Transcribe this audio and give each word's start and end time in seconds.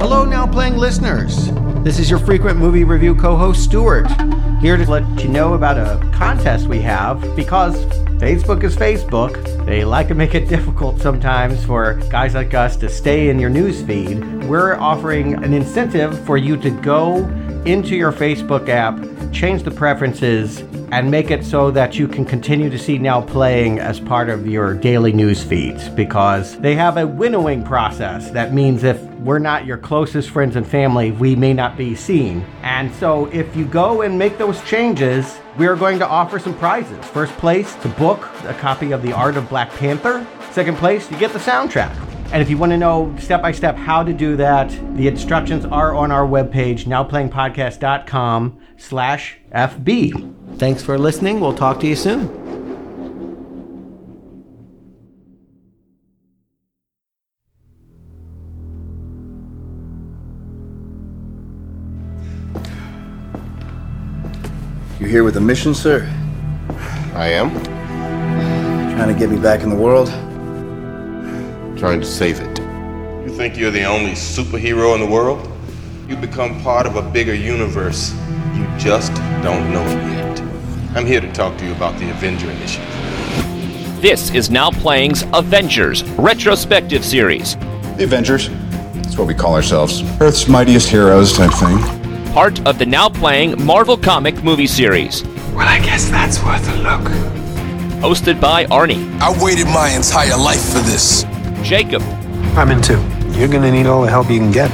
Hello, 0.00 0.24
Now 0.24 0.46
Playing 0.46 0.76
listeners. 0.76 1.50
This 1.82 1.98
is 1.98 2.10
your 2.10 2.18
frequent 2.18 2.58
movie 2.58 2.84
review 2.84 3.14
co 3.14 3.36
host, 3.36 3.64
Stuart, 3.64 4.10
here 4.60 4.76
to 4.76 4.90
let 4.90 5.22
you 5.22 5.28
know 5.28 5.54
about 5.54 5.78
a 5.78 5.98
contest 6.12 6.66
we 6.66 6.80
have 6.82 7.20
because 7.36 7.84
Facebook 8.18 8.64
is 8.64 8.76
Facebook. 8.76 9.64
They 9.64 9.84
like 9.84 10.08
to 10.08 10.14
make 10.14 10.34
it 10.34 10.48
difficult 10.48 11.00
sometimes 11.00 11.64
for 11.64 11.94
guys 12.10 12.34
like 12.34 12.54
us 12.54 12.76
to 12.76 12.88
stay 12.88 13.28
in 13.28 13.38
your 13.38 13.50
news 13.50 13.82
feed. 13.82 14.44
We're 14.44 14.74
offering 14.74 15.42
an 15.42 15.54
incentive 15.54 16.18
for 16.26 16.36
you 16.36 16.56
to 16.58 16.70
go 16.70 17.26
into 17.64 17.96
your 17.96 18.12
Facebook 18.12 18.68
app, 18.68 18.98
change 19.32 19.62
the 19.62 19.70
preferences, 19.70 20.60
and 20.92 21.10
make 21.10 21.30
it 21.30 21.44
so 21.44 21.70
that 21.70 21.98
you 21.98 22.06
can 22.06 22.24
continue 22.24 22.68
to 22.70 22.78
see 22.78 22.98
Now 22.98 23.20
Playing 23.20 23.78
as 23.78 23.98
part 24.00 24.28
of 24.28 24.46
your 24.46 24.74
daily 24.74 25.12
news 25.12 25.42
feeds 25.42 25.88
because 25.88 26.58
they 26.58 26.74
have 26.74 26.98
a 26.98 27.06
winnowing 27.06 27.64
process. 27.64 28.30
That 28.30 28.52
means 28.52 28.84
if 28.84 29.00
we're 29.24 29.38
not 29.38 29.64
your 29.64 29.78
closest 29.78 30.30
friends 30.30 30.54
and 30.54 30.66
family, 30.66 31.10
we 31.10 31.34
may 31.34 31.54
not 31.54 31.76
be 31.76 31.94
seen. 31.94 32.44
And 32.62 32.94
so 32.94 33.26
if 33.26 33.56
you 33.56 33.64
go 33.64 34.02
and 34.02 34.18
make 34.18 34.36
those 34.36 34.62
changes, 34.64 35.38
we 35.56 35.66
are 35.66 35.76
going 35.76 35.98
to 35.98 36.06
offer 36.06 36.38
some 36.38 36.56
prizes. 36.58 37.02
First 37.06 37.32
place, 37.38 37.74
to 37.76 37.88
book 37.88 38.28
a 38.44 38.54
copy 38.54 38.92
of 38.92 39.02
The 39.02 39.12
Art 39.12 39.36
of 39.36 39.48
Black 39.48 39.70
Panther. 39.70 40.26
Second 40.52 40.76
place, 40.76 41.10
you 41.10 41.18
get 41.18 41.32
the 41.32 41.38
soundtrack. 41.38 41.94
And 42.32 42.42
if 42.42 42.50
you 42.50 42.58
want 42.58 42.72
to 42.72 42.76
know 42.76 43.14
step 43.18 43.42
by 43.42 43.52
step 43.52 43.76
how 43.76 44.02
to 44.02 44.12
do 44.12 44.36
that, 44.36 44.68
the 44.96 45.08
instructions 45.08 45.64
are 45.64 45.94
on 45.94 46.10
our 46.10 46.26
webpage, 46.26 46.84
nowplayingpodcast.com 46.84 48.60
slash 48.76 49.38
FB. 49.54 50.58
Thanks 50.58 50.82
for 50.82 50.98
listening. 50.98 51.40
We'll 51.40 51.54
talk 51.54 51.80
to 51.80 51.86
you 51.86 51.96
soon. 51.96 52.43
Here 65.14 65.22
with 65.22 65.36
a 65.36 65.40
mission, 65.40 65.72
sir? 65.72 66.12
I 67.14 67.28
am. 67.28 67.52
Trying 68.96 69.14
to 69.14 69.16
get 69.16 69.30
me 69.30 69.38
back 69.38 69.60
in 69.60 69.68
the 69.70 69.76
world? 69.76 70.08
Trying 71.78 72.00
to 72.00 72.04
save 72.04 72.40
it. 72.40 72.58
You 73.24 73.28
think 73.28 73.56
you're 73.56 73.70
the 73.70 73.84
only 73.84 74.10
superhero 74.10 74.92
in 74.92 75.00
the 75.00 75.06
world? 75.06 75.48
You 76.08 76.16
become 76.16 76.60
part 76.62 76.84
of 76.84 76.96
a 76.96 77.02
bigger 77.12 77.32
universe. 77.32 78.12
You 78.56 78.66
just 78.76 79.14
don't 79.44 79.72
know 79.72 79.84
it 79.84 80.02
yet. 80.16 80.40
I'm 80.96 81.06
here 81.06 81.20
to 81.20 81.32
talk 81.32 81.56
to 81.58 81.64
you 81.64 81.70
about 81.70 81.96
the 82.00 82.10
Avenger 82.10 82.50
Initiative. 82.50 84.02
This 84.02 84.34
is 84.34 84.50
Now 84.50 84.72
Playing's 84.72 85.22
Avengers 85.32 86.02
retrospective 86.18 87.04
series, 87.04 87.54
The 87.98 88.02
Avengers. 88.02 88.48
That's 88.94 89.16
what 89.16 89.28
we 89.28 89.34
call 89.34 89.54
ourselves. 89.54 90.02
Earth's 90.20 90.48
mightiest 90.48 90.88
heroes 90.88 91.36
type 91.36 91.52
thing. 91.52 92.03
Part 92.34 92.66
of 92.66 92.78
the 92.78 92.86
Now 92.86 93.08
Playing 93.08 93.64
Marvel 93.64 93.96
comic 93.96 94.42
movie 94.42 94.66
series, 94.66 95.22
Well, 95.54 95.68
I 95.68 95.78
guess 95.80 96.08
that's 96.10 96.42
worth 96.42 96.68
a 96.68 96.76
look. 96.82 97.08
hosted 98.02 98.40
by 98.40 98.66
Arnie, 98.66 99.08
I 99.20 99.30
waited 99.42 99.66
my 99.66 99.88
entire 99.90 100.36
life 100.36 100.62
for 100.72 100.80
this. 100.80 101.24
Jacob, 101.62 102.02
I'm 102.58 102.70
in 102.70 102.82
too. 102.82 103.00
You're 103.38 103.48
gonna 103.48 103.70
need 103.70 103.86
all 103.86 104.02
the 104.02 104.10
help 104.10 104.30
you 104.30 104.38
can 104.38 104.50
get. 104.52 104.70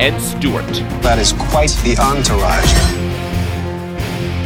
and 0.00 0.20
Stuart. 0.20 0.66
That 1.02 1.18
is 1.18 1.32
quite 1.34 1.70
the 1.84 1.96
entourage. 1.98 2.72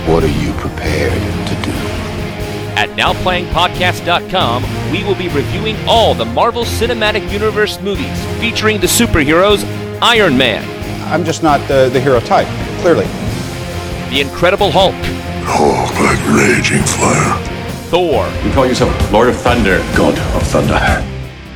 What 0.06 0.22
are 0.22 0.28
you 0.44 0.52
prepared 0.54 1.12
to 1.48 1.54
do? 1.62 1.72
At 2.76 2.90
NowPlayingPodcast.com, 2.90 4.62
we 4.92 5.02
will 5.04 5.14
be 5.14 5.28
reviewing 5.28 5.76
all 5.88 6.12
the 6.14 6.26
Marvel 6.26 6.64
Cinematic 6.64 7.30
Universe 7.32 7.80
movies 7.80 8.18
featuring 8.38 8.78
the 8.80 8.86
superheroes 8.86 9.64
Iron 10.02 10.36
Man, 10.36 10.62
I'm 11.06 11.24
just 11.24 11.42
not 11.42 11.66
the, 11.68 11.88
the 11.92 12.00
hero 12.00 12.20
type, 12.20 12.46
clearly. 12.80 13.06
The 14.10 14.20
Incredible 14.20 14.70
Hulk, 14.70 14.94
Oh, 15.48 15.86
like 16.02 16.18
raging 16.36 16.82
fire. 16.82 17.42
Thor, 17.88 18.26
You 18.44 18.52
call 18.52 18.66
yourself 18.66 19.12
Lord 19.12 19.28
of 19.28 19.36
Thunder, 19.36 19.78
God 19.96 20.18
of 20.34 20.42
Thunder. 20.48 20.74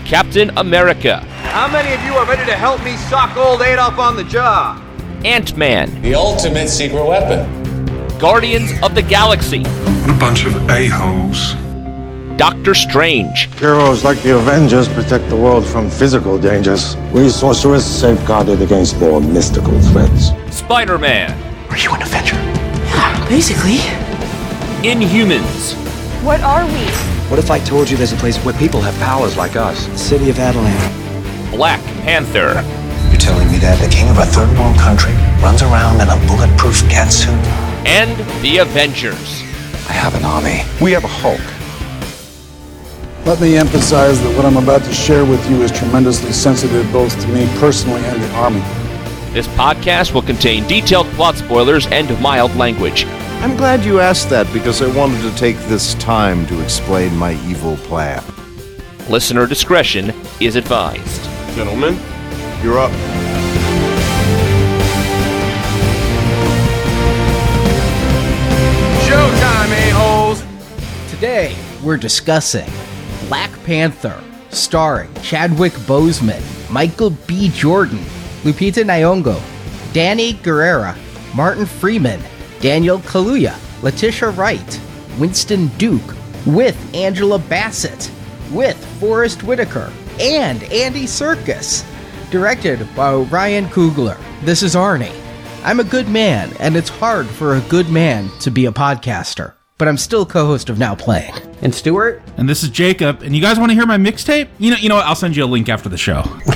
Captain 0.04 0.50
America, 0.56 1.18
How 1.42 1.66
many 1.68 1.92
of 1.92 2.02
you 2.04 2.14
are 2.14 2.26
ready 2.26 2.44
to 2.46 2.56
help 2.56 2.82
me 2.84 2.96
sock 2.96 3.36
old 3.36 3.62
Adolf 3.62 3.98
on 3.98 4.16
the 4.16 4.24
jaw? 4.24 4.80
Ant 5.24 5.56
Man, 5.56 6.00
The 6.02 6.14
ultimate 6.14 6.68
secret 6.68 7.04
weapon. 7.04 7.46
Guardians 8.18 8.70
of 8.82 8.94
the 8.94 9.02
Galaxy, 9.02 9.62
A 9.62 10.16
bunch 10.20 10.44
of 10.46 10.54
a-holes. 10.70 11.54
Doctor 12.36 12.74
Strange, 12.74 13.48
Heroes 13.58 14.02
like 14.02 14.18
the 14.22 14.34
Avengers 14.36 14.88
protect 14.88 15.28
the 15.28 15.36
world 15.36 15.66
from 15.66 15.90
physical 15.90 16.38
dangers. 16.38 16.96
We 17.12 17.28
sorcerers 17.28 17.84
safeguarded 17.84 18.62
against 18.62 18.98
more 18.98 19.20
mystical 19.20 19.78
threats. 19.80 20.30
Spider 20.50 20.96
Man, 20.98 21.30
Are 21.70 21.76
you 21.76 21.92
an 21.94 22.02
Avenger? 22.02 22.36
Basically. 23.28 23.78
Inhumans, 24.82 25.74
What 26.24 26.40
are 26.40 26.64
we? 26.66 26.84
What 27.28 27.38
if 27.38 27.50
I 27.50 27.58
told 27.60 27.90
you 27.90 27.96
there's 27.98 28.12
a 28.12 28.16
place 28.16 28.38
where 28.44 28.54
people 28.54 28.80
have 28.80 28.94
powers 29.00 29.36
like 29.36 29.56
us? 29.56 29.86
The 29.86 29.98
city 29.98 30.30
of 30.30 30.36
Attilan. 30.36 31.50
Black 31.50 31.80
Panther, 32.04 32.62
You're 33.10 33.20
telling 33.20 33.50
me 33.52 33.58
that 33.58 33.78
the 33.84 33.90
king 33.94 34.08
of 34.08 34.16
a 34.18 34.24
third 34.24 34.48
world 34.58 34.78
country 34.78 35.12
runs 35.42 35.60
around 35.62 36.00
in 36.00 36.08
a 36.08 36.16
bulletproof 36.26 36.80
catsuit? 36.88 37.36
and 37.86 38.10
the 38.42 38.58
Avengers. 38.58 39.42
I 39.88 39.92
have 39.92 40.14
an 40.14 40.24
army. 40.24 40.62
We 40.80 40.92
have 40.92 41.04
a 41.04 41.08
Hulk. 41.08 41.40
Let 43.26 43.38
me 43.38 43.58
emphasize 43.58 44.20
that 44.22 44.34
what 44.34 44.46
I'm 44.46 44.56
about 44.56 44.82
to 44.82 44.92
share 44.94 45.26
with 45.26 45.48
you 45.50 45.62
is 45.62 45.70
tremendously 45.70 46.32
sensitive 46.32 46.90
both 46.90 47.20
to 47.20 47.28
me 47.28 47.46
personally 47.58 48.02
and 48.06 48.20
the 48.20 48.30
Army. 48.32 48.60
This 49.32 49.46
podcast 49.48 50.14
will 50.14 50.22
contain 50.22 50.66
detailed 50.66 51.06
plot 51.08 51.36
spoilers 51.36 51.86
and 51.88 52.18
mild 52.20 52.56
language. 52.56 53.04
I'm 53.42 53.58
glad 53.58 53.84
you 53.84 54.00
asked 54.00 54.30
that 54.30 54.50
because 54.54 54.80
I 54.80 54.92
wanted 54.96 55.20
to 55.20 55.36
take 55.36 55.56
this 55.68 55.94
time 55.96 56.46
to 56.46 56.62
explain 56.62 57.14
my 57.14 57.34
evil 57.46 57.76
plan. 57.76 58.24
Listener 59.10 59.46
discretion 59.46 60.14
is 60.40 60.56
advised. 60.56 61.22
Gentlemen, 61.54 61.98
you're 62.62 62.78
up. 62.78 62.90
Showtime, 69.06 69.90
a-holes! 69.90 70.42
Today, 71.10 71.54
we're 71.84 71.98
discussing 71.98 72.68
Black 73.30 73.52
Panther, 73.62 74.20
starring 74.48 75.08
Chadwick 75.22 75.72
Boseman, 75.86 76.42
Michael 76.68 77.10
B. 77.28 77.48
Jordan, 77.50 78.00
Lupita 78.42 78.82
Nyong'o, 78.82 79.40
Danai 79.92 80.34
Gurira, 80.42 80.96
Martin 81.32 81.64
Freeman, 81.64 82.20
Daniel 82.58 82.98
Kaluuya, 82.98 83.56
Letitia 83.84 84.30
Wright, 84.30 84.80
Winston 85.16 85.68
Duke, 85.78 86.16
with 86.44 86.76
Angela 86.92 87.38
Bassett, 87.38 88.10
with 88.50 88.76
Forest 88.98 89.44
Whitaker, 89.44 89.92
and 90.18 90.64
Andy 90.64 91.04
Serkis. 91.04 91.86
Directed 92.32 92.84
by 92.96 93.14
Ryan 93.14 93.66
Coogler. 93.66 94.18
This 94.42 94.64
is 94.64 94.74
Arnie. 94.74 95.14
I'm 95.62 95.78
a 95.78 95.84
good 95.84 96.08
man, 96.08 96.52
and 96.58 96.76
it's 96.76 96.88
hard 96.88 97.28
for 97.28 97.54
a 97.54 97.60
good 97.68 97.90
man 97.90 98.28
to 98.40 98.50
be 98.50 98.66
a 98.66 98.72
podcaster, 98.72 99.52
but 99.78 99.86
I'm 99.86 99.98
still 99.98 100.26
co-host 100.26 100.68
of 100.68 100.80
Now 100.80 100.96
Playing. 100.96 101.49
And 101.62 101.74
Stuart, 101.74 102.22
And 102.38 102.48
this 102.48 102.62
is 102.62 102.70
Jacob. 102.70 103.22
And 103.22 103.36
you 103.36 103.42
guys 103.42 103.58
want 103.58 103.70
to 103.70 103.74
hear 103.74 103.84
my 103.84 103.98
mixtape? 103.98 104.48
You 104.58 104.70
know, 104.70 104.76
you 104.78 104.88
know 104.88 104.94
what? 104.94 105.04
I'll 105.04 105.14
send 105.14 105.36
you 105.36 105.44
a 105.44 105.46
link 105.46 105.68
after 105.68 105.90
the 105.90 105.98
show. 105.98 106.22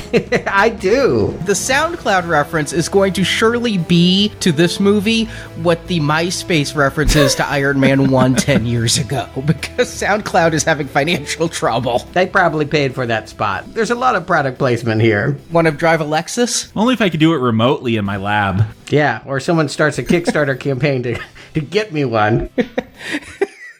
I 0.47 0.69
do. 0.69 1.37
The 1.45 1.53
SoundCloud 1.53 2.27
reference 2.27 2.73
is 2.73 2.89
going 2.89 3.13
to 3.13 3.23
surely 3.23 3.77
be 3.77 4.29
to 4.39 4.51
this 4.51 4.79
movie 4.79 5.25
what 5.61 5.85
the 5.87 5.99
MySpace 5.99 6.75
reference 6.75 7.15
is 7.15 7.35
to 7.35 7.45
Iron 7.45 7.79
Man 7.79 8.09
1 8.15 8.35
10 8.35 8.65
years 8.65 8.97
ago, 8.97 9.29
because 9.45 9.89
SoundCloud 9.89 10.53
is 10.53 10.63
having 10.63 10.87
financial 10.87 11.49
trouble. 11.49 11.99
They 12.13 12.25
probably 12.25 12.65
paid 12.65 12.95
for 12.95 13.05
that 13.05 13.29
spot. 13.29 13.71
There's 13.75 13.91
a 13.91 13.95
lot 13.95 14.15
of 14.15 14.25
product 14.25 14.57
placement 14.57 15.01
here. 15.01 15.37
Want 15.51 15.67
to 15.67 15.71
drive 15.71 16.01
a 16.01 16.05
Lexus? 16.05 16.71
Only 16.75 16.95
if 16.95 17.01
I 17.01 17.09
could 17.09 17.19
do 17.19 17.33
it 17.33 17.37
remotely 17.37 17.97
in 17.97 18.05
my 18.05 18.17
lab. 18.17 18.65
Yeah, 18.89 19.21
or 19.25 19.39
someone 19.39 19.69
starts 19.69 19.99
a 19.99 20.03
Kickstarter 20.03 20.59
campaign 20.59 21.03
to, 21.03 21.19
to 21.53 21.61
get 21.61 21.91
me 21.91 22.05
one. 22.05 22.49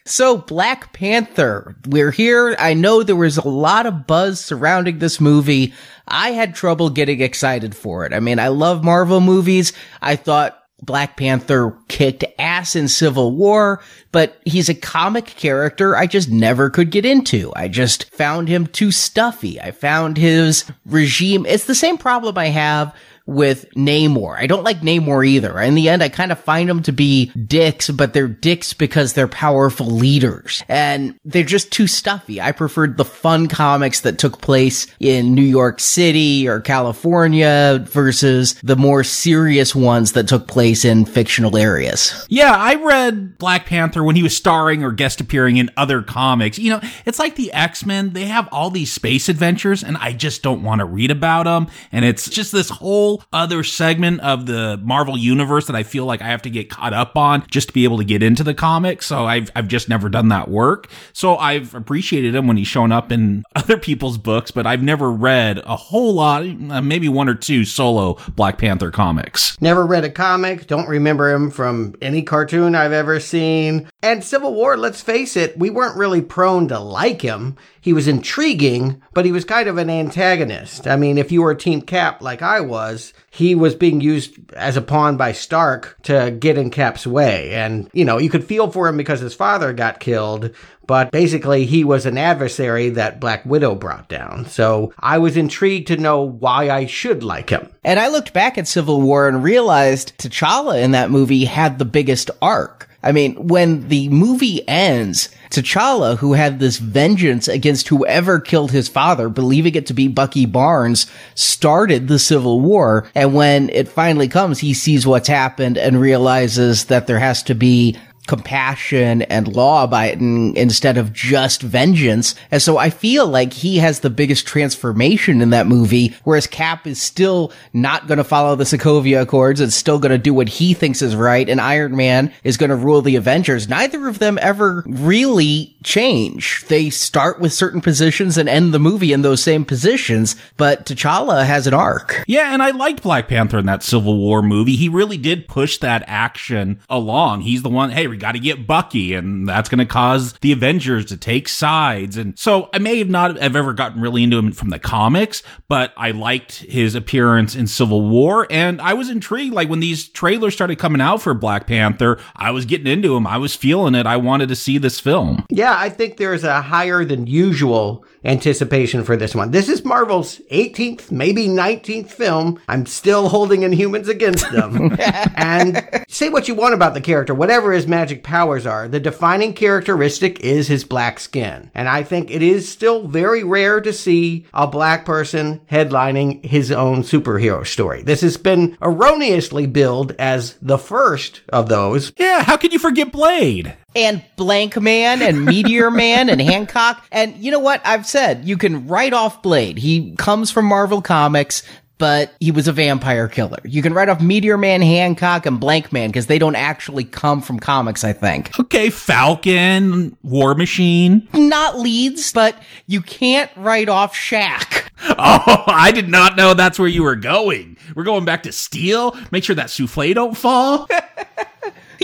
So, 0.07 0.37
Black 0.37 0.93
Panther, 0.93 1.75
we're 1.87 2.11
here. 2.11 2.55
I 2.59 2.75
know 2.75 3.01
there 3.01 3.15
was 3.15 3.37
a 3.37 3.47
lot 3.47 3.87
of 3.87 4.05
buzz 4.05 4.39
surrounding 4.39 4.99
this 4.99 5.19
movie. 5.19 5.73
I 6.07 6.29
had 6.29 6.53
trouble 6.53 6.91
getting 6.91 7.21
excited 7.21 7.75
for 7.75 8.05
it. 8.05 8.13
I 8.13 8.19
mean, 8.19 8.37
I 8.37 8.49
love 8.49 8.83
Marvel 8.83 9.19
movies. 9.19 9.73
I 10.03 10.15
thought 10.15 10.61
Black 10.79 11.17
Panther 11.17 11.75
kicked 11.87 12.23
ass 12.37 12.75
in 12.75 12.87
Civil 12.87 13.35
War, 13.35 13.81
but 14.11 14.39
he's 14.45 14.69
a 14.69 14.75
comic 14.75 15.25
character 15.25 15.95
I 15.95 16.05
just 16.05 16.29
never 16.29 16.69
could 16.69 16.91
get 16.91 17.05
into. 17.05 17.51
I 17.55 17.67
just 17.67 18.11
found 18.11 18.47
him 18.47 18.67
too 18.67 18.91
stuffy. 18.91 19.59
I 19.59 19.71
found 19.71 20.17
his 20.17 20.65
regime. 20.85 21.47
It's 21.47 21.65
the 21.65 21.73
same 21.73 21.97
problem 21.97 22.37
I 22.37 22.49
have 22.49 22.95
with 23.25 23.65
Namor. 23.75 24.37
I 24.37 24.47
don't 24.47 24.63
like 24.63 24.81
Namor 24.81 25.25
either. 25.25 25.59
In 25.59 25.75
the 25.75 25.89
end, 25.89 26.03
I 26.03 26.09
kind 26.09 26.31
of 26.31 26.39
find 26.39 26.69
them 26.69 26.83
to 26.83 26.91
be 26.91 27.27
dicks, 27.31 27.89
but 27.89 28.13
they're 28.13 28.27
dicks 28.27 28.73
because 28.73 29.13
they're 29.13 29.27
powerful 29.27 29.87
leaders 29.87 30.63
and 30.67 31.17
they're 31.25 31.43
just 31.43 31.71
too 31.71 31.87
stuffy. 31.87 32.39
I 32.39 32.51
preferred 32.51 32.97
the 32.97 33.05
fun 33.05 33.47
comics 33.47 34.01
that 34.01 34.19
took 34.19 34.41
place 34.41 34.87
in 34.99 35.33
New 35.33 35.41
York 35.41 35.79
City 35.79 36.47
or 36.47 36.59
California 36.59 37.83
versus 37.89 38.55
the 38.63 38.75
more 38.75 39.03
serious 39.03 39.75
ones 39.75 40.11
that 40.11 40.27
took 40.27 40.47
place 40.47 40.85
in 40.85 41.05
fictional 41.05 41.57
areas. 41.57 42.25
Yeah, 42.29 42.55
I 42.55 42.75
read 42.75 43.37
Black 43.37 43.65
Panther 43.65 44.03
when 44.03 44.15
he 44.15 44.23
was 44.23 44.35
starring 44.35 44.83
or 44.83 44.91
guest 44.91 45.19
appearing 45.19 45.57
in 45.57 45.71
other 45.77 46.03
comics. 46.03 46.59
You 46.59 46.71
know, 46.71 46.81
it's 47.05 47.19
like 47.19 47.35
the 47.35 47.51
X-Men, 47.53 48.13
they 48.13 48.25
have 48.25 48.47
all 48.51 48.69
these 48.69 48.91
space 48.91 49.29
adventures 49.29 49.83
and 49.83 49.97
I 49.97 50.13
just 50.13 50.43
don't 50.43 50.63
want 50.63 50.79
to 50.79 50.85
read 50.85 51.09
about 51.09 51.43
them 51.43 51.67
and 51.91 52.05
it's 52.05 52.29
just 52.29 52.51
this 52.51 52.69
whole 52.69 53.14
other 53.33 53.63
segment 53.63 54.21
of 54.21 54.45
the 54.45 54.79
Marvel 54.83 55.17
universe 55.17 55.67
that 55.67 55.75
I 55.75 55.83
feel 55.83 56.05
like 56.05 56.21
I 56.21 56.27
have 56.27 56.41
to 56.43 56.49
get 56.49 56.69
caught 56.69 56.93
up 56.93 57.17
on 57.17 57.45
just 57.49 57.69
to 57.69 57.73
be 57.73 57.83
able 57.83 57.97
to 57.97 58.03
get 58.03 58.23
into 58.23 58.43
the 58.43 58.53
comics. 58.53 59.05
So 59.05 59.25
I've 59.25 59.51
I've 59.55 59.67
just 59.67 59.89
never 59.89 60.09
done 60.09 60.29
that 60.29 60.49
work. 60.49 60.87
So 61.13 61.37
I've 61.37 61.73
appreciated 61.73 62.35
him 62.35 62.47
when 62.47 62.57
he's 62.57 62.67
shown 62.67 62.91
up 62.91 63.11
in 63.11 63.43
other 63.55 63.77
people's 63.77 64.17
books, 64.17 64.51
but 64.51 64.65
I've 64.67 64.83
never 64.83 65.11
read 65.11 65.59
a 65.65 65.75
whole 65.75 66.13
lot, 66.13 66.43
uh, 66.43 66.81
maybe 66.81 67.09
one 67.09 67.29
or 67.29 67.35
two 67.35 67.65
solo 67.65 68.17
Black 68.35 68.57
Panther 68.57 68.91
comics. 68.91 69.59
Never 69.61 69.85
read 69.85 70.03
a 70.03 70.09
comic, 70.09 70.67
don't 70.67 70.87
remember 70.87 71.31
him 71.31 71.49
from 71.51 71.95
any 72.01 72.21
cartoon 72.21 72.75
I've 72.75 72.91
ever 72.91 73.19
seen. 73.19 73.89
And 74.01 74.23
Civil 74.23 74.53
War, 74.53 74.77
let's 74.77 75.01
face 75.01 75.35
it, 75.35 75.57
we 75.57 75.69
weren't 75.69 75.97
really 75.97 76.21
prone 76.21 76.67
to 76.67 76.79
like 76.79 77.21
him. 77.21 77.57
He 77.85 77.93
was 77.93 78.07
intriguing, 78.07 79.03
but 79.13 79.25
he 79.25 79.31
was 79.31 79.45
kind 79.45 79.69
of 79.69 79.77
an 79.77 79.91
antagonist. 79.91 80.87
I 80.87 80.95
mean, 80.95 81.19
if 81.19 81.31
you 81.31 81.43
were 81.43 81.51
a 81.51 81.55
Team 81.55 81.83
Cap 81.83 82.19
like 82.19 82.41
I 82.41 82.59
was, 82.59 83.13
he 83.29 83.53
was 83.53 83.75
being 83.75 84.01
used 84.01 84.51
as 84.53 84.75
a 84.75 84.81
pawn 84.81 85.17
by 85.17 85.33
Stark 85.33 85.95
to 86.01 86.35
get 86.39 86.57
in 86.57 86.71
Cap's 86.71 87.05
way. 87.05 87.53
And, 87.53 87.87
you 87.93 88.03
know, 88.03 88.17
you 88.17 88.31
could 88.31 88.43
feel 88.43 88.71
for 88.71 88.87
him 88.87 88.97
because 88.97 89.19
his 89.19 89.35
father 89.35 89.71
got 89.71 89.99
killed, 89.99 90.49
but 90.87 91.11
basically 91.11 91.67
he 91.67 91.83
was 91.83 92.07
an 92.07 92.17
adversary 92.17 92.89
that 92.89 93.19
Black 93.19 93.45
Widow 93.45 93.75
brought 93.75 94.09
down. 94.09 94.47
So 94.47 94.91
I 94.99 95.19
was 95.19 95.37
intrigued 95.37 95.85
to 95.89 95.97
know 95.97 96.21
why 96.21 96.71
I 96.71 96.87
should 96.87 97.21
like 97.21 97.51
him. 97.51 97.69
And 97.83 97.99
I 97.99 98.07
looked 98.07 98.33
back 98.33 98.57
at 98.57 98.67
Civil 98.67 98.99
War 98.99 99.27
and 99.27 99.43
realized 99.43 100.17
T'Challa 100.17 100.81
in 100.81 100.89
that 100.93 101.11
movie 101.11 101.45
had 101.45 101.77
the 101.77 101.85
biggest 101.85 102.31
arc. 102.41 102.89
I 103.05 103.11
mean, 103.11 103.35
when 103.47 103.87
the 103.87 104.09
movie 104.09 104.67
ends, 104.67 105.29
T'Challa, 105.51 106.17
who 106.17 106.33
had 106.33 106.59
this 106.59 106.79
vengeance 106.79 107.47
against 107.47 107.87
whoever 107.87 108.39
killed 108.39 108.71
his 108.71 108.89
father, 108.89 109.29
believing 109.29 109.75
it 109.75 109.85
to 109.85 109.93
be 109.93 110.07
Bucky 110.07 110.47
Barnes, 110.47 111.05
started 111.35 112.07
the 112.07 112.17
Civil 112.17 112.61
War. 112.61 113.07
And 113.13 113.35
when 113.35 113.69
it 113.69 113.87
finally 113.87 114.27
comes, 114.27 114.57
he 114.57 114.73
sees 114.73 115.05
what's 115.05 115.27
happened 115.27 115.77
and 115.77 116.01
realizes 116.01 116.85
that 116.85 117.05
there 117.05 117.19
has 117.19 117.43
to 117.43 117.53
be 117.53 117.95
compassion 118.27 119.21
and 119.23 119.55
law 119.55 119.83
abiding 119.83 120.55
instead 120.55 120.97
of 120.97 121.13
just 121.13 121.61
vengeance. 121.61 122.35
And 122.51 122.61
so 122.61 122.77
I 122.77 122.89
feel 122.89 123.27
like 123.27 123.53
he 123.53 123.77
has 123.77 123.99
the 123.99 124.09
biggest 124.09 124.47
transformation 124.47 125.41
in 125.41 125.51
that 125.51 125.67
movie, 125.67 126.15
whereas 126.23 126.47
Cap 126.47 126.87
is 126.87 127.01
still 127.01 127.51
not 127.73 128.07
going 128.07 128.17
to 128.17 128.23
follow 128.23 128.55
the 128.55 128.63
Sokovia 128.63 129.21
Accords 129.21 129.59
and 129.59 129.71
still 129.71 129.99
going 129.99 130.11
to 130.11 130.17
do 130.17 130.33
what 130.33 130.49
he 130.49 130.73
thinks 130.73 131.01
is 131.01 131.15
right. 131.15 131.47
And 131.47 131.61
Iron 131.61 131.95
Man 131.95 132.33
is 132.43 132.57
going 132.57 132.69
to 132.69 132.75
rule 132.75 133.01
the 133.01 133.15
Avengers. 133.15 133.69
Neither 133.69 134.07
of 134.07 134.19
them 134.19 134.37
ever 134.41 134.83
really 134.87 135.75
change. 135.83 136.65
They 136.67 136.89
start 136.89 137.39
with 137.39 137.53
certain 137.53 137.81
positions 137.81 138.37
and 138.37 138.49
end 138.49 138.73
the 138.73 138.79
movie 138.79 139.13
in 139.13 139.21
those 139.21 139.43
same 139.43 139.65
positions, 139.65 140.35
but 140.57 140.85
T'Challa 140.85 141.45
has 141.45 141.67
an 141.67 141.73
arc. 141.73 142.23
Yeah, 142.27 142.53
and 142.53 142.63
I 142.63 142.71
liked 142.71 143.03
Black 143.03 143.27
Panther 143.27 143.59
in 143.59 143.65
that 143.67 143.83
Civil 143.83 144.17
War 144.17 144.41
movie. 144.41 144.75
He 144.75 144.89
really 144.89 145.17
did 145.17 145.47
push 145.47 145.77
that 145.77 146.03
action 146.07 146.79
along. 146.89 147.41
He's 147.41 147.61
the 147.61 147.69
one, 147.69 147.91
hey, 147.91 148.07
we 148.15 148.19
got 148.19 148.31
to 148.31 148.39
get 148.39 148.65
Bucky, 148.65 149.13
and 149.13 149.47
that's 149.47 149.67
going 149.67 149.79
to 149.79 149.85
cause 149.85 150.33
the 150.39 150.53
Avengers 150.53 151.05
to 151.05 151.17
take 151.17 151.49
sides. 151.49 152.15
And 152.15 152.37
so 152.39 152.69
I 152.73 152.79
may 152.79 152.97
have 152.99 153.09
not 153.09 153.37
have 153.37 153.55
ever 153.55 153.73
gotten 153.73 154.01
really 154.01 154.23
into 154.23 154.37
him 154.37 154.53
from 154.53 154.69
the 154.69 154.79
comics, 154.79 155.43
but 155.67 155.93
I 155.97 156.11
liked 156.11 156.59
his 156.59 156.95
appearance 156.95 157.55
in 157.55 157.67
Civil 157.67 158.07
War, 158.07 158.47
and 158.49 158.79
I 158.81 158.93
was 158.93 159.09
intrigued. 159.09 159.53
Like 159.53 159.69
when 159.69 159.81
these 159.81 160.07
trailers 160.07 160.53
started 160.53 160.79
coming 160.79 161.01
out 161.01 161.21
for 161.21 161.33
Black 161.33 161.67
Panther, 161.67 162.17
I 162.35 162.51
was 162.51 162.65
getting 162.65 162.87
into 162.87 163.15
him. 163.15 163.27
I 163.27 163.37
was 163.37 163.53
feeling 163.53 163.95
it. 163.95 164.05
I 164.05 164.15
wanted 164.15 164.47
to 164.49 164.55
see 164.55 164.77
this 164.77 164.99
film. 164.99 165.45
Yeah, 165.49 165.75
I 165.77 165.89
think 165.89 166.15
there's 166.15 166.45
a 166.45 166.61
higher 166.61 167.03
than 167.03 167.27
usual 167.27 168.05
anticipation 168.23 169.03
for 169.03 169.15
this 169.15 169.35
one. 169.35 169.51
This 169.51 169.69
is 169.69 169.85
Marvel's 169.85 170.39
18th, 170.51 171.11
maybe 171.11 171.47
19th 171.47 172.09
film. 172.09 172.59
I'm 172.67 172.85
still 172.85 173.29
holding 173.29 173.61
Inhumans 173.61 174.07
against 174.07 174.49
them. 174.51 174.97
and 175.35 176.05
say 176.07 176.29
what 176.29 176.47
you 176.47 176.55
want 176.55 176.73
about 176.73 176.93
the 176.93 177.01
character, 177.01 177.33
whatever 177.33 177.71
his 177.71 177.87
magic 177.87 178.04
powers 178.13 178.65
are, 178.65 178.87
the 178.87 178.99
defining 178.99 179.53
characteristic 179.53 180.39
is 180.41 180.67
his 180.67 180.83
black 180.83 181.19
skin. 181.19 181.71
And 181.73 181.87
I 181.87 182.03
think 182.03 182.31
it 182.31 182.41
is 182.41 182.71
still 182.71 183.07
very 183.07 183.43
rare 183.43 183.81
to 183.81 183.93
see 183.93 184.45
a 184.53 184.67
black 184.67 185.05
person 185.05 185.61
headlining 185.71 186.45
his 186.45 186.71
own 186.71 187.03
superhero 187.03 187.65
story. 187.65 188.03
This 188.03 188.21
has 188.21 188.37
been 188.37 188.77
erroneously 188.81 189.67
billed 189.67 190.13
as 190.19 190.55
the 190.61 190.77
first 190.77 191.41
of 191.49 191.69
those. 191.69 192.11
Yeah, 192.17 192.43
how 192.43 192.57
can 192.57 192.71
you 192.71 192.79
forget 192.79 193.11
Blade? 193.11 193.75
and 193.95 194.23
Blankman 194.37 195.21
and 195.21 195.45
Meteor 195.45 195.89
Man 195.89 196.29
and 196.29 196.41
Hancock. 196.41 197.05
And 197.11 197.37
you 197.37 197.51
know 197.51 197.59
what? 197.59 197.81
I've 197.85 198.05
said 198.05 198.45
you 198.45 198.57
can 198.57 198.87
write 198.87 199.13
off 199.13 199.41
Blade. 199.41 199.77
He 199.77 200.15
comes 200.17 200.51
from 200.51 200.65
Marvel 200.65 201.01
Comics. 201.01 201.63
But 201.97 202.33
he 202.39 202.51
was 202.51 202.67
a 202.67 202.73
vampire 202.73 203.27
killer. 203.29 203.59
You 203.63 203.81
can 203.81 203.93
write 203.93 204.09
off 204.09 204.21
Meteor 204.21 204.57
Man, 204.57 204.81
Hancock, 204.81 205.45
and 205.45 205.61
Blankman 205.61 206.07
because 206.07 206.27
they 206.27 206.37
don't 206.37 206.55
actually 206.55 207.05
come 207.05 207.41
from 207.41 207.59
comics, 207.59 208.03
I 208.03 208.11
think. 208.11 208.57
Okay, 208.59 208.89
Falcon, 208.89 210.17
War 210.23 210.55
Machine. 210.55 211.27
Not 211.33 211.79
leads, 211.79 212.33
but 212.33 212.61
you 212.87 213.01
can't 213.01 213.49
write 213.55 213.89
off 213.89 214.15
Shaq. 214.15 214.83
Oh, 215.07 215.63
I 215.67 215.91
did 215.91 216.09
not 216.09 216.35
know 216.35 216.53
that's 216.53 216.79
where 216.79 216.87
you 216.87 217.03
were 217.03 217.15
going. 217.15 217.77
We're 217.95 218.05
going 218.05 218.25
back 218.25 218.43
to 218.43 218.51
Steel. 218.51 219.15
Make 219.29 219.43
sure 219.43 219.55
that 219.55 219.69
souffle 219.69 220.13
don't 220.13 220.35
fall. 220.35 220.87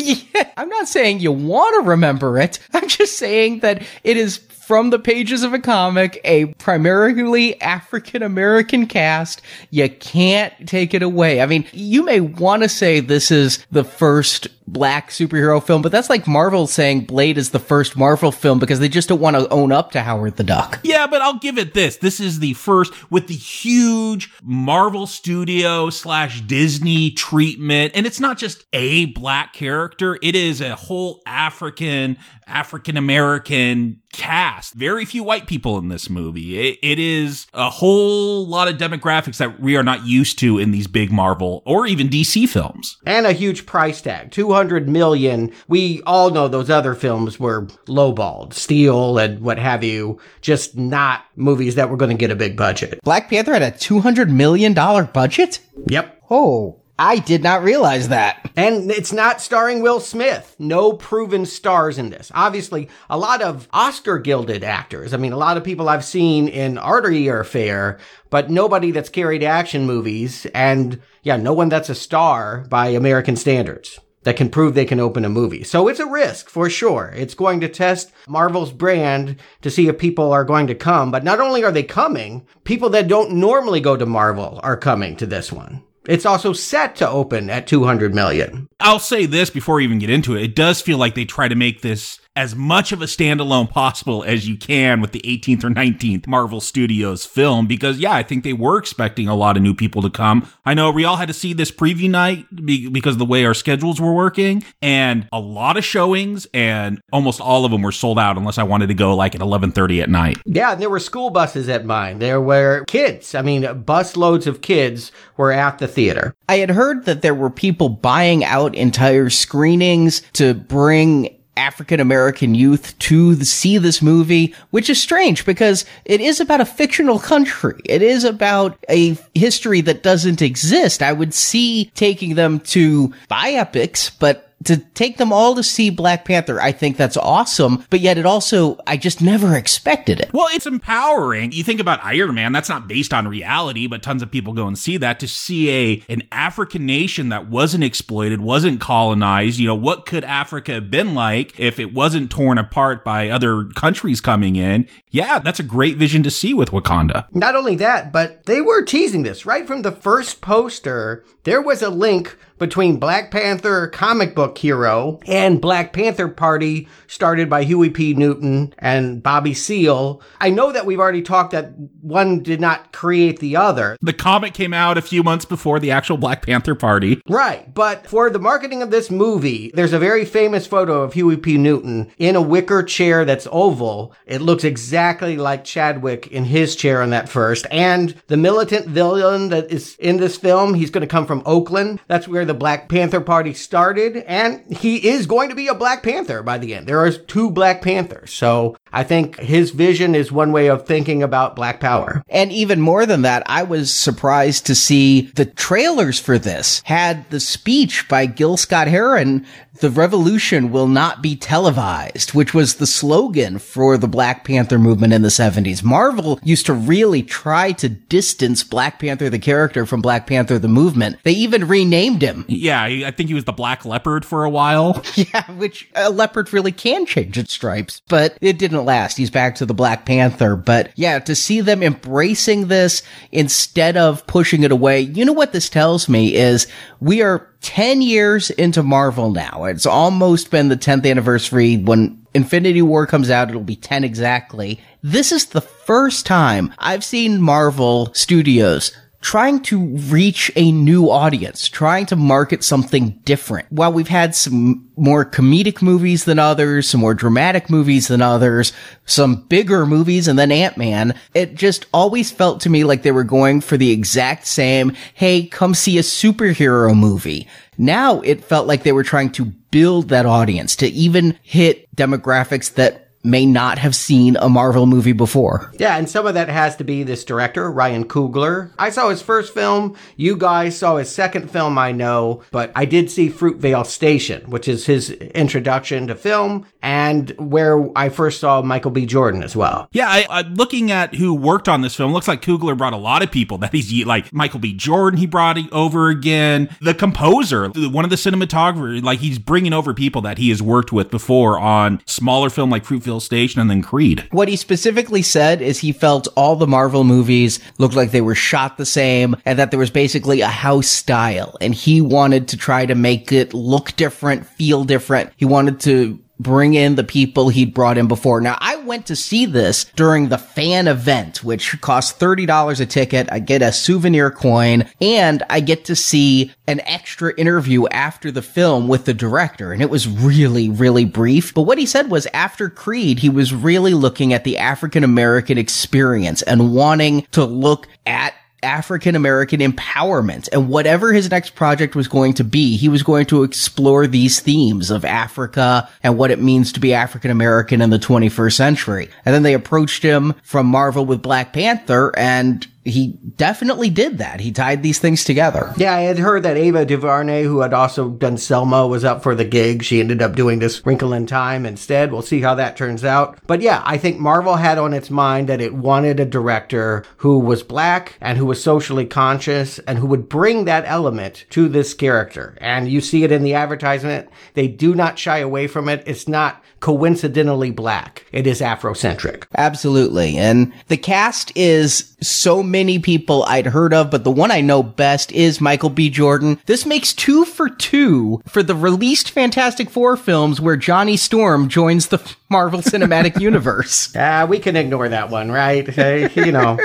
Yeah, 0.33 0.50
I'm 0.57 0.69
not 0.69 0.88
saying 0.88 1.19
you 1.19 1.31
want 1.31 1.75
to 1.83 1.89
remember 1.89 2.38
it. 2.38 2.59
I'm 2.74 2.88
just 2.88 3.18
saying 3.18 3.59
that 3.59 3.83
it 4.03 4.18
is 4.18 4.38
from 4.71 4.89
the 4.89 5.00
pages 5.00 5.44
of 5.44 5.53
a 5.53 5.59
comic, 5.59 6.21
a 6.24 6.45
primarily 6.53 7.59
African 7.62 8.24
American 8.24 8.88
cast. 8.88 9.42
You 9.69 9.89
can't 9.89 10.53
take 10.65 10.94
it 10.94 11.03
away. 11.03 11.42
I 11.42 11.45
mean, 11.45 11.65
you 11.74 12.03
may 12.06 12.21
want 12.21 12.63
to 12.63 12.69
say 12.69 13.01
this 13.01 13.31
is 13.31 13.65
the 13.69 13.83
first 13.83 14.48
black 14.71 15.09
superhero 15.09 15.62
film, 15.62 15.81
but 15.81 15.92
that's 15.92 16.09
like 16.09 16.27
Marvel 16.27 16.68
saying 16.68 17.01
Blade 17.01 17.38
is 17.38 17.50
the 17.50 17.59
first 17.59 17.98
Marvel 17.98 18.31
film 18.31 18.59
because 18.59 18.80
they 18.80 18.88
just 18.88 19.09
don't 19.09 19.19
want 19.19 19.36
to 19.36 19.50
own 19.50 19.71
up 19.71 19.92
to 19.92 20.01
Howard 20.01 20.38
the 20.38 20.44
Duck. 20.44 20.80
Yeah, 20.83 21.07
but 21.07 21.21
I'll 21.21 21.39
give 21.39 21.57
it 21.57 21.74
this. 21.74 21.98
This 21.98 22.19
is 22.19 22.39
the 22.39 22.53
first 22.53 23.12
with 23.12 23.27
the 23.27 23.36
huge 23.36 24.31
Marvel 24.42 25.06
Studio 25.06 25.89
slash 25.89 26.41
Disney 26.41 27.12
treatment. 27.12 27.91
And 27.96 28.05
it's 28.05 28.20
not 28.20 28.38
just 28.38 28.65
a 28.72 29.05
black 29.08 29.53
character. 29.53 29.90
It 30.00 30.36
is 30.36 30.62
a 30.62 30.75
whole 30.75 31.21
African, 31.25 32.17
African 32.48 32.98
American 32.98 34.01
cast. 34.12 34.74
Very 34.74 35.05
few 35.05 35.24
white 35.24 35.48
people 35.48 35.77
in 35.77 35.89
this 35.89 36.10
movie. 36.10 36.60
It, 36.60 36.79
it 36.81 37.00
is 37.00 37.48
a 37.53 37.69
whole 37.69 38.45
lot 38.48 38.67
of 38.67 38.77
demographics 38.77 39.38
that 39.38 39.60
we 39.60 39.75
are 39.77 39.83
not 39.83 40.05
used 40.05 40.39
to 40.39 40.57
in 40.60 40.71
these 40.71 40.88
big 40.88 41.12
Marvel 41.12 41.63
or 41.65 41.86
even 41.88 42.10
DC 42.10 42.48
films. 42.50 42.98
And 43.05 43.25
a 43.25 43.33
huge 43.33 43.65
price 43.65 44.01
tag. 44.01 44.31
200 44.31 44.88
million. 44.89 45.53
We 45.67 46.01
all 46.05 46.29
know 46.29 46.48
those 46.48 46.69
other 46.69 46.95
films 46.95 47.39
were 47.39 47.65
lowballed, 47.88 48.53
Steel 48.53 49.17
and 49.17 49.39
what 49.41 49.60
have 49.60 49.83
you, 49.83 50.19
just 50.41 50.75
not 50.75 51.25
movies 51.36 51.75
that 51.75 51.89
were 51.89 51.98
going 51.98 52.12
to 52.12 52.17
get 52.17 52.31
a 52.31 52.36
big 52.36 52.57
budget. 52.57 53.01
Black 53.03 53.29
Panther 53.29 53.53
had 53.53 53.62
a 53.62 53.71
$200 53.71 54.29
million 54.29 54.74
budget? 54.74 55.60
Yep. 55.88 56.24
Oh. 56.29 56.81
I 57.03 57.17
did 57.17 57.41
not 57.41 57.63
realize 57.63 58.10
that. 58.10 58.51
And 58.55 58.91
it's 58.91 59.12
not 59.12 59.41
starring 59.41 59.81
Will 59.81 60.00
Smith. 60.00 60.55
No 60.60 60.93
proven 60.93 61.48
stars 61.48 61.98
in 61.98 62.12
this. 62.12 62.31
Obviously, 62.36 62.89
a 63.10 63.17
lot 63.17 63.41
of 63.41 63.67
Oscar 63.74 64.20
gilded 64.20 64.63
actors. 64.63 65.12
I 65.12 65.17
mean, 65.17 65.31
a 65.31 65.38
lot 65.38 65.58
of 65.58 65.63
people 65.63 65.89
I've 65.89 66.05
seen 66.05 66.48
in 66.48 66.77
Artery 66.77 67.27
fair 67.43 67.98
but 68.29 68.51
nobody 68.51 68.91
that's 68.91 69.10
carried 69.10 69.41
action 69.41 69.88
movies. 69.88 70.46
And 70.53 71.01
yeah, 71.24 71.38
no 71.38 71.53
one 71.53 71.70
that's 71.70 71.89
a 71.89 71.96
star 71.96 72.67
by 72.70 72.89
American 72.89 73.36
standards 73.36 74.00
that 74.22 74.38
can 74.38 74.51
prove 74.51 74.75
they 74.75 74.86
can 74.86 75.00
open 75.00 75.25
a 75.25 75.29
movie. 75.29 75.63
So 75.63 75.88
it's 75.88 76.00
a 76.00 76.05
risk 76.05 76.51
for 76.51 76.70
sure. 76.70 77.12
It's 77.15 77.34
going 77.34 77.62
to 77.62 77.67
test 77.67 78.12
Marvel's 78.27 78.72
brand 78.72 79.38
to 79.63 79.72
see 79.72 79.88
if 79.88 79.98
people 79.98 80.31
are 80.31 80.46
going 80.46 80.67
to 80.67 80.75
come. 80.75 81.10
But 81.10 81.24
not 81.24 81.39
only 81.39 81.63
are 81.63 81.72
they 81.72 81.81
coming, 81.81 82.46
people 82.63 82.91
that 82.91 83.08
don't 83.08 83.31
normally 83.31 83.79
go 83.79 83.98
to 83.98 84.05
Marvel 84.05 84.60
are 84.62 84.77
coming 84.77 85.15
to 85.15 85.25
this 85.25 85.51
one. 85.51 85.81
It's 86.08 86.25
also 86.25 86.53
set 86.53 86.96
to 86.98 87.08
open 87.10 87.50
at 87.50 87.67
200 87.67 88.15
million. 88.15 88.67
I'll 88.82 89.00
say 89.00 89.26
this 89.26 89.50
before 89.50 89.76
we 89.76 89.84
even 89.84 90.00
get 90.00 90.10
into 90.10 90.36
it. 90.36 90.44
It 90.44 90.56
does 90.56 90.82
feel 90.82 90.98
like 90.98 91.16
they 91.16 91.26
try 91.26 91.48
to 91.48 91.56
make 91.56 91.82
this 91.82 92.20
as 92.36 92.56
much 92.56 92.94
of 92.94 93.02
a 93.02 93.06
standalone 93.06 93.70
possible 93.70 94.24
as 94.24 94.48
you 94.48 94.56
can 94.56 95.02
with 95.02 95.12
the 95.12 95.20
18th 95.22 95.66
or 95.66 95.70
19th 95.70 96.28
Marvel 96.28 96.62
Studios 96.62 97.26
film 97.26 97.68
because 97.68 98.00
yeah, 98.00 98.14
I 98.14 98.24
think 98.24 98.44
they 98.44 98.54
were 98.54 98.78
expecting 98.78 99.28
a 99.28 99.36
lot 99.36 99.58
of 99.58 99.64
new 99.64 99.74
people 99.74 100.02
to 100.02 100.10
come. 100.10 100.48
I 100.66 100.74
know 100.74 100.92
we 100.92 101.04
all 101.04 101.18
had 101.18 101.28
to 101.28 101.34
see 101.34 101.52
this 101.52 101.72
preview 101.72 102.10
night 102.10 102.46
because 102.56 103.16
of 103.16 103.20
the 103.20 103.26
way 103.26 103.46
our 103.46 103.54
schedules 103.54 104.00
were 104.00 104.14
working 104.14 104.64
and 104.82 105.28
a 105.34 105.40
lot 105.40 105.76
of 105.76 105.84
showings 105.84 106.48
and 106.54 107.02
almost 107.12 107.42
all 107.42 107.66
of 107.66 107.72
them 107.72 107.82
were 107.82 107.92
sold 107.92 108.18
out 108.18 108.38
unless 108.38 108.58
I 108.58 108.64
wanted 108.64 108.88
to 108.88 108.94
go 108.94 109.14
like 109.14 109.36
at 109.36 109.42
11:30 109.42 110.02
at 110.02 110.10
night. 110.10 110.38
Yeah, 110.46 110.72
and 110.72 110.82
there 110.82 110.90
were 110.90 111.00
school 111.00 111.32
buses 111.32 111.68
at 111.68 111.86
mine. 111.86 112.20
There 112.20 112.40
were 112.40 112.86
kids. 112.86 113.36
I 113.36 113.42
mean, 113.42 113.82
bus 113.84 114.16
loads 114.16 114.48
of 114.48 114.62
kids 114.62 115.12
were 115.36 115.52
at 115.52 115.80
the 115.80 115.88
theater. 115.88 116.34
I 116.48 116.58
had 116.58 116.72
heard 116.72 117.06
that 117.06 117.22
there 117.22 117.36
were 117.36 117.50
people 117.50 117.90
buying 117.90 118.46
out 118.46 118.71
entire 118.75 119.30
screenings 119.30 120.22
to 120.34 120.54
bring 120.54 121.38
African 121.58 122.00
American 122.00 122.56
youth 122.56 122.98
to 123.00 123.36
see 123.44 123.78
this 123.78 124.01
movie, 124.01 124.56
which 124.72 124.90
is 124.90 125.01
strange 125.01 125.46
because 125.46 125.86
it 126.06 126.22
is 126.22 126.40
about 126.40 126.62
a 126.62 126.66
fictional 126.66 127.20
country. 127.20 127.80
It 127.86 128.01
is 128.01 128.24
about 128.24 128.84
a 128.90 129.18
history 129.36 129.82
that 129.82 130.01
doesn't 130.01 130.42
exist. 130.42 131.04
I 131.04 131.13
would 131.13 131.34
see 131.34 131.92
taking 131.94 132.36
them 132.36 132.62
to 132.62 133.13
biopics, 133.30 134.12
but 134.18 134.50
to 134.65 134.77
take 134.77 135.18
them 135.18 135.34
all 135.34 135.56
to 135.56 135.63
see 135.63 135.89
Black 135.89 136.25
Panther, 136.25 136.60
I 136.62 136.72
think 136.72 136.98
that's 136.98 137.18
awesome. 137.18 137.86
But 137.89 138.00
yet 138.00 138.18
it 138.18 138.25
also, 138.25 138.77
I 138.88 138.98
just 138.98 139.22
never 139.22 139.56
expected 139.56 140.20
it. 140.20 140.32
Well, 140.34 140.48
it's 140.51 140.65
empowering. 140.65 141.51
You 141.51 141.63
think 141.63 141.80
about 141.80 142.03
Iron 142.03 142.36
Man, 142.36 142.51
that's 142.51 142.70
not 142.70 142.88
based 142.88 143.13
on 143.13 143.27
reality, 143.27 143.88
but 143.88 144.03
tons 144.03 144.22
of 144.22 144.32
people 144.32 144.53
go 144.53 144.68
and 144.68 144.77
see 144.77 144.98
that 144.98 145.20
to 145.20 145.27
see 145.27 145.70
a, 145.70 146.03
an 146.10 146.24
African 146.32 146.86
nation 146.86 147.30
that 147.30 147.50
wasn't 147.50 147.84
exploited, 147.84 148.41
wasn't 148.41 148.82
colonized. 148.82 149.60
You 149.60 149.68
know, 149.68 149.75
what 149.75 150.06
could 150.06 150.24
Africa 150.24 150.74
have 150.74 150.91
been 150.91 151.13
like 151.13 151.60
if 151.60 151.80
it 151.80 151.94
wasn't 151.94 152.32
torn 152.32 152.58
apart 152.58 153.03
by 153.03 153.30
other 153.30 153.65
countries 153.75 154.22
coming 154.22 154.56
in? 154.56 154.88
Yeah, 155.10 155.39
that's 155.39 155.60
a 155.60 155.63
great 155.63 155.98
vision 155.98 156.24
to 156.24 156.32
see 156.32 156.53
with 156.53 156.72
Wakanda. 156.72 157.27
Not 157.32 157.56
only 157.56 157.75
that, 157.77 158.12
but 158.12 158.46
they 158.46 158.62
were 158.62 158.84
teasing 158.84 159.24
this 159.24 159.46
right 159.46 159.68
from 159.68 159.82
the 159.82 159.91
first 159.91 160.41
poster. 160.41 161.25
There 161.44 161.62
was 161.62 161.82
a 161.82 161.89
link 161.89 162.38
between 162.62 162.98
Black 162.98 163.32
Panther 163.32 163.88
comic 163.88 164.36
book 164.36 164.56
hero 164.56 165.20
and 165.25 165.60
Black 165.60 165.94
Panther 165.94 166.27
Party 166.27 166.88
started 167.08 167.50
by 167.50 167.63
Huey 167.63 167.89
P. 167.89 168.13
Newton 168.13 168.72
and 168.77 169.24
Bobby 169.24 169.56
Seale. 169.56 170.22
I 170.39 170.51
know 170.51 170.72
that 170.72 170.86
we've 170.86 171.00
already 171.00 171.24
talked 171.24 171.53
that 171.53 171.74
one 172.01 172.44
did 172.44 172.62
not 172.62 172.94
create 172.94 173.39
the 173.39 173.56
other. 173.56 173.98
The 174.00 174.13
comic 174.13 174.53
came 174.53 174.75
out 174.75 175.00
a 175.00 175.01
few 175.01 175.24
months 175.24 175.44
before 175.44 175.80
the 175.80 175.89
actual 175.89 176.18
Black 176.18 176.46
Panther 176.46 176.75
Party. 176.75 177.20
Right, 177.27 177.74
but 177.74 178.06
for 178.06 178.30
the 178.30 178.38
marketing 178.38 178.84
of 178.84 178.91
this 178.91 179.10
movie, 179.10 179.72
there's 179.74 179.91
a 179.91 179.98
very 179.98 180.24
famous 180.24 180.68
photo 180.68 181.01
of 181.01 181.13
Huey 181.13 181.38
P. 181.38 181.58
Newton 181.58 182.12
in 182.20 182.36
a 182.36 182.41
wicker 182.44 182.84
chair 182.84 183.25
that's 183.25 183.48
oval. 183.51 184.13
It 184.27 184.41
looks 184.41 184.63
exactly 184.63 185.36
like 185.36 185.63
Chadwick 185.63 186.27
in 186.27 186.46
his 186.46 186.75
chair 186.75 187.01
on 187.01 187.10
that 187.10 187.27
first. 187.27 187.65
And 187.72 188.22
the 188.27 188.38
militant 188.38 188.86
villain 188.86 189.50
that 189.50 189.72
is 189.72 189.96
in 189.96 190.18
this 190.18 190.38
film, 190.38 190.75
he's 190.75 190.91
going 190.91 191.01
to 191.01 191.08
come 191.08 191.25
from 191.25 191.41
Oakland. 191.44 192.00
That's 192.06 192.27
where 192.27 192.46
the 192.51 192.58
Black 192.58 192.89
Panther 192.89 193.22
Party 193.22 193.53
started, 193.53 194.17
and 194.27 194.62
he 194.75 195.08
is 195.08 195.25
going 195.25 195.48
to 195.48 195.55
be 195.55 195.70
a 195.70 195.74
Black 195.74 196.03
Panther 196.03 196.43
by 196.43 196.58
the 196.58 196.75
end. 196.75 196.86
There 196.86 197.00
are 197.00 197.10
two 197.10 197.50
Black 197.50 197.81
Panthers. 197.81 198.34
So 198.34 198.75
I 198.91 199.03
think 199.03 199.39
his 199.39 199.72
vision 199.72 200.15
is 200.15 200.34
one 200.34 200.51
way 200.51 200.67
of 200.67 200.86
thinking 200.86 201.24
about 201.24 201.55
Black 201.55 201.79
Power. 201.79 202.22
And 202.27 202.51
even 202.51 202.81
more 202.81 203.05
than 203.05 203.22
that, 203.22 203.43
I 203.46 203.63
was 203.63 203.93
surprised 203.93 204.65
to 204.65 204.75
see 204.75 205.31
the 205.36 205.46
trailers 205.46 206.20
for 206.20 206.38
this 206.38 206.81
had 206.84 207.29
the 207.29 207.39
speech 207.39 208.10
by 208.10 208.25
Gil 208.25 208.58
Scott 208.58 208.89
Heron 208.89 209.46
the 209.80 209.90
revolution 209.90 210.72
will 210.72 210.88
not 210.88 211.22
be 211.22 211.36
televised, 211.36 212.34
which 212.34 212.54
was 212.54 212.75
the 212.75 212.86
slogan 212.88 213.58
for 213.58 213.98
the 213.98 214.08
Black 214.08 214.44
Panther 214.44 214.78
movement 214.78 215.13
in 215.13 215.22
the 215.22 215.30
70s. 215.30 215.84
Marvel 215.84 216.40
used 216.44 216.66
to 216.66 216.74
really 216.74 217.24
try 217.24 217.72
to 217.74 217.88
distance 217.88 218.63
Black 218.63 219.00
Panther 219.00 219.30
the 219.30 219.40
character 219.40 219.86
from 219.86 220.01
Black 220.01 220.28
Panther 220.28 220.60
the 220.60 220.68
movement. 220.68 221.18
They 221.24 221.32
even 221.32 221.68
renamed 221.68 222.22
him. 222.22 222.46
Yeah, 222.62 222.84
I 222.84 223.10
think 223.10 223.28
he 223.28 223.34
was 223.34 223.46
the 223.46 223.51
Black 223.54 223.86
Leopard 223.86 224.24
for 224.24 224.44
a 224.44 224.50
while. 224.50 225.04
Yeah, 225.16 225.50
which 225.51 225.90
a 225.96 226.10
leopard 226.10 226.51
really 226.51 226.72
can 226.72 227.06
change 227.06 227.38
its 227.38 227.54
stripes, 227.54 228.01
but 228.08 228.38
it 228.42 228.58
didn't 228.58 228.86
last. 228.86 229.18
He's 229.18 229.30
back 229.30 229.56
to 229.56 229.66
the 229.66 229.74
Black 229.74 230.06
Panther. 230.06 230.56
But 230.56 230.92
yeah, 230.96 231.20
to 231.20 231.36
see 231.36 231.62
them 231.62 231.84
embracing 231.84 232.68
this 232.68 233.04
instead 233.32 233.98
of 233.98 234.25
pushing 234.28 234.63
it 234.63 234.72
away, 234.72 235.01
you 235.01 235.25
know 235.25 235.34
what 235.34 235.54
this 235.54 235.70
tells 235.70 236.10
me 236.10 236.36
is 236.36 236.68
we 237.00 237.22
are 237.22 237.51
10 237.62 238.01
years 238.01 238.50
into 238.50 238.84
Marvel 238.84 239.32
now. 239.32 239.61
It's 239.65 239.86
almost 239.86 240.51
been 240.51 240.70
the 240.70 240.77
10th 240.77 241.10
anniversary. 241.10 241.77
When 241.77 242.25
Infinity 242.34 242.82
War 242.82 243.06
comes 243.06 243.30
out, 243.30 243.50
it'll 243.50 243.62
be 243.62 243.75
10 243.75 244.03
exactly. 244.03 244.80
This 245.03 245.32
is 245.32 245.48
the 245.48 245.62
first 245.62 246.25
time 246.25 246.74
I've 246.77 247.03
seen 247.03 247.41
Marvel 247.41 248.12
Studios 248.13 248.91
trying 249.22 249.62
to 249.62 249.80
reach 249.80 250.51
a 250.56 250.72
new 250.72 251.10
audience, 251.10 251.70
trying 251.70 252.08
to 252.08 252.15
market 252.15 252.63
something 252.63 253.12
different. 253.24 253.72
While 253.72 253.94
we've 253.94 254.08
had 254.08 254.36
some 254.36 254.89
more 254.98 255.24
comedic 255.24 255.82
movies 255.82 256.25
than 256.25 256.39
others, 256.39 256.89
some 256.89 257.01
more 257.01 257.13
dramatic 257.13 257.70
movies 257.70 258.08
than 258.08 258.22
others, 258.22 258.74
some 259.06 259.44
bigger 259.44 259.86
movies 259.86 260.27
and 260.27 260.38
then 260.39 260.51
Ant-Man, 260.51 261.13
it 261.36 261.53
just 261.53 261.86
always 261.94 262.32
felt 262.32 262.62
to 262.62 262.70
me 262.70 262.84
like 262.84 263.03
they 263.03 263.12
were 263.12 263.24
going 263.24 263.62
for 263.62 263.77
the 263.77 263.91
exact 263.91 264.48
same, 264.48 264.96
hey, 265.13 265.46
come 265.46 265.75
see 265.75 266.00
a 266.00 266.01
superhero 266.01 266.98
movie. 266.98 267.48
Now 267.82 268.22
it 268.22 268.44
felt 268.44 268.68
like 268.68 268.84
they 268.84 268.92
were 268.92 269.02
trying 269.02 269.32
to 269.32 269.46
build 269.46 270.10
that 270.10 270.28
audience 270.28 270.76
to 270.78 270.88
even 270.88 271.40
hit 271.42 271.94
demographics 271.96 272.72
that 272.76 273.00
may 273.24 273.46
not 273.46 273.78
have 273.78 273.96
seen 273.96 274.36
a 274.38 274.50
Marvel 274.50 274.86
movie 274.86 275.12
before. 275.12 275.72
Yeah, 275.78 275.98
and 275.98 276.10
some 276.10 276.25
of 276.25 276.34
that 276.34 276.50
has 276.50 276.75
to 276.78 276.84
be 276.84 277.04
this 277.04 277.24
director, 277.24 277.72
Ryan 277.72 278.06
Coogler. 278.06 278.72
I 278.78 278.90
saw 278.90 279.10
his 279.10 279.22
first 279.22 279.54
film. 279.54 279.96
You 280.16 280.38
guys 280.38 280.78
saw 280.78 280.98
his 280.98 281.10
second 281.10 281.51
film, 281.51 281.78
I 281.78 281.92
know, 281.92 282.44
but 282.51 282.72
I 282.75 282.86
did 282.86 283.12
see 283.12 283.30
Fruitvale 283.30 283.86
Station, 283.86 284.50
which 284.50 284.68
is 284.68 284.86
his 284.86 285.12
introduction 285.12 286.08
to 286.08 286.16
film 286.16 286.66
and 286.82 287.32
where 287.38 287.88
I 287.96 288.10
first 288.10 288.40
saw 288.40 288.62
Michael 288.62 288.92
B. 288.92 289.06
Jordan 289.06 289.44
as 289.44 289.56
well. 289.56 289.88
Yeah, 289.92 290.08
I, 290.08 290.25
I, 290.30 290.42
looking 290.42 290.92
at 290.92 291.16
who 291.16 291.34
worked 291.34 291.68
on 291.68 291.82
this 291.82 291.96
film, 291.96 292.13
looks 292.13 292.28
like 292.28 292.42
Coogler 292.42 292.78
brought 292.78 292.94
a 292.94 292.98
lot 292.98 293.24
of 293.24 293.32
people 293.32 293.58
that 293.60 293.72
he's 293.74 294.06
like 294.06 294.32
Michael 294.34 294.60
B. 294.60 294.74
Jordan, 294.74 295.18
he 295.18 295.28
brought 295.28 295.58
over 295.72 296.10
again. 296.10 296.75
The 296.80 296.94
composer, 296.94 297.70
one 297.70 298.04
of 298.04 298.10
the 298.10 298.16
cinematographers, 298.16 299.04
like 299.04 299.20
he's 299.20 299.38
bringing 299.40 299.74
over 299.74 299.94
people 299.94 300.22
that 300.22 300.38
he 300.38 300.50
has 300.50 300.62
worked 300.62 300.92
with 300.92 301.12
before 301.12 301.60
on 301.60 302.01
smaller 302.06 302.50
film 302.50 302.70
like 302.70 302.84
Fruitvale 302.84 303.11
Station 303.20 303.62
and 303.62 303.70
then 303.70 303.82
Creed. 303.82 304.27
What 304.32 304.48
he 304.48 304.56
specifically 304.56 305.22
said 305.22 305.62
is 305.62 305.80
he 305.80 305.91
felt 305.91 306.27
all 306.36 306.56
the 306.56 306.68
Marvel 306.68 307.03
movies 307.03 307.60
looked 307.77 307.96
like 307.96 308.12
they 308.12 308.22
were 308.22 308.36
shot 308.36 308.77
the 308.77 308.86
same 308.86 309.36
and 309.46 309.60
that 309.60 309.72
there 309.72 309.80
was 309.80 309.91
basically 309.91 310.41
a 310.41 310.48
house 310.48 310.88
style 310.88 311.58
and 311.62 311.75
he 311.75 312.01
wanted 312.01 312.48
to 312.50 312.58
try 312.58 312.86
to 312.86 312.96
make 312.96 313.32
it 313.32 313.53
look 313.53 313.96
different, 313.96 314.46
feel 314.46 314.84
different. 314.84 315.32
He 315.38 315.46
wanted 315.46 315.80
to 315.82 316.20
bring 316.41 316.74
in 316.74 316.95
the 316.95 317.03
people 317.03 317.50
he'd 317.50 317.74
brought 317.74 317.98
in 317.98 318.07
before. 318.07 318.41
Now, 318.41 318.57
I 318.60 318.77
went 318.77 319.05
to 319.07 319.15
see 319.15 319.45
this 319.45 319.86
during 319.95 320.29
the 320.29 320.38
fan 320.38 320.88
event, 320.88 321.43
which 321.43 321.79
cost 321.81 322.19
$30 322.19 322.79
a 322.79 322.86
ticket. 322.86 323.31
I 323.31 323.39
get 323.39 323.62
a 323.62 323.71
souvenir 323.71 324.31
coin 324.31 324.89
and 325.00 325.43
I 325.50 325.60
get 325.60 325.86
to 325.86 325.95
see 325.95 326.53
an 326.67 326.81
extra 326.81 327.33
interview 327.36 327.88
after 327.88 328.31
the 328.31 328.41
film 328.41 328.88
with 328.88 329.05
the 329.05 329.13
director. 329.13 329.71
And 329.71 329.81
it 329.81 329.89
was 329.89 330.07
really, 330.07 330.69
really 330.69 331.05
brief. 331.05 331.53
But 331.53 331.63
what 331.63 331.77
he 331.77 331.86
said 331.86 332.10
was 332.10 332.27
after 332.33 332.69
Creed, 332.69 333.19
he 333.19 333.29
was 333.29 333.53
really 333.53 333.93
looking 333.93 334.33
at 334.33 334.43
the 334.43 334.57
African 334.57 335.03
American 335.03 335.57
experience 335.57 336.41
and 336.41 336.74
wanting 336.74 337.27
to 337.31 337.45
look 337.45 337.88
at 338.05 338.33
African 338.63 339.15
American 339.15 339.60
empowerment. 339.60 340.50
And 340.51 340.70
whatever 340.70 341.13
his 341.13 341.30
next 341.30 341.56
project 341.56 341.96
was 341.96 342.08
going 342.08 342.34
to 342.36 342.44
be, 342.44 342.77
he 342.77 342.89
was 342.89 343.03
going 343.03 343.25
to 343.27 343.44
explore 343.44 344.08
these 344.08 344.39
themes 344.39 344.91
of 344.91 345.06
Africa 345.06 345.89
and 346.03 346.18
what 346.18 346.32
it 346.32 346.41
means 346.41 346.72
to 346.74 346.80
be 346.80 346.94
African 346.94 347.32
American 347.32 347.82
in 347.82 347.89
the 347.89 348.00
21st 348.00 348.53
century. 348.53 349.10
And 349.25 349.34
then 349.34 349.44
they 349.44 349.53
approached 349.53 350.03
him 350.03 350.34
from 350.44 350.68
Marvel 350.68 351.06
with 351.06 351.22
Black 351.22 351.53
Panther 351.53 352.12
and 352.18 352.68
he 352.84 353.20
definitely 353.38 353.90
did 353.90 354.18
that. 354.18 354.40
He 354.40 354.52
tied 354.52 354.82
these 354.82 355.00
things 355.00 355.24
together. 355.24 355.74
Yeah, 355.78 355.96
I 355.96 356.02
had 356.02 356.18
heard 356.18 356.44
that 356.44 356.58
Ava 356.58 356.86
DuVernay, 356.86 357.44
who 357.44 357.60
had 357.60 357.74
also 357.74 358.10
done 358.10 358.38
Selma, 358.38 358.88
was 358.88 359.04
up 359.04 359.22
for 359.22 359.36
the 359.36 359.46
gig. 359.46 359.84
She 359.84 360.00
ended 360.00 360.22
up 360.22 360.36
doing 360.36 360.60
this 360.60 360.84
Wrinkle 360.86 361.14
in 361.14 361.28
Time 361.28 361.66
instead. 361.66 362.12
We'll 362.12 362.22
see 362.22 362.42
how 362.42 362.56
that 362.56 362.78
turns 362.78 363.04
out. 363.04 363.38
But 363.46 363.62
yeah, 363.62 363.82
I 363.86 363.98
think 363.98 364.20
Marvel 364.20 364.56
had 364.56 364.78
on 364.78 364.94
its 364.94 365.12
mind 365.12 365.50
that 365.50 365.62
it 365.62 365.74
wanted 365.74 366.20
a 366.20 366.26
director 366.26 367.06
who 367.18 367.40
was 367.40 367.64
black 367.64 368.18
and 368.20 368.38
who 368.38 368.46
was 368.46 368.64
socially 368.64 369.06
conscious 369.06 369.80
and 369.80 370.00
who 370.00 370.08
would 370.08 370.28
bring 370.28 370.66
that 370.66 370.86
element 370.88 371.46
to 371.52 371.70
this 371.70 371.94
character. 371.94 372.58
And 372.60 372.90
you 372.90 373.02
see 373.02 373.24
it 373.24 373.32
in 373.32 373.44
the 373.44 373.54
advertisement. 373.54 374.30
They 374.56 374.68
do 374.68 374.96
not 374.96 375.20
shy 375.20 375.38
away 375.38 375.68
from 375.68 375.88
it. 375.88 376.04
It's 376.08 376.28
not 376.28 376.64
coincidentally 376.80 377.70
black. 377.70 378.26
It 378.32 378.48
is 378.48 378.60
Afrocentric. 378.60 379.46
Absolutely. 379.56 380.36
And 380.38 380.74
the 380.88 380.98
cast 380.98 381.56
is 381.56 382.11
so 382.22 382.62
many 382.62 383.00
people 383.00 383.44
I'd 383.44 383.68
heard 383.68 383.94
of, 383.94 384.12
but 384.12 384.24
the 384.24 384.32
one 384.32 384.51
I 384.51 384.62
know 384.62 384.84
best 384.84 385.32
is 385.32 385.62
Michael 385.62 385.90
B. 385.90 386.10
Jordan. 386.10 386.60
This 386.66 386.86
makes 386.86 387.13
two 387.13 387.46
for 387.46 387.70
two 387.70 388.42
for 388.48 388.63
the 388.63 388.75
released 388.75 389.32
Fantastic 389.32 389.90
Four 389.90 390.18
films 390.18 390.62
where 390.62 390.78
Johnny 390.78 391.18
Storm 391.18 391.68
joins 391.68 392.08
the 392.08 392.20
Marvel 392.51 392.81
Cinematic 392.81 393.39
Universe. 393.39 394.13
Ah, 394.15 394.46
we 394.48 394.60
can 394.60 394.75
ignore 394.75 395.08
that 395.10 395.29
one, 395.29 395.50
right? 395.51 395.88
Hey, 395.88 396.29
you 396.36 396.51
know, 396.51 396.77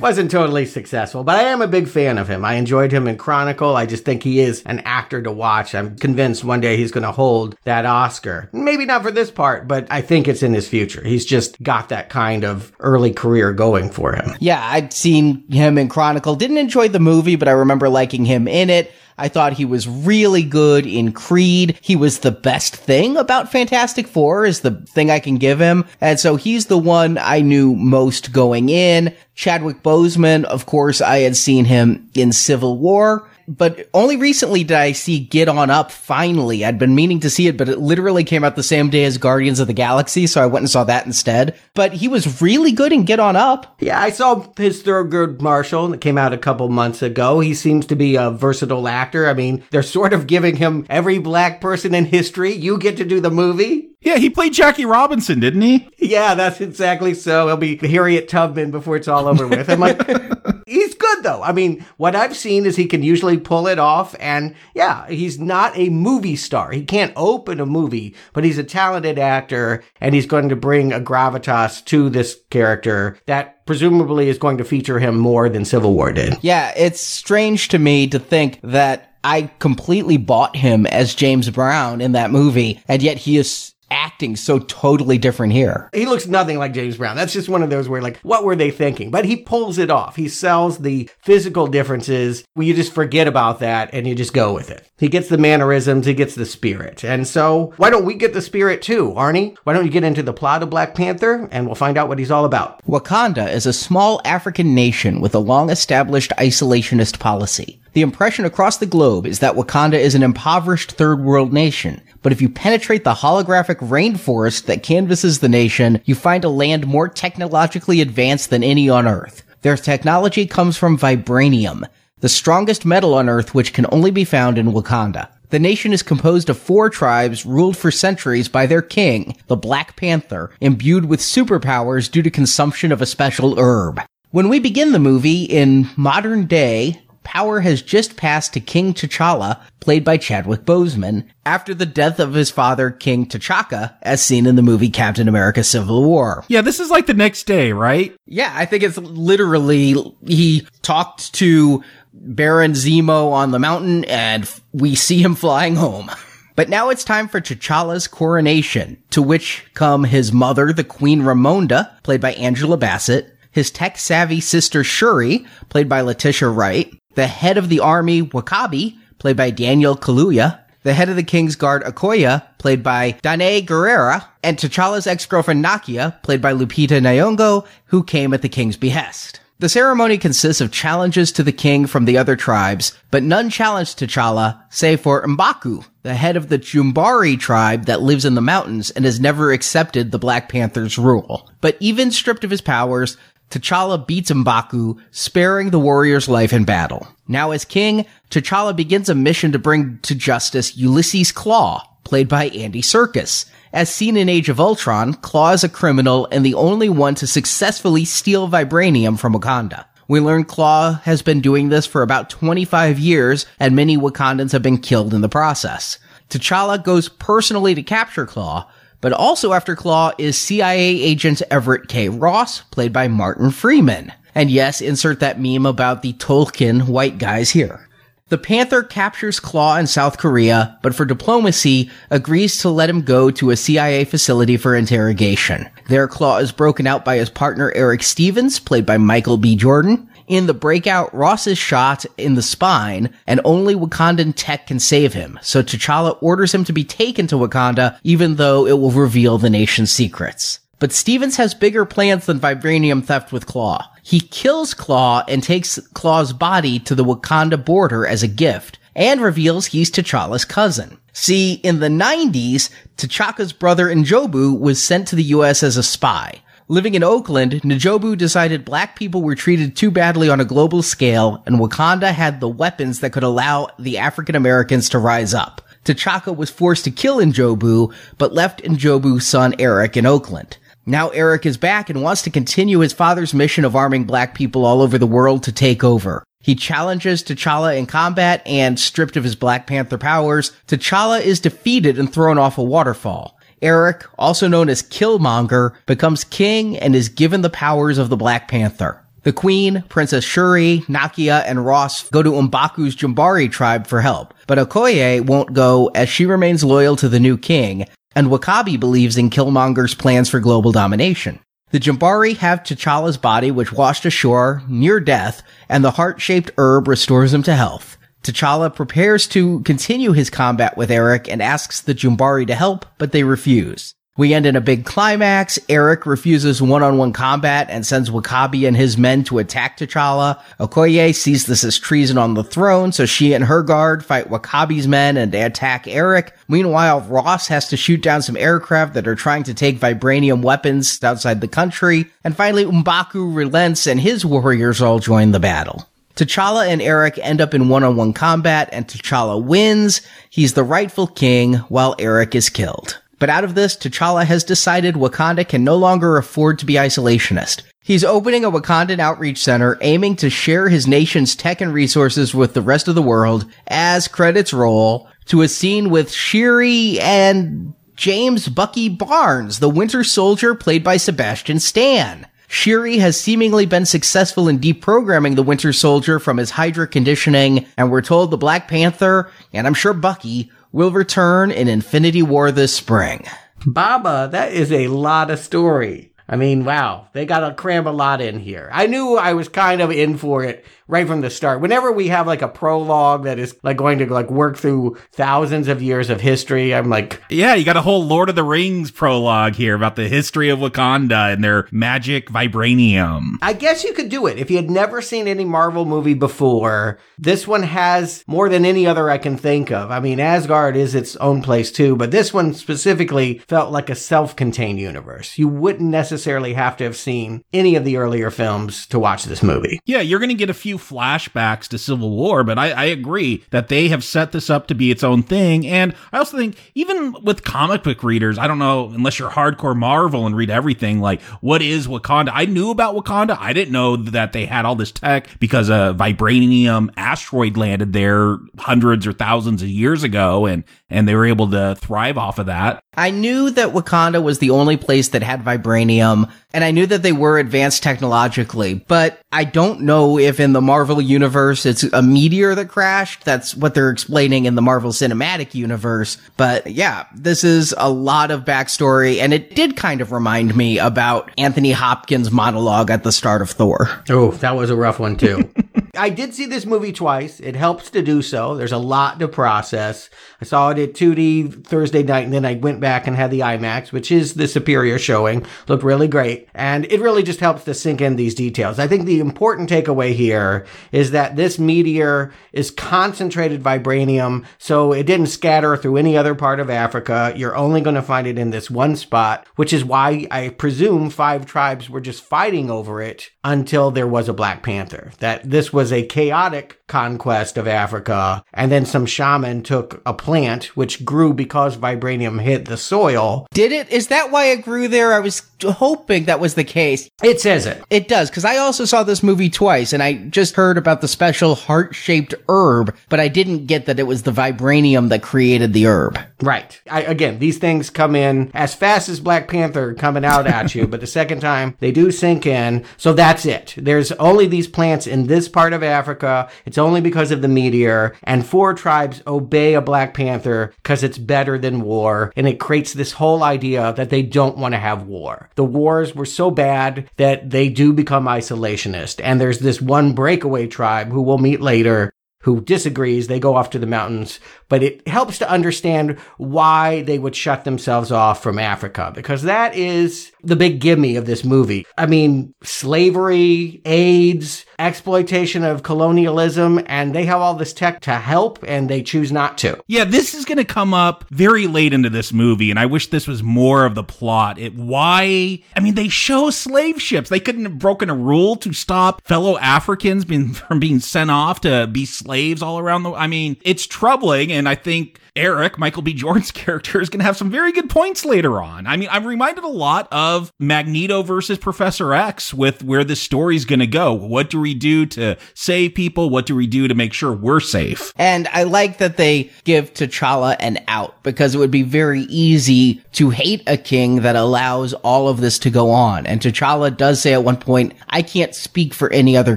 wasn't 0.00 0.30
totally 0.30 0.64
successful, 0.64 1.22
but 1.24 1.36
I 1.36 1.42
am 1.50 1.60
a 1.60 1.68
big 1.68 1.88
fan 1.88 2.16
of 2.16 2.26
him. 2.26 2.42
I 2.44 2.54
enjoyed 2.54 2.90
him 2.90 3.06
in 3.06 3.18
Chronicle. 3.18 3.76
I 3.76 3.84
just 3.84 4.04
think 4.04 4.22
he 4.22 4.40
is 4.40 4.62
an 4.64 4.80
actor 4.80 5.22
to 5.22 5.30
watch. 5.30 5.74
I'm 5.74 5.96
convinced 5.96 6.42
one 6.42 6.60
day 6.60 6.78
he's 6.78 6.90
going 6.90 7.04
to 7.04 7.12
hold 7.12 7.54
that 7.64 7.84
Oscar. 7.84 8.48
Maybe 8.52 8.86
not 8.86 9.02
for 9.02 9.10
this 9.10 9.30
part, 9.30 9.68
but 9.68 9.86
I 9.90 10.00
think 10.00 10.26
it's 10.26 10.42
in 10.42 10.54
his 10.54 10.68
future. 10.68 11.04
He's 11.04 11.26
just 11.26 11.62
got 11.62 11.90
that 11.90 12.08
kind 12.08 12.44
of 12.44 12.72
early 12.80 13.12
career 13.12 13.52
going 13.52 13.90
for 13.90 14.14
him. 14.14 14.30
Yeah, 14.40 14.66
I'd 14.66 14.92
seen 14.94 15.46
him 15.50 15.76
in 15.76 15.88
Chronicle. 15.90 16.34
Didn't 16.34 16.56
enjoy 16.58 16.88
the 16.88 16.98
movie, 16.98 17.36
but 17.36 17.48
I 17.48 17.52
remember 17.52 17.90
liking 17.90 18.24
him 18.24 18.48
in 18.48 18.70
it. 18.70 18.90
I 19.20 19.28
thought 19.28 19.52
he 19.52 19.66
was 19.66 19.86
really 19.86 20.42
good 20.42 20.86
in 20.86 21.12
Creed. 21.12 21.78
He 21.82 21.94
was 21.94 22.20
the 22.20 22.30
best 22.30 22.74
thing 22.74 23.18
about 23.18 23.52
Fantastic 23.52 24.06
Four 24.06 24.46
is 24.46 24.60
the 24.60 24.70
thing 24.70 25.10
I 25.10 25.20
can 25.20 25.36
give 25.36 25.60
him. 25.60 25.84
And 26.00 26.18
so 26.18 26.36
he's 26.36 26.66
the 26.66 26.78
one 26.78 27.18
I 27.18 27.40
knew 27.40 27.76
most 27.76 28.32
going 28.32 28.70
in. 28.70 29.14
Chadwick 29.34 29.82
Boseman, 29.82 30.44
of 30.44 30.66
course, 30.66 31.00
I 31.00 31.18
had 31.18 31.36
seen 31.36 31.66
him 31.66 32.08
in 32.14 32.32
Civil 32.32 32.78
War 32.78 33.28
but 33.50 33.90
only 33.92 34.16
recently 34.16 34.62
did 34.62 34.76
I 34.76 34.92
see 34.92 35.18
Get 35.18 35.48
On 35.48 35.70
Up 35.70 35.90
finally. 35.90 36.64
I'd 36.64 36.78
been 36.78 36.94
meaning 36.94 37.18
to 37.20 37.30
see 37.30 37.48
it, 37.48 37.56
but 37.56 37.68
it 37.68 37.80
literally 37.80 38.22
came 38.22 38.44
out 38.44 38.54
the 38.54 38.62
same 38.62 38.90
day 38.90 39.04
as 39.04 39.18
Guardians 39.18 39.58
of 39.58 39.66
the 39.66 39.72
Galaxy, 39.72 40.28
so 40.28 40.40
I 40.40 40.46
went 40.46 40.62
and 40.62 40.70
saw 40.70 40.84
that 40.84 41.04
instead. 41.04 41.58
But 41.74 41.92
he 41.92 42.06
was 42.06 42.40
really 42.40 42.70
good 42.70 42.92
in 42.92 43.04
Get 43.04 43.18
On 43.18 43.34
Up. 43.34 43.76
Yeah, 43.80 44.00
I 44.00 44.10
saw 44.10 44.46
his 44.56 44.84
Thurgood 44.84 45.40
Marshall 45.40 45.88
that 45.88 46.00
came 46.00 46.16
out 46.16 46.32
a 46.32 46.38
couple 46.38 46.68
months 46.68 47.02
ago. 47.02 47.40
He 47.40 47.54
seems 47.54 47.86
to 47.86 47.96
be 47.96 48.14
a 48.14 48.30
versatile 48.30 48.86
actor. 48.86 49.28
I 49.28 49.34
mean, 49.34 49.64
they're 49.70 49.82
sort 49.82 50.12
of 50.12 50.28
giving 50.28 50.56
him 50.56 50.86
every 50.88 51.18
black 51.18 51.60
person 51.60 51.92
in 51.94 52.04
history. 52.04 52.52
You 52.52 52.78
get 52.78 52.96
to 52.98 53.04
do 53.04 53.20
the 53.20 53.30
movie. 53.30 53.89
Yeah, 54.02 54.16
he 54.16 54.30
played 54.30 54.54
Jackie 54.54 54.86
Robinson, 54.86 55.40
didn't 55.40 55.60
he? 55.60 55.88
Yeah, 55.98 56.34
that's 56.34 56.60
exactly 56.60 57.12
so. 57.12 57.48
He'll 57.48 57.56
be 57.58 57.76
Harriet 57.76 58.28
Tubman 58.28 58.70
before 58.70 58.96
it's 58.96 59.08
all 59.08 59.28
over 59.28 59.46
with. 59.46 59.68
I'm 59.68 59.78
like, 59.80 60.00
he's 60.66 60.94
good 60.94 61.22
though. 61.22 61.42
I 61.42 61.52
mean, 61.52 61.84
what 61.98 62.16
I've 62.16 62.36
seen 62.36 62.64
is 62.64 62.76
he 62.76 62.86
can 62.86 63.02
usually 63.02 63.36
pull 63.36 63.66
it 63.66 63.78
off, 63.78 64.14
and 64.18 64.54
yeah, 64.74 65.06
he's 65.08 65.38
not 65.38 65.76
a 65.76 65.90
movie 65.90 66.36
star. 66.36 66.70
He 66.72 66.82
can't 66.82 67.12
open 67.14 67.60
a 67.60 67.66
movie, 67.66 68.14
but 68.32 68.44
he's 68.44 68.56
a 68.56 68.64
talented 68.64 69.18
actor, 69.18 69.84
and 70.00 70.14
he's 70.14 70.26
going 70.26 70.48
to 70.48 70.56
bring 70.56 70.92
a 70.92 71.00
gravitas 71.00 71.84
to 71.86 72.08
this 72.08 72.38
character 72.48 73.18
that 73.26 73.66
presumably 73.66 74.30
is 74.30 74.38
going 74.38 74.56
to 74.58 74.64
feature 74.64 74.98
him 74.98 75.18
more 75.18 75.50
than 75.50 75.66
Civil 75.66 75.92
War 75.92 76.10
did. 76.12 76.38
Yeah, 76.40 76.72
it's 76.74 77.00
strange 77.00 77.68
to 77.68 77.78
me 77.78 78.06
to 78.08 78.18
think 78.18 78.60
that 78.62 79.14
I 79.22 79.50
completely 79.58 80.16
bought 80.16 80.56
him 80.56 80.86
as 80.86 81.14
James 81.14 81.50
Brown 81.50 82.00
in 82.00 82.12
that 82.12 82.30
movie, 82.30 82.82
and 82.88 83.02
yet 83.02 83.18
he 83.18 83.36
is 83.36 83.74
acting 83.90 84.36
so 84.36 84.58
totally 84.58 85.18
different 85.18 85.52
here. 85.52 85.90
He 85.92 86.06
looks 86.06 86.26
nothing 86.26 86.58
like 86.58 86.72
James 86.72 86.96
Brown. 86.96 87.16
That's 87.16 87.32
just 87.32 87.48
one 87.48 87.62
of 87.62 87.70
those 87.70 87.88
where, 87.88 88.02
like, 88.02 88.18
what 88.20 88.44
were 88.44 88.56
they 88.56 88.70
thinking? 88.70 89.10
But 89.10 89.24
he 89.24 89.36
pulls 89.36 89.78
it 89.78 89.90
off. 89.90 90.16
He 90.16 90.28
sells 90.28 90.78
the 90.78 91.10
physical 91.22 91.66
differences 91.66 92.44
you 92.56 92.74
just 92.74 92.92
forget 92.92 93.26
about 93.26 93.60
that 93.60 93.90
and 93.92 94.06
you 94.06 94.14
just 94.14 94.32
go 94.32 94.54
with 94.54 94.70
it. 94.70 94.88
He 94.98 95.08
gets 95.08 95.28
the 95.28 95.38
mannerisms, 95.38 96.06
he 96.06 96.14
gets 96.14 96.34
the 96.34 96.46
spirit. 96.46 97.04
And 97.04 97.26
so, 97.26 97.72
why 97.76 97.90
don't 97.90 98.04
we 98.04 98.14
get 98.14 98.32
the 98.32 98.42
spirit 98.42 98.82
too, 98.82 99.12
Arnie? 99.16 99.56
Why 99.64 99.72
don't 99.72 99.84
you 99.84 99.90
get 99.90 100.04
into 100.04 100.22
the 100.22 100.32
plot 100.32 100.62
of 100.62 100.70
Black 100.70 100.94
Panther 100.94 101.48
and 101.50 101.66
we'll 101.66 101.74
find 101.74 101.96
out 101.96 102.08
what 102.08 102.18
he's 102.18 102.30
all 102.30 102.44
about? 102.44 102.84
Wakanda 102.86 103.50
is 103.52 103.66
a 103.66 103.72
small 103.72 104.20
African 104.24 104.74
nation 104.74 105.20
with 105.20 105.34
a 105.34 105.38
long 105.38 105.70
established 105.70 106.32
isolationist 106.38 107.18
policy. 107.18 107.80
The 107.92 108.02
impression 108.02 108.44
across 108.44 108.76
the 108.76 108.86
globe 108.86 109.26
is 109.26 109.40
that 109.40 109.56
Wakanda 109.56 109.98
is 109.98 110.14
an 110.14 110.22
impoverished 110.22 110.92
third 110.92 111.20
world 111.20 111.52
nation. 111.52 112.00
But 112.22 112.30
if 112.30 112.40
you 112.40 112.48
penetrate 112.48 113.02
the 113.02 113.14
holographic 113.14 113.76
rainforest 113.76 114.66
that 114.66 114.84
canvases 114.84 115.40
the 115.40 115.48
nation, 115.48 116.00
you 116.04 116.14
find 116.14 116.44
a 116.44 116.48
land 116.48 116.86
more 116.86 117.08
technologically 117.08 118.00
advanced 118.00 118.50
than 118.50 118.62
any 118.62 118.88
on 118.88 119.08
Earth. 119.08 119.42
Their 119.62 119.76
technology 119.76 120.46
comes 120.46 120.76
from 120.76 120.98
vibranium, 120.98 121.84
the 122.20 122.28
strongest 122.28 122.86
metal 122.86 123.14
on 123.14 123.28
Earth 123.28 123.54
which 123.54 123.72
can 123.72 123.86
only 123.90 124.10
be 124.10 124.24
found 124.24 124.56
in 124.56 124.72
Wakanda. 124.72 125.28
The 125.48 125.58
nation 125.58 125.92
is 125.92 126.04
composed 126.04 126.48
of 126.48 126.58
four 126.58 126.90
tribes 126.90 127.44
ruled 127.44 127.76
for 127.76 127.90
centuries 127.90 128.48
by 128.48 128.66
their 128.66 128.82
king, 128.82 129.36
the 129.48 129.56
Black 129.56 129.96
Panther, 129.96 130.52
imbued 130.60 131.06
with 131.06 131.18
superpowers 131.18 132.08
due 132.08 132.22
to 132.22 132.30
consumption 132.30 132.92
of 132.92 133.02
a 133.02 133.06
special 133.06 133.58
herb. 133.58 134.00
When 134.30 134.48
we 134.48 134.60
begin 134.60 134.92
the 134.92 135.00
movie 135.00 135.42
in 135.42 135.90
modern 135.96 136.46
day, 136.46 137.02
power 137.22 137.60
has 137.60 137.82
just 137.82 138.16
passed 138.16 138.52
to 138.52 138.60
King 138.60 138.94
T'Challa, 138.94 139.60
played 139.80 140.04
by 140.04 140.16
Chadwick 140.16 140.62
Boseman, 140.62 141.26
after 141.44 141.74
the 141.74 141.86
death 141.86 142.18
of 142.18 142.34
his 142.34 142.50
father, 142.50 142.90
King 142.90 143.26
T'Chaka, 143.26 143.94
as 144.02 144.22
seen 144.22 144.46
in 144.46 144.56
the 144.56 144.62
movie 144.62 144.90
Captain 144.90 145.28
America 145.28 145.64
Civil 145.64 146.04
War. 146.04 146.44
Yeah, 146.48 146.60
this 146.60 146.80
is 146.80 146.90
like 146.90 147.06
the 147.06 147.14
next 147.14 147.44
day, 147.44 147.72
right? 147.72 148.14
Yeah, 148.26 148.52
I 148.54 148.66
think 148.66 148.82
it's 148.82 148.98
literally, 148.98 149.94
he 150.26 150.66
talked 150.82 151.32
to 151.34 151.82
Baron 152.12 152.72
Zemo 152.72 153.32
on 153.32 153.50
the 153.50 153.58
mountain 153.58 154.04
and 154.04 154.50
we 154.72 154.94
see 154.94 155.22
him 155.22 155.34
flying 155.34 155.76
home. 155.76 156.10
But 156.56 156.68
now 156.68 156.90
it's 156.90 157.04
time 157.04 157.26
for 157.26 157.40
T'Challa's 157.40 158.06
coronation, 158.06 159.02
to 159.10 159.22
which 159.22 159.64
come 159.72 160.04
his 160.04 160.30
mother, 160.30 160.74
the 160.74 160.84
Queen 160.84 161.22
Ramonda, 161.22 161.90
played 162.02 162.20
by 162.20 162.34
Angela 162.34 162.76
Bassett, 162.76 163.34
his 163.50 163.70
tech 163.70 163.96
savvy 163.96 164.40
sister 164.40 164.84
Shuri, 164.84 165.46
played 165.70 165.88
by 165.88 166.02
Letitia 166.02 166.48
Wright, 166.50 166.92
the 167.14 167.26
head 167.26 167.58
of 167.58 167.68
the 167.68 167.80
army, 167.80 168.22
W'Kabi, 168.22 168.96
played 169.18 169.36
by 169.36 169.50
Daniel 169.50 169.96
Kaluuya, 169.96 170.60
the 170.82 170.94
head 170.94 171.08
of 171.08 171.16
the 171.16 171.22
King's 171.22 171.56
Guard, 171.56 171.82
Okoye, 171.84 172.42
played 172.58 172.82
by 172.82 173.12
Danai 173.22 173.64
Gurira, 173.66 174.24
and 174.42 174.56
T'Challa's 174.56 175.06
ex-girlfriend 175.06 175.64
Nakia, 175.64 176.22
played 176.22 176.40
by 176.40 176.54
Lupita 176.54 177.00
Nyong'o, 177.00 177.66
who 177.86 178.02
came 178.02 178.32
at 178.32 178.42
the 178.42 178.48
King's 178.48 178.76
behest. 178.76 179.40
The 179.58 179.68
ceremony 179.68 180.16
consists 180.16 180.62
of 180.62 180.72
challenges 180.72 181.30
to 181.32 181.42
the 181.42 181.52
king 181.52 181.86
from 181.86 182.06
the 182.06 182.16
other 182.16 182.34
tribes, 182.34 182.98
but 183.10 183.22
none 183.22 183.50
challenge 183.50 183.94
T'Challa, 183.94 184.62
save 184.70 185.02
for 185.02 185.22
M'Baku, 185.26 185.84
the 186.02 186.14
head 186.14 186.38
of 186.38 186.48
the 186.48 186.58
Jabari 186.58 187.38
tribe 187.38 187.84
that 187.84 188.00
lives 188.00 188.24
in 188.24 188.34
the 188.34 188.40
mountains 188.40 188.90
and 188.90 189.04
has 189.04 189.20
never 189.20 189.52
accepted 189.52 190.12
the 190.12 190.18
Black 190.18 190.48
Panther's 190.48 190.96
rule. 190.96 191.50
But 191.60 191.76
even 191.78 192.10
stripped 192.10 192.42
of 192.42 192.50
his 192.50 192.62
powers, 192.62 193.18
T'Challa 193.50 194.06
beats 194.06 194.30
M'Baku, 194.30 194.98
sparing 195.10 195.70
the 195.70 195.80
warrior's 195.80 196.28
life 196.28 196.52
in 196.52 196.64
battle. 196.64 197.08
Now 197.26 197.50
as 197.50 197.64
king, 197.64 198.06
T'Challa 198.30 198.76
begins 198.76 199.08
a 199.08 199.14
mission 199.14 199.50
to 199.52 199.58
bring 199.58 199.98
to 200.02 200.14
justice 200.14 200.76
Ulysses 200.76 201.32
Klaue, 201.32 201.82
played 202.04 202.28
by 202.28 202.46
Andy 202.48 202.80
Serkis. 202.80 203.46
As 203.72 203.92
seen 203.92 204.16
in 204.16 204.28
Age 204.28 204.48
of 204.48 204.60
Ultron, 204.60 205.14
Klaue 205.14 205.54
is 205.54 205.64
a 205.64 205.68
criminal 205.68 206.28
and 206.30 206.46
the 206.46 206.54
only 206.54 206.88
one 206.88 207.16
to 207.16 207.26
successfully 207.26 208.04
steal 208.04 208.48
vibranium 208.48 209.18
from 209.18 209.34
Wakanda. 209.34 209.84
We 210.06 210.20
learn 210.20 210.44
Klaue 210.44 211.00
has 211.02 211.22
been 211.22 211.40
doing 211.40 211.68
this 211.68 211.86
for 211.86 212.02
about 212.02 212.30
25 212.30 212.98
years, 212.98 213.46
and 213.58 213.76
many 213.76 213.96
Wakandans 213.96 214.52
have 214.52 214.62
been 214.62 214.78
killed 214.78 215.12
in 215.12 215.20
the 215.20 215.28
process. 215.28 215.98
T'Challa 216.28 216.82
goes 216.82 217.08
personally 217.08 217.74
to 217.74 217.82
capture 217.82 218.26
Klaue, 218.26 218.66
but 219.00 219.12
also 219.12 219.52
after 219.52 219.76
Klaue 219.76 220.12
is 220.18 220.38
CIA 220.38 220.80
agent 220.80 221.42
Everett 221.50 221.88
K. 221.88 222.08
Ross, 222.08 222.62
played 222.62 222.92
by 222.92 223.08
Martin 223.08 223.50
Freeman. 223.50 224.12
And 224.34 224.50
yes, 224.50 224.80
insert 224.80 225.20
that 225.20 225.40
meme 225.40 225.66
about 225.66 226.02
the 226.02 226.12
Tolkien 226.14 226.86
white 226.86 227.18
guys 227.18 227.50
here. 227.50 227.88
The 228.28 228.38
Panther 228.38 228.84
captures 228.84 229.40
Klaue 229.40 229.80
in 229.80 229.88
South 229.88 230.16
Korea, 230.16 230.78
but 230.82 230.94
for 230.94 231.04
diplomacy, 231.04 231.90
agrees 232.10 232.58
to 232.58 232.68
let 232.68 232.88
him 232.88 233.02
go 233.02 233.32
to 233.32 233.50
a 233.50 233.56
CIA 233.56 234.04
facility 234.04 234.56
for 234.56 234.76
interrogation. 234.76 235.68
There, 235.88 236.06
Klaue 236.06 236.40
is 236.40 236.52
broken 236.52 236.86
out 236.86 237.04
by 237.04 237.16
his 237.16 237.28
partner 237.28 237.72
Eric 237.74 238.04
Stevens, 238.04 238.60
played 238.60 238.86
by 238.86 238.98
Michael 238.98 239.36
B. 239.36 239.56
Jordan. 239.56 240.08
In 240.30 240.46
the 240.46 240.54
breakout, 240.54 241.12
Ross 241.12 241.48
is 241.48 241.58
shot 241.58 242.06
in 242.16 242.36
the 242.36 242.40
spine, 242.40 243.12
and 243.26 243.40
only 243.44 243.74
Wakandan 243.74 244.34
tech 244.36 244.68
can 244.68 244.78
save 244.78 245.12
him, 245.12 245.40
so 245.42 245.60
T'Challa 245.60 246.18
orders 246.22 246.54
him 246.54 246.62
to 246.66 246.72
be 246.72 246.84
taken 246.84 247.26
to 247.26 247.34
Wakanda, 247.34 247.98
even 248.04 248.36
though 248.36 248.64
it 248.64 248.78
will 248.78 248.92
reveal 248.92 249.38
the 249.38 249.50
nation's 249.50 249.90
secrets. 249.90 250.60
But 250.78 250.92
Stevens 250.92 251.36
has 251.38 251.52
bigger 251.52 251.84
plans 251.84 252.26
than 252.26 252.38
vibranium 252.38 253.04
theft 253.04 253.32
with 253.32 253.46
Klaue. 253.46 253.84
He 254.04 254.20
kills 254.20 254.72
Klaue 254.72 255.24
and 255.26 255.42
takes 255.42 255.80
Klaue's 255.94 256.32
body 256.32 256.78
to 256.78 256.94
the 256.94 257.04
Wakanda 257.04 257.64
border 257.64 258.06
as 258.06 258.22
a 258.22 258.28
gift, 258.28 258.78
and 258.94 259.20
reveals 259.20 259.66
he's 259.66 259.90
T'Challa's 259.90 260.44
cousin. 260.44 260.96
See, 261.12 261.54
in 261.54 261.80
the 261.80 261.88
90s, 261.88 262.70
T'Chaka's 262.96 263.52
brother 263.52 263.88
N'Jobu 263.88 264.56
was 264.56 264.80
sent 264.80 265.08
to 265.08 265.16
the 265.16 265.24
US 265.24 265.64
as 265.64 265.76
a 265.76 265.82
spy. 265.82 266.40
Living 266.70 266.94
in 266.94 267.02
Oakland, 267.02 267.54
N'Jobu 267.64 268.16
decided 268.16 268.64
black 268.64 268.94
people 268.94 269.22
were 269.22 269.34
treated 269.34 269.74
too 269.74 269.90
badly 269.90 270.30
on 270.30 270.38
a 270.38 270.44
global 270.44 270.82
scale, 270.82 271.42
and 271.44 271.56
Wakanda 271.56 272.12
had 272.12 272.38
the 272.38 272.48
weapons 272.48 273.00
that 273.00 273.10
could 273.10 273.24
allow 273.24 273.70
the 273.76 273.98
African 273.98 274.36
Americans 274.36 274.88
to 274.90 275.00
rise 275.00 275.34
up. 275.34 275.60
T'Chaka 275.84 276.36
was 276.36 276.48
forced 276.48 276.84
to 276.84 276.92
kill 276.92 277.16
N'Jobu, 277.16 277.92
but 278.18 278.34
left 278.34 278.62
N'Jobu's 278.62 279.26
son 279.26 279.52
Eric 279.58 279.96
in 279.96 280.06
Oakland. 280.06 280.58
Now 280.86 281.08
Eric 281.08 281.44
is 281.44 281.56
back 281.56 281.90
and 281.90 282.04
wants 282.04 282.22
to 282.22 282.30
continue 282.30 282.78
his 282.78 282.92
father's 282.92 283.34
mission 283.34 283.64
of 283.64 283.74
arming 283.74 284.04
black 284.04 284.36
people 284.36 284.64
all 284.64 284.80
over 284.80 284.96
the 284.96 285.08
world 285.08 285.42
to 285.42 285.52
take 285.52 285.82
over. 285.82 286.22
He 286.38 286.54
challenges 286.54 287.24
T'Challa 287.24 287.76
in 287.76 287.86
combat 287.86 288.42
and 288.46 288.78
stripped 288.78 289.16
of 289.16 289.24
his 289.24 289.34
Black 289.34 289.66
Panther 289.66 289.98
powers, 289.98 290.52
T'Challa 290.68 291.20
is 291.20 291.40
defeated 291.40 291.98
and 291.98 292.12
thrown 292.12 292.38
off 292.38 292.58
a 292.58 292.62
waterfall. 292.62 293.36
Eric, 293.62 294.06
also 294.18 294.48
known 294.48 294.68
as 294.68 294.82
Killmonger, 294.82 295.74
becomes 295.86 296.24
king 296.24 296.78
and 296.78 296.94
is 296.94 297.08
given 297.08 297.42
the 297.42 297.50
powers 297.50 297.98
of 297.98 298.08
the 298.08 298.16
Black 298.16 298.48
Panther. 298.48 299.04
The 299.22 299.32
Queen, 299.34 299.84
Princess 299.90 300.24
Shuri, 300.24 300.82
Nakia, 300.88 301.44
and 301.46 301.66
Ross 301.66 302.08
go 302.08 302.22
to 302.22 302.30
M'Baku's 302.30 302.96
Jabari 302.96 303.50
tribe 303.50 303.86
for 303.86 304.00
help, 304.00 304.32
but 304.46 304.56
Okoye 304.56 305.20
won't 305.20 305.52
go 305.52 305.90
as 305.94 306.08
she 306.08 306.24
remains 306.24 306.64
loyal 306.64 306.96
to 306.96 307.08
the 307.08 307.20
new 307.20 307.36
king, 307.36 307.86
and 308.16 308.28
W'Kabi 308.28 308.80
believes 308.80 309.18
in 309.18 309.28
Killmonger's 309.28 309.94
plans 309.94 310.30
for 310.30 310.40
global 310.40 310.72
domination. 310.72 311.38
The 311.70 311.78
Jabari 311.78 312.36
have 312.38 312.62
T'Challa's 312.62 313.18
body, 313.18 313.50
which 313.50 313.72
washed 313.72 314.06
ashore 314.06 314.62
near 314.66 315.00
death, 315.00 315.42
and 315.68 315.84
the 315.84 315.92
heart-shaped 315.92 316.50
herb 316.56 316.88
restores 316.88 317.34
him 317.34 317.42
to 317.42 317.54
health. 317.54 317.96
T'Challa 318.22 318.74
prepares 318.74 319.26
to 319.28 319.60
continue 319.60 320.12
his 320.12 320.30
combat 320.30 320.76
with 320.76 320.90
Eric 320.90 321.28
and 321.28 321.42
asks 321.42 321.80
the 321.80 321.94
Jabari 321.94 322.46
to 322.46 322.54
help, 322.54 322.84
but 322.98 323.12
they 323.12 323.24
refuse. 323.24 323.94
We 324.16 324.34
end 324.34 324.44
in 324.44 324.56
a 324.56 324.60
big 324.60 324.84
climax. 324.84 325.58
Eric 325.70 326.04
refuses 326.04 326.60
one-on-one 326.60 327.14
combat 327.14 327.68
and 327.70 327.86
sends 327.86 328.10
W'Kabi 328.10 328.68
and 328.68 328.76
his 328.76 328.98
men 328.98 329.24
to 329.24 329.38
attack 329.38 329.78
T'Challa. 329.78 330.38
Okoye 330.58 331.14
sees 331.14 331.46
this 331.46 331.64
as 331.64 331.78
treason 331.78 332.18
on 332.18 332.34
the 332.34 332.44
throne, 332.44 332.92
so 332.92 333.06
she 333.06 333.32
and 333.32 333.44
her 333.44 333.62
guard 333.62 334.04
fight 334.04 334.28
W'Kabi's 334.28 334.86
men 334.86 335.16
and 335.16 335.32
they 335.32 335.42
attack 335.42 335.88
Eric. 335.88 336.34
Meanwhile, 336.48 337.00
Ross 337.02 337.48
has 337.48 337.68
to 337.68 337.78
shoot 337.78 338.02
down 338.02 338.20
some 338.20 338.36
aircraft 338.36 338.92
that 338.92 339.08
are 339.08 339.14
trying 339.14 339.44
to 339.44 339.54
take 339.54 339.80
vibranium 339.80 340.42
weapons 340.42 341.02
outside 341.02 341.40
the 341.40 341.48
country. 341.48 342.10
And 342.22 342.36
finally, 342.36 342.66
M'Baku 342.66 343.34
relents 343.34 343.86
and 343.86 343.98
his 343.98 344.26
warriors 344.26 344.82
all 344.82 344.98
join 344.98 345.30
the 345.30 345.40
battle. 345.40 345.88
T'Challa 346.16 346.66
and 346.66 346.82
Eric 346.82 347.18
end 347.22 347.40
up 347.40 347.54
in 347.54 347.68
one-on-one 347.68 348.12
combat 348.12 348.68
and 348.72 348.86
T'Challa 348.86 349.42
wins. 349.42 350.02
He's 350.28 350.54
the 350.54 350.64
rightful 350.64 351.06
king 351.06 351.54
while 351.68 351.94
Eric 351.98 352.34
is 352.34 352.48
killed. 352.48 353.00
But 353.18 353.30
out 353.30 353.44
of 353.44 353.54
this, 353.54 353.76
T'Challa 353.76 354.24
has 354.24 354.44
decided 354.44 354.94
Wakanda 354.94 355.46
can 355.48 355.62
no 355.62 355.76
longer 355.76 356.16
afford 356.16 356.58
to 356.58 356.66
be 356.66 356.74
isolationist. 356.74 357.62
He's 357.82 358.04
opening 358.04 358.44
a 358.44 358.50
Wakandan 358.50 358.98
outreach 358.98 359.38
center 359.38 359.78
aiming 359.80 360.16
to 360.16 360.30
share 360.30 360.68
his 360.68 360.86
nation's 360.86 361.34
tech 361.34 361.60
and 361.60 361.72
resources 361.72 362.34
with 362.34 362.54
the 362.54 362.62
rest 362.62 362.88
of 362.88 362.94
the 362.94 363.02
world 363.02 363.46
as 363.66 364.08
credits 364.08 364.52
roll 364.52 365.08
to 365.26 365.42
a 365.42 365.48
scene 365.48 365.90
with 365.90 366.10
Shuri 366.10 366.98
and 367.00 367.74
James 367.96 368.48
Bucky 368.48 368.88
Barnes, 368.88 369.58
the 369.58 369.68
Winter 369.68 370.02
Soldier 370.02 370.54
played 370.54 370.82
by 370.82 370.96
Sebastian 370.96 371.58
Stan. 371.58 372.26
Shuri 372.52 372.98
has 372.98 373.18
seemingly 373.18 373.64
been 373.64 373.86
successful 373.86 374.48
in 374.48 374.58
deprogramming 374.58 375.36
the 375.36 375.42
Winter 375.44 375.72
Soldier 375.72 376.18
from 376.18 376.36
his 376.36 376.50
Hydra 376.50 376.88
conditioning, 376.88 377.64
and 377.78 377.92
we're 377.92 378.02
told 378.02 378.32
the 378.32 378.36
Black 378.36 378.66
Panther, 378.66 379.30
and 379.52 379.68
I'm 379.68 379.72
sure 379.72 379.92
Bucky, 379.92 380.50
will 380.72 380.90
return 380.90 381.52
in 381.52 381.68
Infinity 381.68 382.22
War 382.22 382.50
this 382.50 382.74
spring. 382.74 383.24
Baba, 383.64 384.28
that 384.32 384.52
is 384.52 384.72
a 384.72 384.88
lot 384.88 385.30
of 385.30 385.38
story. 385.38 386.12
I 386.28 386.34
mean, 386.34 386.64
wow, 386.64 387.06
they 387.12 387.24
got 387.24 387.48
to 387.48 387.54
cram 387.54 387.86
a 387.86 387.92
lot 387.92 388.20
in 388.20 388.40
here. 388.40 388.68
I 388.72 388.88
knew 388.88 389.16
I 389.16 389.34
was 389.34 389.48
kind 389.48 389.80
of 389.80 389.92
in 389.92 390.18
for 390.18 390.42
it 390.42 390.64
right 390.90 391.06
from 391.06 391.20
the 391.20 391.30
start. 391.30 391.60
Whenever 391.60 391.92
we 391.92 392.08
have 392.08 392.26
like 392.26 392.42
a 392.42 392.48
prologue 392.48 393.24
that 393.24 393.38
is 393.38 393.56
like 393.62 393.76
going 393.76 393.98
to 393.98 394.12
like 394.12 394.30
work 394.30 394.56
through 394.56 394.96
thousands 395.12 395.68
of 395.68 395.82
years 395.82 396.10
of 396.10 396.20
history, 396.20 396.74
I'm 396.74 396.88
like, 396.88 397.22
yeah, 397.30 397.54
you 397.54 397.64
got 397.64 397.76
a 397.76 397.82
whole 397.82 398.04
Lord 398.04 398.28
of 398.28 398.34
the 398.34 398.44
Rings 398.44 398.90
prologue 398.90 399.54
here 399.54 399.74
about 399.74 399.96
the 399.96 400.08
history 400.08 400.48
of 400.48 400.58
Wakanda 400.58 401.32
and 401.32 401.42
their 401.44 401.68
magic 401.70 402.28
vibranium. 402.28 403.34
I 403.42 403.52
guess 403.52 403.84
you 403.84 403.92
could 403.92 404.08
do 404.08 404.26
it 404.26 404.38
if 404.38 404.50
you 404.50 404.56
had 404.56 404.70
never 404.70 405.00
seen 405.00 405.28
any 405.28 405.44
Marvel 405.44 405.84
movie 405.84 406.14
before. 406.14 406.98
This 407.18 407.46
one 407.46 407.62
has 407.62 408.24
more 408.26 408.48
than 408.48 408.64
any 408.64 408.86
other 408.86 409.10
I 409.10 409.18
can 409.18 409.36
think 409.36 409.70
of. 409.70 409.90
I 409.90 410.00
mean, 410.00 410.20
Asgard 410.20 410.76
is 410.76 410.94
its 410.94 411.16
own 411.16 411.42
place 411.42 411.70
too, 411.70 411.96
but 411.96 412.10
this 412.10 412.34
one 412.34 412.54
specifically 412.54 413.38
felt 413.48 413.70
like 413.70 413.90
a 413.90 413.94
self-contained 413.94 414.80
universe. 414.80 415.38
You 415.38 415.48
wouldn't 415.48 415.88
necessarily 415.88 416.54
have 416.54 416.76
to 416.78 416.84
have 416.84 416.96
seen 416.96 417.44
any 417.52 417.76
of 417.76 417.84
the 417.84 417.96
earlier 417.96 418.30
films 418.30 418.86
to 418.86 418.98
watch 418.98 419.24
this 419.24 419.42
movie. 419.42 419.80
Yeah, 419.84 420.00
you're 420.00 420.18
going 420.18 420.30
to 420.30 420.34
get 420.34 420.50
a 420.50 420.54
few 420.54 420.78
flashbacks 420.80 421.68
to 421.68 421.78
Civil 421.78 422.10
War, 422.10 422.44
but 422.44 422.58
I, 422.58 422.70
I, 422.70 422.84
agree 422.84 423.44
that 423.50 423.68
they 423.68 423.88
have 423.88 424.02
set 424.02 424.32
this 424.32 424.50
up 424.50 424.66
to 424.66 424.74
be 424.74 424.90
its 424.90 425.04
own 425.04 425.22
thing. 425.22 425.66
And 425.66 425.94
I 426.12 426.18
also 426.18 426.36
think, 426.36 426.56
even 426.74 427.14
with 427.22 427.44
comic 427.44 427.82
book 427.82 428.02
readers, 428.02 428.38
I 428.38 428.46
don't 428.46 428.58
know, 428.58 428.90
unless 428.90 429.18
you're 429.18 429.30
hardcore 429.30 429.76
Marvel 429.76 430.26
and 430.26 430.36
read 430.36 430.50
everything, 430.50 431.00
like, 431.00 431.20
what 431.40 431.62
is 431.62 431.86
Wakanda? 431.86 432.30
I 432.32 432.46
knew 432.46 432.70
about 432.70 432.94
Wakanda. 432.94 433.36
I 433.38 433.52
didn't 433.52 433.72
know 433.72 433.96
that 433.96 434.32
they 434.32 434.46
had 434.46 434.64
all 434.64 434.74
this 434.74 434.92
tech 434.92 435.28
because 435.38 435.68
a 435.68 435.94
vibranium 435.96 436.90
asteroid 436.96 437.56
landed 437.56 437.92
there 437.92 438.38
hundreds 438.58 439.06
or 439.06 439.12
thousands 439.12 439.62
of 439.62 439.68
years 439.68 440.02
ago, 440.02 440.46
and, 440.46 440.64
and 440.90 441.08
they 441.08 441.14
were 441.14 441.26
able 441.26 441.50
to 441.50 441.76
thrive 441.76 442.18
off 442.18 442.38
of 442.38 442.46
that. 442.46 442.82
I 442.96 443.10
knew 443.10 443.50
that 443.50 443.72
Wakanda 443.72 444.22
was 444.22 444.40
the 444.40 444.50
only 444.50 444.76
place 444.76 445.08
that 445.08 445.22
had 445.22 445.44
vibranium, 445.44 446.30
and 446.52 446.64
I 446.64 446.72
knew 446.72 446.86
that 446.86 447.02
they 447.02 447.12
were 447.12 447.38
advanced 447.38 447.82
technologically, 447.82 448.74
but 448.74 449.20
I 449.30 449.44
don't 449.44 449.82
know 449.82 450.18
if 450.18 450.40
in 450.40 450.52
the 450.52 450.60
Marvel 450.60 451.00
universe 451.00 451.64
it's 451.64 451.84
a 451.84 452.02
meteor 452.02 452.54
that 452.56 452.68
crashed. 452.68 453.24
That's 453.24 453.54
what 453.54 453.74
they're 453.74 453.90
explaining 453.90 454.46
in 454.46 454.56
the 454.56 454.62
Marvel 454.62 454.90
Cinematic 454.90 455.54
Universe. 455.54 456.18
But 456.36 456.66
yeah, 456.66 457.06
this 457.14 457.44
is 457.44 457.72
a 457.78 457.88
lot 457.88 458.32
of 458.32 458.44
backstory, 458.44 459.20
and 459.20 459.32
it 459.32 459.54
did 459.54 459.76
kind 459.76 460.00
of 460.00 460.10
remind 460.10 460.56
me 460.56 460.78
about 460.78 461.30
Anthony 461.38 461.72
Hopkins' 461.72 462.32
monologue 462.32 462.90
at 462.90 463.04
the 463.04 463.12
start 463.12 463.40
of 463.40 463.50
Thor. 463.50 463.88
Oh, 464.08 464.32
that 464.32 464.56
was 464.56 464.70
a 464.70 464.76
rough 464.76 464.98
one 464.98 465.16
too. 465.16 465.48
I 465.96 466.08
did 466.08 466.34
see 466.34 466.46
this 466.46 466.66
movie 466.66 466.92
twice. 466.92 467.40
It 467.40 467.56
helps 467.56 467.90
to 467.90 468.02
do 468.02 468.22
so. 468.22 468.54
There's 468.54 468.70
a 468.70 468.78
lot 468.78 469.18
to 469.18 469.26
process. 469.26 470.08
I 470.40 470.44
saw 470.44 470.70
it 470.70 470.78
at 470.78 470.94
2D 470.94 471.66
Thursday 471.66 472.04
night, 472.04 472.24
and 472.24 472.32
then 472.32 472.44
I 472.44 472.54
went 472.54 472.80
back 472.80 473.06
and 473.06 473.16
had 473.16 473.32
the 473.32 473.40
IMAX, 473.40 473.90
which 473.90 474.12
is 474.12 474.34
the 474.34 474.46
superior 474.46 474.98
showing. 474.98 475.44
Looked 475.66 475.82
really 475.82 476.06
great. 476.06 476.48
And 476.54 476.84
it 476.86 477.00
really 477.00 477.24
just 477.24 477.40
helps 477.40 477.64
to 477.64 477.74
sink 477.74 478.00
in 478.00 478.14
these 478.14 478.36
details. 478.36 478.78
I 478.78 478.86
think 478.86 479.04
the 479.04 479.18
important 479.18 479.68
takeaway 479.68 480.12
here 480.12 480.64
is 480.92 481.10
that 481.10 481.34
this 481.34 481.58
meteor 481.58 482.32
is 482.52 482.70
concentrated 482.70 483.62
vibranium, 483.62 484.44
so 484.58 484.92
it 484.92 485.06
didn't 485.06 485.26
scatter 485.26 485.76
through 485.76 485.96
any 485.96 486.16
other 486.16 486.36
part 486.36 486.60
of 486.60 486.70
Africa. 486.70 487.32
You're 487.34 487.56
only 487.56 487.80
going 487.80 487.96
to 487.96 488.02
find 488.02 488.28
it 488.28 488.38
in 488.38 488.50
this 488.50 488.70
one 488.70 488.94
spot, 488.94 489.44
which 489.56 489.72
is 489.72 489.84
why 489.84 490.28
I 490.30 490.50
presume 490.50 491.10
five 491.10 491.46
tribes 491.46 491.90
were 491.90 492.00
just 492.00 492.22
fighting 492.22 492.70
over 492.70 493.02
it 493.02 493.30
until 493.42 493.90
there 493.90 494.06
was 494.06 494.28
a 494.28 494.32
Black 494.32 494.62
Panther. 494.62 495.10
That 495.18 495.50
this 495.50 495.72
was 495.72 495.79
a 495.92 496.04
chaotic 496.04 496.79
conquest 496.90 497.56
of 497.56 497.68
Africa, 497.68 498.44
and 498.52 498.70
then 498.70 498.84
some 498.84 499.06
shaman 499.06 499.62
took 499.62 500.02
a 500.04 500.12
plant 500.12 500.76
which 500.76 501.04
grew 501.04 501.32
because 501.32 501.76
vibranium 501.76 502.42
hit 502.42 502.66
the 502.66 502.76
soil. 502.76 503.46
Did 503.54 503.72
it? 503.72 503.88
Is 503.90 504.08
that 504.08 504.30
why 504.30 504.46
it 504.46 504.62
grew 504.62 504.88
there? 504.88 505.14
I 505.14 505.20
was 505.20 505.42
hoping 505.62 506.24
that 506.24 506.40
was 506.40 506.54
the 506.54 506.64
case. 506.64 507.08
It 507.22 507.40
says 507.40 507.64
it. 507.64 507.82
It 507.90 508.08
does, 508.08 508.28
because 508.28 508.44
I 508.44 508.56
also 508.56 508.84
saw 508.84 509.04
this 509.04 509.22
movie 509.22 509.50
twice, 509.50 509.92
and 509.92 510.02
I 510.02 510.14
just 510.14 510.56
heard 510.56 510.76
about 510.76 511.00
the 511.00 511.08
special 511.08 511.54
heart 511.54 511.94
shaped 511.94 512.34
herb, 512.48 512.96
but 513.08 513.20
I 513.20 513.28
didn't 513.28 513.66
get 513.66 513.86
that 513.86 514.00
it 514.00 514.06
was 514.06 514.22
the 514.22 514.32
vibranium 514.32 515.08
that 515.10 515.22
created 515.22 515.72
the 515.72 515.86
herb. 515.86 516.18
Right. 516.42 516.80
I, 516.90 517.02
again, 517.02 517.38
these 517.38 517.58
things 517.58 517.88
come 517.88 518.16
in 518.16 518.50
as 518.52 518.74
fast 518.74 519.08
as 519.08 519.20
Black 519.20 519.48
Panther 519.48 519.94
coming 519.94 520.24
out 520.24 520.46
at 520.46 520.74
you, 520.74 520.86
but 520.86 521.00
the 521.00 521.06
second 521.06 521.40
time 521.40 521.76
they 521.78 521.92
do 521.92 522.10
sink 522.10 522.46
in. 522.46 522.84
So 522.96 523.12
that's 523.12 523.46
it. 523.46 523.74
There's 523.76 524.10
only 524.12 524.46
these 524.46 524.66
plants 524.66 525.06
in 525.06 525.26
this 525.26 525.48
part 525.48 525.72
of 525.72 525.82
Africa. 525.82 526.50
It's 526.64 526.78
only 526.80 527.00
because 527.00 527.30
of 527.30 527.42
the 527.42 527.48
meteor, 527.48 528.16
and 528.22 528.44
four 528.44 528.74
tribes 528.74 529.22
obey 529.26 529.74
a 529.74 529.80
Black 529.80 530.14
Panther 530.14 530.72
because 530.76 531.02
it's 531.02 531.18
better 531.18 531.58
than 531.58 531.82
war, 531.82 532.32
and 532.36 532.48
it 532.48 532.58
creates 532.60 532.92
this 532.92 533.12
whole 533.12 533.42
idea 533.42 533.92
that 533.96 534.10
they 534.10 534.22
don't 534.22 534.58
want 534.58 534.72
to 534.74 534.78
have 534.78 535.04
war. 535.06 535.50
The 535.54 535.64
wars 535.64 536.14
were 536.14 536.26
so 536.26 536.50
bad 536.50 537.08
that 537.16 537.50
they 537.50 537.68
do 537.68 537.92
become 537.92 538.24
isolationist, 538.24 539.20
and 539.22 539.40
there's 539.40 539.60
this 539.60 539.80
one 539.80 540.14
breakaway 540.14 540.66
tribe 540.66 541.10
who 541.12 541.22
we'll 541.22 541.38
meet 541.38 541.60
later 541.60 542.12
who 542.42 542.60
disagrees. 542.60 543.26
They 543.26 543.38
go 543.38 543.54
off 543.54 543.70
to 543.70 543.78
the 543.78 543.86
mountains, 543.86 544.40
but 544.68 544.82
it 544.82 545.06
helps 545.06 545.38
to 545.38 545.50
understand 545.50 546.18
why 546.38 547.02
they 547.02 547.18
would 547.18 547.36
shut 547.36 547.64
themselves 547.64 548.10
off 548.10 548.42
from 548.42 548.58
Africa 548.58 549.12
because 549.14 549.42
that 549.42 549.74
is 549.76 550.32
the 550.42 550.56
big 550.56 550.80
gimme 550.80 551.16
of 551.16 551.26
this 551.26 551.44
movie. 551.44 551.86
I 551.96 552.06
mean, 552.06 552.54
slavery, 552.62 553.80
AIDS, 553.84 554.64
exploitation 554.78 555.64
of 555.64 555.82
colonialism, 555.82 556.82
and 556.86 557.14
they 557.14 557.24
have 557.26 557.40
all 557.40 557.54
this 557.54 557.72
tech 557.72 558.00
to 558.02 558.14
help 558.14 558.58
and 558.66 558.88
they 558.88 559.02
choose 559.02 559.30
not 559.30 559.58
to. 559.58 559.82
Yeah, 559.86 560.04
this 560.04 560.34
is 560.34 560.44
going 560.44 560.58
to 560.58 560.64
come 560.64 560.94
up 560.94 561.24
very 561.30 561.66
late 561.66 561.92
into 561.92 562.10
this 562.10 562.32
movie, 562.32 562.70
and 562.70 562.78
I 562.78 562.86
wish 562.86 563.08
this 563.08 563.26
was 563.26 563.42
more 563.42 563.84
of 563.84 563.94
the 563.94 564.04
plot. 564.04 564.58
It 564.58 564.74
why 564.74 565.62
I 565.76 565.80
mean, 565.80 565.94
they 565.94 566.08
show 566.08 566.50
slave 566.50 567.00
ships. 567.00 567.28
They 567.28 567.40
couldn't 567.40 567.64
have 567.64 567.78
broken 567.78 568.10
a 568.10 568.14
rule 568.14 568.56
to 568.56 568.72
stop 568.72 569.26
fellow 569.26 569.58
Africans 569.58 570.24
being 570.24 570.52
from 570.54 570.80
being 570.80 571.00
sent 571.00 571.30
off 571.30 571.60
to 571.62 571.86
be 571.86 572.06
slaves 572.06 572.62
all 572.62 572.78
around 572.78 573.02
the 573.02 573.12
I 573.12 573.26
mean, 573.26 573.56
it's 573.62 573.86
troubling 573.86 574.52
and 574.52 574.68
I 574.68 574.74
think 574.74 575.20
Eric, 575.40 575.78
Michael 575.78 576.02
B. 576.02 576.12
Jordan's 576.12 576.50
character, 576.50 577.00
is 577.00 577.08
going 577.08 577.20
to 577.20 577.24
have 577.24 577.36
some 577.36 577.50
very 577.50 577.72
good 577.72 577.88
points 577.88 578.26
later 578.26 578.60
on. 578.60 578.86
I 578.86 578.98
mean, 578.98 579.08
I'm 579.10 579.26
reminded 579.26 579.64
a 579.64 579.68
lot 579.68 580.06
of 580.12 580.52
Magneto 580.58 581.22
versus 581.22 581.56
Professor 581.56 582.12
X 582.12 582.52
with 582.52 582.84
where 582.84 583.04
the 583.04 583.16
story's 583.16 583.64
going 583.64 583.78
to 583.78 583.86
go. 583.86 584.12
What 584.12 584.50
do 584.50 584.60
we 584.60 584.74
do 584.74 585.06
to 585.06 585.38
save 585.54 585.94
people? 585.94 586.28
What 586.28 586.44
do 586.44 586.54
we 586.54 586.66
do 586.66 586.88
to 586.88 586.94
make 586.94 587.14
sure 587.14 587.32
we're 587.32 587.60
safe? 587.60 588.12
And 588.16 588.48
I 588.48 588.64
like 588.64 588.98
that 588.98 589.16
they 589.16 589.50
give 589.64 589.94
T'Challa 589.94 590.56
an 590.60 590.78
out 590.88 591.22
because 591.22 591.54
it 591.54 591.58
would 591.58 591.70
be 591.70 591.84
very 591.84 592.22
easy 592.22 593.02
to 593.12 593.30
hate 593.30 593.62
a 593.66 593.78
king 593.78 594.16
that 594.16 594.36
allows 594.36 594.92
all 594.92 595.28
of 595.28 595.40
this 595.40 595.58
to 595.60 595.70
go 595.70 595.90
on. 595.90 596.26
And 596.26 596.42
T'Challa 596.42 596.94
does 596.94 597.22
say 597.22 597.32
at 597.32 597.44
one 597.44 597.56
point, 597.56 597.94
I 598.10 598.20
can't 598.20 598.54
speak 598.54 598.92
for 598.92 599.10
any 599.10 599.38
other 599.38 599.56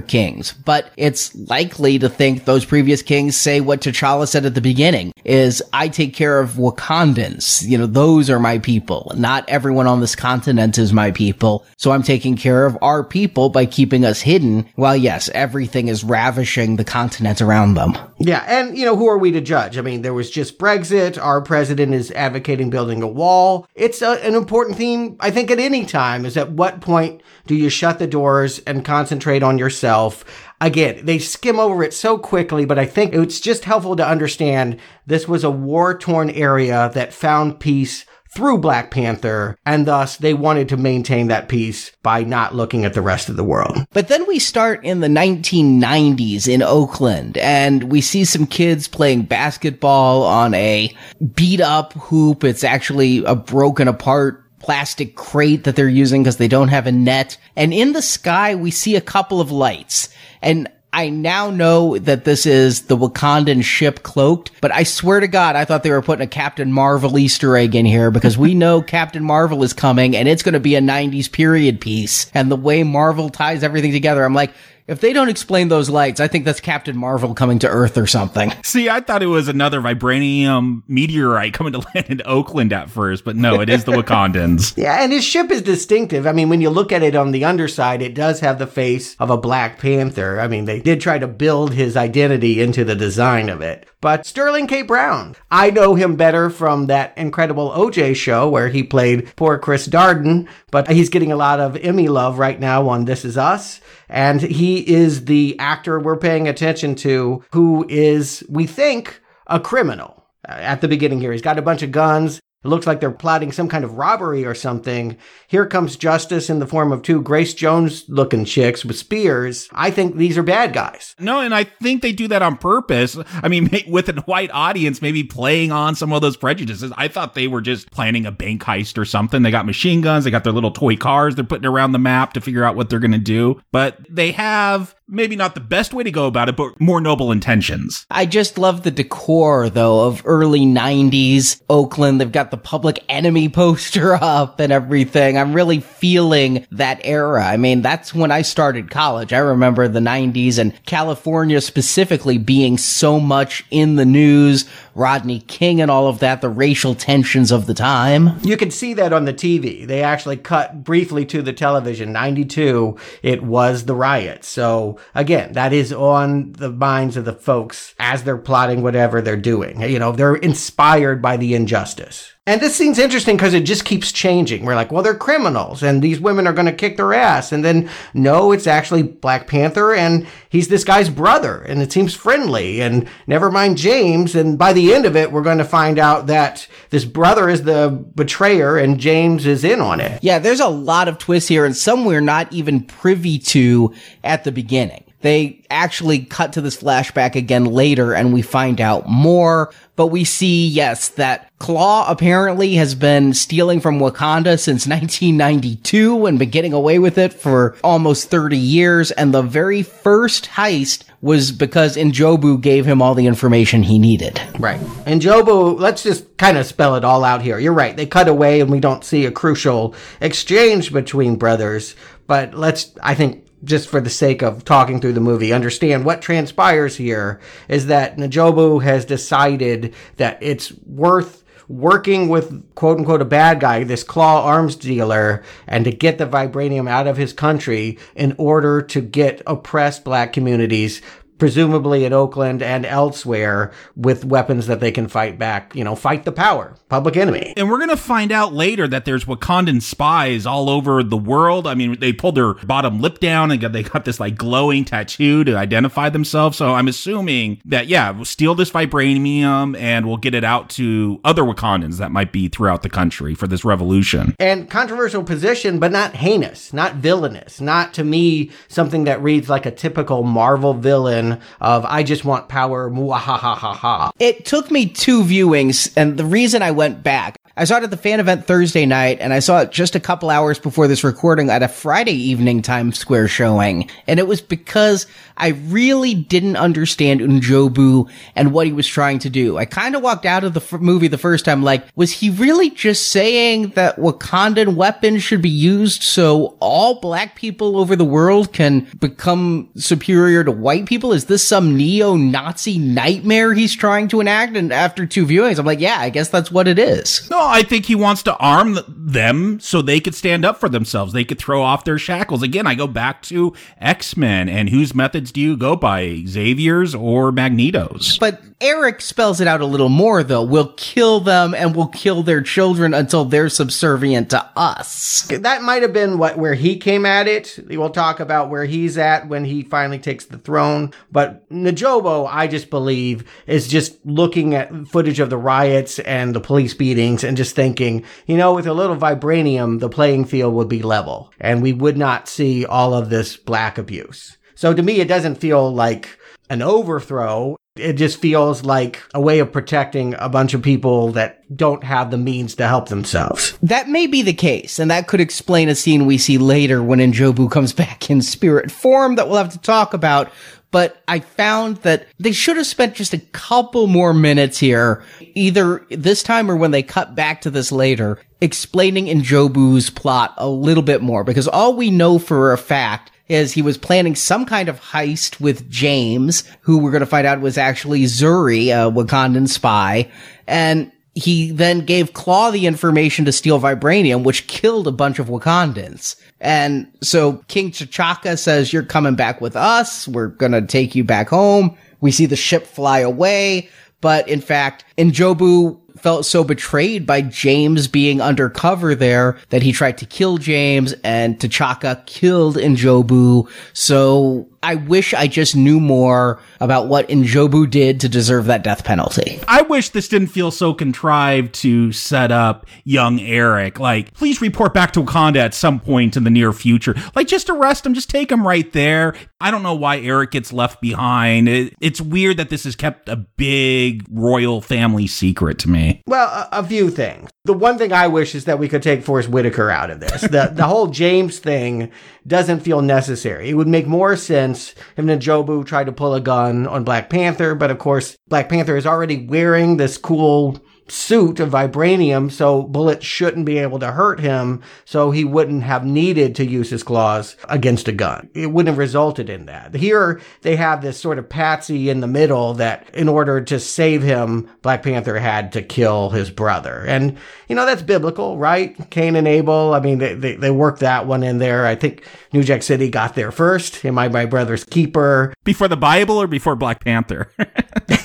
kings, 0.00 0.52
but 0.52 0.90
it's 0.96 1.34
likely 1.34 1.98
to 1.98 2.08
think 2.08 2.46
those 2.46 2.64
previous 2.64 3.02
kings 3.02 3.36
say 3.36 3.60
what 3.60 3.82
T'Challa 3.82 4.26
said 4.26 4.46
at 4.46 4.54
the 4.54 4.62
beginning 4.62 5.12
is, 5.24 5.62
I 5.74 5.88
take 5.88 6.14
care 6.14 6.38
of 6.38 6.52
Wakandans. 6.52 7.68
You 7.68 7.78
know, 7.78 7.86
those 7.86 8.30
are 8.30 8.38
my 8.38 8.60
people. 8.60 9.10
Not 9.16 9.48
everyone 9.48 9.88
on 9.88 10.00
this 10.00 10.14
continent 10.14 10.78
is 10.78 10.92
my 10.92 11.10
people. 11.10 11.66
So 11.78 11.90
I'm 11.90 12.04
taking 12.04 12.36
care 12.36 12.64
of 12.64 12.78
our 12.80 13.02
people 13.02 13.48
by 13.48 13.66
keeping 13.66 14.04
us 14.04 14.20
hidden. 14.20 14.66
While 14.76 14.96
yes, 14.96 15.28
everything 15.34 15.88
is 15.88 16.04
ravishing 16.04 16.76
the 16.76 16.84
continent 16.84 17.42
around 17.42 17.74
them. 17.74 17.98
Yeah, 18.26 18.42
and 18.48 18.76
you 18.76 18.86
know, 18.86 18.96
who 18.96 19.06
are 19.06 19.18
we 19.18 19.32
to 19.32 19.42
judge? 19.42 19.76
I 19.76 19.82
mean, 19.82 20.00
there 20.00 20.14
was 20.14 20.30
just 20.30 20.58
Brexit. 20.58 21.22
Our 21.22 21.42
president 21.42 21.92
is 21.92 22.10
advocating 22.12 22.70
building 22.70 23.02
a 23.02 23.06
wall. 23.06 23.66
It's 23.74 24.00
a, 24.00 24.12
an 24.26 24.34
important 24.34 24.78
theme, 24.78 25.16
I 25.20 25.30
think, 25.30 25.50
at 25.50 25.58
any 25.58 25.84
time 25.84 26.24
is 26.24 26.38
at 26.38 26.50
what 26.50 26.80
point 26.80 27.22
do 27.46 27.54
you 27.54 27.68
shut 27.68 27.98
the 27.98 28.06
doors 28.06 28.60
and 28.60 28.82
concentrate 28.82 29.42
on 29.42 29.58
yourself? 29.58 30.24
Again, 30.58 31.04
they 31.04 31.18
skim 31.18 31.60
over 31.60 31.84
it 31.84 31.92
so 31.92 32.16
quickly, 32.16 32.64
but 32.64 32.78
I 32.78 32.86
think 32.86 33.12
it's 33.12 33.40
just 33.40 33.66
helpful 33.66 33.94
to 33.96 34.08
understand 34.08 34.80
this 35.04 35.28
was 35.28 35.44
a 35.44 35.50
war 35.50 35.96
torn 35.98 36.30
area 36.30 36.90
that 36.94 37.12
found 37.12 37.60
peace 37.60 38.06
through 38.34 38.58
Black 38.58 38.90
Panther, 38.90 39.56
and 39.64 39.86
thus 39.86 40.16
they 40.16 40.34
wanted 40.34 40.68
to 40.68 40.76
maintain 40.76 41.28
that 41.28 41.48
peace 41.48 41.92
by 42.02 42.24
not 42.24 42.54
looking 42.54 42.84
at 42.84 42.94
the 42.94 43.02
rest 43.02 43.28
of 43.28 43.36
the 43.36 43.44
world. 43.44 43.86
But 43.92 44.08
then 44.08 44.26
we 44.26 44.38
start 44.38 44.84
in 44.84 45.00
the 45.00 45.08
1990s 45.08 46.48
in 46.48 46.62
Oakland, 46.62 47.38
and 47.38 47.90
we 47.90 48.00
see 48.00 48.24
some 48.24 48.46
kids 48.46 48.88
playing 48.88 49.22
basketball 49.22 50.22
on 50.24 50.54
a 50.54 50.94
beat 51.34 51.60
up 51.60 51.92
hoop. 51.94 52.44
It's 52.44 52.64
actually 52.64 53.24
a 53.24 53.34
broken 53.34 53.88
apart 53.88 54.44
plastic 54.58 55.14
crate 55.14 55.64
that 55.64 55.76
they're 55.76 55.88
using 55.88 56.22
because 56.22 56.38
they 56.38 56.48
don't 56.48 56.68
have 56.68 56.86
a 56.86 56.92
net. 56.92 57.36
And 57.54 57.72
in 57.74 57.92
the 57.92 58.00
sky, 58.00 58.54
we 58.54 58.70
see 58.70 58.96
a 58.96 59.00
couple 59.00 59.40
of 59.40 59.50
lights. 59.50 60.08
And 60.40 60.68
I 60.94 61.08
now 61.08 61.50
know 61.50 61.98
that 61.98 62.24
this 62.24 62.46
is 62.46 62.82
the 62.82 62.96
Wakandan 62.96 63.64
ship 63.64 64.04
cloaked, 64.04 64.52
but 64.60 64.70
I 64.70 64.84
swear 64.84 65.18
to 65.18 65.26
God, 65.26 65.56
I 65.56 65.64
thought 65.64 65.82
they 65.82 65.90
were 65.90 66.00
putting 66.00 66.22
a 66.22 66.28
Captain 66.28 66.72
Marvel 66.72 67.18
Easter 67.18 67.56
egg 67.56 67.74
in 67.74 67.84
here 67.84 68.12
because 68.12 68.38
we 68.38 68.54
know 68.54 68.80
Captain 68.96 69.24
Marvel 69.24 69.64
is 69.64 69.72
coming 69.72 70.14
and 70.14 70.28
it's 70.28 70.44
going 70.44 70.52
to 70.52 70.60
be 70.60 70.76
a 70.76 70.80
90s 70.80 71.30
period 71.32 71.80
piece. 71.80 72.30
And 72.32 72.48
the 72.48 72.56
way 72.56 72.84
Marvel 72.84 73.28
ties 73.28 73.64
everything 73.64 73.90
together, 73.90 74.24
I'm 74.24 74.34
like, 74.34 74.52
if 74.86 75.00
they 75.00 75.14
don't 75.14 75.30
explain 75.30 75.68
those 75.68 75.88
lights, 75.88 76.20
I 76.20 76.28
think 76.28 76.44
that's 76.44 76.60
Captain 76.60 76.96
Marvel 76.96 77.34
coming 77.34 77.58
to 77.60 77.68
Earth 77.68 77.96
or 77.96 78.06
something. 78.06 78.52
See, 78.62 78.90
I 78.90 79.00
thought 79.00 79.22
it 79.22 79.26
was 79.26 79.48
another 79.48 79.80
vibranium 79.80 80.82
meteorite 80.86 81.54
coming 81.54 81.72
to 81.72 81.78
land 81.94 82.10
in 82.10 82.22
Oakland 82.26 82.72
at 82.72 82.90
first, 82.90 83.24
but 83.24 83.34
no, 83.34 83.60
it 83.60 83.70
is 83.70 83.84
the 83.84 83.92
Wakandans. 83.92 84.76
yeah, 84.76 85.02
and 85.02 85.10
his 85.10 85.24
ship 85.24 85.50
is 85.50 85.62
distinctive. 85.62 86.26
I 86.26 86.32
mean, 86.32 86.50
when 86.50 86.60
you 86.60 86.68
look 86.68 86.92
at 86.92 87.02
it 87.02 87.16
on 87.16 87.30
the 87.30 87.44
underside, 87.44 88.02
it 88.02 88.14
does 88.14 88.40
have 88.40 88.58
the 88.58 88.66
face 88.66 89.16
of 89.18 89.30
a 89.30 89.38
Black 89.38 89.78
Panther. 89.78 90.38
I 90.38 90.48
mean, 90.48 90.66
they 90.66 90.80
did 90.80 91.00
try 91.00 91.18
to 91.18 91.26
build 91.26 91.72
his 91.72 91.96
identity 91.96 92.60
into 92.60 92.84
the 92.84 92.94
design 92.94 93.48
of 93.48 93.62
it. 93.62 93.88
But 94.04 94.26
Sterling 94.26 94.66
K. 94.66 94.82
Brown, 94.82 95.34
I 95.50 95.70
know 95.70 95.94
him 95.94 96.16
better 96.16 96.50
from 96.50 96.88
that 96.88 97.16
incredible 97.16 97.70
OJ 97.70 98.16
show 98.16 98.46
where 98.50 98.68
he 98.68 98.82
played 98.82 99.34
poor 99.34 99.56
Chris 99.56 99.88
Darden, 99.88 100.46
but 100.70 100.90
he's 100.90 101.08
getting 101.08 101.32
a 101.32 101.36
lot 101.36 101.58
of 101.58 101.74
Emmy 101.76 102.08
love 102.08 102.38
right 102.38 102.60
now 102.60 102.86
on 102.90 103.06
This 103.06 103.24
Is 103.24 103.38
Us. 103.38 103.80
And 104.08 104.40
he 104.40 104.78
is 104.88 105.24
the 105.24 105.56
actor 105.58 105.98
we're 105.98 106.16
paying 106.16 106.48
attention 106.48 106.94
to 106.96 107.42
who 107.52 107.86
is, 107.88 108.44
we 108.48 108.66
think, 108.66 109.20
a 109.46 109.60
criminal. 109.60 110.24
At 110.46 110.80
the 110.80 110.88
beginning 110.88 111.20
here, 111.20 111.32
he's 111.32 111.42
got 111.42 111.58
a 111.58 111.62
bunch 111.62 111.82
of 111.82 111.90
guns. 111.90 112.40
It 112.64 112.68
looks 112.68 112.86
like 112.86 113.00
they're 113.00 113.10
plotting 113.10 113.52
some 113.52 113.68
kind 113.68 113.84
of 113.84 113.98
robbery 113.98 114.44
or 114.44 114.54
something. 114.54 115.16
Here 115.48 115.66
comes 115.66 115.96
justice 115.96 116.48
in 116.48 116.58
the 116.58 116.66
form 116.66 116.92
of 116.92 117.02
two 117.02 117.20
Grace 117.20 117.54
Jones 117.54 118.04
looking 118.08 118.44
chicks 118.44 118.84
with 118.84 118.96
spears. 118.96 119.68
I 119.72 119.90
think 119.90 120.16
these 120.16 120.38
are 120.38 120.42
bad 120.42 120.72
guys. 120.72 121.14
No, 121.18 121.40
and 121.40 121.54
I 121.54 121.64
think 121.64 122.02
they 122.02 122.12
do 122.12 122.28
that 122.28 122.42
on 122.42 122.56
purpose. 122.56 123.18
I 123.42 123.48
mean, 123.48 123.70
with 123.88 124.08
a 124.08 124.20
white 124.22 124.50
audience, 124.52 125.02
maybe 125.02 125.24
playing 125.24 125.72
on 125.72 125.94
some 125.94 126.12
of 126.12 126.22
those 126.22 126.36
prejudices. 126.36 126.92
I 126.96 127.08
thought 127.08 127.34
they 127.34 127.48
were 127.48 127.60
just 127.60 127.90
planning 127.90 128.24
a 128.24 128.32
bank 128.32 128.62
heist 128.62 128.96
or 128.96 129.04
something. 129.04 129.42
They 129.42 129.50
got 129.50 129.66
machine 129.66 130.00
guns, 130.00 130.24
they 130.24 130.30
got 130.30 130.44
their 130.44 130.52
little 130.52 130.70
toy 130.70 130.96
cars 130.96 131.34
they're 131.34 131.44
putting 131.44 131.66
around 131.66 131.92
the 131.92 131.98
map 131.98 132.32
to 132.34 132.40
figure 132.40 132.64
out 132.64 132.76
what 132.76 132.88
they're 132.88 132.98
going 132.98 133.12
to 133.12 133.18
do. 133.18 133.60
But 133.72 133.98
they 134.08 134.32
have 134.32 134.94
maybe 135.06 135.36
not 135.36 135.54
the 135.54 135.60
best 135.60 135.92
way 135.92 136.02
to 136.02 136.10
go 136.10 136.26
about 136.26 136.48
it, 136.48 136.56
but 136.56 136.80
more 136.80 137.00
noble 137.00 137.30
intentions. 137.30 138.06
I 138.10 138.26
just 138.26 138.58
love 138.58 138.82
the 138.82 138.90
decor 138.90 139.68
though 139.68 140.06
of 140.06 140.22
early 140.24 140.60
90s 140.60 141.62
Oakland. 141.68 142.20
They've 142.20 142.30
got 142.30 142.50
the 142.54 142.58
public 142.58 143.02
enemy 143.08 143.48
poster 143.64 144.14
up 144.14 144.60
and 144.60 144.72
everything. 144.72 145.36
I'm 145.36 145.52
really 145.52 145.80
feeling 145.80 146.64
that 146.70 147.00
era. 147.02 147.44
I 147.44 147.56
mean, 147.56 147.82
that's 147.82 148.14
when 148.14 148.30
I 148.30 148.42
started 148.42 148.90
college. 148.90 149.32
I 149.32 149.38
remember 149.38 149.88
the 149.88 149.98
90s 149.98 150.58
and 150.58 150.72
California 150.86 151.60
specifically 151.60 152.38
being 152.38 152.78
so 152.78 153.18
much 153.18 153.64
in 153.72 153.96
the 153.96 154.04
news, 154.04 154.66
Rodney 154.94 155.40
King 155.40 155.80
and 155.80 155.90
all 155.90 156.06
of 156.06 156.20
that, 156.20 156.42
the 156.42 156.48
racial 156.48 156.94
tensions 156.94 157.50
of 157.50 157.66
the 157.66 157.74
time. 157.74 158.38
You 158.42 158.56
can 158.56 158.70
see 158.70 158.94
that 158.94 159.12
on 159.12 159.24
the 159.24 159.34
TV. 159.34 159.84
They 159.84 160.04
actually 160.04 160.36
cut 160.36 160.84
briefly 160.84 161.26
to 161.26 161.42
the 161.42 161.52
television. 161.52 162.12
92, 162.12 162.96
it 163.24 163.42
was 163.42 163.86
the 163.86 163.96
riot. 163.96 164.44
So 164.44 165.00
again, 165.12 165.54
that 165.54 165.72
is 165.72 165.92
on 165.92 166.52
the 166.52 166.70
minds 166.70 167.16
of 167.16 167.24
the 167.24 167.32
folks 167.32 167.96
as 167.98 168.22
they're 168.22 168.36
plotting 168.36 168.82
whatever 168.82 169.20
they're 169.20 169.36
doing. 169.36 169.80
You 169.80 169.98
know, 169.98 170.12
they're 170.12 170.36
inspired 170.36 171.20
by 171.20 171.36
the 171.36 171.54
injustice. 171.54 172.30
And 172.46 172.60
this 172.60 172.76
scene's 172.76 172.98
interesting 172.98 173.38
because 173.38 173.54
it 173.54 173.64
just 173.64 173.86
keeps 173.86 174.12
changing. 174.12 174.66
We're 174.66 174.74
like, 174.74 174.92
well, 174.92 175.02
they're 175.02 175.14
criminals 175.14 175.82
and 175.82 176.02
these 176.02 176.20
women 176.20 176.46
are 176.46 176.52
going 176.52 176.66
to 176.66 176.74
kick 176.74 176.98
their 176.98 177.14
ass. 177.14 177.52
And 177.52 177.64
then, 177.64 177.88
no, 178.12 178.52
it's 178.52 178.66
actually 178.66 179.02
Black 179.02 179.46
Panther 179.46 179.94
and 179.94 180.26
he's 180.50 180.68
this 180.68 180.84
guy's 180.84 181.08
brother 181.08 181.62
and 181.62 181.80
it 181.80 181.90
seems 181.90 182.12
friendly. 182.12 182.82
And 182.82 183.08
never 183.26 183.50
mind 183.50 183.78
James. 183.78 184.34
And 184.34 184.58
by 184.58 184.74
the 184.74 184.92
end 184.92 185.06
of 185.06 185.16
it, 185.16 185.32
we're 185.32 185.40
going 185.40 185.56
to 185.56 185.64
find 185.64 185.98
out 185.98 186.26
that 186.26 186.68
this 186.90 187.06
brother 187.06 187.48
is 187.48 187.62
the 187.62 187.88
betrayer 188.14 188.76
and 188.76 189.00
James 189.00 189.46
is 189.46 189.64
in 189.64 189.80
on 189.80 190.00
it. 190.00 190.22
Yeah, 190.22 190.38
there's 190.38 190.60
a 190.60 190.68
lot 190.68 191.08
of 191.08 191.16
twists 191.16 191.48
here 191.48 191.64
and 191.64 191.74
some 191.74 192.04
we're 192.04 192.20
not 192.20 192.52
even 192.52 192.84
privy 192.84 193.38
to 193.38 193.94
at 194.22 194.44
the 194.44 194.52
beginning. 194.52 195.03
They 195.24 195.64
actually 195.70 196.18
cut 196.26 196.52
to 196.52 196.60
this 196.60 196.76
flashback 196.76 197.34
again 197.34 197.64
later 197.64 198.12
and 198.12 198.34
we 198.34 198.42
find 198.42 198.78
out 198.78 199.08
more, 199.08 199.72
but 199.96 200.08
we 200.08 200.22
see, 200.22 200.66
yes, 200.66 201.08
that 201.08 201.50
Klaue 201.58 202.04
apparently 202.10 202.74
has 202.74 202.94
been 202.94 203.32
stealing 203.32 203.80
from 203.80 204.00
Wakanda 204.00 204.60
since 204.60 204.86
1992 204.86 206.26
and 206.26 206.38
been 206.38 206.50
getting 206.50 206.74
away 206.74 206.98
with 206.98 207.16
it 207.16 207.32
for 207.32 207.74
almost 207.82 208.28
30 208.28 208.58
years. 208.58 209.12
And 209.12 209.32
the 209.32 209.40
very 209.40 209.82
first 209.82 210.44
heist 210.44 211.04
was 211.22 211.52
because 211.52 211.96
N'Jobu 211.96 212.60
gave 212.60 212.84
him 212.84 213.00
all 213.00 213.14
the 213.14 213.26
information 213.26 213.82
he 213.82 213.98
needed. 213.98 214.42
Right. 214.58 214.78
N'Jobu, 215.06 215.80
let's 215.80 216.02
just 216.02 216.36
kind 216.36 216.58
of 216.58 216.66
spell 216.66 216.96
it 216.96 217.04
all 217.04 217.24
out 217.24 217.40
here. 217.40 217.58
You're 217.58 217.72
right. 217.72 217.96
They 217.96 218.04
cut 218.04 218.28
away 218.28 218.60
and 218.60 218.70
we 218.70 218.78
don't 218.78 219.02
see 219.02 219.24
a 219.24 219.30
crucial 219.30 219.94
exchange 220.20 220.92
between 220.92 221.36
brothers. 221.36 221.96
But 222.26 222.52
let's, 222.52 222.92
I 223.02 223.14
think, 223.14 223.43
just 223.64 223.88
for 223.88 224.00
the 224.00 224.10
sake 224.10 224.42
of 224.42 224.64
talking 224.64 225.00
through 225.00 225.14
the 225.14 225.20
movie, 225.20 225.52
understand 225.52 226.04
what 226.04 226.22
transpires 226.22 226.96
here 226.96 227.40
is 227.68 227.86
that 227.86 228.16
N'Jobu 228.16 228.82
has 228.82 229.04
decided 229.04 229.94
that 230.16 230.38
it's 230.40 230.72
worth 230.86 231.44
working 231.68 232.28
with 232.28 232.74
quote 232.74 232.98
unquote 232.98 233.22
a 233.22 233.24
bad 233.24 233.60
guy, 233.60 233.84
this 233.84 234.04
Klaue 234.04 234.44
arms 234.44 234.76
dealer, 234.76 235.42
and 235.66 235.84
to 235.84 235.90
get 235.90 236.18
the 236.18 236.26
vibranium 236.26 236.88
out 236.88 237.06
of 237.06 237.16
his 237.16 237.32
country 237.32 237.98
in 238.14 238.34
order 238.38 238.82
to 238.82 239.00
get 239.00 239.42
oppressed 239.46 240.04
black 240.04 240.32
communities 240.32 241.00
presumably 241.44 242.06
in 242.06 242.14
Oakland 242.14 242.62
and 242.62 242.86
elsewhere 242.86 243.70
with 243.96 244.24
weapons 244.24 244.66
that 244.66 244.80
they 244.80 244.90
can 244.90 245.06
fight 245.06 245.38
back, 245.38 245.74
you 245.74 245.84
know, 245.84 245.94
fight 245.94 246.24
the 246.24 246.32
power, 246.32 246.74
public 246.88 247.18
enemy. 247.18 247.52
And 247.58 247.68
we're 247.68 247.76
going 247.76 247.90
to 247.90 247.98
find 247.98 248.32
out 248.32 248.54
later 248.54 248.88
that 248.88 249.04
there's 249.04 249.26
Wakandan 249.26 249.82
spies 249.82 250.46
all 250.46 250.70
over 250.70 251.02
the 251.02 251.18
world. 251.18 251.66
I 251.66 251.74
mean, 251.74 252.00
they 252.00 252.14
pulled 252.14 252.36
their 252.36 252.54
bottom 252.54 252.98
lip 253.02 253.18
down 253.18 253.50
and 253.50 253.60
they 253.74 253.82
got 253.82 254.06
this 254.06 254.18
like 254.18 254.36
glowing 254.36 254.86
tattoo 254.86 255.44
to 255.44 255.54
identify 255.54 256.08
themselves. 256.08 256.56
So 256.56 256.72
I'm 256.72 256.88
assuming 256.88 257.60
that, 257.66 257.88
yeah, 257.88 258.10
we'll 258.10 258.24
steal 258.24 258.54
this 258.54 258.70
vibranium 258.70 259.78
and 259.78 260.06
we'll 260.06 260.16
get 260.16 260.34
it 260.34 260.44
out 260.44 260.70
to 260.70 261.20
other 261.24 261.42
Wakandans 261.42 261.98
that 261.98 262.10
might 262.10 262.32
be 262.32 262.48
throughout 262.48 262.82
the 262.82 262.88
country 262.88 263.34
for 263.34 263.46
this 263.46 263.66
revolution. 263.66 264.34
And 264.38 264.70
controversial 264.70 265.22
position, 265.22 265.78
but 265.78 265.92
not 265.92 266.14
heinous, 266.14 266.72
not 266.72 266.94
villainous, 266.94 267.60
not 267.60 267.92
to 267.92 268.02
me 268.02 268.50
something 268.66 269.04
that 269.04 269.22
reads 269.22 269.50
like 269.50 269.66
a 269.66 269.70
typical 269.70 270.22
Marvel 270.22 270.72
villain 270.72 271.33
of 271.60 271.84
I 271.84 272.02
just 272.02 272.24
want 272.24 272.48
power, 272.48 272.90
ha. 272.90 274.12
It 274.18 274.44
took 274.44 274.70
me 274.70 274.86
two 274.86 275.22
viewings, 275.22 275.92
and 275.96 276.16
the 276.16 276.24
reason 276.24 276.62
I 276.62 276.70
went 276.70 277.02
back, 277.02 277.36
I 277.56 277.64
saw 277.64 277.76
it 277.76 277.84
at 277.84 277.90
the 277.90 277.96
fan 277.96 278.18
event 278.18 278.46
Thursday 278.46 278.84
night, 278.84 279.18
and 279.20 279.32
I 279.32 279.38
saw 279.38 279.60
it 279.60 279.70
just 279.70 279.94
a 279.94 280.00
couple 280.00 280.28
hours 280.28 280.58
before 280.58 280.88
this 280.88 281.04
recording 281.04 281.50
at 281.50 281.62
a 281.62 281.68
Friday 281.68 282.16
evening 282.16 282.62
Times 282.62 282.98
Square 282.98 283.28
showing. 283.28 283.88
And 284.08 284.18
it 284.18 284.26
was 284.26 284.40
because 284.40 285.06
I 285.36 285.48
really 285.48 286.14
didn't 286.14 286.56
understand 286.56 287.20
N'Jobu 287.20 288.10
and 288.34 288.52
what 288.52 288.66
he 288.66 288.72
was 288.72 288.88
trying 288.88 289.20
to 289.20 289.30
do. 289.30 289.56
I 289.56 289.66
kind 289.66 289.94
of 289.94 290.02
walked 290.02 290.26
out 290.26 290.42
of 290.42 290.54
the 290.54 290.60
f- 290.60 290.80
movie 290.80 291.06
the 291.06 291.16
first 291.16 291.44
time 291.44 291.62
like, 291.62 291.84
was 291.94 292.10
he 292.10 292.30
really 292.30 292.70
just 292.70 293.10
saying 293.10 293.68
that 293.70 293.98
Wakandan 293.98 294.74
weapons 294.74 295.22
should 295.22 295.42
be 295.42 295.48
used 295.48 296.02
so 296.02 296.56
all 296.58 297.00
black 297.00 297.36
people 297.36 297.78
over 297.78 297.94
the 297.94 298.04
world 298.04 298.52
can 298.52 298.88
become 298.98 299.70
superior 299.76 300.42
to 300.42 300.50
white 300.50 300.86
people? 300.86 301.12
Is 301.12 301.26
this 301.26 301.46
some 301.46 301.76
neo-Nazi 301.76 302.78
nightmare 302.78 303.54
he's 303.54 303.76
trying 303.76 304.08
to 304.08 304.20
enact? 304.20 304.56
And 304.56 304.72
after 304.72 305.06
two 305.06 305.24
viewings, 305.24 305.60
I'm 305.60 305.66
like, 305.66 305.80
yeah, 305.80 305.98
I 305.98 306.10
guess 306.10 306.30
that's 306.30 306.50
what 306.50 306.66
it 306.66 306.80
is. 306.80 307.28
No, 307.30 307.43
I 307.46 307.62
think 307.62 307.86
he 307.86 307.94
wants 307.94 308.22
to 308.24 308.36
arm 308.36 308.78
them 308.88 309.60
so 309.60 309.82
they 309.82 310.00
could 310.00 310.14
stand 310.14 310.44
up 310.44 310.58
for 310.58 310.68
themselves. 310.68 311.12
They 311.12 311.24
could 311.24 311.38
throw 311.38 311.62
off 311.62 311.84
their 311.84 311.98
shackles. 311.98 312.42
Again, 312.42 312.66
I 312.66 312.74
go 312.74 312.86
back 312.86 313.22
to 313.22 313.54
X-Men 313.80 314.48
and 314.48 314.68
whose 314.68 314.94
methods 314.94 315.32
do 315.32 315.40
you 315.40 315.56
go 315.56 315.76
by? 315.76 316.22
Xavier's 316.26 316.94
or 316.94 317.32
Magneto's? 317.32 318.18
But 318.18 318.42
Eric 318.60 319.00
spells 319.00 319.40
it 319.40 319.46
out 319.46 319.60
a 319.60 319.66
little 319.66 319.88
more 319.88 320.22
though. 320.22 320.42
We'll 320.42 320.72
kill 320.76 321.20
them 321.20 321.54
and 321.54 321.76
we'll 321.76 321.88
kill 321.88 322.22
their 322.22 322.40
children 322.40 322.94
until 322.94 323.24
they're 323.24 323.48
subservient 323.48 324.30
to 324.30 324.50
us. 324.56 325.26
That 325.28 325.62
might 325.62 325.82
have 325.82 325.92
been 325.92 326.18
what 326.18 326.38
where 326.38 326.54
he 326.54 326.78
came 326.78 327.04
at 327.04 327.28
it. 327.28 327.58
We'll 327.66 327.90
talk 327.90 328.20
about 328.20 328.50
where 328.50 328.64
he's 328.64 328.96
at 328.96 329.28
when 329.28 329.44
he 329.44 329.62
finally 329.62 329.98
takes 329.98 330.26
the 330.26 330.38
throne. 330.38 330.92
But 331.12 331.48
N'Jobu, 331.50 332.28
I 332.30 332.46
just 332.46 332.70
believe, 332.70 333.24
is 333.46 333.68
just 333.68 334.04
looking 334.06 334.54
at 334.54 334.88
footage 334.88 335.20
of 335.20 335.30
the 335.30 335.36
riots 335.36 335.98
and 335.98 336.34
the 336.34 336.40
police 336.40 336.74
beatings 336.74 337.24
and 337.24 337.33
just 337.36 337.54
thinking, 337.56 338.04
you 338.26 338.36
know, 338.36 338.54
with 338.54 338.66
a 338.66 338.74
little 338.74 338.96
vibranium, 338.96 339.80
the 339.80 339.88
playing 339.88 340.24
field 340.24 340.54
would 340.54 340.68
be 340.68 340.82
level 340.82 341.32
and 341.40 341.62
we 341.62 341.72
would 341.72 341.96
not 341.96 342.28
see 342.28 342.64
all 342.64 342.94
of 342.94 343.10
this 343.10 343.36
black 343.36 343.78
abuse. 343.78 344.36
So 344.54 344.72
to 344.72 344.82
me, 344.82 345.00
it 345.00 345.08
doesn't 345.08 345.36
feel 345.36 345.72
like 345.72 346.18
an 346.48 346.62
overthrow. 346.62 347.56
It 347.76 347.94
just 347.94 348.20
feels 348.20 348.64
like 348.64 349.02
a 349.14 349.20
way 349.20 349.40
of 349.40 349.50
protecting 349.50 350.14
a 350.20 350.28
bunch 350.28 350.54
of 350.54 350.62
people 350.62 351.10
that 351.12 351.42
don't 351.56 351.82
have 351.82 352.12
the 352.12 352.16
means 352.16 352.54
to 352.54 352.68
help 352.68 352.88
themselves. 352.88 353.58
That 353.62 353.88
may 353.88 354.06
be 354.06 354.22
the 354.22 354.32
case, 354.32 354.78
and 354.78 354.92
that 354.92 355.08
could 355.08 355.20
explain 355.20 355.68
a 355.68 355.74
scene 355.74 356.06
we 356.06 356.16
see 356.16 356.38
later 356.38 356.84
when 356.84 357.00
N'Jobu 357.00 357.50
comes 357.50 357.72
back 357.72 358.08
in 358.10 358.22
spirit 358.22 358.70
form 358.70 359.16
that 359.16 359.26
we'll 359.26 359.38
have 359.38 359.52
to 359.52 359.58
talk 359.58 359.92
about. 359.92 360.30
But 360.70 361.02
I 361.08 361.18
found 361.18 361.78
that 361.78 362.06
they 362.20 362.30
should 362.30 362.56
have 362.58 362.66
spent 362.66 362.94
just 362.94 363.12
a 363.12 363.18
couple 363.18 363.88
more 363.88 364.14
minutes 364.14 364.56
here, 364.58 365.02
either 365.34 365.84
this 365.90 366.22
time 366.22 366.48
or 366.48 366.56
when 366.56 366.70
they 366.70 366.82
cut 366.84 367.16
back 367.16 367.40
to 367.40 367.50
this 367.50 367.72
later, 367.72 368.20
explaining 368.40 369.06
N'Jobu's 369.06 369.90
plot 369.90 370.34
a 370.36 370.48
little 370.48 370.82
bit 370.84 371.02
more, 371.02 371.24
because 371.24 371.48
all 371.48 371.74
we 371.74 371.90
know 371.90 372.20
for 372.20 372.52
a 372.52 372.58
fact 372.58 373.10
is 373.28 373.52
he 373.52 373.62
was 373.62 373.78
planning 373.78 374.14
some 374.14 374.44
kind 374.44 374.68
of 374.68 374.80
heist 374.80 375.40
with 375.40 375.68
James, 375.70 376.44
who 376.60 376.78
we're 376.78 376.90
going 376.90 377.00
to 377.00 377.06
find 377.06 377.26
out 377.26 377.40
was 377.40 377.56
actually 377.56 378.02
Zuri, 378.04 378.66
a 378.68 378.90
Wakandan 378.90 379.48
spy. 379.48 380.10
And 380.46 380.92
he 381.14 381.50
then 381.52 381.84
gave 381.84 382.12
Klaue 382.12 382.52
the 382.52 382.66
information 382.66 383.24
to 383.24 383.32
steal 383.32 383.60
vibranium, 383.60 384.24
which 384.24 384.46
killed 384.46 384.86
a 384.86 384.92
bunch 384.92 385.18
of 385.18 385.28
Wakandans. 385.28 386.16
And 386.40 386.92
so 387.00 387.44
King 387.48 387.70
T'Chaka 387.70 388.38
says, 388.38 388.72
you're 388.72 388.82
coming 388.82 389.14
back 389.14 389.40
with 389.40 389.56
us. 389.56 390.06
We're 390.08 390.28
going 390.28 390.52
to 390.52 390.62
take 390.62 390.94
you 390.94 391.04
back 391.04 391.28
home. 391.28 391.78
We 392.00 392.10
see 392.10 392.26
the 392.26 392.36
ship 392.36 392.66
fly 392.66 392.98
away. 392.98 393.70
But 394.00 394.28
in 394.28 394.42
fact, 394.42 394.84
N'Jobu 394.98 395.80
felt 396.04 396.26
so 396.26 396.44
betrayed 396.44 397.06
by 397.06 397.22
James 397.22 397.88
being 397.88 398.20
undercover 398.20 398.94
there 398.94 399.38
that 399.48 399.62
he 399.62 399.72
tried 399.72 399.96
to 399.96 400.04
kill 400.04 400.36
James 400.36 400.92
and 401.02 401.38
T'Chaka 401.38 402.04
killed 402.04 402.56
N'Jobu. 402.56 403.48
So 403.72 404.46
I 404.64 404.76
wish 404.76 405.12
I 405.12 405.26
just 405.26 405.54
knew 405.54 405.78
more 405.78 406.40
about 406.58 406.88
what 406.88 407.08
N'Jobu 407.08 407.68
did 407.68 408.00
to 408.00 408.08
deserve 408.08 408.46
that 408.46 408.64
death 408.64 408.82
penalty. 408.82 409.38
I 409.46 409.60
wish 409.60 409.90
this 409.90 410.08
didn't 410.08 410.28
feel 410.28 410.50
so 410.50 410.72
contrived 410.72 411.54
to 411.56 411.92
set 411.92 412.32
up 412.32 412.66
young 412.84 413.20
Eric. 413.20 413.78
Like, 413.78 414.14
please 414.14 414.40
report 414.40 414.72
back 414.72 414.92
to 414.94 415.02
Wakanda 415.02 415.36
at 415.36 415.52
some 415.52 415.80
point 415.80 416.16
in 416.16 416.24
the 416.24 416.30
near 416.30 416.52
future. 416.54 416.94
Like, 417.14 417.26
just 417.26 417.50
arrest 417.50 417.84
him, 417.84 417.92
just 417.92 418.08
take 418.08 418.32
him 418.32 418.46
right 418.46 418.72
there. 418.72 419.14
I 419.38 419.50
don't 419.50 419.62
know 419.62 419.74
why 419.74 419.98
Eric 419.98 420.30
gets 420.30 420.50
left 420.50 420.80
behind. 420.80 421.46
It, 421.46 421.74
it's 421.82 422.00
weird 422.00 422.38
that 422.38 422.48
this 422.48 422.64
has 422.64 422.74
kept 422.74 423.10
a 423.10 423.16
big 423.16 424.06
royal 424.10 424.62
family 424.62 425.06
secret 425.06 425.58
to 425.58 425.68
me. 425.68 426.00
Well, 426.06 426.26
a, 426.26 426.48
a 426.60 426.64
few 426.64 426.88
things. 426.88 427.28
The 427.44 427.52
one 427.52 427.76
thing 427.76 427.92
I 427.92 428.06
wish 428.06 428.34
is 428.34 428.46
that 428.46 428.58
we 428.58 428.68
could 428.70 428.82
take 428.82 429.02
Forest 429.02 429.28
Whitaker 429.28 429.70
out 429.70 429.90
of 429.90 430.00
this. 430.00 430.22
The 430.22 430.50
the 430.54 430.64
whole 430.64 430.86
James 430.86 431.38
thing 431.38 431.92
doesn't 432.26 432.60
feel 432.60 432.82
necessary. 432.82 433.50
It 433.50 433.54
would 433.54 433.68
make 433.68 433.86
more 433.86 434.16
sense 434.16 434.74
if 434.96 435.04
N'Jobu 435.04 435.64
tried 435.64 435.84
to 435.84 435.92
pull 435.92 436.14
a 436.14 436.20
gun 436.20 436.66
on 436.66 436.84
Black 436.84 437.10
Panther, 437.10 437.54
but 437.54 437.70
of 437.70 437.78
course, 437.78 438.16
Black 438.28 438.48
Panther 438.48 438.76
is 438.76 438.86
already 438.86 439.26
wearing 439.26 439.76
this 439.76 439.98
cool 439.98 440.58
suit 440.88 441.40
of 441.40 441.50
vibranium, 441.50 442.30
so 442.30 442.62
bullets 442.62 443.04
shouldn't 443.04 443.46
be 443.46 443.58
able 443.58 443.78
to 443.78 443.92
hurt 443.92 444.20
him, 444.20 444.62
so 444.84 445.10
he 445.10 445.24
wouldn't 445.24 445.62
have 445.62 445.84
needed 445.84 446.34
to 446.34 446.46
use 446.46 446.70
his 446.70 446.82
claws 446.82 447.36
against 447.48 447.88
a 447.88 447.92
gun. 447.92 448.28
It 448.34 448.48
wouldn't 448.48 448.68
have 448.68 448.78
resulted 448.78 449.30
in 449.30 449.46
that. 449.46 449.74
Here, 449.74 450.20
they 450.42 450.56
have 450.56 450.82
this 450.82 450.98
sort 450.98 451.18
of 451.18 451.28
patsy 451.28 451.88
in 451.88 452.00
the 452.00 452.06
middle 452.06 452.54
that 452.54 452.86
in 452.94 453.08
order 453.08 453.40
to 453.40 453.58
save 453.58 454.02
him, 454.02 454.50
Black 454.62 454.82
Panther 454.82 455.18
had 455.18 455.52
to 455.52 455.62
kill 455.62 456.10
his 456.10 456.30
brother. 456.30 456.84
And, 456.86 457.16
you 457.48 457.56
know, 457.56 457.64
that's 457.64 457.82
biblical, 457.82 458.36
right? 458.36 458.76
Cain 458.90 459.16
and 459.16 459.26
Abel. 459.26 459.74
I 459.74 459.80
mean, 459.80 459.98
they, 459.98 460.14
they, 460.14 460.36
they 460.36 460.50
worked 460.50 460.80
that 460.80 461.06
one 461.06 461.22
in 461.22 461.38
there. 461.38 461.66
I 461.66 461.74
think 461.74 462.06
New 462.32 462.42
Jack 462.42 462.62
City 462.62 462.90
got 462.90 463.14
there 463.14 463.32
first. 463.32 463.84
Am 463.84 463.98
I 463.98 464.08
my 464.08 464.26
brother's 464.26 464.64
keeper? 464.64 465.32
Before 465.44 465.68
the 465.68 465.76
Bible 465.76 466.20
or 466.20 466.26
before 466.26 466.56
Black 466.56 466.84
Panther? 466.84 467.30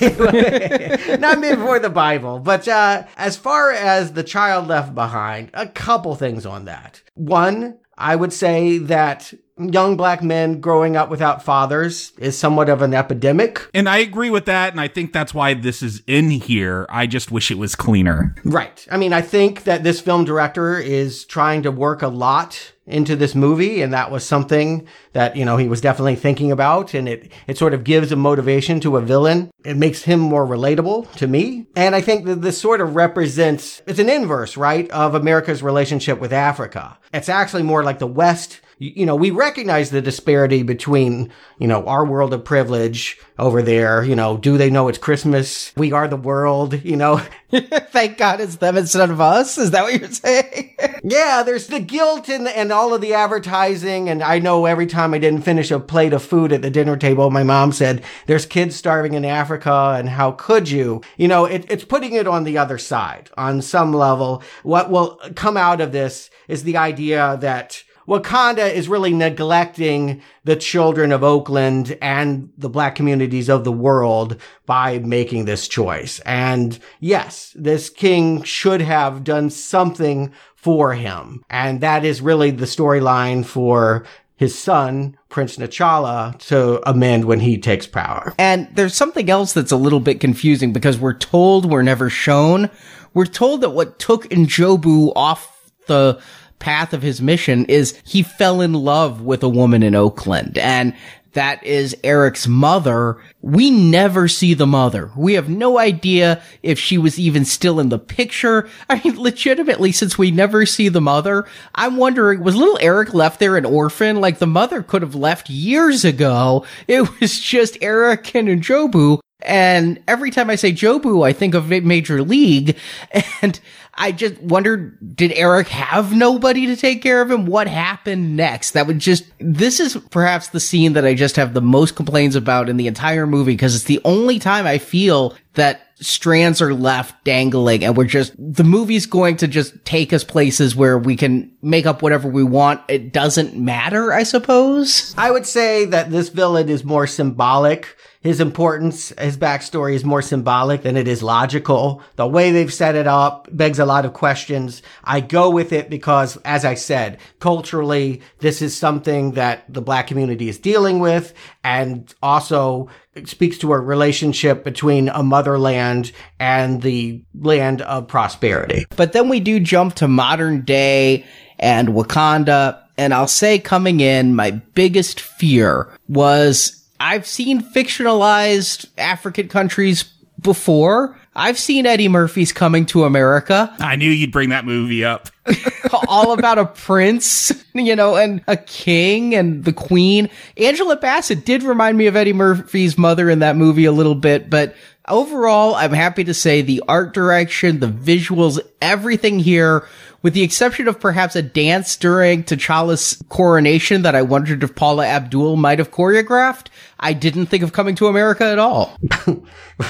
Not 0.00 1.40
before 1.40 1.78
the 1.78 1.90
Bible, 1.92 2.38
but 2.38 2.64
uh, 2.70 3.06
as 3.16 3.36
far 3.36 3.70
as 3.70 4.12
the 4.12 4.22
child 4.22 4.68
left 4.68 4.94
behind, 4.94 5.50
a 5.52 5.66
couple 5.66 6.14
things 6.14 6.46
on 6.46 6.64
that. 6.64 7.02
One, 7.14 7.78
I 7.98 8.16
would 8.16 8.32
say 8.32 8.78
that 8.78 9.34
young 9.60 9.96
black 9.96 10.22
men 10.22 10.60
growing 10.60 10.96
up 10.96 11.10
without 11.10 11.44
fathers 11.44 12.12
is 12.18 12.36
somewhat 12.36 12.68
of 12.68 12.82
an 12.82 12.94
epidemic. 12.94 13.68
And 13.74 13.88
I 13.88 13.98
agree 13.98 14.30
with 14.30 14.46
that. 14.46 14.72
And 14.72 14.80
I 14.80 14.88
think 14.88 15.12
that's 15.12 15.34
why 15.34 15.54
this 15.54 15.82
is 15.82 16.02
in 16.06 16.30
here. 16.30 16.86
I 16.88 17.06
just 17.06 17.30
wish 17.30 17.50
it 17.50 17.58
was 17.58 17.74
cleaner. 17.74 18.34
Right. 18.44 18.86
I 18.90 18.96
mean, 18.96 19.12
I 19.12 19.22
think 19.22 19.64
that 19.64 19.84
this 19.84 20.00
film 20.00 20.24
director 20.24 20.78
is 20.78 21.24
trying 21.24 21.62
to 21.62 21.70
work 21.70 22.02
a 22.02 22.08
lot 22.08 22.72
into 22.90 23.14
this 23.14 23.34
movie 23.34 23.82
and 23.82 23.92
that 23.92 24.10
was 24.10 24.26
something 24.26 24.86
that 25.12 25.36
you 25.36 25.44
know 25.44 25.56
he 25.56 25.68
was 25.68 25.80
definitely 25.80 26.16
thinking 26.16 26.50
about 26.50 26.92
and 26.92 27.08
it 27.08 27.30
it 27.46 27.56
sort 27.56 27.72
of 27.72 27.84
gives 27.84 28.10
a 28.10 28.16
motivation 28.16 28.80
to 28.80 28.96
a 28.96 29.00
villain 29.00 29.50
it 29.64 29.76
makes 29.76 30.02
him 30.02 30.18
more 30.18 30.46
relatable 30.46 31.10
to 31.12 31.28
me 31.28 31.66
and 31.76 31.94
i 31.94 32.00
think 32.00 32.24
that 32.24 32.42
this 32.42 32.60
sort 32.60 32.80
of 32.80 32.96
represents 32.96 33.80
it's 33.86 34.00
an 34.00 34.08
inverse 34.08 34.56
right 34.56 34.90
of 34.90 35.14
america's 35.14 35.62
relationship 35.62 36.18
with 36.18 36.32
africa 36.32 36.98
it's 37.14 37.28
actually 37.28 37.62
more 37.62 37.84
like 37.84 38.00
the 38.00 38.06
west 38.06 38.60
you 38.80 39.04
know, 39.04 39.14
we 39.14 39.30
recognize 39.30 39.90
the 39.90 40.00
disparity 40.00 40.62
between, 40.62 41.30
you 41.58 41.66
know, 41.66 41.86
our 41.86 42.02
world 42.02 42.32
of 42.32 42.46
privilege 42.46 43.18
over 43.38 43.60
there. 43.60 44.02
You 44.02 44.16
know, 44.16 44.38
do 44.38 44.56
they 44.56 44.70
know 44.70 44.88
it's 44.88 44.96
Christmas? 44.96 45.76
We 45.76 45.92
are 45.92 46.08
the 46.08 46.16
world, 46.16 46.82
you 46.82 46.96
know. 46.96 47.20
Thank 47.50 48.16
God 48.16 48.40
it's 48.40 48.56
them 48.56 48.78
instead 48.78 49.10
of 49.10 49.20
us. 49.20 49.58
Is 49.58 49.72
that 49.72 49.82
what 49.82 50.00
you're 50.00 50.10
saying? 50.10 50.76
yeah, 51.04 51.42
there's 51.42 51.66
the 51.66 51.78
guilt 51.78 52.30
and, 52.30 52.48
and 52.48 52.72
all 52.72 52.94
of 52.94 53.02
the 53.02 53.12
advertising. 53.12 54.08
And 54.08 54.22
I 54.22 54.38
know 54.38 54.64
every 54.64 54.86
time 54.86 55.12
I 55.12 55.18
didn't 55.18 55.42
finish 55.42 55.70
a 55.70 55.78
plate 55.78 56.14
of 56.14 56.22
food 56.22 56.50
at 56.50 56.62
the 56.62 56.70
dinner 56.70 56.96
table, 56.96 57.28
my 57.28 57.42
mom 57.42 57.72
said, 57.72 58.02
there's 58.28 58.46
kids 58.46 58.76
starving 58.76 59.12
in 59.12 59.26
Africa. 59.26 59.94
And 59.98 60.08
how 60.08 60.32
could 60.32 60.70
you? 60.70 61.02
You 61.18 61.28
know, 61.28 61.44
it, 61.44 61.66
it's 61.68 61.84
putting 61.84 62.14
it 62.14 62.26
on 62.26 62.44
the 62.44 62.56
other 62.56 62.78
side 62.78 63.28
on 63.36 63.60
some 63.60 63.92
level. 63.92 64.42
What 64.62 64.88
will 64.88 65.20
come 65.34 65.58
out 65.58 65.82
of 65.82 65.92
this 65.92 66.30
is 66.48 66.62
the 66.62 66.78
idea 66.78 67.36
that 67.42 67.84
Wakanda 68.08 68.72
is 68.72 68.88
really 68.88 69.12
neglecting 69.12 70.22
the 70.44 70.56
children 70.56 71.12
of 71.12 71.22
Oakland 71.22 71.96
and 72.02 72.50
the 72.58 72.68
black 72.68 72.94
communities 72.94 73.48
of 73.48 73.64
the 73.64 73.72
world 73.72 74.40
by 74.66 74.98
making 74.98 75.44
this 75.44 75.68
choice. 75.68 76.20
And 76.20 76.78
yes, 76.98 77.54
this 77.56 77.90
king 77.90 78.42
should 78.42 78.80
have 78.80 79.24
done 79.24 79.50
something 79.50 80.32
for 80.56 80.94
him. 80.94 81.42
And 81.48 81.80
that 81.80 82.04
is 82.04 82.20
really 82.20 82.50
the 82.50 82.66
storyline 82.66 83.44
for 83.44 84.04
his 84.36 84.58
son, 84.58 85.18
Prince 85.28 85.58
T'Challa, 85.58 86.38
to 86.48 86.80
amend 86.88 87.26
when 87.26 87.40
he 87.40 87.58
takes 87.58 87.86
power. 87.86 88.32
And 88.38 88.68
there's 88.74 88.94
something 88.94 89.28
else 89.28 89.52
that's 89.52 89.70
a 89.70 89.76
little 89.76 90.00
bit 90.00 90.18
confusing 90.18 90.72
because 90.72 90.98
we're 90.98 91.12
told 91.12 91.70
we're 91.70 91.82
never 91.82 92.08
shown. 92.08 92.70
We're 93.12 93.26
told 93.26 93.60
that 93.60 93.70
what 93.70 93.98
took 93.98 94.24
N'Jobu 94.30 95.12
off 95.14 95.70
the 95.88 96.20
path 96.60 96.92
of 96.92 97.02
his 97.02 97.20
mission 97.20 97.64
is 97.64 98.00
he 98.04 98.22
fell 98.22 98.60
in 98.60 98.72
love 98.72 99.22
with 99.22 99.42
a 99.42 99.48
woman 99.48 99.82
in 99.82 99.96
Oakland. 99.96 100.56
And 100.58 100.94
that 101.32 101.62
is 101.64 101.96
Eric's 102.02 102.48
mother. 102.48 103.18
We 103.40 103.70
never 103.70 104.26
see 104.26 104.54
the 104.54 104.66
mother. 104.66 105.10
We 105.16 105.34
have 105.34 105.48
no 105.48 105.78
idea 105.78 106.42
if 106.62 106.78
she 106.78 106.98
was 106.98 107.20
even 107.20 107.44
still 107.44 107.78
in 107.78 107.88
the 107.88 107.98
picture. 107.98 108.68
I 108.88 109.00
mean, 109.02 109.20
legitimately, 109.20 109.92
since 109.92 110.18
we 110.18 110.30
never 110.30 110.66
see 110.66 110.88
the 110.88 111.00
mother, 111.00 111.46
I'm 111.74 111.96
wondering, 111.96 112.42
was 112.42 112.56
little 112.56 112.78
Eric 112.80 113.14
left 113.14 113.38
there 113.38 113.56
an 113.56 113.64
orphan? 113.64 114.20
Like 114.20 114.38
the 114.38 114.46
mother 114.46 114.82
could 114.82 115.02
have 115.02 115.14
left 115.14 115.50
years 115.50 116.04
ago. 116.04 116.64
It 116.88 117.20
was 117.20 117.38
just 117.38 117.78
Eric 117.80 118.34
and 118.34 118.62
Jobu. 118.62 119.20
And 119.42 120.02
every 120.06 120.30
time 120.30 120.50
I 120.50 120.56
say 120.56 120.72
Jobu, 120.72 121.26
I 121.26 121.32
think 121.32 121.54
of 121.54 121.68
Major 121.68 122.22
League. 122.22 122.76
And 123.42 123.58
I 123.94 124.12
just 124.12 124.40
wondered, 124.40 125.16
did 125.16 125.32
Eric 125.32 125.68
have 125.68 126.14
nobody 126.14 126.66
to 126.66 126.76
take 126.76 127.02
care 127.02 127.20
of 127.20 127.30
him? 127.30 127.46
What 127.46 127.68
happened 127.68 128.36
next? 128.36 128.72
That 128.72 128.86
would 128.86 128.98
just, 128.98 129.24
this 129.38 129.80
is 129.80 129.96
perhaps 130.10 130.48
the 130.48 130.60
scene 130.60 130.94
that 130.94 131.04
I 131.04 131.14
just 131.14 131.36
have 131.36 131.54
the 131.54 131.60
most 131.60 131.96
complaints 131.96 132.36
about 132.36 132.68
in 132.68 132.76
the 132.76 132.86
entire 132.86 133.26
movie 133.26 133.52
because 133.52 133.74
it's 133.74 133.84
the 133.84 134.00
only 134.04 134.38
time 134.38 134.66
I 134.66 134.78
feel 134.78 135.34
that 135.54 135.88
strands 135.96 136.62
are 136.62 136.72
left 136.72 137.24
dangling 137.24 137.84
and 137.84 137.96
we're 137.96 138.04
just, 138.04 138.32
the 138.38 138.64
movie's 138.64 139.06
going 139.06 139.36
to 139.38 139.48
just 139.48 139.84
take 139.84 140.12
us 140.12 140.24
places 140.24 140.74
where 140.74 140.98
we 140.98 141.16
can 141.16 141.52
make 141.60 141.84
up 141.84 142.00
whatever 142.00 142.28
we 142.28 142.44
want. 142.44 142.80
It 142.88 143.12
doesn't 143.12 143.56
matter, 143.56 144.12
I 144.12 144.22
suppose. 144.22 145.14
I 145.18 145.30
would 145.30 145.46
say 145.46 145.84
that 145.86 146.10
this 146.10 146.30
villain 146.30 146.68
is 146.68 146.84
more 146.84 147.06
symbolic 147.06 147.96
his 148.22 148.38
importance, 148.38 149.14
his 149.18 149.38
backstory 149.38 149.94
is 149.94 150.04
more 150.04 150.20
symbolic 150.20 150.82
than 150.82 150.96
it 150.96 151.08
is 151.08 151.22
logical. 151.22 152.02
The 152.16 152.26
way 152.26 152.50
they've 152.50 152.72
set 152.72 152.94
it 152.94 153.06
up 153.06 153.48
begs 153.50 153.78
a 153.78 153.86
lot 153.86 154.04
of 154.04 154.12
questions. 154.12 154.82
I 155.02 155.20
go 155.20 155.48
with 155.48 155.72
it 155.72 155.88
because, 155.88 156.36
as 156.44 156.66
I 156.66 156.74
said, 156.74 157.18
culturally, 157.38 158.20
this 158.40 158.60
is 158.60 158.76
something 158.76 159.32
that 159.32 159.64
the 159.72 159.80
black 159.80 160.06
community 160.06 160.50
is 160.50 160.58
dealing 160.58 160.98
with 160.98 161.32
and 161.64 162.14
also 162.22 162.90
speaks 163.24 163.56
to 163.58 163.72
a 163.72 163.80
relationship 163.80 164.64
between 164.64 165.08
a 165.08 165.22
motherland 165.22 166.12
and 166.38 166.82
the 166.82 167.22
land 167.34 167.80
of 167.82 168.06
prosperity. 168.06 168.84
But 168.96 169.14
then 169.14 169.30
we 169.30 169.40
do 169.40 169.60
jump 169.60 169.94
to 169.94 170.08
modern 170.08 170.60
day 170.62 171.24
and 171.58 171.88
Wakanda. 171.88 172.82
And 172.98 173.14
I'll 173.14 173.26
say 173.26 173.58
coming 173.58 174.00
in, 174.00 174.34
my 174.34 174.50
biggest 174.50 175.20
fear 175.20 175.90
was 176.06 176.79
I've 177.00 177.26
seen 177.26 177.62
fictionalized 177.62 178.86
African 178.98 179.48
countries 179.48 180.04
before. 180.38 181.18
I've 181.34 181.58
seen 181.58 181.86
Eddie 181.86 182.08
Murphy's 182.08 182.52
Coming 182.52 182.84
to 182.86 183.04
America. 183.04 183.74
I 183.78 183.96
knew 183.96 184.10
you'd 184.10 184.32
bring 184.32 184.50
that 184.50 184.66
movie 184.66 185.04
up. 185.04 185.28
All 186.08 186.32
about 186.32 186.58
a 186.58 186.66
prince, 186.66 187.52
you 187.72 187.96
know, 187.96 188.16
and 188.16 188.42
a 188.46 188.56
king 188.56 189.34
and 189.34 189.64
the 189.64 189.72
queen. 189.72 190.28
Angela 190.56 190.96
Bassett 190.96 191.46
did 191.46 191.62
remind 191.62 191.96
me 191.96 192.06
of 192.06 192.16
Eddie 192.16 192.34
Murphy's 192.34 192.98
mother 192.98 193.30
in 193.30 193.38
that 193.38 193.56
movie 193.56 193.86
a 193.86 193.92
little 193.92 194.14
bit, 194.14 194.50
but 194.50 194.74
overall, 195.08 195.74
I'm 195.74 195.92
happy 195.92 196.24
to 196.24 196.34
say 196.34 196.62
the 196.62 196.82
art 196.86 197.14
direction, 197.14 197.80
the 197.80 197.88
visuals, 197.88 198.60
everything 198.82 199.38
here 199.38 199.86
with 200.22 200.34
the 200.34 200.42
exception 200.42 200.86
of 200.86 201.00
perhaps 201.00 201.34
a 201.34 201.42
dance 201.42 201.96
during 201.96 202.44
T'Challa's 202.44 203.22
coronation 203.28 204.02
that 204.02 204.14
I 204.14 204.22
wondered 204.22 204.62
if 204.62 204.74
Paula 204.74 205.06
Abdul 205.06 205.56
might 205.56 205.78
have 205.78 205.90
choreographed. 205.90 206.66
I 207.00 207.14
didn't 207.14 207.46
think 207.46 207.62
of 207.62 207.72
coming 207.72 207.94
to 207.96 208.06
America 208.06 208.44
at 208.44 208.58
all. 208.58 208.96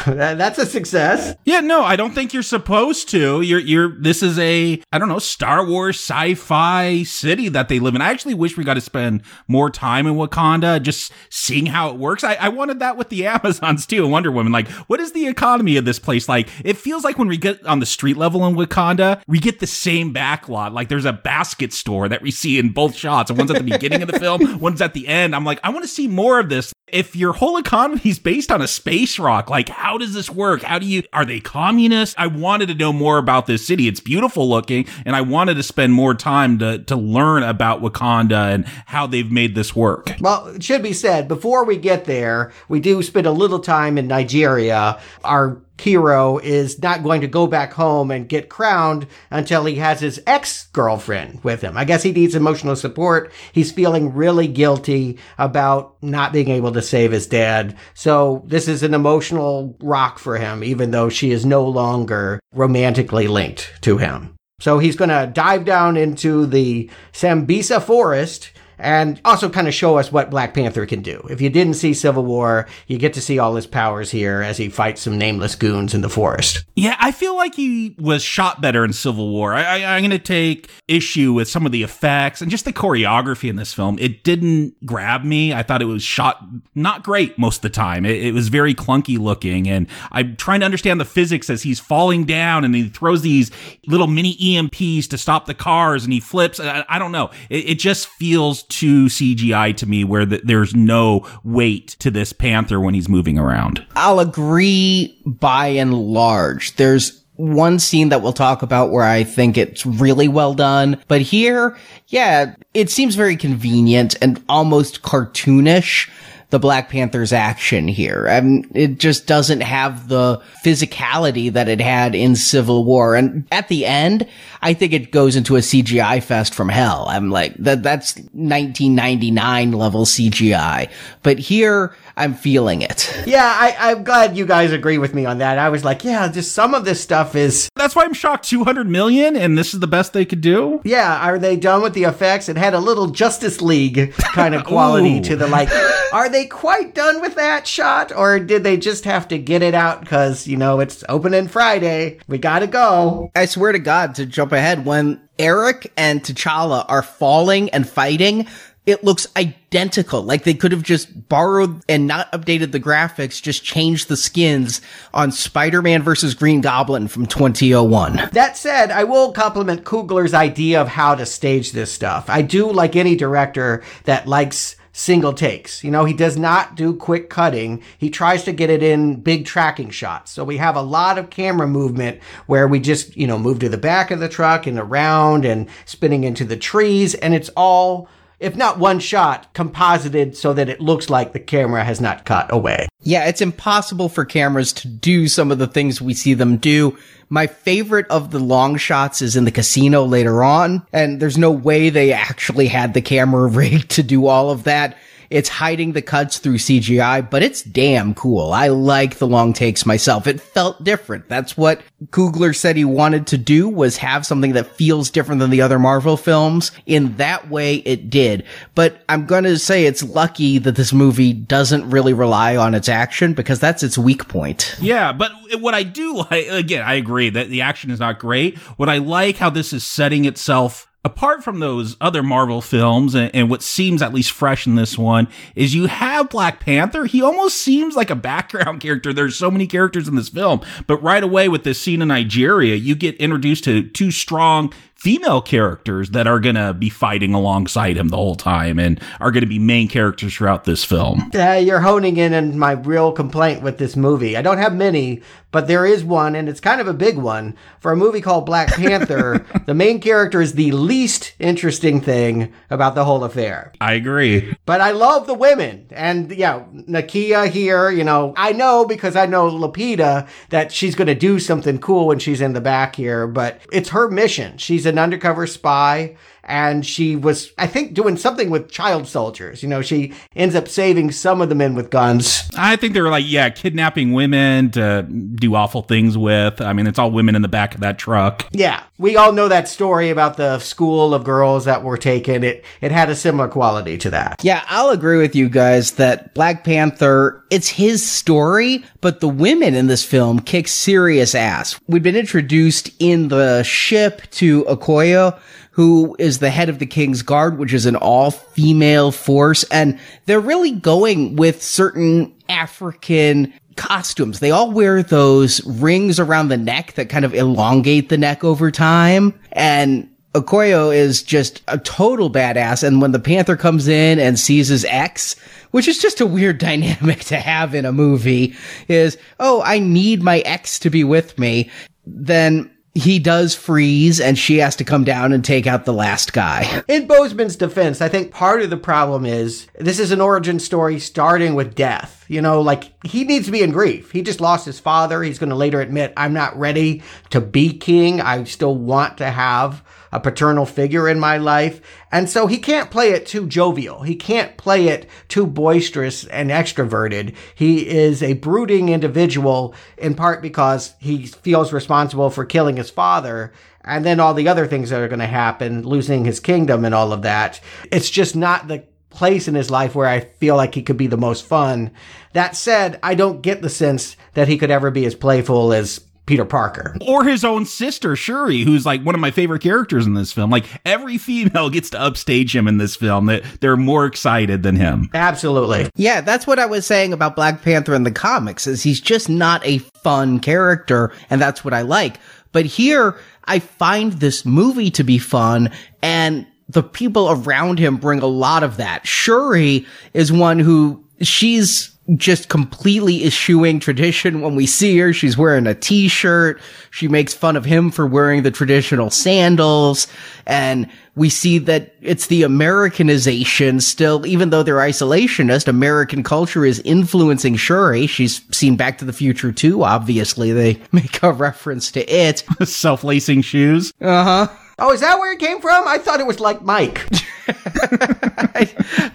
That's 0.07 0.59
a 0.59 0.67
success. 0.67 1.35
Yeah, 1.45 1.61
no, 1.61 1.83
I 1.83 1.97
don't 1.97 2.15
think 2.15 2.33
you're 2.33 2.43
supposed 2.43 3.09
to. 3.11 3.41
You're, 3.41 3.59
you're, 3.59 4.01
this 4.01 4.23
is 4.23 4.39
a, 4.39 4.81
I 4.93 4.99
don't 4.99 5.09
know, 5.09 5.19
Star 5.19 5.67
Wars 5.67 5.97
sci-fi 5.97 7.03
city 7.03 7.49
that 7.49 7.69
they 7.69 7.81
live 7.81 7.97
in. 7.97 8.01
I 8.01 8.11
actually 8.11 8.35
wish 8.35 8.57
we 8.57 8.65
got 8.65 8.75
to 8.75 8.81
spend 8.81 9.23
more 9.49 9.71
time 9.71 10.07
in 10.07 10.15
Wakanda, 10.15 10.81
just 10.81 11.13
seeing 11.31 11.67
how 11.67 11.91
it 11.91 11.97
works. 11.97 12.23
I, 12.23 12.35
I 12.35 12.49
wanted 12.49 12.79
that 12.79 12.97
with 12.97 13.09
the 13.09 13.27
Amazons 13.27 13.87
too, 13.87 14.07
Wonder 14.07 14.31
Woman. 14.31 14.53
Like, 14.53 14.69
what 14.69 15.01
is 15.01 15.13
the 15.13 15.27
economy 15.27 15.77
of 15.77 15.85
this 15.85 15.99
place 15.99 16.29
like? 16.29 16.49
It 16.65 16.77
feels 16.77 17.03
like 17.03 17.19
when 17.19 17.29
we 17.29 17.37
get 17.37 17.65
on 17.67 17.81
the 17.81 17.87
street 17.87 18.17
level 18.17 18.47
in 18.47 18.55
Wakanda, 18.55 19.21
we 19.27 19.41
get 19.41 19.59
the 19.59 19.67
same 19.67 20.15
backlot. 20.15 20.73
Like, 20.73 20.89
there's 20.89 21.05
a 21.05 21.13
basket 21.13 21.73
store 21.73 22.09
that 22.09 22.23
we 22.23 22.31
see 22.31 22.59
in 22.59 22.73
both 22.73 22.95
shots, 22.95 23.31
and 23.31 23.39
one's 23.39 23.51
at 23.51 23.59
the 23.59 23.65
beginning 23.65 24.03
of 24.03 24.11
the 24.11 24.21
film, 24.21 24.59
one's 24.61 24.81
at 24.81 24.95
the 24.95 25.09
end. 25.09 25.35
I'm 25.35 25.45
like, 25.45 25.59
I 25.65 25.71
want 25.71 25.83
to 25.83 25.89
see 25.89 26.07
more 26.07 26.39
of 26.39 26.49
this 26.49 26.73
if 26.93 27.17
your 27.17 27.33
whole 27.33 27.57
economy 27.57 28.01
is 28.05 28.19
based 28.19 28.51
on 28.51 28.63
a 28.63 28.69
space 28.69 29.19
rock, 29.19 29.51
like 29.51 29.69
how 29.69 29.99
does 29.99 30.15
this 30.15 30.31
work? 30.31 30.63
How 30.63 30.79
do 30.79 30.87
you 30.87 31.03
are 31.13 31.25
they 31.25 31.41
communist? 31.41 32.19
I 32.19 32.27
wanted 32.27 32.67
to 32.69 32.75
know 32.75 32.93
more 32.93 33.19
about 33.19 33.47
this 33.47 33.67
city. 33.67 33.89
It's 33.89 34.01
beautiful 34.01 34.49
looking, 34.49 34.87
and 35.05 35.17
I 35.17 35.21
wanted 35.21 35.55
to 35.55 35.63
spend 35.63 35.93
more 35.93 36.15
time 36.15 36.59
to 36.59 36.79
to 36.85 36.97
learn 36.97 37.43
about 37.43 37.83
Wakanda 37.83 38.55
and 38.55 38.67
how 38.87 39.07
they've 39.07 39.31
made 39.31 39.55
this 39.55 39.75
work. 39.75 40.13
Well, 40.21 40.49
it 40.49 40.63
should 40.63 40.83
be 40.83 40.93
said 40.93 41.29
before 41.29 41.65
we 41.65 41.77
get 41.77 42.05
there, 42.05 42.53
we 42.69 42.81
do 42.81 43.03
spend 43.03 43.27
a 43.27 43.33
little 43.33 43.61
time 43.61 43.99
in 43.99 44.07
Nigeria. 44.07 45.01
Our 45.25 45.63
hero 45.81 46.39
is 46.39 46.81
not 46.81 47.03
going 47.03 47.21
to 47.23 47.27
go 47.27 47.47
back 47.47 47.73
home 47.73 48.11
and 48.11 48.29
get 48.29 48.49
crowned 48.49 49.07
until 49.31 49.65
he 49.65 49.77
has 49.77 50.01
his 50.01 50.23
ex 50.27 50.69
girlfriend 50.69 51.43
with 51.43 51.61
him. 51.61 51.77
I 51.77 51.85
guess 51.85 52.03
he 52.03 52.13
needs 52.13 52.35
emotional 52.35 52.77
support. 52.77 53.33
He's 53.53 53.73
feeling 53.73 54.15
really 54.15 54.47
guilty 54.47 55.19
about 55.39 55.97
not 56.03 56.33
being 56.33 56.51
able 56.51 56.73
to 56.73 56.83
save 56.83 57.13
his 57.13 57.27
dad. 57.27 57.77
So 57.95 58.43
this 58.47 58.69
is 58.69 58.83
an 58.83 58.95
emotional 58.95 59.77
rock 59.81 60.19
for 60.19 60.37
him, 60.39 60.63
even 60.63 60.91
though 60.91 61.09
she 61.09 61.31
is 61.31 61.45
no 61.45 61.65
longer 61.65 62.41
romantically 62.55 63.27
linked 63.27 63.73
to 63.83 63.99
him. 63.99 64.37
So 64.61 64.79
he's 64.79 64.97
going 64.97 65.09
to 65.09 65.31
dive 65.33 65.65
down 65.65 65.97
into 65.97 66.47
the 66.47 66.91
Sambisa 67.13 67.83
forest 67.83 68.53
and 68.83 69.21
also 69.25 69.49
kind 69.49 69.69
of 69.69 69.75
show 69.75 69.99
us 69.99 70.11
what 70.11 70.31
Black 70.31 70.55
Panther 70.55 70.87
can 70.87 71.03
do. 71.03 71.27
If 71.31 71.41
you 71.41 71.51
didn't 71.51 71.75
see 71.75 71.95
Civil 71.95 72.25
War, 72.25 72.67
you 72.87 72.99
get 72.99 73.15
to 73.15 73.21
see 73.21 73.39
all 73.39 73.55
his 73.55 73.67
powers 73.67 74.11
here 74.11 74.43
as 74.43 74.57
he 74.59 74.69
fights 74.69 75.03
some 75.03 75.19
nameless 75.19 75.55
goons 75.55 75.95
in 75.95 76.01
the 76.01 76.09
forest. 76.09 76.65
Yeah, 76.75 76.97
I 76.99 77.13
feel 77.13 77.37
like 77.37 77.55
he 77.55 77.95
was 77.99 78.23
shot 78.23 78.61
better 78.61 78.85
in 78.85 78.93
Civil 78.93 79.31
War. 79.31 79.55
I, 79.55 79.79
am 79.79 80.01
going 80.01 80.11
to 80.11 80.19
take 80.19 80.71
issue 80.89 81.33
with 81.33 81.49
some 81.49 81.67
of 81.67 81.73
the 81.73 81.83
effects 81.83 82.41
and 82.41 82.51
just 82.51 82.65
the 82.65 82.73
choreography 82.73 83.49
in 83.49 83.57
this 83.57 83.73
film. 83.73 83.99
It 83.99 84.25
didn't 84.25 84.75
grab 84.87 85.25
me. 85.25 85.53
I 85.53 85.63
thought 85.63 85.83
it 85.83 85.87
was 85.87 86.03
shot 86.03 86.43
not 86.75 87.03
great 87.03 87.39
most 87.39 87.57
of 87.57 87.63
the 87.63 87.71
time. 87.71 88.05
It, 88.05 88.25
it 88.25 88.35
was 88.35 88.49
very 88.49 88.75
clunky 88.75 89.19
looking, 89.19 89.69
and 89.69 89.87
I'm 90.11 90.37
trying 90.37 90.61
to 90.61 90.67
understand 90.67 91.01
the 91.01 91.05
physics 91.05 91.51
as 91.51 91.63
he's 91.63 91.81
falling 91.81 92.25
down 92.25 92.65
and 92.65 92.75
he 92.75 92.89
throws 92.89 93.23
these 93.23 93.51
little 93.87 94.07
mini 94.07 94.37
EMPs 94.37 95.09
to 95.09 95.19
stop 95.19 95.47
the 95.47 95.55
cars 95.55 96.05
and 96.05 96.13
he 96.13 96.21
flips. 96.21 96.61
I, 96.61 96.85
I 96.89 96.99
don't 96.99 97.13
know. 97.13 97.31
It, 97.49 97.71
it 97.71 97.79
just 97.79 98.09
feels 98.09 98.63
too 98.71 99.07
CGI 99.07 99.77
to 99.77 99.87
me 99.87 100.05
where 100.05 100.25
the, 100.25 100.41
there's 100.45 100.75
no 100.75 101.27
weight 101.45 101.89
to 102.01 102.11
this 102.11 102.33
panther 102.33 102.81
when 102.81 102.95
he's 102.95 103.09
moving 103.09 103.39
around. 103.39 103.85
I'll 103.97 104.21
agree 104.21 105.21
by 105.27 105.69
and 105.69 105.95
large. 105.95 106.77
There's 106.77 107.21
one 107.41 107.79
scene 107.79 108.11
that 108.11 108.21
we'll 108.21 108.35
talk 108.35 108.63
about 108.63 108.91
where 108.91 109.05
I 109.05 109.25
think 109.25 109.57
it's 109.57 109.87
really 109.87 110.29
well 110.29 110.55
done. 110.55 111.03
But 111.09 111.23
here, 111.23 111.77
yeah, 112.09 112.55
it 112.75 112.91
seems 112.91 113.15
very 113.15 113.37
convenient 113.37 114.15
and 114.21 114.43
almost 114.49 115.03
cartoonish 115.03 116.11
the 116.51 116.59
Black 116.59 116.89
Panther's 116.89 117.33
action 117.33 117.89
here. 117.89 118.29
I 118.29 118.41
mean, 118.41 118.71
it 118.75 118.99
just 118.99 119.27
doesn't 119.27 119.61
have 119.61 120.09
the 120.09 120.43
physicality 120.65 121.53
that 121.53 121.69
it 121.69 121.81
had 121.81 122.15
in 122.15 122.37
Civil 122.37 122.85
War. 122.85 123.15
And 123.15 123.47
at 123.53 123.69
the 123.69 123.87
end, 123.87 124.27
I 124.61 124.75
think 124.75 124.93
it 124.93 125.13
goes 125.13 125.37
into 125.37 125.57
a 125.57 125.61
CGI 125.61 126.23
fest 126.23 126.55
from 126.55 126.69
hell. 126.69 127.07
I'm 127.09 127.31
like, 127.31 127.55
that, 127.57 127.83
that's 127.83 128.17
1999 128.17 129.73
level 129.73 130.05
CGI. 130.05 130.91
But 131.23 131.39
here, 131.39 131.95
I'm 132.17 132.35
feeling 132.35 132.83
it. 132.83 133.11
Yeah, 133.27 133.45
I, 133.47 133.93
am 133.93 134.05
glad 134.05 134.37
you 134.37 134.45
guys 134.45 134.73
agree 134.73 134.99
with 134.99 135.15
me 135.15 135.25
on 135.25 135.39
that. 135.39 135.59
I 135.59 135.69
was 135.69 135.85
like, 135.85 136.05
yeah, 136.05 136.31
just 136.31 136.53
some 136.53 136.75
of 136.75 136.85
this 136.85 137.01
stuff 137.01 137.35
is. 137.35 137.71
That's 137.77 137.95
why 137.95 138.05
I'm 138.05 138.13
shocked 138.13 138.49
200 138.49 138.89
million 138.89 139.37
and 139.37 139.57
this 139.57 139.73
is 139.73 139.81
the 139.81 139.87
best 139.87 140.13
they 140.13 140.25
could 140.25 140.41
do. 140.41 140.81
Yeah, 140.85 141.25
are 141.25 141.39
they 141.39 141.57
done 141.57 141.83
with 141.83 141.95
the 141.95 142.05
effects? 142.05 142.49
It 142.49 142.57
had 142.57 142.75
a 142.75 142.81
little 142.81 143.07
Justice 143.07 143.63
League 143.63 144.13
kind 144.35 144.55
of 144.55 144.65
quality 144.65 145.21
to 145.21 145.37
the 145.37 145.47
like. 145.47 145.71
Are 146.13 146.29
they 146.29 146.40
quite 146.47 146.95
done 146.95 147.21
with 147.21 147.35
that 147.37 147.67
shot 147.67 148.13
or 148.15 148.39
did 148.39 148.65
they 148.65 148.77
just 148.77 149.05
have 149.05 149.29
to 149.29 149.39
get 149.39 149.63
it 149.63 149.75
out 149.75 150.01
because, 150.01 150.47
you 150.47 150.57
know, 150.57 150.81
it's 150.81 151.05
opening 151.09 151.49
Friday? 151.49 152.19
We 152.29 152.39
gotta 152.39 152.67
go. 152.67 153.31
I 153.35 153.47
swear 153.47 153.73
to 153.73 153.79
God, 153.79 154.15
to 154.17 154.27
jump 154.27 154.53
ahead, 154.53 154.85
when 154.85 155.21
Eric 155.39 155.93
and 155.97 156.23
T'Challa 156.23 156.85
are 156.89 157.03
falling 157.03 157.71
and 157.71 157.89
fighting, 157.89 158.47
it 158.87 159.05
looks 159.05 159.27
identical. 159.37 160.23
Like 160.23 160.45
they 160.45 160.55
could 160.55 160.73
have 160.73 160.83
just 160.83 161.29
borrowed 161.29 161.83
and 161.89 162.07
not 162.07 162.31
updated 162.33 162.73
the 162.73 162.81
graphics, 162.81 163.43
just 163.43 163.63
changed 163.63 164.09
the 164.09 164.17
skins 164.17 164.81
on 165.15 165.33
Spider-Man 165.33 166.03
versus 166.03 166.35
Green 166.35 166.61
Goblin 166.61 167.09
from 167.09 167.27
2001. 167.27 168.31
That 168.33 168.57
said, 168.57 168.91
I 168.91 169.05
will 169.05 169.33
compliment 169.33 169.85
Coogler's 169.85 170.35
idea 170.35 170.81
of 170.81 170.89
how 170.89 171.15
to 171.15 171.27
stage 171.27 171.73
this 171.73 171.93
stuff. 171.93 172.29
I 172.29 172.43
do 172.43 172.71
like 172.71 172.97
any 172.97 173.17
director 173.17 173.83
that 174.05 174.27
likes 174.27 174.77
single 174.93 175.33
takes. 175.33 175.85
You 175.85 175.91
know, 175.91 176.05
he 176.05 176.15
does 176.15 176.37
not 176.37 176.75
do 176.75 176.95
quick 176.95 177.31
cutting. 177.31 177.83
He 177.99 178.11
tries 178.11 178.45
to 178.45 178.53
get 178.53 178.71
it 178.71 178.83
in 178.83 179.21
big 179.21 179.47
tracking 179.47 179.91
shots. 179.91 180.33
So 180.33 180.45
we 180.45 180.57
have 180.57 180.77
a 180.77 180.83
lot 180.83 181.19
of 181.19 181.31
camera 181.31 181.67
movement 181.67 182.21
where 182.47 182.67
we 182.67 182.81
just, 182.81 183.17
you 183.17 183.27
know, 183.27 183.39
move 183.39 183.61
to 183.61 183.69
the 183.69 183.79
back 183.79 184.11
of 184.11 184.21
the 184.21 184.29
truck 184.29 184.67
and 184.67 184.79
around 184.79 185.45
and 185.45 185.69
spinning 185.85 186.25
into 186.25 186.45
the 186.45 186.57
trees 186.57 187.15
and 187.15 187.35
it's 187.35 187.51
all 187.57 188.09
if 188.41 188.57
not 188.57 188.79
one 188.79 188.99
shot, 188.99 189.53
composited 189.53 190.35
so 190.35 190.55
that 190.55 190.71
it 190.71 190.81
looks 190.81 191.11
like 191.11 191.33
the 191.33 191.39
camera 191.39 191.85
has 191.85 192.01
not 192.01 192.25
cut 192.25 192.51
away. 192.51 192.89
Yeah, 193.03 193.27
it's 193.27 193.43
impossible 193.43 194.09
for 194.09 194.25
cameras 194.25 194.73
to 194.75 194.89
do 194.89 195.29
some 195.29 195.53
of 195.53 195.59
the 195.59 195.67
things 195.67 196.01
we 196.01 196.15
see 196.15 196.33
them 196.33 196.57
do. 196.57 196.99
My 197.33 197.47
favorite 197.47 198.09
of 198.09 198.33
the 198.33 198.41
long 198.41 198.77
shots 198.77 199.23
is 199.23 199.37
in 199.37 199.45
the 199.45 199.53
casino 199.53 200.05
later 200.05 200.43
on, 200.43 200.83
and 200.93 201.21
there's 201.21 201.39
no 201.39 201.53
way 201.53 201.89
they 201.89 202.13
actually 202.13 202.67
had 202.67 202.93
the 202.93 203.01
camera 203.01 203.47
rigged 203.49 203.91
to 203.93 204.03
do 204.03 204.27
all 204.27 204.51
of 204.51 204.65
that. 204.65 204.99
It's 205.31 205.49
hiding 205.49 205.93
the 205.93 206.03
cuts 206.03 206.39
through 206.39 206.59
CGI, 206.59 207.31
but 207.31 207.43
it's 207.43 207.63
damn 207.63 208.15
cool. 208.15 208.53
I 208.53 208.69
like 208.69 209.19
the 209.19 209.29
long 209.29 209.53
takes 209.53 209.87
myself. 209.87 210.27
It 210.27 210.41
felt 210.41 210.83
different. 210.83 211.29
That's 211.29 211.57
what 211.57 211.83
Coogler 212.07 212.55
said 212.55 212.77
he 212.77 212.85
wanted 212.85 213.29
to 213.29 213.39
do 213.39 213.69
was 213.69 213.97
have 213.99 214.27
something 214.27 214.55
that 214.55 214.67
feels 214.67 215.09
different 215.09 215.39
than 215.39 215.51
the 215.51 215.63
other 215.63 215.79
Marvel 215.79 216.17
films. 216.17 216.73
In 216.85 217.17
that 217.17 217.49
way, 217.49 217.77
it 217.77 218.11
did. 218.11 218.45
But 218.75 219.05
I'm 219.09 219.27
going 219.27 219.45
to 219.45 219.57
say 219.59 219.87
it's 219.87 220.03
lucky 220.03 220.59
that 220.59 220.75
this 220.75 220.93
movie 220.93 221.33
doesn't 221.33 221.89
really 221.89 222.13
rely 222.13 222.57
on 222.57 222.75
its 222.75 222.89
action 222.89 223.33
because 223.33 223.61
that's 223.61 223.85
its 223.85 223.97
weak 223.97 224.27
point. 224.27 224.75
Yeah, 224.81 225.13
but 225.13 225.31
what 225.61 225.75
I 225.75 225.85
do 225.85 226.17
like, 226.17 226.49
again, 226.49 226.83
I 226.83 226.95
agree 226.95 227.31
that 227.31 227.51
the 227.51 227.61
action 227.61 227.93
is 227.93 228.01
not 228.01 228.19
great. 228.19 228.59
What 228.59 228.89
I 228.89 228.99
like 228.99 229.37
how 229.37 229.51
this 229.51 229.73
is 229.73 229.87
setting 229.87 230.25
itself 230.25 230.90
apart 231.05 231.43
from 231.43 231.61
those 231.61 231.97
other 232.01 232.23
Marvel 232.23 232.61
films 232.61 233.15
and, 233.15 233.35
and, 233.35 233.49
what 233.49 233.63
seems 233.63 234.03
at 234.03 234.13
least 234.13 234.31
fresh 234.31 234.67
in 234.67 234.75
this 234.75 234.99
one 234.99 235.27
is 235.55 235.75
you 235.75 235.87
have 235.87 236.29
Black 236.29 236.61
Panther. 236.61 237.07
He 237.07 237.23
almost 237.23 237.57
seems 237.63 237.97
like 237.97 238.11
a 238.11 238.15
background 238.15 238.81
character. 238.83 239.13
There's 239.13 239.37
so 239.37 239.51
many 239.51 239.67
characters 239.67 240.09
in 240.09 240.15
this 240.15 240.29
film, 240.29 240.61
but 240.87 241.03
right 241.03 241.23
away 241.23 241.49
with 241.49 241.65
this 241.65 241.81
scene 241.81 242.03
in 242.03 242.09
Nigeria, 242.09 242.77
you 242.77 242.95
get 242.95 243.17
introduced 243.17 243.65
to 243.65 243.89
two 243.89 244.11
strong 244.11 244.73
female 245.01 245.41
characters 245.41 246.11
that 246.11 246.27
are 246.27 246.39
going 246.39 246.55
to 246.55 246.75
be 246.75 246.91
fighting 246.91 247.33
alongside 247.33 247.97
him 247.97 248.09
the 248.09 248.17
whole 248.19 248.35
time 248.35 248.79
and 248.79 249.01
are 249.19 249.31
going 249.31 249.41
to 249.41 249.49
be 249.49 249.59
main 249.59 249.89
characters 249.89 250.35
throughout 250.35 250.65
this 250.65 250.85
film. 250.85 251.31
Uh, 251.35 251.53
you're 251.55 251.81
honing 251.81 252.19
in 252.19 252.35
on 252.35 252.59
my 252.59 252.73
real 252.73 253.11
complaint 253.11 253.63
with 253.63 253.79
this 253.79 253.97
movie. 253.97 254.37
I 254.37 254.43
don't 254.43 254.59
have 254.59 254.75
many, 254.75 255.23
but 255.53 255.67
there 255.67 255.87
is 255.87 256.05
one, 256.05 256.37
and 256.37 256.49
it's 256.49 256.61
kind 256.61 256.83
of 256.83 256.87
a 256.87 256.93
big 256.93 257.17
one. 257.17 257.57
For 257.81 257.93
a 257.93 257.97
movie 257.97 258.21
called 258.21 258.45
Black 258.45 258.69
Panther, 258.75 259.45
the 259.65 259.73
main 259.73 260.01
character 260.01 260.41
is 260.43 260.53
the 260.53 260.71
least 260.73 261.33
interesting 261.39 262.03
thing 262.03 262.53
about 262.69 262.95
the 262.95 263.07
whole 263.07 263.25
affair. 263.25 263.73
I 263.81 263.95
agree. 263.95 264.55
But 264.67 264.83
I 264.83 264.91
love 264.91 265.27
the 265.27 265.35
women. 265.35 265.87
And 265.93 266.31
yeah, 266.31 266.65
Nakia 266.75 267.49
here, 267.49 267.91
you 267.91 268.05
know, 268.05 268.35
I 268.37 268.53
know 268.53 268.85
because 268.85 269.17
I 269.17 269.25
know 269.25 269.51
Lupita 269.51 270.29
that 270.51 270.73
she's 270.73 270.95
going 270.95 271.09
to 271.09 271.15
do 271.15 271.39
something 271.39 271.79
cool 271.79 272.07
when 272.07 272.19
she's 272.19 272.43
in 272.43 272.53
the 272.53 272.61
back 272.61 272.97
here, 272.97 273.27
but 273.27 273.61
it's 273.73 273.89
her 273.89 274.11
mission. 274.11 274.59
She's 274.59 274.87
an 274.91 274.99
undercover 274.99 275.47
spy 275.47 276.17
and 276.51 276.85
she 276.85 277.15
was, 277.15 277.53
I 277.57 277.69
think, 277.69 277.95
doing 277.95 278.17
something 278.17 278.51
with 278.51 278.71
child 278.71 279.07
soldiers. 279.07 279.63
You 279.63 279.69
know, 279.69 279.83
she 279.83 280.13
ends 280.35 280.57
up 280.57 280.67
saving 280.67 281.13
some 281.13 281.41
of 281.41 281.49
the 281.49 281.55
men 281.55 281.75
with 281.75 281.91
guns. 281.91 282.43
I 282.57 282.75
think 282.75 282.93
they 282.93 283.01
were 283.01 283.09
like, 283.09 283.25
yeah, 283.27 283.49
kidnapping 283.51 284.13
women 284.13 284.73
to 284.73 285.03
do 285.03 285.55
awful 285.55 285.83
things 285.83 286.19
with. 286.19 286.61
I 286.61 286.73
mean, 286.73 286.89
it's 286.89 286.99
all 286.99 287.13
women 287.13 287.37
in 287.37 287.43
the 287.43 287.49
back 287.49 287.75
of 287.75 287.81
that 287.83 287.99
truck. 287.99 288.47
Yeah, 288.51 288.83
we 288.99 289.17
all 289.17 289.33
know 289.33 289.49
that 289.49 289.69
story 289.69 290.11
about 290.11 290.37
the 290.37 290.59
school 290.59 291.15
of 291.15 291.23
girls 291.23 291.65
that 291.67 291.85
were 291.85 291.97
taken. 291.97 292.43
It 292.43 292.65
it 292.81 292.91
had 292.91 293.09
a 293.09 293.15
similar 293.15 293.49
quality 293.49 293.97
to 293.99 294.11
that. 294.11 294.43
Yeah, 294.43 294.65
I'll 294.67 294.91
agree 294.91 295.19
with 295.19 295.37
you 295.37 295.49
guys 295.49 295.93
that 295.93 296.35
Black 296.35 296.65
Panther, 296.65 297.45
it's 297.51 297.69
his 297.69 298.07
story, 298.07 298.85
but 299.01 299.21
the 299.21 299.29
women 299.29 299.75
in 299.75 299.87
this 299.87 300.05
film 300.05 300.41
kick 300.41 300.67
serious 300.67 301.37
ass. 301.37 301.79
We've 301.87 302.03
been 302.03 302.17
introduced 302.17 302.91
in 302.99 303.29
the 303.29 303.63
ship 303.63 304.23
to 304.33 304.65
Okoye 304.65 305.39
who 305.81 306.15
is 306.19 306.41
the 306.41 306.51
head 306.51 306.69
of 306.69 306.79
the 306.79 306.85
King's 306.85 307.23
Guard, 307.23 307.57
which 307.57 307.73
is 307.73 307.87
an 307.87 307.97
all 307.97 308.31
female 308.31 309.11
force. 309.11 309.65
And 309.71 309.99
they're 310.27 310.39
really 310.39 310.73
going 310.73 311.37
with 311.37 311.63
certain 311.63 312.35
African 312.51 313.51
costumes. 313.77 314.41
They 314.41 314.51
all 314.51 314.71
wear 314.71 315.03
those 315.03 315.65
rings 315.65 316.21
around 316.21 316.49
the 316.49 316.59
neck 316.59 316.93
that 316.97 317.09
kind 317.09 317.25
of 317.25 317.33
elongate 317.33 318.11
the 318.11 318.19
neck 318.19 318.45
over 318.45 318.71
time. 318.71 319.41
And 319.53 320.07
Okoye 320.35 320.95
is 320.95 321.23
just 321.23 321.63
a 321.67 321.79
total 321.79 322.31
badass. 322.31 322.87
And 322.87 323.01
when 323.01 323.13
the 323.13 323.19
Panther 323.19 323.57
comes 323.57 323.89
in 323.89 324.19
and 324.19 324.39
sees 324.39 324.69
his 324.69 324.85
ex, 324.85 325.35
which 325.71 325.89
is 325.89 325.97
just 325.97 326.21
a 326.21 326.27
weird 326.27 326.59
dynamic 326.59 327.21
to 327.21 327.39
have 327.39 327.75
in 327.75 327.87
a 327.87 327.93
movie, 327.93 328.55
is, 328.89 329.17
oh, 329.39 329.63
I 329.65 329.79
need 329.79 330.23
my 330.23 330.41
ex 330.41 330.79
to 330.81 330.91
be 330.91 331.05
with 331.05 331.39
me. 331.39 331.71
Then 332.05 332.71
he 332.95 333.19
does 333.19 333.55
freeze 333.55 334.21
and 334.21 334.37
she 334.37 334.59
has 334.59 334.75
to 334.77 334.85
come 334.85 335.05
down 335.05 335.33
and 335.33 335.45
take 335.45 335.67
out 335.67 335.85
the 335.85 335.93
last 335.93 336.33
guy. 336.33 336.83
In 336.89 337.07
Boseman's 337.07 337.57
defense, 337.57 338.01
I 338.01 338.09
think 338.09 338.33
part 338.33 338.63
of 338.63 338.71
the 338.71 338.77
problem 338.77 339.25
is 339.25 339.69
this 339.79 340.01
is 340.01 340.11
an 340.11 340.21
origin 340.21 340.59
story 340.59 340.99
starting 340.99 341.55
with 341.55 341.75
death. 341.75 342.25
You 342.29 342.43
know, 342.43 342.61
like 342.61 342.93
he 343.05 343.25
needs 343.25 343.47
to 343.47 343.53
be 343.53 343.63
in 343.63 343.71
grief. 343.71 344.11
He 344.11 344.23
just 344.23 344.41
lost 344.41 344.67
his 344.67 344.81
father. 344.81 345.23
He's 345.23 345.39
going 345.39 345.51
to 345.51 345.57
later 345.57 345.81
admit, 345.81 346.13
I'm 346.17 346.33
not 346.33 346.59
ready 346.59 347.03
to 347.31 347.41
be 347.41 347.73
king. 347.73 348.21
I 348.21 348.45
still 348.45 348.77
want 348.77 349.19
to 349.19 349.31
have 349.31 349.85
a 350.13 350.21
paternal 350.21 350.67
figure 350.67 351.09
in 351.09 351.21
my 351.21 351.37
life. 351.37 351.81
And 352.11 352.29
so 352.29 352.47
he 352.47 352.59
can't 352.59 352.91
play 352.91 353.11
it 353.11 353.27
too 353.27 353.47
jovial. 353.47 354.03
He 354.03 354.17
can't 354.17 354.57
play 354.57 354.89
it 354.89 355.09
too 355.29 355.47
boisterous 355.47 356.25
and 356.27 356.51
extroverted. 356.51 357.35
He 357.55 357.89
is 357.89 358.23
a 358.23 358.35
brooding 358.35 358.89
individual 358.89 359.75
in 359.97 360.15
part 360.15 360.43
because 360.43 360.95
he 360.99 361.27
feels 361.27 361.73
responsible 361.73 362.31
for 362.31 362.45
killing 362.45 362.77
his 362.77 362.91
father 362.91 363.53
and 363.85 364.05
then 364.05 364.21
all 364.21 364.35
the 364.35 364.49
other 364.49 364.67
things 364.67 364.91
that 364.91 365.01
are 365.01 365.09
going 365.09 365.21
to 365.21 365.27
happen, 365.27 365.83
losing 365.83 366.25
his 366.25 366.41
kingdom 366.41 366.85
and 366.85 366.95
all 366.95 367.13
of 367.13 367.23
that. 367.23 367.61
It's 367.91 368.11
just 368.11 368.37
not 368.37 368.69
the 368.69 368.85
place 369.09 369.49
in 369.49 369.55
his 369.55 369.71
life 369.71 369.95
where 369.95 370.07
I 370.07 370.21
feel 370.21 370.57
like 370.57 370.75
he 370.75 370.83
could 370.83 370.97
be 370.97 371.09
the 371.09 371.17
most 371.17 371.45
fun. 371.45 371.91
That 372.33 372.57
said, 372.57 372.99
I 373.03 373.15
don't 373.15 373.43
get 373.43 373.61
the 373.61 373.69
sense 373.69 374.17
that 374.35 374.49
he 374.49 374.57
could 374.57 374.71
ever 374.71 374.91
be 374.91 375.05
as 375.05 375.15
playful 375.15 375.73
as 375.73 376.01
Peter 376.31 376.45
Parker. 376.45 376.97
Or 377.01 377.25
his 377.25 377.45
own 377.45 377.67
sister, 377.67 378.15
Shuri, 378.15 378.61
who's 378.63 378.87
like 378.87 379.03
one 379.03 379.17
of 379.17 379.21
my 379.21 379.33
favorite 379.33 379.63
characters 379.63 380.07
in 380.07 380.15
this 380.15 380.33
film. 380.33 380.49
Like 380.49 380.65
every 380.87 381.19
female 381.19 381.71
gets 381.71 381.91
to 381.91 382.01
upstage 382.01 382.55
him 382.55 382.69
in 382.69 382.79
this 382.79 382.95
film. 382.95 383.27
That 383.27 383.43
they're 383.61 383.77
more 383.77 384.07
excited 384.07 384.63
than 384.63 384.77
him. 384.77 385.11
Absolutely. 385.13 385.91
Yeah, 385.97 386.21
that's 386.21 386.47
what 386.47 386.61
I 386.61 386.67
was 386.67 386.87
saying 386.87 387.13
about 387.13 387.35
Black 387.35 387.63
Panther 387.63 387.97
in 387.97 388.05
the 388.05 388.13
comics 388.13 388.69
is 388.69 388.81
he's 388.81 389.01
just 389.01 389.29
not 389.29 389.67
a 389.67 389.79
fun 390.05 390.39
character, 390.39 391.11
and 391.31 391.41
that's 391.41 391.65
what 391.65 391.75
I 391.75 391.83
like. 391.83 392.21
But 392.53 392.65
here, 392.65 393.19
I 393.47 393.59
find 393.59 394.13
this 394.13 394.45
movie 394.45 394.93
to 394.93 395.03
be 395.03 395.19
fun, 395.19 395.73
and 396.01 396.47
the 396.69 396.85
people 396.85 397.29
around 397.29 397.81
him 397.81 397.97
bring 397.97 398.21
a 398.21 398.27
lot 398.27 398.63
of 398.63 398.77
that. 398.77 399.05
Shuri 399.05 399.85
is 400.15 400.31
one 400.31 400.61
who 400.61 401.05
she's 401.21 401.90
just 402.17 402.49
completely 402.49 403.25
eschewing 403.25 403.81
tradition 403.81 404.41
when 404.41 404.55
we 404.55 404.67
see 404.67 404.99
her. 404.99 405.13
She's 405.13 405.37
wearing 405.37 405.67
a 405.67 405.75
t-shirt. 405.75 406.61
She 406.91 407.09
makes 407.09 407.35
fun 407.35 407.57
of 407.57 407.65
him 407.65 407.91
for 407.91 408.07
wearing 408.07 408.43
the 408.43 408.51
traditional 408.51 409.11
sandals. 409.11 410.07
And 410.47 410.89
we 411.15 411.29
see 411.29 411.59
that 411.59 411.95
it's 412.01 412.27
the 412.27 412.43
Americanization 412.43 413.81
still, 413.81 414.27
even 414.27 414.51
though 414.51 414.63
they're 414.63 414.77
isolationist, 414.77 415.69
American 415.69 416.23
culture 416.23 416.65
is 416.65 416.81
influencing 416.81 417.57
Shuri. 417.57 418.07
She's 418.07 418.43
seen 418.55 418.77
Back 418.77 418.99
to 418.99 419.05
the 419.05 419.13
Future 419.13 419.53
too, 419.53 419.85
obviously. 419.85 420.53
They 420.53 420.81
make 420.93 421.23
a 421.23 421.33
reference 421.33 421.91
to 421.93 422.01
it. 422.09 422.45
Self-lacing 422.63 423.43
shoes. 423.43 423.93
Uh-huh. 424.01 424.49
Oh, 424.81 424.93
is 424.93 425.01
that 425.01 425.19
where 425.19 425.33
it 425.33 425.39
came 425.39 425.61
from? 425.61 425.87
I 425.87 425.99
thought 425.99 426.21
it 426.21 426.27
was 426.27 426.41
like 426.41 426.63
Nike. 426.63 427.01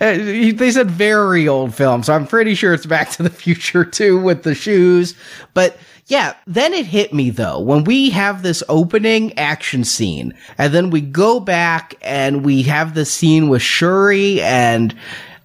Uh, 0.01 0.17
they 0.17 0.71
said 0.71 0.91
very 0.91 1.47
old 1.47 1.73
film, 1.73 2.03
so 2.03 2.13
I'm 2.13 2.27
pretty 2.27 2.53
sure 2.55 2.73
it's 2.73 2.85
Back 2.85 3.11
to 3.11 3.23
the 3.23 3.29
Future 3.29 3.85
too 3.85 4.19
with 4.19 4.43
the 4.43 4.53
shoes. 4.53 5.15
But 5.53 5.77
yeah, 6.07 6.33
then 6.45 6.73
it 6.73 6.85
hit 6.85 7.13
me 7.13 7.29
though 7.29 7.59
when 7.59 7.85
we 7.85 8.09
have 8.09 8.43
this 8.43 8.61
opening 8.67 9.37
action 9.37 9.83
scene, 9.85 10.33
and 10.57 10.73
then 10.73 10.89
we 10.89 11.01
go 11.01 11.39
back 11.39 11.95
and 12.01 12.43
we 12.43 12.63
have 12.63 12.93
the 12.93 13.05
scene 13.05 13.47
with 13.47 13.61
Shuri, 13.61 14.41
and 14.41 14.93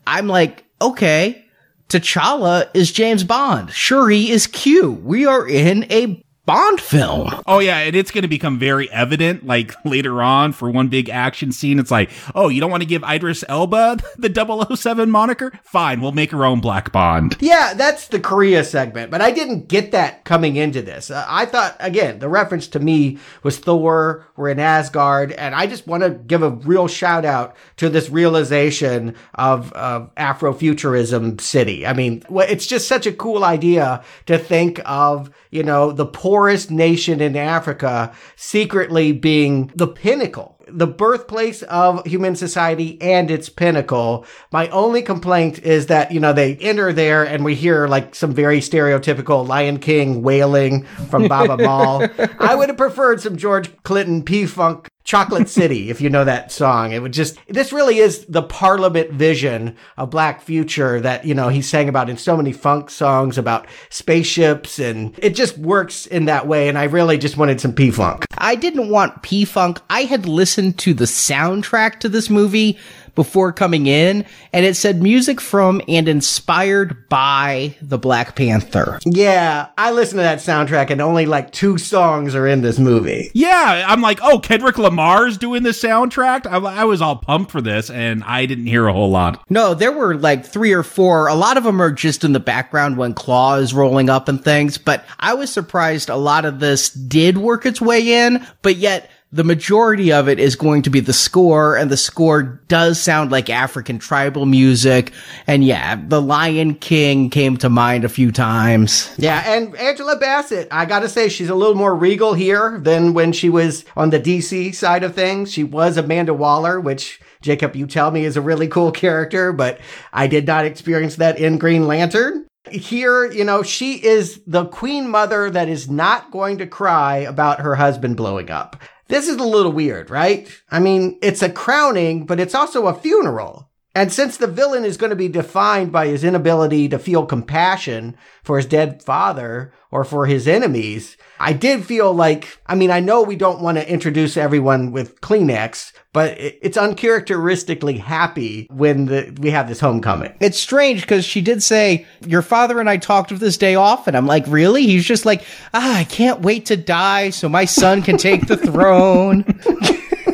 I'm 0.06 0.26
like, 0.26 0.64
okay. 0.80 1.44
T'Challa 1.88 2.68
is 2.72 2.92
James 2.92 3.24
Bond. 3.24 3.72
Shuri 3.72 4.30
is 4.30 4.46
Q. 4.46 4.92
We 4.92 5.26
are 5.26 5.46
in 5.46 5.90
a 5.90 6.22
Bond 6.50 6.80
film. 6.80 7.30
Oh 7.46 7.60
yeah, 7.60 7.78
and 7.78 7.94
it's 7.94 8.10
going 8.10 8.22
to 8.22 8.28
become 8.28 8.58
very 8.58 8.90
evident 8.90 9.46
like 9.46 9.72
later 9.84 10.20
on 10.20 10.52
for 10.52 10.68
one 10.68 10.88
big 10.88 11.08
action 11.08 11.52
scene. 11.52 11.78
It's 11.78 11.92
like, 11.92 12.10
oh, 12.34 12.48
you 12.48 12.60
don't 12.60 12.72
want 12.72 12.82
to 12.82 12.88
give 12.88 13.04
Idris 13.04 13.44
Elba 13.48 13.98
the 14.18 14.74
007 14.76 15.08
moniker? 15.12 15.52
Fine, 15.62 16.00
we'll 16.00 16.10
make 16.10 16.34
our 16.34 16.44
own 16.44 16.60
Black 16.60 16.90
Bond. 16.90 17.36
Yeah, 17.38 17.74
that's 17.74 18.08
the 18.08 18.18
Korea 18.18 18.64
segment, 18.64 19.12
but 19.12 19.20
I 19.20 19.30
didn't 19.30 19.68
get 19.68 19.92
that 19.92 20.24
coming 20.24 20.56
into 20.56 20.82
this. 20.82 21.08
Uh, 21.08 21.24
I 21.28 21.46
thought 21.46 21.76
again, 21.78 22.18
the 22.18 22.28
reference 22.28 22.66
to 22.68 22.80
me 22.80 23.18
was 23.44 23.56
Thor, 23.58 24.26
we're 24.34 24.48
in 24.48 24.58
Asgard, 24.58 25.30
and 25.30 25.54
I 25.54 25.68
just 25.68 25.86
want 25.86 26.02
to 26.02 26.10
give 26.10 26.42
a 26.42 26.50
real 26.50 26.88
shout 26.88 27.24
out 27.24 27.54
to 27.76 27.88
this 27.88 28.10
realization 28.10 29.14
of, 29.34 29.72
of 29.74 30.12
Afrofuturism 30.16 31.40
city. 31.40 31.86
I 31.86 31.92
mean, 31.92 32.24
it's 32.28 32.66
just 32.66 32.88
such 32.88 33.06
a 33.06 33.12
cool 33.12 33.44
idea 33.44 34.02
to 34.26 34.36
think 34.36 34.80
of, 34.84 35.30
you 35.52 35.62
know, 35.62 35.92
the 35.92 36.06
poor 36.06 36.39
poorest 36.40 36.70
nation 36.70 37.20
in 37.20 37.36
Africa 37.36 38.10
secretly 38.34 39.12
being 39.12 39.70
the 39.74 39.86
pinnacle 39.86 40.56
the 40.72 40.86
birthplace 40.86 41.62
of 41.64 42.06
human 42.06 42.36
society 42.36 42.96
and 43.02 43.28
its 43.28 43.48
pinnacle. 43.48 44.24
My 44.52 44.68
only 44.68 45.02
complaint 45.02 45.58
is 45.58 45.86
that, 45.86 46.12
you 46.12 46.20
know, 46.20 46.32
they 46.32 46.54
enter 46.56 46.92
there 46.92 47.24
and 47.24 47.44
we 47.44 47.56
hear 47.56 47.88
like 47.88 48.14
some 48.14 48.32
very 48.32 48.60
stereotypical 48.60 49.46
Lion 49.46 49.80
King 49.80 50.22
wailing 50.22 50.84
from 51.08 51.26
Baba 51.26 51.56
Maal. 51.62 52.08
I 52.38 52.54
would 52.54 52.68
have 52.68 52.78
preferred 52.78 53.20
some 53.20 53.36
George 53.36 53.82
Clinton 53.82 54.22
P 54.22 54.46
Funk 54.46 54.89
Chocolate 55.04 55.48
City, 55.60 55.90
if 55.90 56.00
you 56.00 56.10
know 56.10 56.24
that 56.24 56.52
song. 56.52 56.92
It 56.92 57.00
would 57.00 57.12
just, 57.12 57.38
this 57.48 57.72
really 57.72 57.98
is 57.98 58.24
the 58.26 58.42
parliament 58.42 59.10
vision 59.12 59.76
of 59.96 60.10
black 60.10 60.42
future 60.42 61.00
that, 61.00 61.24
you 61.24 61.34
know, 61.34 61.48
he 61.48 61.62
sang 61.62 61.88
about 61.88 62.10
in 62.10 62.16
so 62.16 62.36
many 62.36 62.52
funk 62.52 62.90
songs 62.90 63.38
about 63.38 63.66
spaceships 63.88 64.78
and 64.78 65.18
it 65.18 65.34
just 65.34 65.58
works 65.58 66.06
in 66.06 66.26
that 66.26 66.46
way. 66.46 66.68
And 66.68 66.78
I 66.78 66.84
really 66.84 67.18
just 67.18 67.36
wanted 67.36 67.60
some 67.60 67.72
P 67.72 67.90
Funk. 67.90 68.24
I 68.38 68.54
didn't 68.54 68.88
want 68.88 69.22
P 69.22 69.44
Funk. 69.44 69.80
I 69.90 70.02
had 70.02 70.26
listened 70.26 70.78
to 70.80 70.94
the 70.94 71.04
soundtrack 71.04 72.00
to 72.00 72.08
this 72.08 72.30
movie 72.30 72.78
before 73.20 73.52
coming 73.52 73.86
in, 73.86 74.24
and 74.50 74.64
it 74.64 74.74
said 74.74 75.02
music 75.02 75.42
from 75.42 75.82
and 75.86 76.08
inspired 76.08 77.06
by 77.10 77.76
the 77.82 77.98
Black 77.98 78.34
Panther. 78.34 78.98
Yeah, 79.04 79.68
I 79.76 79.90
listened 79.90 80.20
to 80.20 80.22
that 80.22 80.38
soundtrack, 80.38 80.88
and 80.88 81.02
only 81.02 81.26
like 81.26 81.52
two 81.52 81.76
songs 81.76 82.34
are 82.34 82.46
in 82.46 82.62
this 82.62 82.78
movie. 82.78 83.30
Yeah, 83.34 83.84
I'm 83.86 84.00
like, 84.00 84.20
oh, 84.22 84.38
Kendrick 84.38 84.78
Lamar's 84.78 85.36
doing 85.36 85.64
the 85.64 85.70
soundtrack. 85.70 86.46
I, 86.46 86.56
I 86.56 86.84
was 86.84 87.02
all 87.02 87.16
pumped 87.16 87.50
for 87.50 87.60
this, 87.60 87.90
and 87.90 88.24
I 88.24 88.46
didn't 88.46 88.68
hear 88.68 88.86
a 88.86 88.92
whole 88.94 89.10
lot. 89.10 89.44
No, 89.50 89.74
there 89.74 89.92
were 89.92 90.14
like 90.14 90.46
three 90.46 90.72
or 90.72 90.82
four. 90.82 91.28
A 91.28 91.34
lot 91.34 91.58
of 91.58 91.64
them 91.64 91.82
are 91.82 91.92
just 91.92 92.24
in 92.24 92.32
the 92.32 92.40
background 92.40 92.96
when 92.96 93.12
Klaue 93.12 93.60
is 93.60 93.74
rolling 93.74 94.08
up 94.08 94.28
and 94.28 94.42
things, 94.42 94.78
but 94.78 95.04
I 95.18 95.34
was 95.34 95.52
surprised 95.52 96.08
a 96.08 96.16
lot 96.16 96.46
of 96.46 96.58
this 96.58 96.88
did 96.88 97.36
work 97.36 97.66
its 97.66 97.82
way 97.82 98.24
in, 98.24 98.46
but 98.62 98.76
yet 98.76 99.10
the 99.32 99.44
majority 99.44 100.12
of 100.12 100.28
it 100.28 100.40
is 100.40 100.56
going 100.56 100.82
to 100.82 100.90
be 100.90 100.98
the 100.98 101.12
score, 101.12 101.76
and 101.76 101.88
the 101.88 101.96
score 101.96 102.42
does 102.66 103.00
sound 103.00 103.30
like 103.30 103.48
African 103.48 103.98
tribal 103.98 104.44
music. 104.44 105.12
And 105.46 105.62
yeah, 105.62 106.00
the 106.08 106.20
Lion 106.20 106.74
King 106.74 107.30
came 107.30 107.56
to 107.58 107.68
mind 107.68 108.04
a 108.04 108.08
few 108.08 108.32
times. 108.32 109.12
Yeah, 109.18 109.42
and 109.46 109.76
Angela 109.76 110.16
Bassett, 110.16 110.66
I 110.72 110.84
gotta 110.84 111.08
say, 111.08 111.28
she's 111.28 111.48
a 111.48 111.54
little 111.54 111.76
more 111.76 111.94
regal 111.94 112.34
here 112.34 112.80
than 112.82 113.14
when 113.14 113.32
she 113.32 113.48
was 113.48 113.84
on 113.96 114.10
the 114.10 114.18
DC 114.18 114.74
side 114.74 115.04
of 115.04 115.14
things. 115.14 115.52
She 115.52 115.62
was 115.62 115.96
Amanda 115.96 116.34
Waller, 116.34 116.80
which 116.80 117.20
Jacob, 117.40 117.76
you 117.76 117.86
tell 117.86 118.10
me 118.10 118.24
is 118.24 118.36
a 118.36 118.42
really 118.42 118.66
cool 118.66 118.90
character, 118.90 119.52
but 119.52 119.80
I 120.12 120.26
did 120.26 120.46
not 120.46 120.64
experience 120.64 121.16
that 121.16 121.38
in 121.38 121.58
Green 121.58 121.86
Lantern. 121.86 122.46
Here, 122.70 123.30
you 123.30 123.44
know, 123.44 123.62
she 123.62 123.94
is 123.94 124.40
the 124.46 124.66
queen 124.66 125.08
mother 125.08 125.50
that 125.50 125.68
is 125.68 125.88
not 125.88 126.30
going 126.30 126.58
to 126.58 126.66
cry 126.66 127.18
about 127.18 127.60
her 127.60 127.76
husband 127.76 128.16
blowing 128.18 128.50
up. 128.50 128.76
This 129.10 129.26
is 129.26 129.38
a 129.38 129.44
little 129.44 129.72
weird, 129.72 130.08
right? 130.08 130.48
I 130.70 130.78
mean, 130.78 131.18
it's 131.20 131.42
a 131.42 131.50
crowning, 131.50 132.26
but 132.26 132.38
it's 132.38 132.54
also 132.54 132.86
a 132.86 132.94
funeral. 132.94 133.69
And 133.94 134.12
since 134.12 134.36
the 134.36 134.46
villain 134.46 134.84
is 134.84 134.96
going 134.96 135.10
to 135.10 135.16
be 135.16 135.28
defined 135.28 135.90
by 135.90 136.06
his 136.06 136.22
inability 136.22 136.88
to 136.90 136.98
feel 136.98 137.26
compassion 137.26 138.16
for 138.44 138.56
his 138.56 138.66
dead 138.66 139.02
father 139.02 139.72
or 139.90 140.04
for 140.04 140.26
his 140.26 140.46
enemies, 140.46 141.16
I 141.40 141.52
did 141.52 141.84
feel 141.84 142.12
like, 142.12 142.60
I 142.66 142.76
mean, 142.76 142.92
I 142.92 143.00
know 143.00 143.22
we 143.22 143.34
don't 143.34 143.60
want 143.60 143.78
to 143.78 143.92
introduce 143.92 144.36
everyone 144.36 144.92
with 144.92 145.20
Kleenex, 145.20 145.92
but 146.12 146.36
it's 146.38 146.76
uncharacteristically 146.76 147.98
happy 147.98 148.68
when 148.70 149.06
the, 149.06 149.36
we 149.40 149.50
have 149.50 149.66
this 149.66 149.80
homecoming. 149.80 150.34
It's 150.38 150.58
strange 150.58 151.00
because 151.00 151.24
she 151.24 151.40
did 151.40 151.60
say, 151.60 152.06
Your 152.24 152.42
father 152.42 152.78
and 152.78 152.88
I 152.88 152.96
talked 152.96 153.32
of 153.32 153.40
this 153.40 153.56
day 153.56 153.74
off. 153.74 154.06
And 154.06 154.16
I'm 154.16 154.26
like, 154.26 154.44
Really? 154.46 154.86
He's 154.86 155.04
just 155.04 155.26
like, 155.26 155.44
Ah, 155.74 155.98
I 155.98 156.04
can't 156.04 156.42
wait 156.42 156.66
to 156.66 156.76
die 156.76 157.30
so 157.30 157.48
my 157.48 157.64
son 157.64 158.02
can 158.02 158.18
take 158.18 158.46
the 158.46 158.56
throne. 158.56 159.44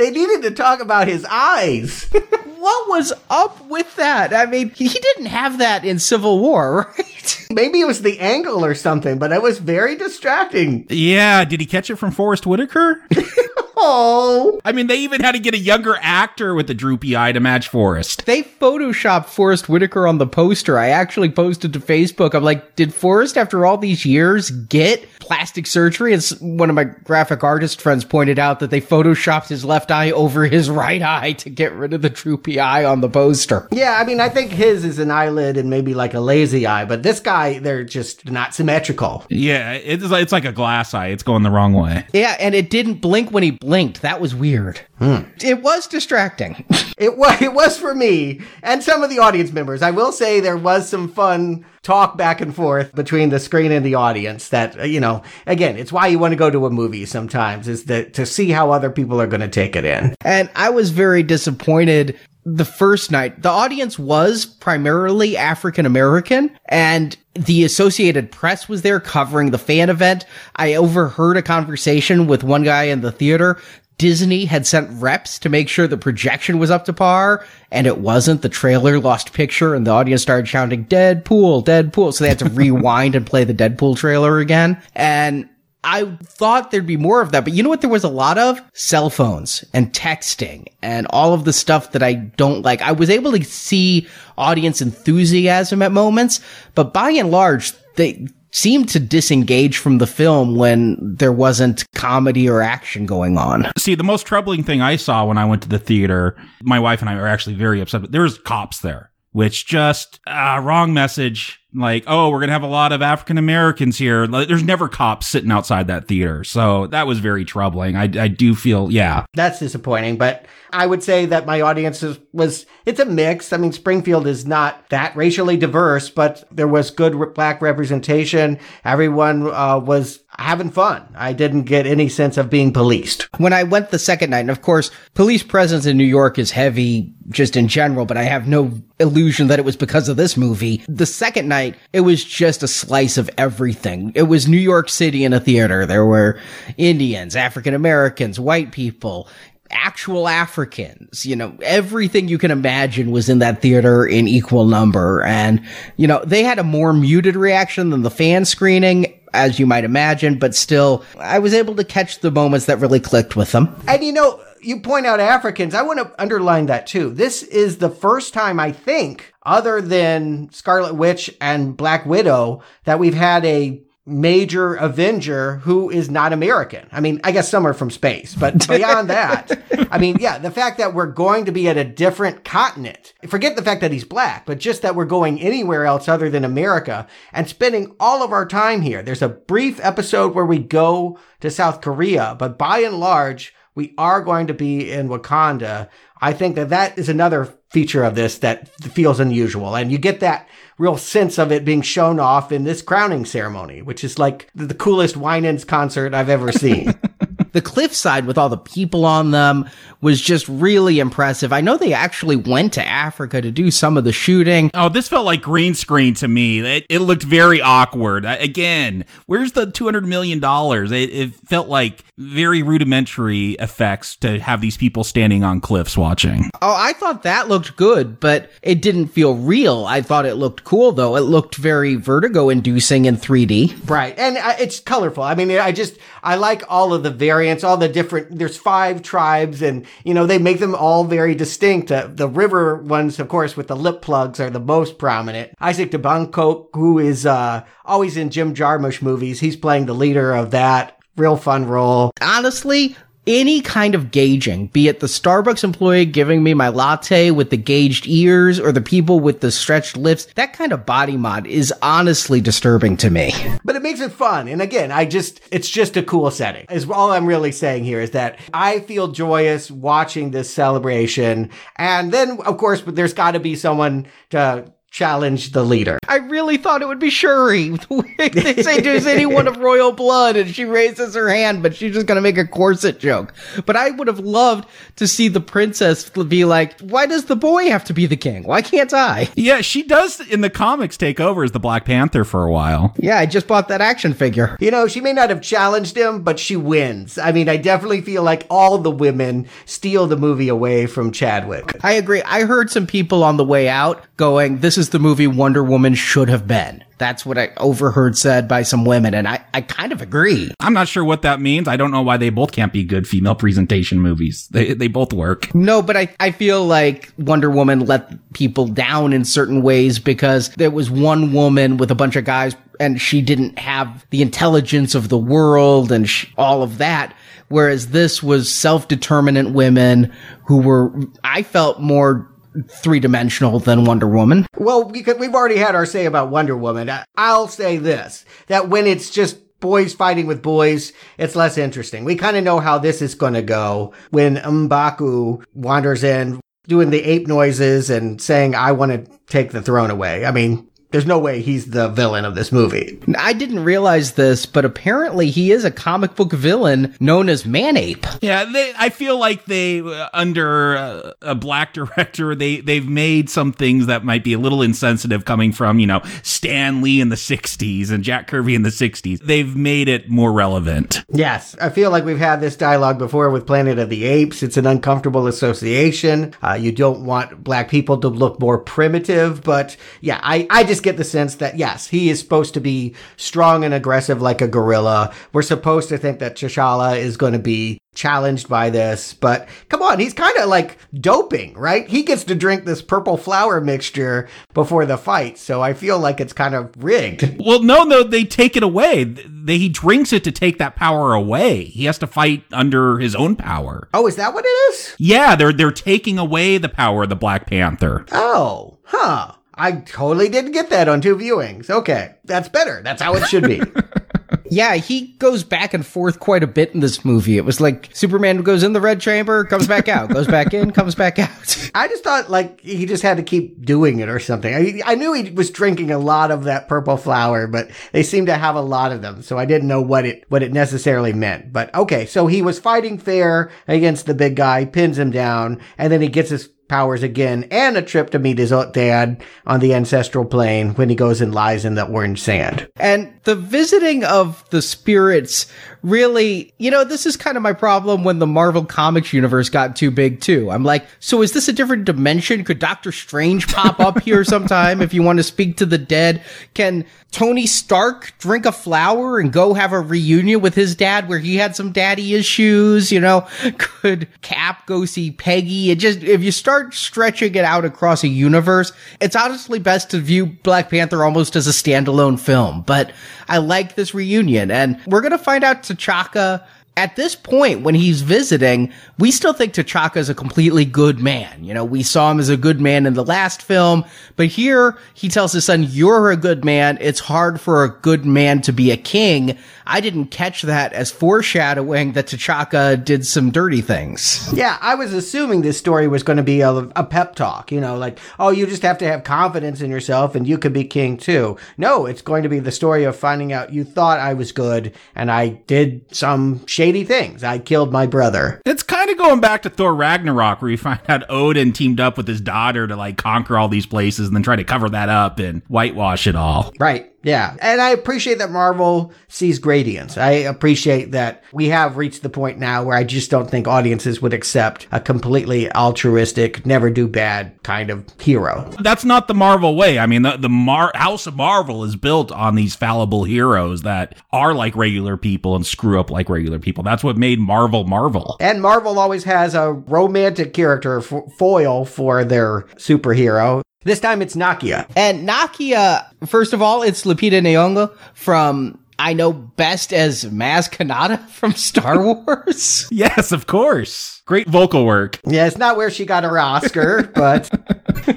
they 0.00 0.10
needed 0.10 0.42
to 0.42 0.50
talk 0.50 0.80
about 0.80 1.08
his 1.08 1.26
eyes. 1.26 2.04
what 2.58 2.88
was 2.88 3.12
up 3.28 3.64
with 3.68 3.94
that? 3.96 4.32
I 4.32 4.46
mean, 4.46 4.70
he 4.70 4.88
didn't 4.88 5.26
have 5.26 5.58
that 5.58 5.84
in 5.84 5.98
Civil 5.98 6.40
War, 6.40 6.92
right? 6.98 7.46
Maybe 7.50 7.80
it 7.80 7.86
was 7.86 8.02
the 8.02 8.18
angle 8.18 8.64
or 8.64 8.74
something, 8.74 9.18
but 9.18 9.30
it 9.32 9.42
was 9.42 9.58
very 9.58 9.96
distracting. 9.96 10.86
Yeah, 10.88 11.44
did 11.44 11.60
he 11.60 11.66
catch 11.66 11.90
it 11.90 11.96
from 11.96 12.12
Forest 12.12 12.46
Whitaker? 12.46 13.02
Oh. 13.82 14.60
I 14.62 14.72
mean, 14.72 14.88
they 14.88 14.98
even 14.98 15.22
had 15.22 15.32
to 15.32 15.38
get 15.38 15.54
a 15.54 15.58
younger 15.58 15.96
actor 16.00 16.54
with 16.54 16.66
the 16.66 16.74
droopy 16.74 17.16
eye 17.16 17.32
to 17.32 17.40
match 17.40 17.68
Forest. 17.68 18.26
They 18.26 18.42
photoshopped 18.42 19.26
Forest 19.26 19.70
Whitaker 19.70 20.06
on 20.06 20.18
the 20.18 20.26
poster. 20.26 20.78
I 20.78 20.88
actually 20.88 21.30
posted 21.30 21.72
to 21.72 21.80
Facebook. 21.80 22.34
I'm 22.34 22.44
like, 22.44 22.76
did 22.76 22.92
Forest, 22.92 23.38
after 23.38 23.64
all 23.64 23.78
these 23.78 24.04
years, 24.04 24.50
get 24.50 25.08
plastic 25.18 25.66
surgery? 25.66 26.12
And 26.12 26.22
one 26.40 26.68
of 26.68 26.76
my 26.76 26.84
graphic 26.84 27.42
artist 27.42 27.80
friends 27.80 28.04
pointed 28.04 28.38
out 28.38 28.60
that 28.60 28.70
they 28.70 28.82
photoshopped 28.82 29.48
his 29.48 29.64
left 29.64 29.90
eye 29.90 30.10
over 30.10 30.44
his 30.44 30.68
right 30.68 31.00
eye 31.00 31.32
to 31.32 31.48
get 31.48 31.72
rid 31.72 31.94
of 31.94 32.02
the 32.02 32.10
droopy 32.10 32.60
eye 32.60 32.84
on 32.84 33.00
the 33.00 33.08
poster. 33.08 33.66
Yeah, 33.72 33.98
I 33.98 34.04
mean, 34.04 34.20
I 34.20 34.28
think 34.28 34.50
his 34.50 34.84
is 34.84 34.98
an 34.98 35.10
eyelid 35.10 35.56
and 35.56 35.70
maybe 35.70 35.94
like 35.94 36.12
a 36.12 36.20
lazy 36.20 36.66
eye, 36.66 36.84
but 36.84 37.02
this 37.02 37.18
guy, 37.18 37.60
they're 37.60 37.84
just 37.84 38.30
not 38.30 38.54
symmetrical. 38.54 39.24
Yeah, 39.30 39.72
it's 39.72 40.04
like, 40.04 40.22
it's 40.22 40.32
like 40.32 40.44
a 40.44 40.52
glass 40.52 40.92
eye. 40.92 41.06
It's 41.06 41.22
going 41.22 41.44
the 41.44 41.50
wrong 41.50 41.72
way. 41.72 42.06
Yeah, 42.12 42.36
and 42.38 42.54
it 42.54 42.68
didn't 42.68 42.96
blink 42.96 43.30
when 43.30 43.42
he 43.42 43.52
blinked. 43.52 43.69
That 43.70 44.20
was 44.20 44.34
weird. 44.34 44.80
Hmm. 44.98 45.20
It 45.42 45.62
was 45.62 45.86
distracting. 45.86 46.64
it 46.98 47.16
was. 47.16 47.40
It 47.40 47.52
was 47.52 47.78
for 47.78 47.94
me 47.94 48.40
and 48.62 48.82
some 48.82 49.02
of 49.02 49.10
the 49.10 49.18
audience 49.20 49.52
members. 49.52 49.80
I 49.80 49.92
will 49.92 50.12
say 50.12 50.40
there 50.40 50.56
was 50.56 50.88
some 50.88 51.08
fun 51.08 51.64
talk 51.82 52.18
back 52.18 52.40
and 52.40 52.54
forth 52.54 52.94
between 52.94 53.30
the 53.30 53.38
screen 53.38 53.72
and 53.72 53.86
the 53.86 53.94
audience. 53.94 54.48
That 54.48 54.78
uh, 54.78 54.82
you 54.82 55.00
know, 55.00 55.22
again, 55.46 55.76
it's 55.76 55.92
why 55.92 56.08
you 56.08 56.18
want 56.18 56.32
to 56.32 56.36
go 56.36 56.50
to 56.50 56.66
a 56.66 56.70
movie 56.70 57.06
sometimes 57.06 57.68
is 57.68 57.84
that 57.84 58.14
to 58.14 58.26
see 58.26 58.50
how 58.50 58.72
other 58.72 58.90
people 58.90 59.20
are 59.20 59.26
going 59.26 59.40
to 59.40 59.48
take 59.48 59.76
it 59.76 59.84
in. 59.84 60.14
And 60.24 60.50
I 60.54 60.70
was 60.70 60.90
very 60.90 61.22
disappointed 61.22 62.18
the 62.44 62.64
first 62.64 63.10
night, 63.10 63.42
the 63.42 63.50
audience 63.50 63.98
was 63.98 64.46
primarily 64.46 65.36
African 65.36 65.86
American 65.86 66.56
and 66.66 67.16
the 67.34 67.64
Associated 67.64 68.32
Press 68.32 68.68
was 68.68 68.82
there 68.82 69.00
covering 69.00 69.50
the 69.50 69.58
fan 69.58 69.90
event. 69.90 70.24
I 70.56 70.74
overheard 70.74 71.36
a 71.36 71.42
conversation 71.42 72.26
with 72.26 72.42
one 72.42 72.62
guy 72.62 72.84
in 72.84 73.02
the 73.02 73.12
theater. 73.12 73.58
Disney 73.98 74.46
had 74.46 74.66
sent 74.66 74.88
reps 75.00 75.38
to 75.40 75.50
make 75.50 75.68
sure 75.68 75.86
the 75.86 75.98
projection 75.98 76.58
was 76.58 76.70
up 76.70 76.86
to 76.86 76.92
par, 76.92 77.44
and 77.70 77.86
it 77.86 77.98
wasn't. 77.98 78.40
The 78.40 78.48
trailer 78.48 78.98
lost 78.98 79.34
picture, 79.34 79.74
and 79.74 79.86
the 79.86 79.90
audience 79.90 80.22
started 80.22 80.48
shouting, 80.48 80.86
Deadpool, 80.86 81.66
Deadpool. 81.66 82.14
So 82.14 82.24
they 82.24 82.30
had 82.30 82.38
to 82.38 82.48
rewind 82.48 83.14
and 83.14 83.26
play 83.26 83.44
the 83.44 83.52
Deadpool 83.52 83.98
trailer 83.98 84.38
again. 84.38 84.80
And 84.94 85.50
I 85.82 86.04
thought 86.22 86.70
there'd 86.70 86.86
be 86.86 86.96
more 86.96 87.20
of 87.20 87.32
that, 87.32 87.44
but 87.44 87.54
you 87.54 87.62
know 87.62 87.68
what? 87.68 87.80
There 87.80 87.90
was 87.90 88.04
a 88.04 88.08
lot 88.08 88.38
of 88.38 88.60
cell 88.74 89.08
phones 89.10 89.64
and 89.72 89.92
texting 89.92 90.66
and 90.82 91.06
all 91.10 91.32
of 91.32 91.44
the 91.44 91.52
stuff 91.52 91.92
that 91.92 92.02
I 92.02 92.14
don't 92.14 92.62
like. 92.62 92.82
I 92.82 92.92
was 92.92 93.08
able 93.08 93.32
to 93.32 93.42
see 93.44 94.06
audience 94.36 94.82
enthusiasm 94.82 95.82
at 95.82 95.92
moments, 95.92 96.40
but 96.74 96.92
by 96.92 97.10
and 97.10 97.30
large, 97.30 97.72
they 97.96 98.26
seemed 98.52 98.88
to 98.90 99.00
disengage 99.00 99.78
from 99.78 99.98
the 99.98 100.06
film 100.06 100.56
when 100.56 100.96
there 101.00 101.32
wasn't 101.32 101.84
comedy 101.94 102.48
or 102.48 102.62
action 102.62 103.06
going 103.06 103.38
on. 103.38 103.70
See, 103.78 103.94
the 103.94 104.04
most 104.04 104.26
troubling 104.26 104.64
thing 104.64 104.82
I 104.82 104.96
saw 104.96 105.24
when 105.24 105.38
I 105.38 105.44
went 105.44 105.62
to 105.62 105.68
the 105.68 105.78
theater, 105.78 106.36
my 106.62 106.80
wife 106.80 107.00
and 107.00 107.08
I 107.08 107.14
were 107.14 107.28
actually 107.28 107.54
very 107.54 107.80
upset, 107.80 108.02
but 108.02 108.12
there 108.12 108.22
was 108.22 108.38
cops 108.38 108.80
there, 108.80 109.10
which 109.32 109.66
just, 109.66 110.18
uh, 110.26 110.60
wrong 110.62 110.92
message 110.92 111.60
like, 111.74 112.04
oh, 112.06 112.30
we're 112.30 112.38
going 112.38 112.48
to 112.48 112.54
have 112.54 112.62
a 112.62 112.66
lot 112.66 112.92
of 112.92 113.02
African 113.02 113.38
Americans 113.38 113.98
here. 113.98 114.26
There's 114.26 114.62
never 114.62 114.88
cops 114.88 115.26
sitting 115.26 115.50
outside 115.50 115.86
that 115.86 116.08
theater. 116.08 116.44
So 116.44 116.86
that 116.88 117.06
was 117.06 117.18
very 117.18 117.44
troubling. 117.44 117.96
I, 117.96 118.02
I 118.02 118.28
do 118.28 118.54
feel, 118.54 118.90
yeah. 118.90 119.24
That's 119.34 119.58
disappointing, 119.58 120.16
but 120.16 120.46
I 120.72 120.86
would 120.86 121.02
say 121.02 121.26
that 121.26 121.46
my 121.46 121.60
audience 121.60 122.02
is, 122.02 122.18
was, 122.32 122.66
it's 122.86 123.00
a 123.00 123.04
mix. 123.04 123.52
I 123.52 123.56
mean, 123.56 123.72
Springfield 123.72 124.26
is 124.26 124.46
not 124.46 124.88
that 124.90 125.16
racially 125.16 125.56
diverse, 125.56 126.10
but 126.10 126.44
there 126.50 126.68
was 126.68 126.90
good 126.90 127.34
black 127.34 127.60
representation. 127.60 128.58
Everyone 128.84 129.46
uh, 129.52 129.78
was 129.78 130.20
having 130.38 130.70
fun. 130.70 131.06
I 131.16 131.32
didn't 131.32 131.64
get 131.64 131.86
any 131.86 132.08
sense 132.08 132.36
of 132.36 132.50
being 132.50 132.72
policed. 132.72 133.28
When 133.38 133.52
I 133.52 133.64
went 133.64 133.90
the 133.90 133.98
second 133.98 134.30
night, 134.30 134.40
and 134.40 134.50
of 134.50 134.62
course, 134.62 134.90
police 135.14 135.42
presence 135.42 135.86
in 135.86 135.96
New 135.96 136.04
York 136.04 136.38
is 136.38 136.52
heavy 136.52 137.12
just 137.28 137.56
in 137.56 137.68
general, 137.68 138.06
but 138.06 138.16
I 138.16 138.22
have 138.22 138.48
no 138.48 138.72
illusion 138.98 139.48
that 139.48 139.58
it 139.58 139.64
was 139.64 139.76
because 139.76 140.08
of 140.08 140.16
this 140.16 140.36
movie. 140.36 140.82
The 140.88 141.06
second 141.06 141.48
night, 141.48 141.59
it 141.92 142.00
was 142.00 142.24
just 142.24 142.62
a 142.62 142.68
slice 142.68 143.16
of 143.16 143.30
everything. 143.38 144.12
It 144.14 144.24
was 144.24 144.48
New 144.48 144.58
York 144.58 144.88
City 144.88 145.24
in 145.24 145.32
a 145.32 145.40
theater. 145.40 145.86
There 145.86 146.06
were 146.06 146.40
Indians, 146.76 147.36
African 147.36 147.74
Americans, 147.74 148.38
white 148.38 148.72
people, 148.72 149.28
actual 149.70 150.28
Africans, 150.28 151.24
you 151.24 151.36
know, 151.36 151.56
everything 151.62 152.28
you 152.28 152.38
can 152.38 152.50
imagine 152.50 153.10
was 153.10 153.28
in 153.28 153.38
that 153.38 153.62
theater 153.62 154.04
in 154.04 154.26
equal 154.26 154.66
number. 154.66 155.22
And, 155.22 155.64
you 155.96 156.06
know, 156.06 156.22
they 156.24 156.42
had 156.42 156.58
a 156.58 156.64
more 156.64 156.92
muted 156.92 157.36
reaction 157.36 157.90
than 157.90 158.02
the 158.02 158.10
fan 158.10 158.44
screening 158.44 159.16
as 159.32 159.58
you 159.58 159.66
might 159.66 159.84
imagine, 159.84 160.38
but 160.38 160.54
still, 160.54 161.04
I 161.18 161.38
was 161.38 161.54
able 161.54 161.76
to 161.76 161.84
catch 161.84 162.20
the 162.20 162.30
moments 162.30 162.66
that 162.66 162.78
really 162.78 163.00
clicked 163.00 163.36
with 163.36 163.52
them. 163.52 163.74
And 163.86 164.02
you 164.02 164.12
know, 164.12 164.40
you 164.60 164.80
point 164.80 165.06
out 165.06 165.20
Africans. 165.20 165.74
I 165.74 165.82
want 165.82 165.98
to 166.00 166.20
underline 166.20 166.66
that 166.66 166.86
too. 166.86 167.10
This 167.10 167.42
is 167.42 167.78
the 167.78 167.90
first 167.90 168.34
time 168.34 168.60
I 168.60 168.72
think, 168.72 169.29
other 169.44 169.80
than 169.80 170.50
Scarlet 170.52 170.94
Witch 170.94 171.34
and 171.40 171.76
Black 171.76 172.06
Widow, 172.06 172.62
that 172.84 172.98
we've 172.98 173.14
had 173.14 173.44
a 173.44 173.82
major 174.06 174.74
Avenger 174.74 175.56
who 175.56 175.90
is 175.90 176.10
not 176.10 176.32
American. 176.32 176.88
I 176.90 177.00
mean, 177.00 177.20
I 177.22 177.32
guess 177.32 177.48
some 177.48 177.66
are 177.66 177.74
from 177.74 177.90
space, 177.90 178.34
but 178.34 178.66
beyond 178.68 179.10
that, 179.10 179.62
I 179.90 179.98
mean, 179.98 180.16
yeah, 180.18 180.38
the 180.38 180.50
fact 180.50 180.78
that 180.78 180.94
we're 180.94 181.06
going 181.06 181.44
to 181.44 181.52
be 181.52 181.68
at 181.68 181.76
a 181.76 181.84
different 181.84 182.44
continent, 182.44 183.12
forget 183.28 183.56
the 183.56 183.62
fact 183.62 183.82
that 183.82 183.92
he's 183.92 184.04
black, 184.04 184.46
but 184.46 184.58
just 184.58 184.82
that 184.82 184.96
we're 184.96 185.04
going 185.04 185.40
anywhere 185.40 185.84
else 185.84 186.08
other 186.08 186.28
than 186.28 186.44
America 186.44 187.06
and 187.32 187.48
spending 187.48 187.94
all 188.00 188.22
of 188.22 188.32
our 188.32 188.46
time 188.46 188.80
here. 188.80 189.02
There's 189.02 189.22
a 189.22 189.28
brief 189.28 189.78
episode 189.82 190.34
where 190.34 190.46
we 190.46 190.58
go 190.58 191.18
to 191.40 191.50
South 191.50 191.80
Korea, 191.80 192.34
but 192.38 192.58
by 192.58 192.80
and 192.80 192.98
large, 192.98 193.54
we 193.74 193.94
are 193.96 194.22
going 194.22 194.48
to 194.48 194.54
be 194.54 194.90
in 194.90 195.08
Wakanda. 195.08 195.88
I 196.20 196.32
think 196.32 196.56
that 196.56 196.70
that 196.70 196.98
is 196.98 197.08
another 197.08 197.54
feature 197.70 198.04
of 198.04 198.14
this 198.14 198.38
that 198.38 198.68
feels 198.82 199.20
unusual. 199.20 199.76
And 199.76 199.90
you 199.92 199.98
get 199.98 200.20
that 200.20 200.48
real 200.76 200.96
sense 200.96 201.38
of 201.38 201.52
it 201.52 201.64
being 201.64 201.82
shown 201.82 202.18
off 202.18 202.50
in 202.52 202.64
this 202.64 202.82
crowning 202.82 203.24
ceremony, 203.24 203.82
which 203.82 204.02
is 204.02 204.18
like 204.18 204.50
the 204.54 204.74
coolest 204.74 205.16
Winans 205.16 205.64
concert 205.64 206.14
I've 206.14 206.28
ever 206.28 206.52
seen. 206.52 206.98
the 207.52 207.62
cliffside 207.62 208.26
with 208.26 208.38
all 208.38 208.48
the 208.48 208.56
people 208.56 209.04
on 209.04 209.30
them 209.30 209.68
was 210.00 210.20
just 210.20 210.48
really 210.48 210.98
impressive. 210.98 211.52
I 211.52 211.60
know 211.60 211.76
they 211.76 211.92
actually 211.92 212.36
went 212.36 212.72
to 212.74 212.86
Africa 212.86 213.40
to 213.42 213.50
do 213.50 213.70
some 213.70 213.96
of 213.96 214.04
the 214.04 214.12
shooting. 214.12 214.70
Oh, 214.74 214.88
this 214.88 215.08
felt 215.08 215.26
like 215.26 215.42
green 215.42 215.74
screen 215.74 216.14
to 216.14 216.28
me. 216.28 216.60
It, 216.60 216.86
it 216.88 216.98
looked 217.00 217.22
very 217.22 217.60
awkward. 217.60 218.24
Again, 218.24 219.04
where's 219.26 219.52
the 219.52 219.66
$200 219.66 220.04
million? 220.04 220.40
It, 220.42 221.10
it 221.10 221.34
felt 221.48 221.68
like 221.68 222.04
very 222.16 222.62
rudimentary 222.62 223.52
effects 223.52 224.16
to 224.16 224.38
have 224.40 224.60
these 224.60 224.76
people 224.76 225.04
standing 225.04 225.44
on 225.44 225.60
cliffs 225.60 225.96
watching. 225.96 226.50
Oh, 226.62 226.74
I 226.76 226.92
thought 226.94 227.22
that 227.22 227.48
looked 227.48 227.76
good, 227.76 228.20
but 228.20 228.50
it 228.62 228.82
didn't 228.82 229.08
feel 229.08 229.36
real. 229.36 229.84
I 229.86 230.02
thought 230.02 230.26
it 230.26 230.34
looked 230.34 230.64
cool 230.64 230.92
though. 230.92 231.16
It 231.16 231.20
looked 231.20 231.56
very 231.56 231.96
vertigo 231.96 232.48
inducing 232.48 233.04
in 233.04 233.16
3D. 233.16 233.88
Right. 233.88 234.18
And 234.18 234.36
uh, 234.38 234.54
it's 234.58 234.80
colorful. 234.80 235.22
I 235.22 235.34
mean, 235.34 235.50
I 235.50 235.72
just, 235.72 235.98
I 236.22 236.36
like 236.36 236.62
all 236.68 236.92
of 236.94 237.02
the 237.02 237.10
variants, 237.40 237.64
all 237.64 237.78
the 237.78 237.88
different, 237.88 238.38
there's 238.38 238.58
five 238.58 239.02
tribes 239.02 239.62
and, 239.62 239.86
you 240.04 240.12
know, 240.12 240.26
they 240.26 240.38
make 240.38 240.58
them 240.60 240.74
all 240.74 241.04
very 241.04 241.34
distinct. 241.34 241.90
Uh, 241.90 242.06
the 242.06 242.28
river 242.28 242.76
ones, 242.76 243.18
of 243.18 243.28
course, 243.28 243.56
with 243.56 243.66
the 243.66 243.76
lip 243.76 244.02
plugs 244.02 244.38
are 244.38 244.50
the 244.50 244.60
most 244.60 244.98
prominent. 244.98 245.50
Isaach 245.58 245.90
De 245.90 245.98
Bankolé, 245.98 246.68
who 246.74 246.98
is, 246.98 247.24
uh, 247.24 247.64
always 247.86 248.18
in 248.18 248.28
Jim 248.28 248.54
Jarmusch 248.54 249.00
movies. 249.00 249.40
He's 249.40 249.56
playing 249.56 249.86
the 249.86 249.94
leader 249.94 250.34
of 250.34 250.50
that 250.50 250.98
real 251.16 251.36
fun 251.36 251.66
role. 251.66 252.12
Honestly, 252.20 252.94
any 253.38 253.60
kind 253.60 253.94
of 253.94 254.10
gauging, 254.10 254.66
be 254.68 254.88
it 254.88 255.00
the 255.00 255.06
Starbucks 255.06 255.62
employee 255.62 256.04
giving 256.04 256.42
me 256.42 256.54
my 256.54 256.68
latte 256.68 257.30
with 257.30 257.50
the 257.50 257.56
gauged 257.56 258.06
ears 258.06 258.58
or 258.58 258.72
the 258.72 258.80
people 258.80 259.20
with 259.20 259.40
the 259.40 259.50
stretched 259.50 259.96
lips, 259.96 260.26
that 260.34 260.52
kind 260.52 260.72
of 260.72 260.84
body 260.84 261.16
mod 261.16 261.46
is 261.46 261.72
honestly 261.82 262.40
disturbing 262.40 262.96
to 262.96 263.10
me. 263.10 263.32
But 263.64 263.76
it 263.76 263.82
makes 263.82 264.00
it 264.00 264.12
fun. 264.12 264.48
And 264.48 264.60
again, 264.60 264.90
I 264.90 265.04
just, 265.04 265.40
it's 265.52 265.68
just 265.68 265.96
a 265.96 266.02
cool 266.02 266.30
setting. 266.30 266.66
Is 266.70 266.88
all 266.90 267.12
I'm 267.12 267.26
really 267.26 267.52
saying 267.52 267.84
here 267.84 268.00
is 268.00 268.10
that 268.10 268.38
I 268.52 268.80
feel 268.80 269.08
joyous 269.08 269.70
watching 269.70 270.30
this 270.30 270.52
celebration. 270.52 271.50
And 271.76 272.12
then, 272.12 272.40
of 272.42 272.58
course, 272.58 272.82
there's 272.86 273.14
got 273.14 273.32
to 273.32 273.40
be 273.40 273.54
someone 273.54 274.06
to 274.30 274.72
challenge 274.90 275.52
the 275.52 275.62
leader. 275.62 275.98
I 276.08 276.16
really 276.16 276.56
thought 276.56 276.82
it 276.82 276.88
would 276.88 276.98
be 276.98 277.10
Shuri. 277.10 277.70
they 278.18 278.62
say, 278.62 278.80
"Does 278.80 279.06
anyone 279.06 279.46
of 279.46 279.58
royal 279.58 279.92
blood?" 279.92 280.36
and 280.36 280.52
she 280.52 280.64
raises 280.64 281.14
her 281.14 281.28
hand, 281.28 281.62
but 281.62 281.74
she's 281.74 281.94
just 281.94 282.06
gonna 282.06 282.20
make 282.20 282.38
a 282.38 282.46
corset 282.46 282.98
joke. 282.98 283.32
But 283.66 283.76
I 283.76 283.90
would 283.90 284.08
have 284.08 284.18
loved 284.18 284.68
to 284.96 285.06
see 285.06 285.28
the 285.28 285.40
princess 285.40 286.08
be 286.10 286.44
like, 286.44 286.78
"Why 286.80 287.06
does 287.06 287.26
the 287.26 287.36
boy 287.36 287.70
have 287.70 287.84
to 287.84 287.94
be 287.94 288.06
the 288.06 288.16
king? 288.16 288.42
Why 288.42 288.62
can't 288.62 288.92
I?" 288.92 289.28
Yeah, 289.36 289.60
she 289.60 289.82
does 289.82 290.20
in 290.20 290.40
the 290.40 290.50
comics 290.50 290.96
take 290.96 291.20
over 291.20 291.44
as 291.44 291.52
the 291.52 291.60
Black 291.60 291.84
Panther 291.84 292.24
for 292.24 292.44
a 292.44 292.50
while. 292.50 292.94
Yeah, 292.98 293.18
I 293.18 293.26
just 293.26 293.46
bought 293.46 293.68
that 293.68 293.80
action 293.80 294.12
figure. 294.12 294.56
You 294.60 294.70
know, 294.70 294.88
she 294.88 295.00
may 295.00 295.12
not 295.12 295.30
have 295.30 295.40
challenged 295.40 295.96
him, 295.96 296.22
but 296.22 296.38
she 296.38 296.56
wins. 296.56 297.16
I 297.16 297.32
mean, 297.32 297.48
I 297.48 297.56
definitely 297.56 298.00
feel 298.00 298.22
like 298.22 298.46
all 298.50 298.78
the 298.78 298.90
women 298.90 299.46
steal 299.64 300.06
the 300.08 300.16
movie 300.16 300.48
away 300.48 300.86
from 300.86 301.12
Chadwick. 301.12 301.76
I 301.84 301.92
agree. 301.92 302.22
I 302.22 302.42
heard 302.42 302.70
some 302.70 302.86
people 302.86 303.22
on 303.22 303.36
the 303.36 303.44
way 303.44 303.68
out 303.68 304.04
going, 304.16 304.58
"This 304.58 304.79
is 304.80 304.88
the 304.90 304.98
movie 304.98 305.28
Wonder 305.28 305.62
Woman 305.62 305.94
should 305.94 306.28
have 306.28 306.48
been. 306.48 306.82
That's 306.98 307.24
what 307.24 307.38
I 307.38 307.50
overheard 307.56 308.18
said 308.18 308.48
by 308.48 308.62
some 308.62 308.84
women, 308.84 309.14
and 309.14 309.28
I, 309.28 309.42
I 309.54 309.60
kind 309.60 309.92
of 309.92 310.02
agree. 310.02 310.50
I'm 310.60 310.72
not 310.74 310.88
sure 310.88 311.04
what 311.04 311.22
that 311.22 311.40
means. 311.40 311.68
I 311.68 311.76
don't 311.76 311.92
know 311.92 312.02
why 312.02 312.16
they 312.16 312.30
both 312.30 312.52
can't 312.52 312.72
be 312.72 312.82
good 312.84 313.06
female 313.06 313.34
presentation 313.34 314.00
movies. 314.00 314.48
They, 314.50 314.74
they 314.74 314.88
both 314.88 315.12
work. 315.12 315.54
No, 315.54 315.80
but 315.80 315.96
I, 315.96 316.14
I 316.18 316.32
feel 316.32 316.66
like 316.66 317.12
Wonder 317.16 317.50
Woman 317.50 317.86
let 317.86 318.32
people 318.34 318.66
down 318.66 319.12
in 319.12 319.24
certain 319.24 319.62
ways 319.62 319.98
because 319.98 320.50
there 320.56 320.70
was 320.70 320.90
one 320.90 321.32
woman 321.32 321.76
with 321.76 321.90
a 321.90 321.94
bunch 321.94 322.16
of 322.16 322.24
guys 322.24 322.56
and 322.78 323.00
she 323.00 323.22
didn't 323.22 323.58
have 323.58 324.06
the 324.10 324.22
intelligence 324.22 324.94
of 324.94 325.08
the 325.08 325.18
world 325.18 325.92
and 325.92 326.08
sh- 326.08 326.26
all 326.36 326.62
of 326.62 326.78
that. 326.78 327.14
Whereas 327.48 327.88
this 327.88 328.22
was 328.22 328.52
self-determinant 328.52 329.52
women 329.52 330.12
who 330.44 330.62
were, 330.62 330.92
I 331.24 331.42
felt 331.42 331.80
more 331.80 332.30
three 332.68 333.00
dimensional 333.00 333.58
than 333.58 333.84
Wonder 333.84 334.08
Woman. 334.08 334.46
Well, 334.56 334.84
we 334.84 335.02
could, 335.02 335.18
we've 335.18 335.34
already 335.34 335.56
had 335.56 335.74
our 335.74 335.86
say 335.86 336.06
about 336.06 336.30
Wonder 336.30 336.56
Woman. 336.56 336.90
I'll 337.16 337.48
say 337.48 337.76
this 337.76 338.24
that 338.46 338.68
when 338.68 338.86
it's 338.86 339.10
just 339.10 339.38
boys 339.60 339.94
fighting 339.94 340.26
with 340.26 340.42
boys, 340.42 340.92
it's 341.18 341.36
less 341.36 341.58
interesting. 341.58 342.04
We 342.04 342.16
kind 342.16 342.36
of 342.36 342.44
know 342.44 342.60
how 342.60 342.78
this 342.78 343.02
is 343.02 343.14
going 343.14 343.34
to 343.34 343.42
go 343.42 343.92
when 344.10 344.36
Mbaku 344.36 345.44
wanders 345.54 346.02
in 346.02 346.40
doing 346.66 346.90
the 346.90 347.02
ape 347.02 347.26
noises 347.26 347.90
and 347.90 348.20
saying, 348.20 348.54
I 348.54 348.72
want 348.72 348.92
to 348.92 349.18
take 349.26 349.50
the 349.50 349.62
throne 349.62 349.90
away. 349.90 350.24
I 350.24 350.30
mean, 350.30 350.69
there's 350.90 351.06
no 351.06 351.18
way 351.18 351.40
he's 351.40 351.70
the 351.70 351.88
villain 351.88 352.24
of 352.24 352.34
this 352.34 352.50
movie. 352.50 353.00
I 353.16 353.32
didn't 353.32 353.64
realize 353.64 354.12
this, 354.12 354.46
but 354.46 354.64
apparently 354.64 355.30
he 355.30 355.52
is 355.52 355.64
a 355.64 355.70
comic 355.70 356.16
book 356.16 356.32
villain 356.32 356.96
known 357.00 357.28
as 357.28 357.46
Man-Ape. 357.46 358.06
Yeah, 358.20 358.44
they, 358.44 358.72
I 358.76 358.90
feel 358.90 359.18
like 359.18 359.44
they 359.44 359.80
uh, 359.80 360.08
under 360.12 360.76
uh, 360.76 361.12
a 361.22 361.34
black 361.34 361.72
director, 361.80 362.34
they 362.34 362.60
they've 362.60 362.88
made 362.88 363.30
some 363.30 363.52
things 363.52 363.86
that 363.86 364.04
might 364.04 364.24
be 364.24 364.32
a 364.32 364.38
little 364.38 364.62
insensitive 364.62 365.24
coming 365.24 365.52
from 365.52 365.78
you 365.78 365.86
know 365.86 366.02
Stan 366.22 366.82
Lee 366.82 367.00
in 367.00 367.08
the 367.08 367.16
'60s 367.16 367.90
and 367.90 368.02
Jack 368.02 368.28
Kirby 368.28 368.54
in 368.54 368.62
the 368.62 368.70
'60s. 368.70 369.20
They've 369.20 369.54
made 369.54 369.88
it 369.88 370.10
more 370.10 370.32
relevant. 370.32 371.04
Yes, 371.10 371.56
I 371.60 371.70
feel 371.70 371.90
like 371.90 372.04
we've 372.04 372.18
had 372.18 372.40
this 372.40 372.56
dialogue 372.56 372.98
before 372.98 373.30
with 373.30 373.46
Planet 373.46 373.78
of 373.78 373.90
the 373.90 374.04
Apes. 374.04 374.42
It's 374.42 374.56
an 374.56 374.66
uncomfortable 374.66 375.26
association. 375.26 376.34
Uh, 376.42 376.54
you 376.54 376.72
don't 376.72 377.04
want 377.04 377.44
black 377.44 377.68
people 377.68 377.98
to 377.98 378.08
look 378.08 378.40
more 378.40 378.58
primitive, 378.58 379.42
but 379.42 379.76
yeah, 380.00 380.20
I 380.22 380.46
I 380.50 380.64
just 380.64 380.79
just 380.80 380.84
get 380.86 380.96
the 380.96 381.04
sense 381.04 381.34
that 381.34 381.58
yes, 381.58 381.88
he 381.88 382.08
is 382.08 382.20
supposed 382.20 382.54
to 382.54 382.60
be 382.60 382.94
strong 383.18 383.64
and 383.64 383.74
aggressive 383.74 384.22
like 384.22 384.40
a 384.40 384.48
gorilla. 384.48 385.12
We're 385.34 385.42
supposed 385.42 385.90
to 385.90 385.98
think 385.98 386.20
that 386.20 386.36
T'Challa 386.36 386.96
is 386.96 387.18
going 387.18 387.34
to 387.34 387.38
be 387.38 387.78
challenged 387.94 388.48
by 388.48 388.70
this, 388.70 389.12
but 389.12 389.46
come 389.68 389.82
on, 389.82 389.98
he's 389.98 390.14
kind 390.14 390.34
of 390.38 390.48
like 390.48 390.78
doping, 390.94 391.52
right? 391.52 391.86
He 391.86 392.02
gets 392.02 392.24
to 392.24 392.34
drink 392.34 392.64
this 392.64 392.80
purple 392.80 393.18
flower 393.18 393.60
mixture 393.60 394.26
before 394.54 394.86
the 394.86 394.96
fight, 394.96 395.36
so 395.36 395.60
I 395.60 395.74
feel 395.74 395.98
like 395.98 396.18
it's 396.18 396.32
kind 396.32 396.54
of 396.54 396.72
rigged. 396.82 397.38
Well, 397.44 397.62
no, 397.62 397.82
no, 397.82 398.02
they 398.02 398.24
take 398.24 398.56
it 398.56 398.62
away. 398.62 399.04
They, 399.04 399.58
he 399.58 399.68
drinks 399.68 400.14
it 400.14 400.24
to 400.24 400.32
take 400.32 400.58
that 400.58 400.76
power 400.76 401.12
away. 401.12 401.64
He 401.64 401.84
has 401.84 401.98
to 401.98 402.06
fight 402.06 402.44
under 402.52 402.98
his 402.98 403.14
own 403.14 403.36
power. 403.36 403.88
Oh, 403.92 404.06
is 404.06 404.16
that 404.16 404.32
what 404.32 404.44
it 404.46 404.48
is? 404.48 404.94
Yeah, 404.98 405.36
they're 405.36 405.52
they're 405.52 405.72
taking 405.72 406.18
away 406.18 406.56
the 406.58 406.68
power 406.68 407.02
of 407.02 407.08
the 407.08 407.16
Black 407.16 407.46
Panther. 407.46 408.06
Oh, 408.12 408.78
huh. 408.84 409.32
I 409.60 409.72
totally 409.72 410.30
didn't 410.30 410.52
get 410.52 410.70
that 410.70 410.88
on 410.88 411.02
two 411.02 411.14
viewings. 411.16 411.68
Okay, 411.68 412.14
that's 412.24 412.48
better. 412.48 412.80
That's 412.82 413.02
how 413.02 413.14
it 413.14 413.26
should 413.26 413.44
be. 413.44 413.60
yeah, 414.50 414.76
he 414.76 415.08
goes 415.18 415.44
back 415.44 415.74
and 415.74 415.84
forth 415.84 416.18
quite 416.18 416.42
a 416.42 416.46
bit 416.46 416.72
in 416.72 416.80
this 416.80 417.04
movie. 417.04 417.36
It 417.36 417.44
was 417.44 417.60
like 417.60 417.90
Superman 417.92 418.40
goes 418.40 418.62
in 418.62 418.72
the 418.72 418.80
red 418.80 419.02
chamber, 419.02 419.44
comes 419.44 419.68
back 419.68 419.86
out, 419.86 420.08
goes 420.08 420.26
back 420.26 420.54
in, 420.54 420.70
comes 420.70 420.94
back 420.94 421.18
out. 421.18 421.70
I 421.74 421.88
just 421.88 422.02
thought 422.02 422.30
like 422.30 422.60
he 422.60 422.86
just 422.86 423.02
had 423.02 423.18
to 423.18 423.22
keep 423.22 423.62
doing 423.62 424.00
it 424.00 424.08
or 424.08 424.18
something. 424.18 424.54
I, 424.54 424.80
I 424.84 424.94
knew 424.94 425.12
he 425.12 425.30
was 425.30 425.50
drinking 425.50 425.90
a 425.90 425.98
lot 425.98 426.30
of 426.30 426.44
that 426.44 426.66
purple 426.66 426.96
flower, 426.96 427.46
but 427.46 427.70
they 427.92 428.02
seem 428.02 428.24
to 428.26 428.38
have 428.38 428.56
a 428.56 428.62
lot 428.62 428.92
of 428.92 429.02
them, 429.02 429.20
so 429.20 429.36
I 429.36 429.44
didn't 429.44 429.68
know 429.68 429.82
what 429.82 430.06
it 430.06 430.24
what 430.30 430.42
it 430.42 430.54
necessarily 430.54 431.12
meant. 431.12 431.52
But 431.52 431.74
okay, 431.74 432.06
so 432.06 432.28
he 432.28 432.40
was 432.40 432.58
fighting 432.58 432.96
fair 432.96 433.50
against 433.68 434.06
the 434.06 434.14
big 434.14 434.36
guy, 434.36 434.64
pins 434.64 434.98
him 434.98 435.10
down, 435.10 435.60
and 435.76 435.92
then 435.92 436.00
he 436.00 436.08
gets 436.08 436.30
his 436.30 436.48
powers 436.70 437.02
again 437.02 437.48
and 437.50 437.76
a 437.76 437.82
trip 437.82 438.10
to 438.10 438.18
meet 438.18 438.38
his 438.38 438.54
dad 438.72 439.22
on 439.44 439.58
the 439.58 439.74
ancestral 439.74 440.24
plane 440.24 440.70
when 440.74 440.88
he 440.88 440.94
goes 440.94 441.20
and 441.20 441.34
lies 441.34 441.64
in 441.64 441.74
the 441.74 441.84
orange 441.84 442.22
sand. 442.22 442.68
And 442.76 443.12
the 443.24 443.34
visiting 443.34 444.04
of 444.04 444.48
the 444.50 444.62
spirits 444.62 445.50
really, 445.82 446.52
you 446.58 446.70
know, 446.70 446.84
this 446.84 447.06
is 447.06 447.16
kind 447.16 447.36
of 447.36 447.42
my 447.42 447.52
problem 447.52 448.04
when 448.04 448.18
the 448.18 448.26
Marvel 448.26 448.64
Comics 448.64 449.12
universe 449.12 449.48
got 449.48 449.76
too 449.76 449.90
big 449.90 450.20
too. 450.20 450.50
I'm 450.50 450.64
like, 450.64 450.86
so 450.98 451.22
is 451.22 451.32
this 451.32 451.48
a 451.48 451.52
different 451.52 451.84
dimension? 451.84 452.44
Could 452.44 452.58
Doctor 452.58 452.92
Strange 452.92 453.48
pop 453.48 453.80
up 453.80 454.00
here 454.02 454.24
sometime 454.24 454.82
if 454.82 454.92
you 454.92 455.02
want 455.02 455.18
to 455.18 455.22
speak 455.22 455.56
to 455.58 455.66
the 455.66 455.78
dead? 455.78 456.22
Can 456.54 456.84
Tony 457.12 457.46
Stark 457.46 458.12
drink 458.18 458.46
a 458.46 458.52
flower 458.52 459.18
and 459.18 459.32
go 459.32 459.54
have 459.54 459.72
a 459.72 459.80
reunion 459.80 460.40
with 460.40 460.54
his 460.54 460.74
dad 460.74 461.08
where 461.08 461.18
he 461.18 461.36
had 461.36 461.56
some 461.56 461.72
daddy 461.72 462.14
issues? 462.14 462.92
You 462.92 463.00
know, 463.00 463.26
could 463.58 464.08
Cap 464.22 464.66
go 464.66 464.84
see 464.84 465.10
Peggy? 465.10 465.70
It 465.70 465.78
just, 465.78 466.02
if 466.02 466.22
you 466.22 466.32
start 466.32 466.74
stretching 466.74 467.34
it 467.34 467.44
out 467.44 467.64
across 467.64 468.04
a 468.04 468.08
universe, 468.08 468.72
it's 469.00 469.16
honestly 469.16 469.58
best 469.58 469.90
to 469.90 469.98
view 469.98 470.26
Black 470.26 470.68
Panther 470.68 471.04
almost 471.04 471.36
as 471.36 471.46
a 471.46 471.50
standalone 471.50 472.20
film. 472.20 472.62
But 472.62 472.92
I 473.28 473.38
like 473.38 473.76
this 473.76 473.94
reunion 473.94 474.50
and 474.50 474.80
we're 474.86 475.00
going 475.00 475.12
to 475.12 475.18
find 475.18 475.44
out 475.44 475.62
T'Chaka 475.74 476.40
at 476.76 476.96
this 476.96 477.14
point, 477.14 477.60
when 477.60 477.74
he's 477.74 478.00
visiting, 478.00 478.72
we 478.98 479.10
still 479.10 479.32
think 479.32 479.52
T'Chaka 479.52 479.96
is 479.96 480.08
a 480.08 480.14
completely 480.14 480.64
good 480.64 480.98
man. 481.00 481.44
You 481.44 481.52
know, 481.52 481.64
we 481.64 481.82
saw 481.82 482.10
him 482.10 482.20
as 482.20 482.28
a 482.28 482.36
good 482.36 482.60
man 482.60 482.86
in 482.86 482.94
the 482.94 483.04
last 483.04 483.42
film, 483.42 483.84
but 484.16 484.28
here 484.28 484.78
he 484.94 485.08
tells 485.08 485.32
his 485.32 485.44
son, 485.44 485.66
you're 485.68 486.10
a 486.10 486.16
good 486.16 486.44
man. 486.44 486.78
It's 486.80 487.00
hard 487.00 487.40
for 487.40 487.64
a 487.64 487.68
good 487.68 488.06
man 488.06 488.40
to 488.42 488.52
be 488.52 488.70
a 488.70 488.76
king. 488.76 489.36
I 489.66 489.80
didn't 489.80 490.06
catch 490.06 490.42
that 490.42 490.72
as 490.72 490.90
foreshadowing 490.90 491.92
that 491.92 492.06
T'Chaka 492.06 492.82
did 492.82 493.06
some 493.06 493.30
dirty 493.30 493.60
things. 493.60 494.28
Yeah, 494.32 494.56
I 494.60 494.74
was 494.74 494.94
assuming 494.94 495.42
this 495.42 495.58
story 495.58 495.86
was 495.86 496.02
going 496.02 496.16
to 496.16 496.22
be 496.22 496.40
a, 496.40 496.50
a, 496.50 496.84
pep 496.84 497.14
talk, 497.14 497.52
you 497.52 497.60
know, 497.60 497.76
like, 497.76 497.98
oh, 498.18 498.30
you 498.30 498.46
just 498.46 498.62
have 498.62 498.78
to 498.78 498.86
have 498.86 499.04
confidence 499.04 499.60
in 499.60 499.70
yourself 499.70 500.14
and 500.14 500.26
you 500.26 500.38
could 500.38 500.52
be 500.52 500.64
king 500.64 500.96
too. 500.96 501.36
No, 501.56 501.86
it's 501.86 502.02
going 502.02 502.22
to 502.22 502.28
be 502.28 502.40
the 502.40 502.50
story 502.50 502.84
of 502.84 502.96
finding 502.96 503.32
out 503.32 503.52
you 503.52 503.64
thought 503.64 504.00
I 504.00 504.14
was 504.14 504.32
good 504.32 504.74
and 504.94 505.10
I 505.10 505.28
did 505.28 505.84
some 505.94 506.44
shady 506.60 506.84
things. 506.84 507.24
I 507.24 507.38
killed 507.38 507.72
my 507.72 507.86
brother. 507.86 508.42
It's 508.44 508.62
kind 508.62 508.90
of 508.90 508.98
going 508.98 509.20
back 509.20 509.40
to 509.42 509.50
Thor 509.50 509.74
Ragnarok 509.74 510.42
where 510.42 510.50
you 510.50 510.58
find 510.58 510.78
out 510.88 511.08
Odin 511.08 511.54
teamed 511.54 511.80
up 511.80 511.96
with 511.96 512.06
his 512.06 512.20
daughter 512.20 512.66
to 512.66 512.76
like 512.76 512.98
conquer 512.98 513.38
all 513.38 513.48
these 513.48 513.64
places 513.64 514.08
and 514.08 514.14
then 514.14 514.22
try 514.22 514.36
to 514.36 514.44
cover 514.44 514.68
that 514.68 514.90
up 514.90 515.18
and 515.18 515.40
whitewash 515.48 516.06
it 516.06 516.14
all. 516.14 516.52
Right. 516.60 516.92
Yeah. 517.02 517.36
And 517.40 517.60
I 517.60 517.70
appreciate 517.70 518.18
that 518.18 518.30
Marvel 518.30 518.92
sees 519.08 519.38
gradients. 519.38 519.96
I 519.96 520.10
appreciate 520.10 520.92
that 520.92 521.24
we 521.32 521.48
have 521.48 521.76
reached 521.76 522.02
the 522.02 522.10
point 522.10 522.38
now 522.38 522.62
where 522.64 522.76
I 522.76 522.84
just 522.84 523.10
don't 523.10 523.30
think 523.30 523.48
audiences 523.48 524.02
would 524.02 524.12
accept 524.12 524.66
a 524.70 524.80
completely 524.80 525.50
altruistic, 525.52 526.44
never 526.44 526.68
do 526.70 526.86
bad 526.86 527.42
kind 527.42 527.70
of 527.70 527.86
hero. 528.00 528.50
That's 528.60 528.84
not 528.84 529.08
the 529.08 529.14
Marvel 529.14 529.56
way. 529.56 529.78
I 529.78 529.86
mean, 529.86 530.02
the, 530.02 530.16
the 530.16 530.28
Mar- 530.28 530.72
House 530.74 531.06
of 531.06 531.16
Marvel 531.16 531.64
is 531.64 531.76
built 531.76 532.12
on 532.12 532.34
these 532.34 532.54
fallible 532.54 533.04
heroes 533.04 533.62
that 533.62 533.96
are 534.12 534.34
like 534.34 534.54
regular 534.54 534.96
people 534.96 535.36
and 535.36 535.46
screw 535.46 535.80
up 535.80 535.90
like 535.90 536.08
regular 536.10 536.38
people. 536.38 536.64
That's 536.64 536.84
what 536.84 536.98
made 536.98 537.18
Marvel 537.18 537.64
Marvel. 537.64 538.16
And 538.20 538.42
Marvel 538.42 538.78
always 538.78 539.04
has 539.04 539.34
a 539.34 539.52
romantic 539.52 540.34
character 540.34 540.80
foil 540.80 541.64
for 541.64 542.04
their 542.04 542.42
superhero. 542.56 543.42
This 543.62 543.78
time 543.78 544.00
it's 544.00 544.16
Nakia. 544.16 544.66
And 544.74 545.06
Nakia, 545.06 545.84
first 546.06 546.32
of 546.32 546.40
all, 546.40 546.62
it's 546.62 546.84
Lupita 546.84 547.20
Nyong'o 547.20 547.76
from 547.92 548.58
I 548.80 548.94
know 548.94 549.12
best 549.12 549.74
as 549.74 550.06
Maz 550.06 550.50
Kanata 550.50 551.06
from 551.10 551.32
Star 551.32 551.82
Wars. 552.06 552.66
yes, 552.70 553.12
of 553.12 553.26
course. 553.26 554.00
Great 554.06 554.26
vocal 554.26 554.64
work. 554.64 554.98
Yeah, 555.06 555.26
it's 555.26 555.36
not 555.36 555.56
where 555.58 555.70
she 555.70 555.84
got 555.84 556.02
her 556.02 556.18
Oscar, 556.18 556.82
but 556.94 557.30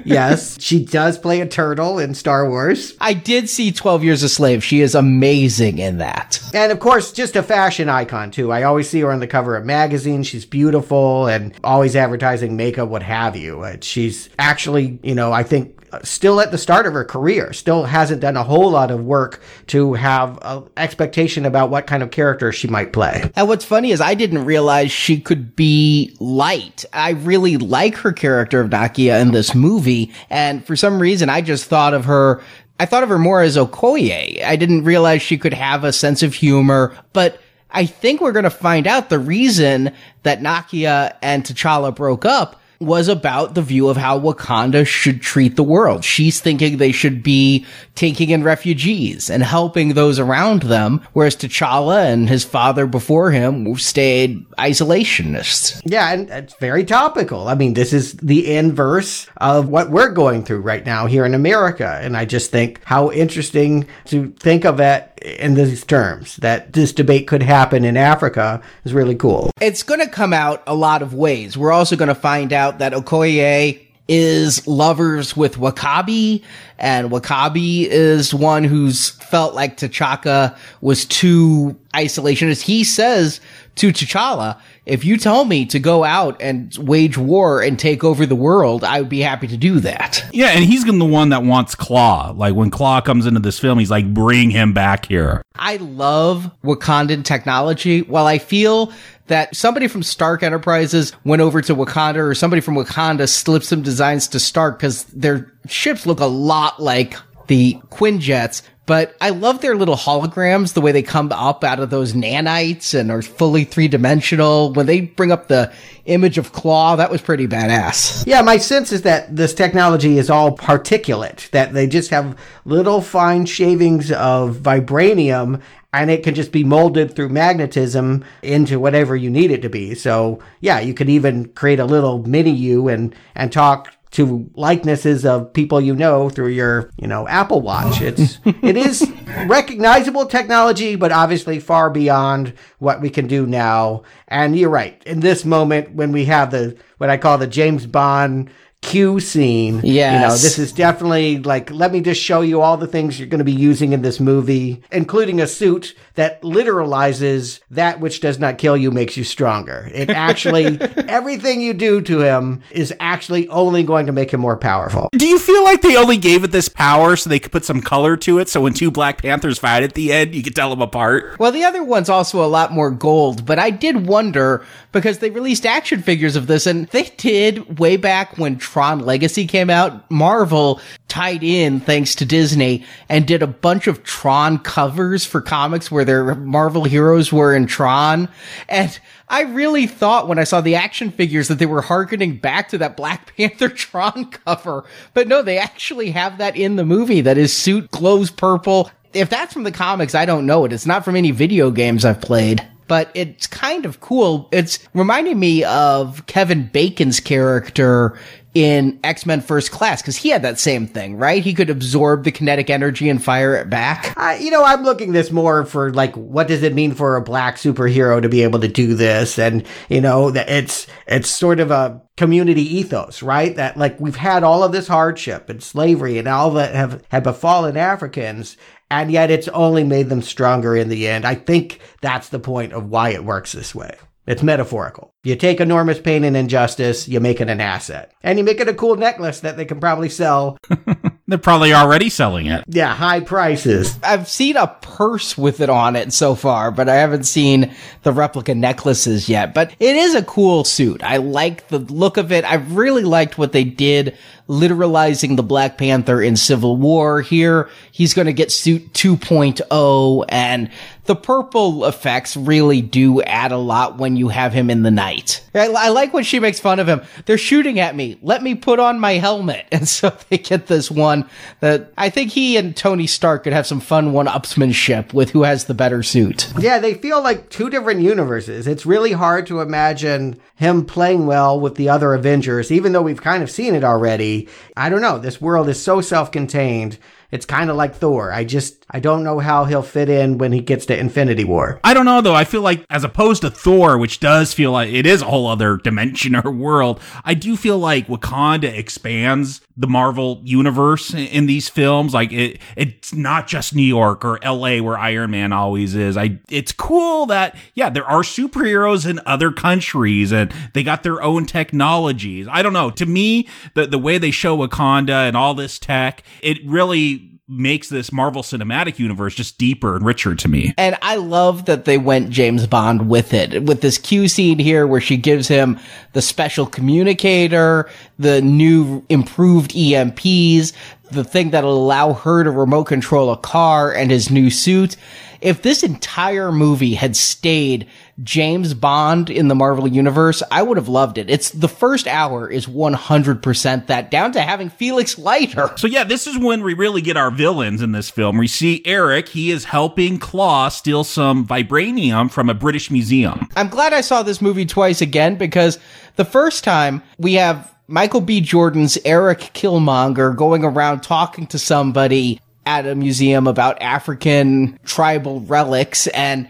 yes, 0.04 0.60
she 0.60 0.84
does 0.84 1.18
play 1.18 1.40
a 1.40 1.46
turtle 1.46 1.98
in 1.98 2.14
Star 2.14 2.48
Wars. 2.48 2.94
I 3.00 3.14
did 3.14 3.48
see 3.48 3.72
12 3.72 4.04
Years 4.04 4.22
a 4.22 4.28
Slave. 4.28 4.62
She 4.62 4.80
is 4.80 4.94
amazing 4.94 5.78
in 5.78 5.98
that. 5.98 6.38
And 6.52 6.70
of 6.70 6.78
course, 6.80 7.12
just 7.12 7.34
a 7.34 7.42
fashion 7.42 7.88
icon 7.88 8.30
too. 8.30 8.52
I 8.52 8.62
always 8.64 8.88
see 8.88 9.00
her 9.00 9.10
on 9.10 9.20
the 9.20 9.26
cover 9.26 9.56
of 9.56 9.64
magazines. 9.64 10.26
She's 10.26 10.44
beautiful 10.44 11.26
and 11.26 11.54
always 11.64 11.96
advertising 11.96 12.56
makeup, 12.56 12.90
what 12.90 13.02
have 13.02 13.34
you. 13.36 13.62
Uh, 13.62 13.78
she's 13.80 14.28
actually, 14.38 14.98
you 15.02 15.14
know, 15.14 15.32
I 15.32 15.42
think 15.42 15.80
still 16.02 16.40
at 16.40 16.50
the 16.50 16.58
start 16.58 16.86
of 16.86 16.92
her 16.94 17.04
career, 17.04 17.52
still 17.52 17.84
hasn't 17.84 18.20
done 18.20 18.36
a 18.36 18.42
whole 18.42 18.70
lot 18.70 18.90
of 18.90 19.04
work 19.04 19.40
to 19.68 19.94
have 19.94 20.38
an 20.42 20.64
expectation 20.76 21.44
about 21.44 21.70
what 21.70 21.86
kind 21.86 22.02
of 22.02 22.10
character 22.10 22.52
she 22.52 22.68
might 22.68 22.92
play. 22.92 23.30
And 23.36 23.48
what's 23.48 23.64
funny 23.64 23.90
is 23.90 24.00
I 24.00 24.14
didn't 24.14 24.44
realize 24.44 24.90
she 24.90 25.20
could 25.20 25.54
be 25.56 26.16
light. 26.20 26.84
I 26.92 27.10
really 27.10 27.56
like 27.56 27.96
her 27.96 28.12
character 28.12 28.60
of 28.60 28.70
Nakia 28.70 29.20
in 29.20 29.32
this 29.32 29.54
movie. 29.54 30.12
And 30.30 30.64
for 30.64 30.76
some 30.76 31.00
reason, 31.00 31.28
I 31.28 31.40
just 31.40 31.66
thought 31.66 31.94
of 31.94 32.06
her 32.06 32.42
I 32.78 32.86
thought 32.86 33.04
of 33.04 33.08
her 33.08 33.18
more 33.18 33.40
as 33.40 33.56
Okoye. 33.56 34.42
I 34.42 34.56
didn't 34.56 34.84
realize 34.84 35.22
she 35.22 35.38
could 35.38 35.54
have 35.54 35.84
a 35.84 35.92
sense 35.92 36.24
of 36.24 36.34
humor, 36.34 36.96
but 37.12 37.40
I 37.70 37.86
think 37.86 38.20
we're 38.20 38.32
going 38.32 38.44
to 38.44 38.50
find 38.50 38.86
out 38.86 39.10
the 39.10 39.18
reason 39.18 39.92
that 40.24 40.40
Nakia 40.40 41.16
and 41.22 41.44
T'Challa 41.44 41.94
broke 41.94 42.24
up 42.24 42.60
was 42.80 43.08
about 43.08 43.54
the 43.54 43.62
view 43.62 43.88
of 43.88 43.96
how 43.96 44.18
Wakanda 44.18 44.86
should 44.86 45.22
treat 45.22 45.56
the 45.56 45.62
world. 45.62 46.04
She's 46.04 46.40
thinking 46.40 46.76
they 46.76 46.92
should 46.92 47.22
be 47.22 47.64
taking 47.94 48.30
in 48.30 48.42
refugees 48.42 49.30
and 49.30 49.42
helping 49.42 49.94
those 49.94 50.18
around 50.18 50.62
them, 50.64 51.00
whereas 51.12 51.36
T'Challa 51.36 52.04
and 52.04 52.28
his 52.28 52.44
father 52.44 52.86
before 52.86 53.30
him 53.30 53.76
stayed 53.76 54.48
isolationists. 54.52 55.80
Yeah, 55.84 56.12
and 56.12 56.28
it's 56.30 56.54
very 56.54 56.84
topical. 56.84 57.48
I 57.48 57.54
mean, 57.54 57.74
this 57.74 57.92
is 57.92 58.14
the 58.14 58.56
inverse 58.56 59.26
of 59.36 59.68
what 59.68 59.90
we're 59.90 60.10
going 60.10 60.44
through 60.44 60.60
right 60.60 60.84
now 60.84 61.06
here 61.06 61.24
in 61.24 61.34
America. 61.34 61.98
And 62.02 62.16
I 62.16 62.24
just 62.24 62.50
think 62.50 62.80
how 62.84 63.10
interesting 63.10 63.86
to 64.06 64.30
think 64.32 64.64
of 64.64 64.80
it 64.80 65.13
in 65.24 65.54
these 65.54 65.84
terms 65.84 66.36
that 66.36 66.72
this 66.74 66.92
debate 66.92 67.26
could 67.26 67.42
happen 67.42 67.84
in 67.84 67.96
Africa 67.96 68.60
is 68.84 68.92
really 68.92 69.14
cool. 69.14 69.50
It's 69.60 69.82
going 69.82 70.00
to 70.00 70.08
come 70.08 70.32
out 70.32 70.62
a 70.66 70.74
lot 70.74 71.02
of 71.02 71.14
ways. 71.14 71.56
We're 71.56 71.72
also 71.72 71.96
going 71.96 72.08
to 72.08 72.14
find 72.14 72.52
out 72.52 72.78
that 72.78 72.92
Okoye 72.92 73.80
is 74.06 74.66
lovers 74.66 75.34
with 75.34 75.56
W'Kabi, 75.56 76.42
and 76.78 77.10
W'Kabi 77.10 77.86
is 77.86 78.34
one 78.34 78.64
who's 78.64 79.10
felt 79.10 79.54
like 79.54 79.78
T'Chaka 79.78 80.56
was 80.82 81.06
too 81.06 81.74
isolationist. 81.94 82.60
He 82.60 82.84
says 82.84 83.40
to 83.76 83.88
T'Challa, 83.88 84.60
if 84.86 85.04
you 85.04 85.16
tell 85.16 85.44
me 85.44 85.64
to 85.66 85.78
go 85.78 86.04
out 86.04 86.40
and 86.40 86.76
wage 86.78 87.16
war 87.16 87.62
and 87.62 87.78
take 87.78 88.04
over 88.04 88.26
the 88.26 88.34
world, 88.34 88.84
I 88.84 89.00
would 89.00 89.08
be 89.08 89.20
happy 89.20 89.46
to 89.48 89.56
do 89.56 89.80
that. 89.80 90.24
Yeah, 90.34 90.48
and 90.48 90.64
he's 90.64 90.84
gonna 90.84 90.98
the 90.98 91.04
one 91.04 91.28
that 91.28 91.42
wants 91.44 91.74
Klaue. 91.74 92.36
Like 92.36 92.54
when 92.54 92.70
Klaue 92.70 93.04
comes 93.04 93.26
into 93.26 93.40
this 93.40 93.58
film, 93.58 93.78
he's 93.78 93.90
like, 93.90 94.12
bring 94.12 94.50
him 94.50 94.72
back 94.72 95.06
here. 95.06 95.42
I 95.54 95.76
love 95.76 96.50
Wakandan 96.64 97.24
technology. 97.24 98.02
While 98.02 98.26
I 98.26 98.38
feel 98.38 98.92
that 99.26 99.54
somebody 99.54 99.88
from 99.88 100.02
Stark 100.02 100.42
Enterprises 100.42 101.12
went 101.24 101.40
over 101.40 101.62
to 101.62 101.74
Wakanda 101.74 102.16
or 102.16 102.34
somebody 102.34 102.60
from 102.60 102.74
Wakanda 102.74 103.28
slipped 103.28 103.64
some 103.64 103.82
designs 103.82 104.28
to 104.28 104.40
Stark 104.40 104.78
because 104.78 105.04
their 105.04 105.52
ships 105.66 106.06
look 106.06 106.20
a 106.20 106.26
lot 106.26 106.82
like 106.82 107.16
the 107.46 107.74
Quinjets, 107.90 108.62
but 108.86 109.16
I 109.20 109.30
love 109.30 109.60
their 109.60 109.76
little 109.76 109.96
holograms, 109.96 110.74
the 110.74 110.80
way 110.80 110.92
they 110.92 111.02
come 111.02 111.32
up 111.32 111.64
out 111.64 111.80
of 111.80 111.90
those 111.90 112.12
nanites 112.12 112.98
and 112.98 113.10
are 113.10 113.22
fully 113.22 113.64
three 113.64 113.88
dimensional. 113.88 114.72
When 114.72 114.86
they 114.86 115.00
bring 115.00 115.32
up 115.32 115.48
the 115.48 115.72
image 116.04 116.36
of 116.36 116.52
Klaue, 116.52 116.98
that 116.98 117.10
was 117.10 117.22
pretty 117.22 117.46
badass. 117.46 118.26
Yeah, 118.26 118.42
my 118.42 118.58
sense 118.58 118.92
is 118.92 119.02
that 119.02 119.34
this 119.34 119.54
technology 119.54 120.18
is 120.18 120.28
all 120.28 120.56
particulate, 120.56 121.50
that 121.50 121.72
they 121.72 121.86
just 121.86 122.10
have 122.10 122.38
little 122.64 123.00
fine 123.00 123.46
shavings 123.46 124.12
of 124.12 124.56
vibranium 124.56 125.62
and 125.94 126.10
it 126.10 126.24
can 126.24 126.34
just 126.34 126.50
be 126.50 126.64
molded 126.64 127.14
through 127.14 127.28
magnetism 127.28 128.24
into 128.42 128.80
whatever 128.80 129.14
you 129.14 129.30
need 129.30 129.52
it 129.52 129.62
to 129.62 129.68
be. 129.68 129.94
So 129.94 130.40
yeah, 130.60 130.80
you 130.80 130.92
could 130.92 131.08
even 131.08 131.46
create 131.50 131.78
a 131.78 131.84
little 131.84 132.18
mini 132.26 132.50
you 132.50 132.88
and 132.88 133.14
and 133.36 133.52
talk 133.52 133.93
to 134.14 134.48
likenesses 134.54 135.26
of 135.26 135.52
people 135.52 135.80
you 135.80 135.94
know 135.94 136.30
through 136.30 136.48
your, 136.48 136.88
you 136.96 137.08
know, 137.08 137.26
Apple 137.26 137.60
Watch. 137.60 138.00
It's 138.00 138.38
it 138.44 138.76
is 138.76 139.10
recognizable 139.46 140.26
technology, 140.26 140.94
but 140.94 141.10
obviously 141.10 141.58
far 141.58 141.90
beyond 141.90 142.54
what 142.78 143.00
we 143.00 143.10
can 143.10 143.26
do 143.26 143.44
now. 143.44 144.04
And 144.28 144.56
you're 144.56 144.70
right. 144.70 145.02
In 145.04 145.18
this 145.18 145.44
moment 145.44 145.94
when 145.94 146.12
we 146.12 146.26
have 146.26 146.52
the 146.52 146.76
what 146.98 147.10
I 147.10 147.16
call 147.16 147.38
the 147.38 147.48
James 147.48 147.86
Bond 147.86 148.50
Q 148.84 149.18
scene. 149.18 149.80
Yeah. 149.82 150.14
You 150.14 150.20
know, 150.20 150.32
this 150.32 150.58
is 150.58 150.70
definitely 150.70 151.38
like, 151.38 151.70
let 151.70 151.90
me 151.90 152.00
just 152.00 152.20
show 152.20 152.42
you 152.42 152.60
all 152.60 152.76
the 152.76 152.86
things 152.86 153.18
you're 153.18 153.28
going 153.28 153.38
to 153.38 153.44
be 153.44 153.52
using 153.52 153.92
in 153.92 154.02
this 154.02 154.20
movie, 154.20 154.82
including 154.92 155.40
a 155.40 155.46
suit 155.46 155.96
that 156.14 156.42
literalizes 156.42 157.60
that 157.70 158.00
which 158.00 158.20
does 158.20 158.38
not 158.38 158.58
kill 158.58 158.76
you 158.76 158.90
makes 158.90 159.16
you 159.16 159.24
stronger. 159.24 159.90
It 159.92 160.10
actually, 160.10 160.80
everything 161.08 161.60
you 161.60 161.74
do 161.74 162.00
to 162.02 162.20
him 162.20 162.62
is 162.70 162.94
actually 163.00 163.48
only 163.48 163.82
going 163.82 164.06
to 164.06 164.12
make 164.12 164.32
him 164.32 164.40
more 164.40 164.56
powerful. 164.56 165.08
Do 165.12 165.26
you 165.26 165.38
feel 165.38 165.64
like 165.64 165.82
they 165.82 165.96
only 165.96 166.16
gave 166.16 166.44
it 166.44 166.52
this 166.52 166.68
power 166.68 167.16
so 167.16 167.28
they 167.28 167.38
could 167.38 167.52
put 167.52 167.64
some 167.64 167.80
color 167.80 168.16
to 168.18 168.38
it? 168.38 168.48
So 168.48 168.60
when 168.60 168.74
two 168.74 168.90
Black 168.90 169.22
Panthers 169.22 169.58
fight 169.58 169.82
at 169.82 169.94
the 169.94 170.12
end, 170.12 170.34
you 170.34 170.42
could 170.42 170.54
tell 170.54 170.70
them 170.70 170.82
apart? 170.82 171.38
Well, 171.38 171.52
the 171.52 171.64
other 171.64 171.82
one's 171.82 172.08
also 172.08 172.44
a 172.44 172.46
lot 172.46 172.72
more 172.72 172.90
gold, 172.90 173.44
but 173.44 173.58
I 173.58 173.70
did 173.70 174.06
wonder 174.06 174.64
because 174.92 175.18
they 175.18 175.30
released 175.30 175.66
action 175.66 176.02
figures 176.02 176.36
of 176.36 176.46
this 176.46 176.66
and 176.66 176.86
they 176.88 177.04
did 177.16 177.78
way 177.78 177.96
back 177.96 178.38
when 178.38 178.56
Tron 178.56 179.00
Legacy 179.00 179.46
came 179.46 179.70
out, 179.70 180.08
Marvel 180.10 180.80
tied 181.08 181.42
in 181.42 181.80
thanks 181.80 182.14
to 182.16 182.24
Disney 182.24 182.84
and 183.08 183.26
did 183.26 183.42
a 183.42 183.46
bunch 183.46 183.86
of 183.86 184.02
Tron 184.02 184.58
covers 184.58 185.24
for 185.24 185.40
comics 185.40 185.90
where 185.90 186.03
their 186.04 186.34
Marvel 186.34 186.84
heroes 186.84 187.32
were 187.32 187.54
in 187.54 187.66
Tron. 187.66 188.28
And 188.68 188.98
I 189.28 189.42
really 189.42 189.86
thought 189.86 190.28
when 190.28 190.38
I 190.38 190.44
saw 190.44 190.60
the 190.60 190.76
action 190.76 191.10
figures 191.10 191.48
that 191.48 191.58
they 191.58 191.66
were 191.66 191.82
harkening 191.82 192.36
back 192.38 192.68
to 192.70 192.78
that 192.78 192.96
Black 192.96 193.34
Panther 193.36 193.68
Tron 193.68 194.26
cover. 194.30 194.84
But 195.12 195.28
no, 195.28 195.42
they 195.42 195.58
actually 195.58 196.10
have 196.12 196.38
that 196.38 196.56
in 196.56 196.76
the 196.76 196.84
movie 196.84 197.20
that 197.22 197.36
his 197.36 197.52
suit 197.52 197.90
glows 197.90 198.30
purple. 198.30 198.90
If 199.12 199.30
that's 199.30 199.52
from 199.52 199.64
the 199.64 199.72
comics, 199.72 200.14
I 200.14 200.24
don't 200.24 200.46
know 200.46 200.64
it. 200.64 200.72
It's 200.72 200.86
not 200.86 201.04
from 201.04 201.16
any 201.16 201.30
video 201.30 201.70
games 201.70 202.04
I've 202.04 202.20
played 202.20 202.66
but 202.86 203.10
it's 203.14 203.46
kind 203.46 203.86
of 203.86 204.00
cool. 204.00 204.48
It's 204.52 204.78
reminding 204.92 205.38
me 205.38 205.64
of 205.64 206.26
Kevin 206.26 206.68
Bacon's 206.72 207.20
character 207.20 208.18
in 208.54 209.00
X-Men 209.02 209.40
First 209.40 209.72
Class 209.72 210.00
because 210.00 210.16
he 210.16 210.28
had 210.28 210.42
that 210.42 210.60
same 210.60 210.86
thing, 210.86 211.16
right? 211.16 211.42
He 211.42 211.54
could 211.54 211.70
absorb 211.70 212.22
the 212.22 212.30
kinetic 212.30 212.70
energy 212.70 213.08
and 213.08 213.22
fire 213.22 213.56
it 213.56 213.68
back. 213.68 214.14
You 214.40 214.50
know, 214.50 214.62
I'm 214.62 214.84
looking 214.84 215.12
this 215.12 215.32
more 215.32 215.64
for 215.66 215.92
like, 215.92 216.16
what 216.16 216.46
does 216.46 216.62
it 216.62 216.72
mean 216.72 216.94
for 216.94 217.16
a 217.16 217.22
black 217.22 217.56
superhero 217.56 218.22
to 218.22 218.28
be 218.28 218.44
able 218.44 218.60
to 218.60 218.68
do 218.68 218.94
this? 218.94 219.38
And 219.38 219.66
you 219.88 220.00
know, 220.00 220.30
that 220.30 220.48
it's 220.48 220.86
it's 221.08 221.28
sort 221.28 221.58
of 221.58 221.72
a 221.72 222.00
community 222.16 222.62
ethos, 222.62 223.22
right? 223.22 223.56
That 223.56 223.76
like 223.76 223.98
we've 223.98 224.16
had 224.16 224.44
all 224.44 224.62
of 224.62 224.70
this 224.70 224.86
hardship 224.86 225.48
and 225.48 225.62
slavery 225.62 226.18
and 226.18 226.28
all 226.28 226.52
that 226.52 226.74
have 226.74 227.04
have 227.10 227.24
befallen 227.24 227.76
Africans, 227.76 228.56
and 228.88 229.10
yet 229.10 229.32
it's 229.32 229.48
only 229.48 229.82
made 229.82 230.08
them 230.08 230.22
stronger 230.22 230.76
in 230.76 230.88
the 230.88 231.08
end. 231.08 231.24
I 231.24 231.34
think 231.34 231.80
that's 232.00 232.28
the 232.28 232.38
point 232.38 232.72
of 232.72 232.88
why 232.88 233.10
it 233.10 233.24
works 233.24 233.50
this 233.50 233.74
way. 233.74 233.96
It's 234.26 234.42
metaphorical. 234.42 235.12
You 235.22 235.36
take 235.36 235.60
enormous 235.60 236.00
pain 236.00 236.24
and 236.24 236.36
injustice, 236.36 237.08
you 237.08 237.20
make 237.20 237.40
it 237.40 237.50
an 237.50 237.60
asset. 237.60 238.12
And 238.22 238.38
you 238.38 238.44
make 238.44 238.60
it 238.60 238.68
a 238.68 238.74
cool 238.74 238.96
necklace 238.96 239.40
that 239.40 239.56
they 239.56 239.64
can 239.64 239.80
probably 239.80 240.08
sell. 240.08 240.58
They're 241.26 241.38
probably 241.38 241.72
already 241.72 242.10
selling 242.10 242.46
it. 242.46 242.64
Yeah, 242.66 242.94
high 242.94 243.20
prices. 243.20 243.98
I've 244.02 244.28
seen 244.28 244.56
a 244.56 244.66
purse 244.66 245.38
with 245.38 245.60
it 245.60 245.70
on 245.70 245.96
it 245.96 246.12
so 246.12 246.34
far, 246.34 246.70
but 246.70 246.88
I 246.88 246.96
haven't 246.96 247.24
seen 247.24 247.74
the 248.02 248.12
replica 248.12 248.54
necklaces 248.54 249.28
yet. 249.28 249.54
But 249.54 249.74
it 249.80 249.96
is 249.96 250.14
a 250.14 250.22
cool 250.22 250.64
suit. 250.64 251.02
I 251.02 251.16
like 251.16 251.68
the 251.68 251.78
look 251.78 252.18
of 252.18 252.30
it. 252.30 252.44
I 252.44 252.56
really 252.56 253.04
liked 253.04 253.38
what 253.38 253.52
they 253.52 253.64
did 253.64 254.16
literalizing 254.48 255.36
the 255.36 255.42
Black 255.42 255.78
Panther 255.78 256.20
in 256.20 256.36
Civil 256.36 256.76
War. 256.76 257.22
Here, 257.22 257.70
he's 257.90 258.14
going 258.14 258.26
to 258.26 258.32
get 258.32 258.52
suit 258.52 258.92
2.0 258.92 260.24
and 260.28 260.70
the 261.04 261.16
purple 261.16 261.84
effects 261.84 262.36
really 262.36 262.80
do 262.80 263.22
add 263.22 263.52
a 263.52 263.58
lot 263.58 263.98
when 263.98 264.16
you 264.16 264.28
have 264.28 264.52
him 264.52 264.70
in 264.70 264.82
the 264.82 264.90
night. 264.90 265.44
I, 265.54 265.66
I, 265.68 265.88
like 265.90 266.12
when 266.12 266.24
she 266.24 266.40
makes 266.40 266.58
fun 266.58 266.80
of 266.80 266.88
him. 266.88 267.02
They're 267.26 267.38
shooting 267.38 267.78
at 267.78 267.94
me. 267.94 268.18
Let 268.22 268.42
me 268.42 268.54
put 268.54 268.80
on 268.80 268.98
my 268.98 269.12
helmet. 269.12 269.66
And 269.74 269.88
so 269.88 270.16
they 270.30 270.38
get 270.38 270.68
this 270.68 270.88
one 270.90 271.28
that 271.58 271.92
I 271.98 272.08
think 272.08 272.30
he 272.30 272.56
and 272.56 272.76
Tony 272.76 273.06
Stark 273.08 273.42
could 273.42 273.52
have 273.52 273.66
some 273.66 273.80
fun 273.80 274.12
one 274.12 274.26
upsmanship 274.26 275.12
with 275.12 275.30
who 275.30 275.42
has 275.42 275.64
the 275.64 275.74
better 275.74 276.02
suit. 276.02 276.48
Yeah, 276.58 276.78
they 276.78 276.94
feel 276.94 277.20
like 277.20 277.50
two 277.50 277.68
different 277.68 278.00
universes. 278.00 278.66
It's 278.68 278.86
really 278.86 279.12
hard 279.12 279.46
to 279.48 279.60
imagine 279.60 280.40
him 280.54 280.86
playing 280.86 281.26
well 281.26 281.58
with 281.58 281.74
the 281.74 281.88
other 281.88 282.14
Avengers, 282.14 282.70
even 282.70 282.92
though 282.92 283.02
we've 283.02 283.20
kind 283.20 283.42
of 283.42 283.50
seen 283.50 283.74
it 283.74 283.84
already. 283.84 284.48
I 284.76 284.88
don't 284.88 285.02
know. 285.02 285.18
This 285.18 285.40
world 285.40 285.68
is 285.68 285.82
so 285.82 286.00
self 286.00 286.30
contained 286.30 286.98
it's 287.34 287.46
kind 287.46 287.68
of 287.68 287.74
like 287.74 287.96
Thor. 287.96 288.32
I 288.32 288.44
just, 288.44 288.83
I 288.94 289.00
don't 289.00 289.24
know 289.24 289.40
how 289.40 289.64
he'll 289.64 289.82
fit 289.82 290.08
in 290.08 290.38
when 290.38 290.52
he 290.52 290.60
gets 290.60 290.86
to 290.86 290.96
Infinity 290.96 291.42
War. 291.42 291.80
I 291.82 291.94
don't 291.94 292.04
know 292.04 292.20
though. 292.20 292.36
I 292.36 292.44
feel 292.44 292.60
like 292.60 292.86
as 292.88 293.02
opposed 293.02 293.42
to 293.42 293.50
Thor, 293.50 293.98
which 293.98 294.20
does 294.20 294.54
feel 294.54 294.70
like 294.70 294.92
it 294.92 295.04
is 295.04 295.20
a 295.20 295.24
whole 295.24 295.48
other 295.48 295.76
dimension 295.82 296.36
or 296.36 296.52
world, 296.52 297.00
I 297.24 297.34
do 297.34 297.56
feel 297.56 297.76
like 297.76 298.06
Wakanda 298.06 298.72
expands 298.72 299.62
the 299.76 299.88
Marvel 299.88 300.40
universe 300.44 301.12
in 301.12 301.46
these 301.46 301.68
films. 301.68 302.14
Like 302.14 302.32
it, 302.32 302.60
it's 302.76 303.12
not 303.12 303.48
just 303.48 303.74
New 303.74 303.82
York 303.82 304.24
or 304.24 304.38
LA 304.44 304.80
where 304.80 304.96
Iron 304.96 305.32
Man 305.32 305.52
always 305.52 305.96
is. 305.96 306.16
I, 306.16 306.38
it's 306.48 306.70
cool 306.70 307.26
that, 307.26 307.56
yeah, 307.74 307.90
there 307.90 308.04
are 308.04 308.22
superheroes 308.22 309.10
in 309.10 309.20
other 309.26 309.50
countries 309.50 310.30
and 310.30 310.54
they 310.72 310.84
got 310.84 311.02
their 311.02 311.20
own 311.20 311.46
technologies. 311.46 312.46
I 312.48 312.62
don't 312.62 312.72
know. 312.72 312.90
To 312.92 313.06
me, 313.06 313.48
the, 313.74 313.88
the 313.88 313.98
way 313.98 314.18
they 314.18 314.30
show 314.30 314.56
Wakanda 314.56 315.26
and 315.26 315.36
all 315.36 315.54
this 315.54 315.80
tech, 315.80 316.22
it 316.40 316.64
really 316.64 317.33
makes 317.46 317.90
this 317.90 318.10
Marvel 318.10 318.42
Cinematic 318.42 318.98
Universe 318.98 319.34
just 319.34 319.58
deeper 319.58 319.96
and 319.96 320.04
richer 320.04 320.34
to 320.34 320.48
me. 320.48 320.72
And 320.78 320.96
I 321.02 321.16
love 321.16 321.66
that 321.66 321.84
they 321.84 321.98
went 321.98 322.30
James 322.30 322.66
Bond 322.66 323.08
with 323.08 323.34
it. 323.34 323.64
With 323.64 323.82
this 323.82 323.98
Q 323.98 324.28
scene 324.28 324.58
here 324.58 324.86
where 324.86 325.00
she 325.00 325.16
gives 325.16 325.46
him 325.48 325.78
the 326.14 326.22
special 326.22 326.64
communicator, 326.64 327.90
the 328.18 328.40
new 328.40 329.04
improved 329.08 329.72
EMPs, 329.72 330.72
the 331.10 331.24
thing 331.24 331.50
that'll 331.50 331.76
allow 331.76 332.14
her 332.14 332.44
to 332.44 332.50
remote 332.50 332.84
control 332.84 333.30
a 333.30 333.36
car 333.36 333.92
and 333.92 334.10
his 334.10 334.30
new 334.30 334.48
suit. 334.50 334.96
If 335.42 335.60
this 335.60 335.82
entire 335.82 336.50
movie 336.50 336.94
had 336.94 337.14
stayed 337.14 337.86
James 338.22 338.74
Bond 338.74 339.28
in 339.28 339.48
the 339.48 339.54
Marvel 339.54 339.88
universe, 339.88 340.42
I 340.50 340.62
would 340.62 340.76
have 340.76 340.88
loved 340.88 341.18
it. 341.18 341.28
It's 341.28 341.50
the 341.50 341.68
first 341.68 342.06
hour 342.06 342.48
is 342.48 342.66
100% 342.66 343.86
that 343.86 344.10
down 344.10 344.32
to 344.32 344.42
having 344.42 344.70
Felix 344.70 345.18
Leiter. 345.18 345.70
So 345.76 345.86
yeah, 345.86 346.04
this 346.04 346.26
is 346.26 346.38
when 346.38 346.62
we 346.62 346.74
really 346.74 347.00
get 347.00 347.16
our 347.16 347.30
villains 347.30 347.82
in 347.82 347.92
this 347.92 348.10
film. 348.10 348.38
We 348.38 348.46
see 348.46 348.82
Eric, 348.84 349.28
he 349.28 349.50
is 349.50 349.64
helping 349.64 350.18
Klaue 350.18 350.70
steal 350.70 351.02
some 351.02 351.46
vibranium 351.46 352.30
from 352.30 352.48
a 352.48 352.54
British 352.54 352.90
museum. 352.90 353.48
I'm 353.56 353.68
glad 353.68 353.92
I 353.92 354.00
saw 354.00 354.22
this 354.22 354.40
movie 354.40 354.66
twice 354.66 355.00
again 355.00 355.36
because 355.36 355.78
the 356.16 356.24
first 356.24 356.62
time 356.62 357.02
we 357.18 357.34
have 357.34 357.74
Michael 357.86 358.20
B. 358.20 358.40
Jordan's 358.40 358.96
Eric 359.04 359.40
Killmonger 359.54 360.34
going 360.34 360.64
around 360.64 361.02
talking 361.02 361.46
to 361.48 361.58
somebody 361.58 362.40
at 362.66 362.86
a 362.86 362.94
museum 362.94 363.46
about 363.46 363.82
African 363.82 364.78
tribal 364.84 365.40
relics 365.40 366.06
and 366.06 366.48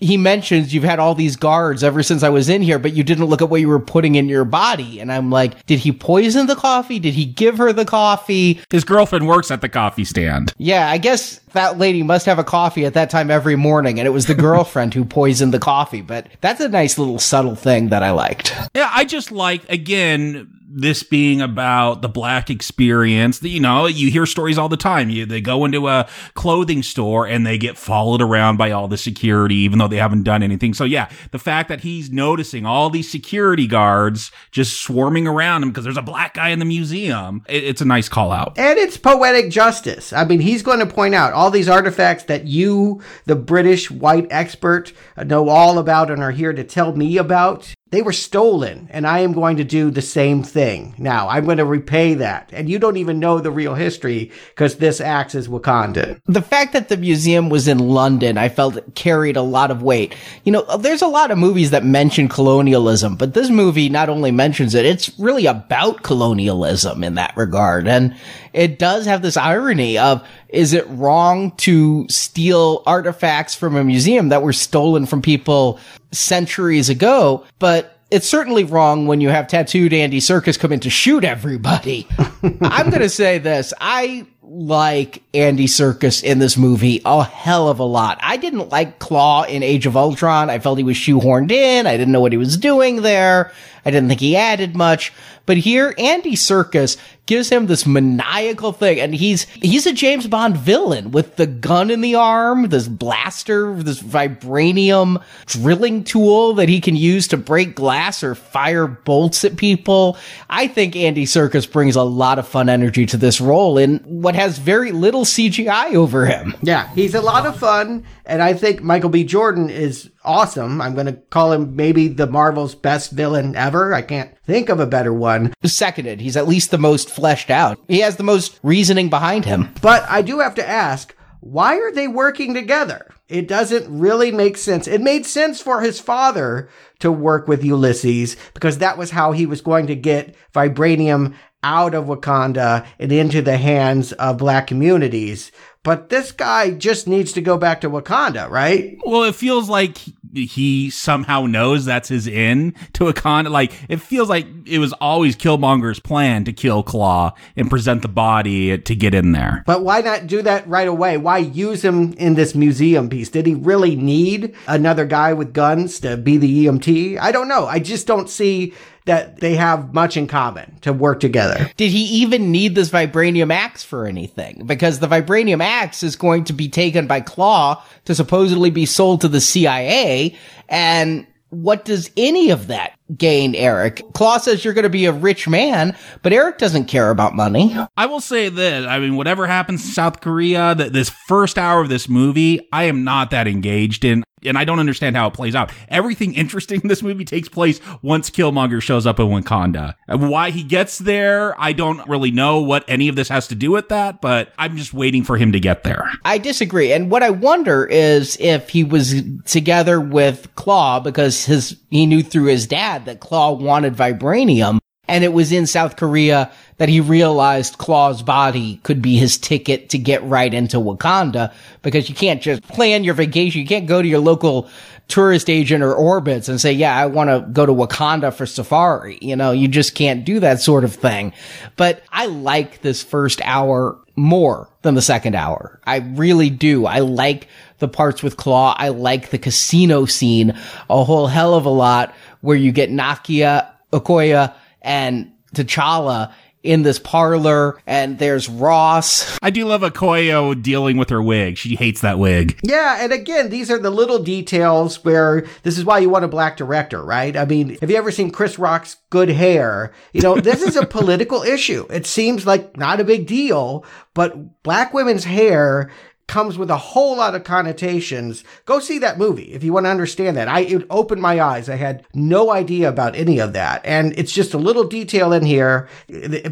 he 0.00 0.16
mentions 0.16 0.72
you've 0.72 0.84
had 0.84 0.98
all 0.98 1.14
these 1.14 1.36
guards 1.36 1.84
ever 1.84 2.02
since 2.02 2.22
I 2.22 2.30
was 2.30 2.48
in 2.48 2.62
here, 2.62 2.78
but 2.78 2.94
you 2.94 3.04
didn't 3.04 3.26
look 3.26 3.42
at 3.42 3.50
what 3.50 3.60
you 3.60 3.68
were 3.68 3.78
putting 3.78 4.14
in 4.14 4.28
your 4.28 4.44
body. 4.44 4.98
And 4.98 5.12
I'm 5.12 5.30
like, 5.30 5.66
did 5.66 5.78
he 5.80 5.92
poison 5.92 6.46
the 6.46 6.56
coffee? 6.56 6.98
Did 6.98 7.14
he 7.14 7.26
give 7.26 7.58
her 7.58 7.72
the 7.72 7.84
coffee? 7.84 8.60
His 8.70 8.84
girlfriend 8.84 9.28
works 9.28 9.50
at 9.50 9.60
the 9.60 9.68
coffee 9.68 10.04
stand. 10.04 10.52
Yeah, 10.58 10.90
I 10.90 10.98
guess 10.98 11.38
that 11.52 11.78
lady 11.78 12.02
must 12.02 12.26
have 12.26 12.38
a 12.38 12.44
coffee 12.44 12.86
at 12.86 12.94
that 12.94 13.10
time 13.10 13.30
every 13.30 13.56
morning, 13.56 13.98
and 13.98 14.06
it 14.06 14.10
was 14.10 14.26
the 14.26 14.34
girlfriend 14.50 14.94
who 14.94 15.04
poisoned 15.04 15.52
the 15.52 15.58
coffee. 15.58 16.00
But 16.00 16.28
that's 16.40 16.60
a 16.60 16.68
nice 16.68 16.98
little 16.98 17.18
subtle 17.18 17.54
thing 17.54 17.90
that 17.90 18.02
I 18.02 18.10
liked. 18.12 18.54
Yeah, 18.74 18.90
I 18.92 19.04
just 19.04 19.30
like, 19.30 19.68
again, 19.68 20.59
this 20.72 21.02
being 21.02 21.40
about 21.40 22.00
the 22.00 22.08
black 22.08 22.48
experience. 22.48 23.42
You 23.42 23.60
know, 23.60 23.86
you 23.86 24.10
hear 24.10 24.24
stories 24.24 24.56
all 24.56 24.68
the 24.68 24.76
time. 24.76 25.10
You, 25.10 25.26
they 25.26 25.40
go 25.40 25.64
into 25.64 25.88
a 25.88 26.08
clothing 26.34 26.82
store 26.82 27.26
and 27.26 27.44
they 27.44 27.58
get 27.58 27.76
followed 27.76 28.22
around 28.22 28.56
by 28.56 28.70
all 28.70 28.86
the 28.86 28.96
security, 28.96 29.56
even 29.56 29.78
though 29.78 29.88
they 29.88 29.96
haven't 29.96 30.22
done 30.22 30.42
anything. 30.42 30.72
So 30.74 30.84
yeah, 30.84 31.10
the 31.32 31.38
fact 31.38 31.68
that 31.68 31.80
he's 31.80 32.10
noticing 32.10 32.64
all 32.64 32.88
these 32.88 33.10
security 33.10 33.66
guards 33.66 34.30
just 34.52 34.80
swarming 34.80 35.26
around 35.26 35.64
him 35.64 35.70
because 35.70 35.84
there's 35.84 35.96
a 35.96 36.02
black 36.02 36.34
guy 36.34 36.50
in 36.50 36.60
the 36.60 36.64
museum, 36.64 37.42
it, 37.48 37.64
it's 37.64 37.80
a 37.80 37.84
nice 37.86 38.08
call 38.08 38.30
out. 38.30 38.56
And 38.56 38.78
it's 38.78 38.96
poetic 38.96 39.50
justice. 39.50 40.12
I 40.12 40.24
mean, 40.24 40.40
he's 40.40 40.62
going 40.62 40.78
to 40.78 40.86
point 40.86 41.14
out 41.14 41.32
all 41.32 41.50
these 41.50 41.68
artifacts 41.68 42.24
that 42.24 42.46
you, 42.46 43.02
the 43.24 43.36
British 43.36 43.90
white 43.90 44.28
expert, 44.30 44.92
know 45.16 45.48
all 45.48 45.78
about 45.78 46.10
and 46.10 46.22
are 46.22 46.30
here 46.30 46.52
to 46.52 46.62
tell 46.62 46.94
me 46.94 47.16
about. 47.16 47.74
They 47.90 48.02
were 48.02 48.12
stolen, 48.12 48.88
and 48.92 49.04
I 49.04 49.20
am 49.20 49.32
going 49.32 49.56
to 49.56 49.64
do 49.64 49.90
the 49.90 50.00
same 50.00 50.44
thing. 50.44 50.94
Now, 50.96 51.28
I'm 51.28 51.44
going 51.44 51.56
to 51.56 51.64
repay 51.64 52.14
that. 52.14 52.50
And 52.52 52.68
you 52.68 52.78
don't 52.78 52.96
even 52.96 53.18
know 53.18 53.40
the 53.40 53.50
real 53.50 53.74
history 53.74 54.30
because 54.50 54.76
this 54.76 55.00
acts 55.00 55.34
as 55.34 55.48
Wakanda. 55.48 56.20
The 56.26 56.40
fact 56.40 56.72
that 56.72 56.88
the 56.88 56.96
museum 56.96 57.48
was 57.48 57.66
in 57.66 57.78
London, 57.78 58.38
I 58.38 58.48
felt 58.48 58.94
carried 58.94 59.36
a 59.36 59.42
lot 59.42 59.72
of 59.72 59.82
weight. 59.82 60.14
You 60.44 60.52
know, 60.52 60.76
there's 60.76 61.02
a 61.02 61.08
lot 61.08 61.32
of 61.32 61.38
movies 61.38 61.72
that 61.72 61.84
mention 61.84 62.28
colonialism, 62.28 63.16
but 63.16 63.34
this 63.34 63.50
movie 63.50 63.88
not 63.88 64.08
only 64.08 64.30
mentions 64.30 64.74
it, 64.76 64.86
it's 64.86 65.18
really 65.18 65.46
about 65.46 66.04
colonialism 66.04 67.02
in 67.02 67.16
that 67.16 67.36
regard. 67.36 67.88
And 67.88 68.14
it 68.52 68.78
does 68.78 69.06
have 69.06 69.22
this 69.22 69.36
irony 69.36 69.98
of, 69.98 70.24
is 70.52 70.72
it 70.72 70.86
wrong 70.88 71.52
to 71.52 72.06
steal 72.08 72.82
artifacts 72.86 73.54
from 73.54 73.76
a 73.76 73.84
museum 73.84 74.28
that 74.28 74.42
were 74.42 74.52
stolen 74.52 75.06
from 75.06 75.22
people 75.22 75.78
centuries 76.12 76.88
ago, 76.88 77.44
but 77.58 77.98
it's 78.10 78.28
certainly 78.28 78.64
wrong 78.64 79.06
when 79.06 79.20
you 79.20 79.28
have 79.28 79.46
tattooed 79.46 79.92
Andy 79.92 80.18
Serkis 80.18 80.58
come 80.58 80.72
in 80.72 80.80
to 80.80 80.90
shoot 80.90 81.24
everybody. 81.24 82.06
I'm 82.62 82.90
going 82.90 83.02
to 83.02 83.08
say 83.08 83.38
this. 83.38 83.72
I 83.80 84.26
like 84.52 85.22
Andy 85.32 85.66
Serkis 85.66 86.24
in 86.24 86.40
this 86.40 86.56
movie 86.56 87.00
a 87.04 87.22
hell 87.22 87.68
of 87.68 87.78
a 87.78 87.84
lot. 87.84 88.18
I 88.20 88.36
didn't 88.36 88.70
like 88.70 88.98
Klaue 88.98 89.48
in 89.48 89.62
Age 89.62 89.86
of 89.86 89.96
Ultron. 89.96 90.50
I 90.50 90.58
felt 90.58 90.76
he 90.76 90.82
was 90.82 90.96
shoehorned 90.96 91.52
in. 91.52 91.86
I 91.86 91.96
didn't 91.96 92.10
know 92.10 92.20
what 92.20 92.32
he 92.32 92.38
was 92.38 92.56
doing 92.56 93.02
there. 93.02 93.52
I 93.84 93.90
didn't 93.92 94.08
think 94.08 94.20
he 94.20 94.36
added 94.36 94.74
much. 94.74 95.12
But 95.46 95.56
here, 95.56 95.94
Andy 95.98 96.34
Serkis 96.36 96.96
gives 97.26 97.48
him 97.48 97.66
this 97.66 97.86
maniacal 97.86 98.72
thing, 98.72 99.00
and 99.00 99.14
he's 99.14 99.44
he's 99.44 99.86
a 99.86 99.92
James 99.92 100.26
Bond 100.26 100.56
villain 100.56 101.10
with 101.10 101.36
the 101.36 101.46
gun 101.46 101.90
in 101.90 102.00
the 102.00 102.14
arm, 102.14 102.68
this 102.68 102.86
blaster, 102.86 103.74
this 103.74 104.00
vibranium 104.00 105.22
drilling 105.46 106.04
tool 106.04 106.54
that 106.54 106.68
he 106.68 106.80
can 106.80 106.94
use 106.94 107.26
to 107.28 107.36
break 107.36 107.74
glass 107.74 108.22
or 108.22 108.34
fire 108.34 108.86
bolts 108.86 109.44
at 109.44 109.56
people. 109.56 110.16
I 110.48 110.68
think 110.68 110.94
Andy 110.94 111.24
Serkis 111.24 111.70
brings 111.70 111.96
a 111.96 112.02
lot 112.02 112.38
of 112.38 112.46
fun 112.46 112.68
energy 112.68 113.06
to 113.06 113.16
this 113.16 113.40
role 113.40 113.78
in 113.78 113.98
what 114.00 114.36
has 114.40 114.58
very 114.58 114.90
little 114.90 115.24
CGI 115.24 115.94
over 115.94 116.26
him. 116.26 116.54
Yeah, 116.62 116.92
he's 116.94 117.14
a 117.14 117.20
lot 117.20 117.46
of 117.46 117.58
fun, 117.58 118.04
and 118.26 118.42
I 118.42 118.54
think 118.54 118.82
Michael 118.82 119.10
B. 119.10 119.22
Jordan 119.24 119.70
is 119.70 120.10
awesome. 120.24 120.80
I'm 120.80 120.94
going 120.94 121.06
to 121.06 121.12
call 121.12 121.52
him 121.52 121.76
maybe 121.76 122.08
the 122.08 122.26
Marvel's 122.26 122.74
best 122.74 123.12
villain 123.12 123.54
ever. 123.54 123.94
I 123.94 124.02
can't 124.02 124.36
think 124.44 124.68
of 124.68 124.80
a 124.80 124.86
better 124.86 125.12
one. 125.12 125.54
Seconded, 125.64 126.20
he's 126.20 126.36
at 126.36 126.48
least 126.48 126.70
the 126.70 126.78
most 126.78 127.08
fleshed 127.08 127.50
out. 127.50 127.78
He 127.88 128.00
has 128.00 128.16
the 128.16 128.22
most 128.22 128.58
reasoning 128.62 129.08
behind 129.08 129.44
him. 129.44 129.72
But 129.80 130.04
I 130.08 130.22
do 130.22 130.40
have 130.40 130.54
to 130.56 130.68
ask, 130.68 131.14
why 131.40 131.76
are 131.76 131.92
they 131.92 132.08
working 132.08 132.54
together? 132.54 133.14
It 133.30 133.46
doesn't 133.46 133.86
really 133.88 134.32
make 134.32 134.56
sense. 134.56 134.88
It 134.88 135.00
made 135.00 135.24
sense 135.24 135.62
for 135.62 135.80
his 135.80 136.00
father 136.00 136.68
to 136.98 137.12
work 137.12 137.46
with 137.46 137.64
Ulysses 137.64 138.36
because 138.54 138.78
that 138.78 138.98
was 138.98 139.12
how 139.12 139.32
he 139.32 139.46
was 139.46 139.60
going 139.60 139.86
to 139.86 139.94
get 139.94 140.34
vibranium 140.52 141.34
out 141.62 141.94
of 141.94 142.06
Wakanda 142.06 142.86
and 142.98 143.12
into 143.12 143.40
the 143.40 143.56
hands 143.56 144.12
of 144.12 144.38
black 144.38 144.66
communities. 144.66 145.52
But 145.82 146.10
this 146.10 146.30
guy 146.30 146.72
just 146.72 147.08
needs 147.08 147.32
to 147.32 147.40
go 147.40 147.56
back 147.56 147.80
to 147.80 147.90
Wakanda, 147.90 148.50
right? 148.50 148.98
Well, 149.04 149.22
it 149.22 149.34
feels 149.34 149.70
like 149.70 149.98
he 150.34 150.90
somehow 150.90 151.46
knows 151.46 151.86
that's 151.86 152.10
his 152.10 152.26
in 152.26 152.74
to 152.92 153.04
Wakanda. 153.04 153.50
Like, 153.50 153.72
it 153.88 154.02
feels 154.02 154.28
like 154.28 154.46
it 154.66 154.78
was 154.78 154.92
always 154.94 155.36
Killmonger's 155.36 155.98
plan 155.98 156.44
to 156.44 156.52
kill 156.52 156.84
Klaue 156.84 157.32
and 157.56 157.70
present 157.70 158.02
the 158.02 158.08
body 158.08 158.76
to 158.76 158.94
get 158.94 159.14
in 159.14 159.32
there. 159.32 159.62
But 159.66 159.82
why 159.82 160.02
not 160.02 160.26
do 160.26 160.42
that 160.42 160.68
right 160.68 160.86
away? 160.86 161.16
Why 161.16 161.38
use 161.38 161.82
him 161.82 162.12
in 162.14 162.34
this 162.34 162.54
museum 162.54 163.08
piece? 163.08 163.30
Did 163.30 163.46
he 163.46 163.54
really 163.54 163.96
need 163.96 164.54
another 164.66 165.06
guy 165.06 165.32
with 165.32 165.54
guns 165.54 165.98
to 166.00 166.18
be 166.18 166.36
the 166.36 166.66
EMT? 166.66 167.18
I 167.18 167.32
don't 167.32 167.48
know. 167.48 167.66
I 167.66 167.78
just 167.78 168.06
don't 168.06 168.28
see 168.28 168.74
that 169.10 169.40
they 169.40 169.56
have 169.56 169.92
much 169.92 170.16
in 170.16 170.28
common 170.28 170.78
to 170.82 170.92
work 170.92 171.18
together. 171.18 171.68
Did 171.76 171.90
he 171.90 172.04
even 172.22 172.52
need 172.52 172.76
this 172.76 172.90
vibranium 172.90 173.52
axe 173.52 173.82
for 173.82 174.06
anything? 174.06 174.62
Because 174.66 175.00
the 175.00 175.08
vibranium 175.08 175.60
axe 175.60 176.04
is 176.04 176.14
going 176.14 176.44
to 176.44 176.52
be 176.52 176.68
taken 176.68 177.08
by 177.08 177.20
Klaue 177.20 177.82
to 178.04 178.14
supposedly 178.14 178.70
be 178.70 178.86
sold 178.86 179.22
to 179.22 179.28
the 179.28 179.40
CIA. 179.40 180.36
And 180.68 181.26
what 181.48 181.84
does 181.84 182.12
any 182.16 182.50
of 182.50 182.68
that 182.68 182.92
gain 183.16 183.56
Eric? 183.56 183.96
Klaue 184.12 184.38
says 184.38 184.64
you're 184.64 184.74
going 184.74 184.84
to 184.84 184.88
be 184.88 185.06
a 185.06 185.12
rich 185.12 185.48
man, 185.48 185.96
but 186.22 186.32
Eric 186.32 186.58
doesn't 186.58 186.84
care 186.84 187.10
about 187.10 187.34
money. 187.34 187.76
I 187.96 188.06
will 188.06 188.20
say 188.20 188.48
this. 188.48 188.86
I 188.86 189.00
mean, 189.00 189.16
whatever 189.16 189.48
happens 189.48 189.84
in 189.84 189.90
South 189.90 190.20
Korea, 190.20 190.76
that 190.76 190.92
this 190.92 191.10
first 191.26 191.58
hour 191.58 191.80
of 191.80 191.88
this 191.88 192.08
movie, 192.08 192.68
I 192.72 192.84
am 192.84 193.02
not 193.02 193.32
that 193.32 193.48
engaged 193.48 194.04
in 194.04 194.22
and 194.44 194.58
I 194.58 194.64
don't 194.64 194.78
understand 194.78 195.16
how 195.16 195.28
it 195.28 195.34
plays 195.34 195.54
out. 195.54 195.72
Everything 195.88 196.34
interesting 196.34 196.80
in 196.82 196.88
this 196.88 197.02
movie 197.02 197.24
takes 197.24 197.48
place 197.48 197.80
once 198.02 198.30
Killmonger 198.30 198.82
shows 198.82 199.06
up 199.06 199.20
in 199.20 199.26
Wakanda. 199.26 199.94
Why 200.08 200.50
he 200.50 200.62
gets 200.62 200.98
there, 200.98 201.60
I 201.60 201.72
don't 201.72 202.06
really 202.08 202.30
know 202.30 202.60
what 202.60 202.84
any 202.88 203.08
of 203.08 203.16
this 203.16 203.28
has 203.28 203.48
to 203.48 203.54
do 203.54 203.70
with 203.70 203.88
that, 203.88 204.20
but 204.20 204.52
I'm 204.58 204.76
just 204.76 204.94
waiting 204.94 205.24
for 205.24 205.36
him 205.36 205.52
to 205.52 205.60
get 205.60 205.84
there. 205.84 206.10
I 206.24 206.38
disagree. 206.38 206.92
And 206.92 207.10
what 207.10 207.22
I 207.22 207.30
wonder 207.30 207.86
is 207.86 208.36
if 208.40 208.68
he 208.70 208.84
was 208.84 209.22
together 209.44 210.00
with 210.00 210.54
Klaue 210.54 211.02
because 211.02 211.44
his 211.44 211.76
he 211.90 212.06
knew 212.06 212.22
through 212.22 212.44
his 212.44 212.66
dad 212.66 213.04
that 213.06 213.20
Klaue 213.20 213.60
wanted 213.60 213.94
vibranium 213.94 214.78
and 215.10 215.24
it 215.24 215.32
was 215.32 215.50
in 215.50 215.66
South 215.66 215.96
Korea 215.96 216.52
that 216.76 216.88
he 216.88 217.00
realized 217.00 217.78
Klaue's 217.78 218.22
body 218.22 218.76
could 218.84 219.02
be 219.02 219.16
his 219.16 219.36
ticket 219.36 219.90
to 219.90 219.98
get 219.98 220.22
right 220.22 220.54
into 220.54 220.76
Wakanda 220.76 221.52
because 221.82 222.08
you 222.08 222.14
can't 222.14 222.40
just 222.40 222.62
plan 222.62 223.02
your 223.02 223.14
vacation. 223.14 223.60
You 223.60 223.66
can't 223.66 223.88
go 223.88 224.00
to 224.00 224.06
your 224.06 224.20
local 224.20 224.70
tourist 225.08 225.50
agent 225.50 225.82
or 225.82 225.94
Orbitz 225.94 226.48
and 226.48 226.60
say, 226.60 226.72
yeah, 226.72 226.96
I 226.96 227.06
want 227.06 227.28
to 227.28 227.44
go 227.52 227.66
to 227.66 227.72
Wakanda 227.72 228.32
for 228.32 228.46
safari. 228.46 229.18
You 229.20 229.34
know, 229.34 229.50
you 229.50 229.66
just 229.66 229.96
can't 229.96 230.24
do 230.24 230.38
that 230.40 230.60
sort 230.60 230.84
of 230.84 230.94
thing. 230.94 231.32
But 231.76 232.04
I 232.12 232.26
like 232.26 232.82
this 232.82 233.02
first 233.02 233.40
hour 233.44 233.98
more 234.14 234.68
than 234.82 234.94
the 234.94 235.02
second 235.02 235.34
hour. 235.34 235.80
I 235.86 235.96
really 235.96 236.50
do. 236.50 236.86
I 236.86 237.00
like 237.00 237.48
the 237.78 237.88
parts 237.88 238.22
with 238.22 238.36
Klaue. 238.36 238.76
I 238.78 238.90
like 238.90 239.30
the 239.30 239.38
casino 239.38 240.04
scene 240.04 240.56
a 240.88 241.02
whole 241.02 241.26
hell 241.26 241.54
of 241.54 241.64
a 241.64 241.70
lot 241.70 242.14
where 242.42 242.56
you 242.56 242.70
get 242.70 242.90
Nakia, 242.90 243.68
Okoye, 243.92 244.54
and 244.82 245.32
T'Challa 245.54 246.32
in 246.62 246.82
this 246.82 246.98
parlor 246.98 247.80
and 247.86 248.18
there's 248.18 248.48
Ross. 248.48 249.38
I 249.42 249.50
do 249.50 249.64
love 249.64 249.80
Okoye 249.80 250.60
dealing 250.62 250.96
with 250.98 251.08
her 251.10 251.22
wig. 251.22 251.56
She 251.56 251.74
hates 251.76 252.02
that 252.02 252.18
wig. 252.18 252.58
Yeah, 252.62 252.98
and 253.00 253.12
again, 253.12 253.48
these 253.48 253.70
are 253.70 253.78
the 253.78 253.90
little 253.90 254.22
details 254.22 255.02
where 255.04 255.46
this 255.62 255.78
is 255.78 255.84
why 255.84 255.98
you 256.00 256.10
want 256.10 256.24
a 256.24 256.28
black 256.28 256.56
director, 256.56 257.02
right? 257.02 257.36
I 257.36 257.44
mean, 257.44 257.78
have 257.80 257.90
you 257.90 257.96
ever 257.96 258.10
seen 258.10 258.30
Chris 258.30 258.58
Rock's 258.58 258.96
good 259.08 259.30
hair? 259.30 259.92
You 260.12 260.20
know, 260.20 260.36
this 260.38 260.62
is 260.62 260.76
a 260.76 260.86
political 261.00 261.42
issue. 261.42 261.86
It 261.88 262.06
seems 262.06 262.46
like 262.46 262.76
not 262.76 263.00
a 263.00 263.04
big 263.04 263.26
deal, 263.26 263.84
but 264.14 264.62
black 264.62 264.92
women's 264.92 265.24
hair 265.24 265.90
comes 266.30 266.56
with 266.56 266.70
a 266.70 266.76
whole 266.76 267.16
lot 267.16 267.34
of 267.34 267.42
connotations. 267.42 268.44
Go 268.64 268.78
see 268.78 269.00
that 269.00 269.18
movie 269.18 269.52
if 269.52 269.64
you 269.64 269.72
want 269.72 269.86
to 269.86 269.90
understand 269.90 270.36
that. 270.36 270.46
I 270.46 270.60
it 270.60 270.86
opened 270.88 271.20
my 271.20 271.40
eyes. 271.40 271.68
I 271.68 271.74
had 271.74 272.06
no 272.14 272.52
idea 272.52 272.88
about 272.88 273.16
any 273.16 273.40
of 273.40 273.52
that. 273.54 273.84
And 273.84 274.16
it's 274.16 274.30
just 274.30 274.54
a 274.54 274.58
little 274.58 274.84
detail 274.84 275.32
in 275.32 275.44
here, 275.44 275.88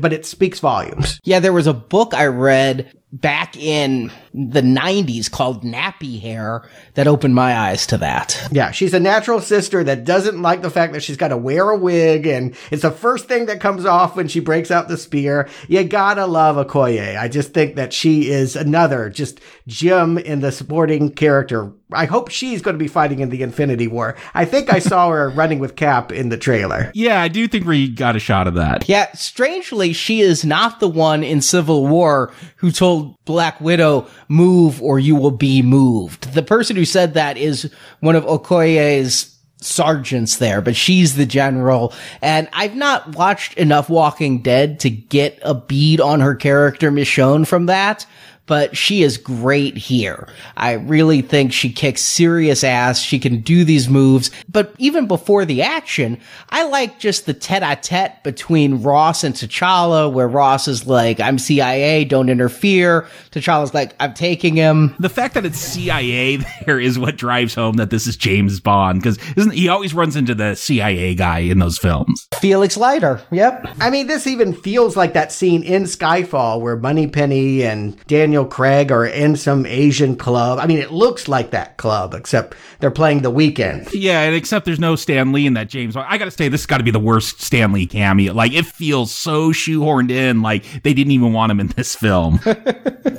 but 0.01 0.13
it 0.13 0.27
speaks 0.27 0.59
volumes. 0.59 1.21
Yeah, 1.23 1.39
there 1.39 1.53
was 1.53 1.69
a 1.69 1.73
book 1.73 2.13
I 2.13 2.27
read 2.27 2.93
back 3.11 3.57
in 3.57 4.13
the 4.35 4.61
90s 4.61 5.31
called 5.31 5.63
Nappy 5.63 6.21
Hair 6.21 6.69
that 6.95 7.09
opened 7.09 7.35
my 7.35 7.57
eyes 7.57 7.87
to 7.87 7.99
that. 7.99 8.49
Yeah, 8.53 8.71
she's 8.71 8.93
a 8.93 9.01
natural 9.01 9.41
sister 9.41 9.83
that 9.85 10.05
doesn't 10.05 10.43
like 10.43 10.61
the 10.61 10.71
fact 10.71 10.93
that 10.93 11.03
she's 11.03 11.17
got 11.17 11.29
to 11.29 11.37
wear 11.37 11.71
a 11.71 11.79
wig 11.79 12.27
and 12.27 12.55
it's 12.71 12.83
the 12.83 12.91
first 12.91 13.27
thing 13.27 13.47
that 13.47 13.61
comes 13.61 13.87
off 13.87 14.15
when 14.15 14.29
she 14.29 14.41
breaks 14.41 14.71
out 14.71 14.89
the 14.89 14.99
spear. 14.99 15.49
You 15.69 15.85
gotta 15.85 16.27
love 16.27 16.57
Okoye. 16.57 17.19
I 17.19 17.29
just 17.29 17.55
think 17.55 17.77
that 17.77 17.93
she 17.93 18.29
is 18.31 18.57
another 18.57 19.09
just 19.09 19.41
gem 19.67 20.19
in 20.19 20.41
the 20.41 20.53
supporting 20.53 21.11
character 21.11 21.73
I 21.93 22.05
hope 22.05 22.31
she's 22.31 22.61
going 22.61 22.75
to 22.75 22.79
be 22.79 22.89
fighting 22.89 23.21
in 23.21 23.31
the 23.31 23.43
Infinity 23.43 23.87
War. 23.87 24.15
I 24.35 24.45
think 24.45 24.71
I 24.73 24.79
saw 24.79 25.09
her 25.09 25.31
running 25.35 25.59
with 25.59 25.75
Cap 25.75 26.13
in 26.13 26.29
the 26.29 26.37
trailer. 26.37 26.91
Yeah, 26.95 27.21
I 27.23 27.29
do 27.29 27.49
think 27.49 27.67
we 27.67 27.89
got 27.89 28.15
a 28.15 28.19
shot 28.19 28.47
of 28.47 28.55
that. 28.55 28.89
Yeah, 28.89 29.11
strangely, 29.13 29.95
she 29.95 30.21
is 30.21 30.45
not 30.45 30.81
the 30.81 30.89
one 30.89 31.25
in 31.25 31.41
Civil 31.41 31.87
War 31.87 32.31
who 32.57 32.71
told 32.71 32.98
Black 33.25 33.61
Widow, 33.61 34.07
move 34.29 34.83
or 34.83 34.99
you 34.99 35.17
will 35.17 35.31
be 35.31 35.63
moved. 35.63 36.35
The 36.35 36.43
person 36.43 36.77
who 36.77 36.85
said 36.85 37.15
that 37.15 37.37
is 37.37 37.71
one 38.01 38.17
of 38.17 38.25
Okoye's 38.25 39.35
sergeants 39.61 40.37
there, 40.37 40.61
but 40.61 40.77
she's 40.77 41.17
the 41.17 41.27
general. 41.27 41.93
And 42.23 42.49
I've 42.53 42.77
not 42.77 43.17
watched 43.17 43.55
enough 43.55 43.89
Walking 43.89 44.43
Dead 44.43 44.81
to 44.81 44.91
get 44.91 45.39
a 45.43 45.55
bead 45.55 46.01
on 46.01 46.21
her 46.21 46.35
character 46.35 46.91
Michonne 46.93 47.47
from 47.47 47.67
that 47.67 48.07
but 48.49 48.77
she 48.77 49.03
is 49.03 49.17
great 49.17 49.77
here. 49.77 50.27
I 50.57 50.73
really 50.73 51.23
think 51.23 51.53
she 51.53 51.71
kicks 51.71 52.03
serious 52.03 52.65
ass. 52.65 53.01
She 53.01 53.21
can 53.21 53.41
do 53.43 53.63
these 53.63 53.89
moves. 53.89 54.33
But 54.49 54.75
even 54.79 55.07
before 55.07 55.45
the 55.45 55.63
action, 55.63 56.19
I 56.49 56.65
like 56.65 56.99
just 56.99 57.27
the 57.27 57.35
tete 57.35 57.63
a 57.63 57.77
tete 57.77 58.25
between 58.25 58.83
Ross 58.83 59.23
and 59.23 59.35
T'Challa, 59.35 60.13
where 60.13 60.27
Ross 60.27 60.67
is 60.67 60.87
like, 60.87 61.21
I'm 61.21 61.39
CIA, 61.39 62.05
don't 62.05 62.31
interfere. 62.31 63.07
T'Challa's 63.31 63.75
like, 63.75 63.95
I'm 64.01 64.15
taking 64.15 64.57
him. 64.57 64.97
The 64.99 65.11
fact 65.11 65.35
that 65.35 65.45
it's 65.45 65.59
CIA 65.59 66.39
there 66.67 66.81
is 66.81 66.99
what 66.99 67.17
drives 67.17 67.55
home 67.55 67.77
that 67.77 67.91
this 67.91 68.07
is 68.07 68.17
James 68.17 68.61
Bond, 68.61 69.01
because 69.01 69.19
isn't 69.37 69.53
he 69.53 69.69
always 69.69 69.93
runs 69.93 70.17
into 70.17 70.35
the 70.35 70.55
CIA 70.55 71.15
guy 71.15 71.41
in 71.41 71.59
those 71.59 71.77
films? 71.77 72.27
Felix 72.41 72.79
Leiter. 72.79 73.21
Yep. 73.31 73.77
I 73.81 73.91
mean, 73.91 74.07
this 74.07 74.27
even 74.27 74.55
feels 74.55 74.97
like 74.97 75.13
that 75.13 75.33
scene 75.33 75.63
in 75.63 75.83
Skyfall 75.83 76.63
where 76.63 76.77
Moneypenny 76.77 77.63
and 77.63 78.03
Daniel 78.07 78.38
Daniel 78.39 78.53
Craig 78.53 78.93
are 78.93 79.05
in 79.05 79.35
some 79.35 79.67
Asian 79.67 80.15
club. 80.15 80.61
I 80.61 80.69
mean, 80.69 80.79
it 80.79 80.93
looks 80.93 81.27
like 81.27 81.51
that 81.51 81.77
club, 81.77 82.15
except 82.15 82.55
they're 82.79 82.89
playing 82.89 83.23
The 83.23 83.33
Weeknd. 83.33 83.91
Yeah, 83.93 84.21
and 84.21 84.37
except 84.37 84.65
there's 84.65 84.79
no 84.79 84.95
Stan 84.95 85.33
Lee 85.33 85.45
in 85.45 85.55
that 85.55 85.69
James 85.69 85.95
Bond. 85.95 86.07
I 86.09 86.19
gotta 86.19 86.31
say, 86.31 86.49
this 86.49 86.61
has 86.61 86.67
got 86.67 86.79
to 86.79 86.85
be 86.85 86.93
the 86.93 87.01
worst 87.01 87.43
Stan 87.43 87.73
Lee 87.73 87.87
cameo. 87.87 88.33
Like, 88.33 88.53
it 88.53 88.65
feels 88.65 89.13
so 89.13 89.51
shoehorned 89.51 90.13
in, 90.13 90.41
like 90.41 90.65
they 90.85 90.95
didn't 90.95 91.11
even 91.11 91.33
want 91.33 91.51
him 91.51 91.59
in 91.59 91.67
this 91.67 91.97
film. 91.97 92.39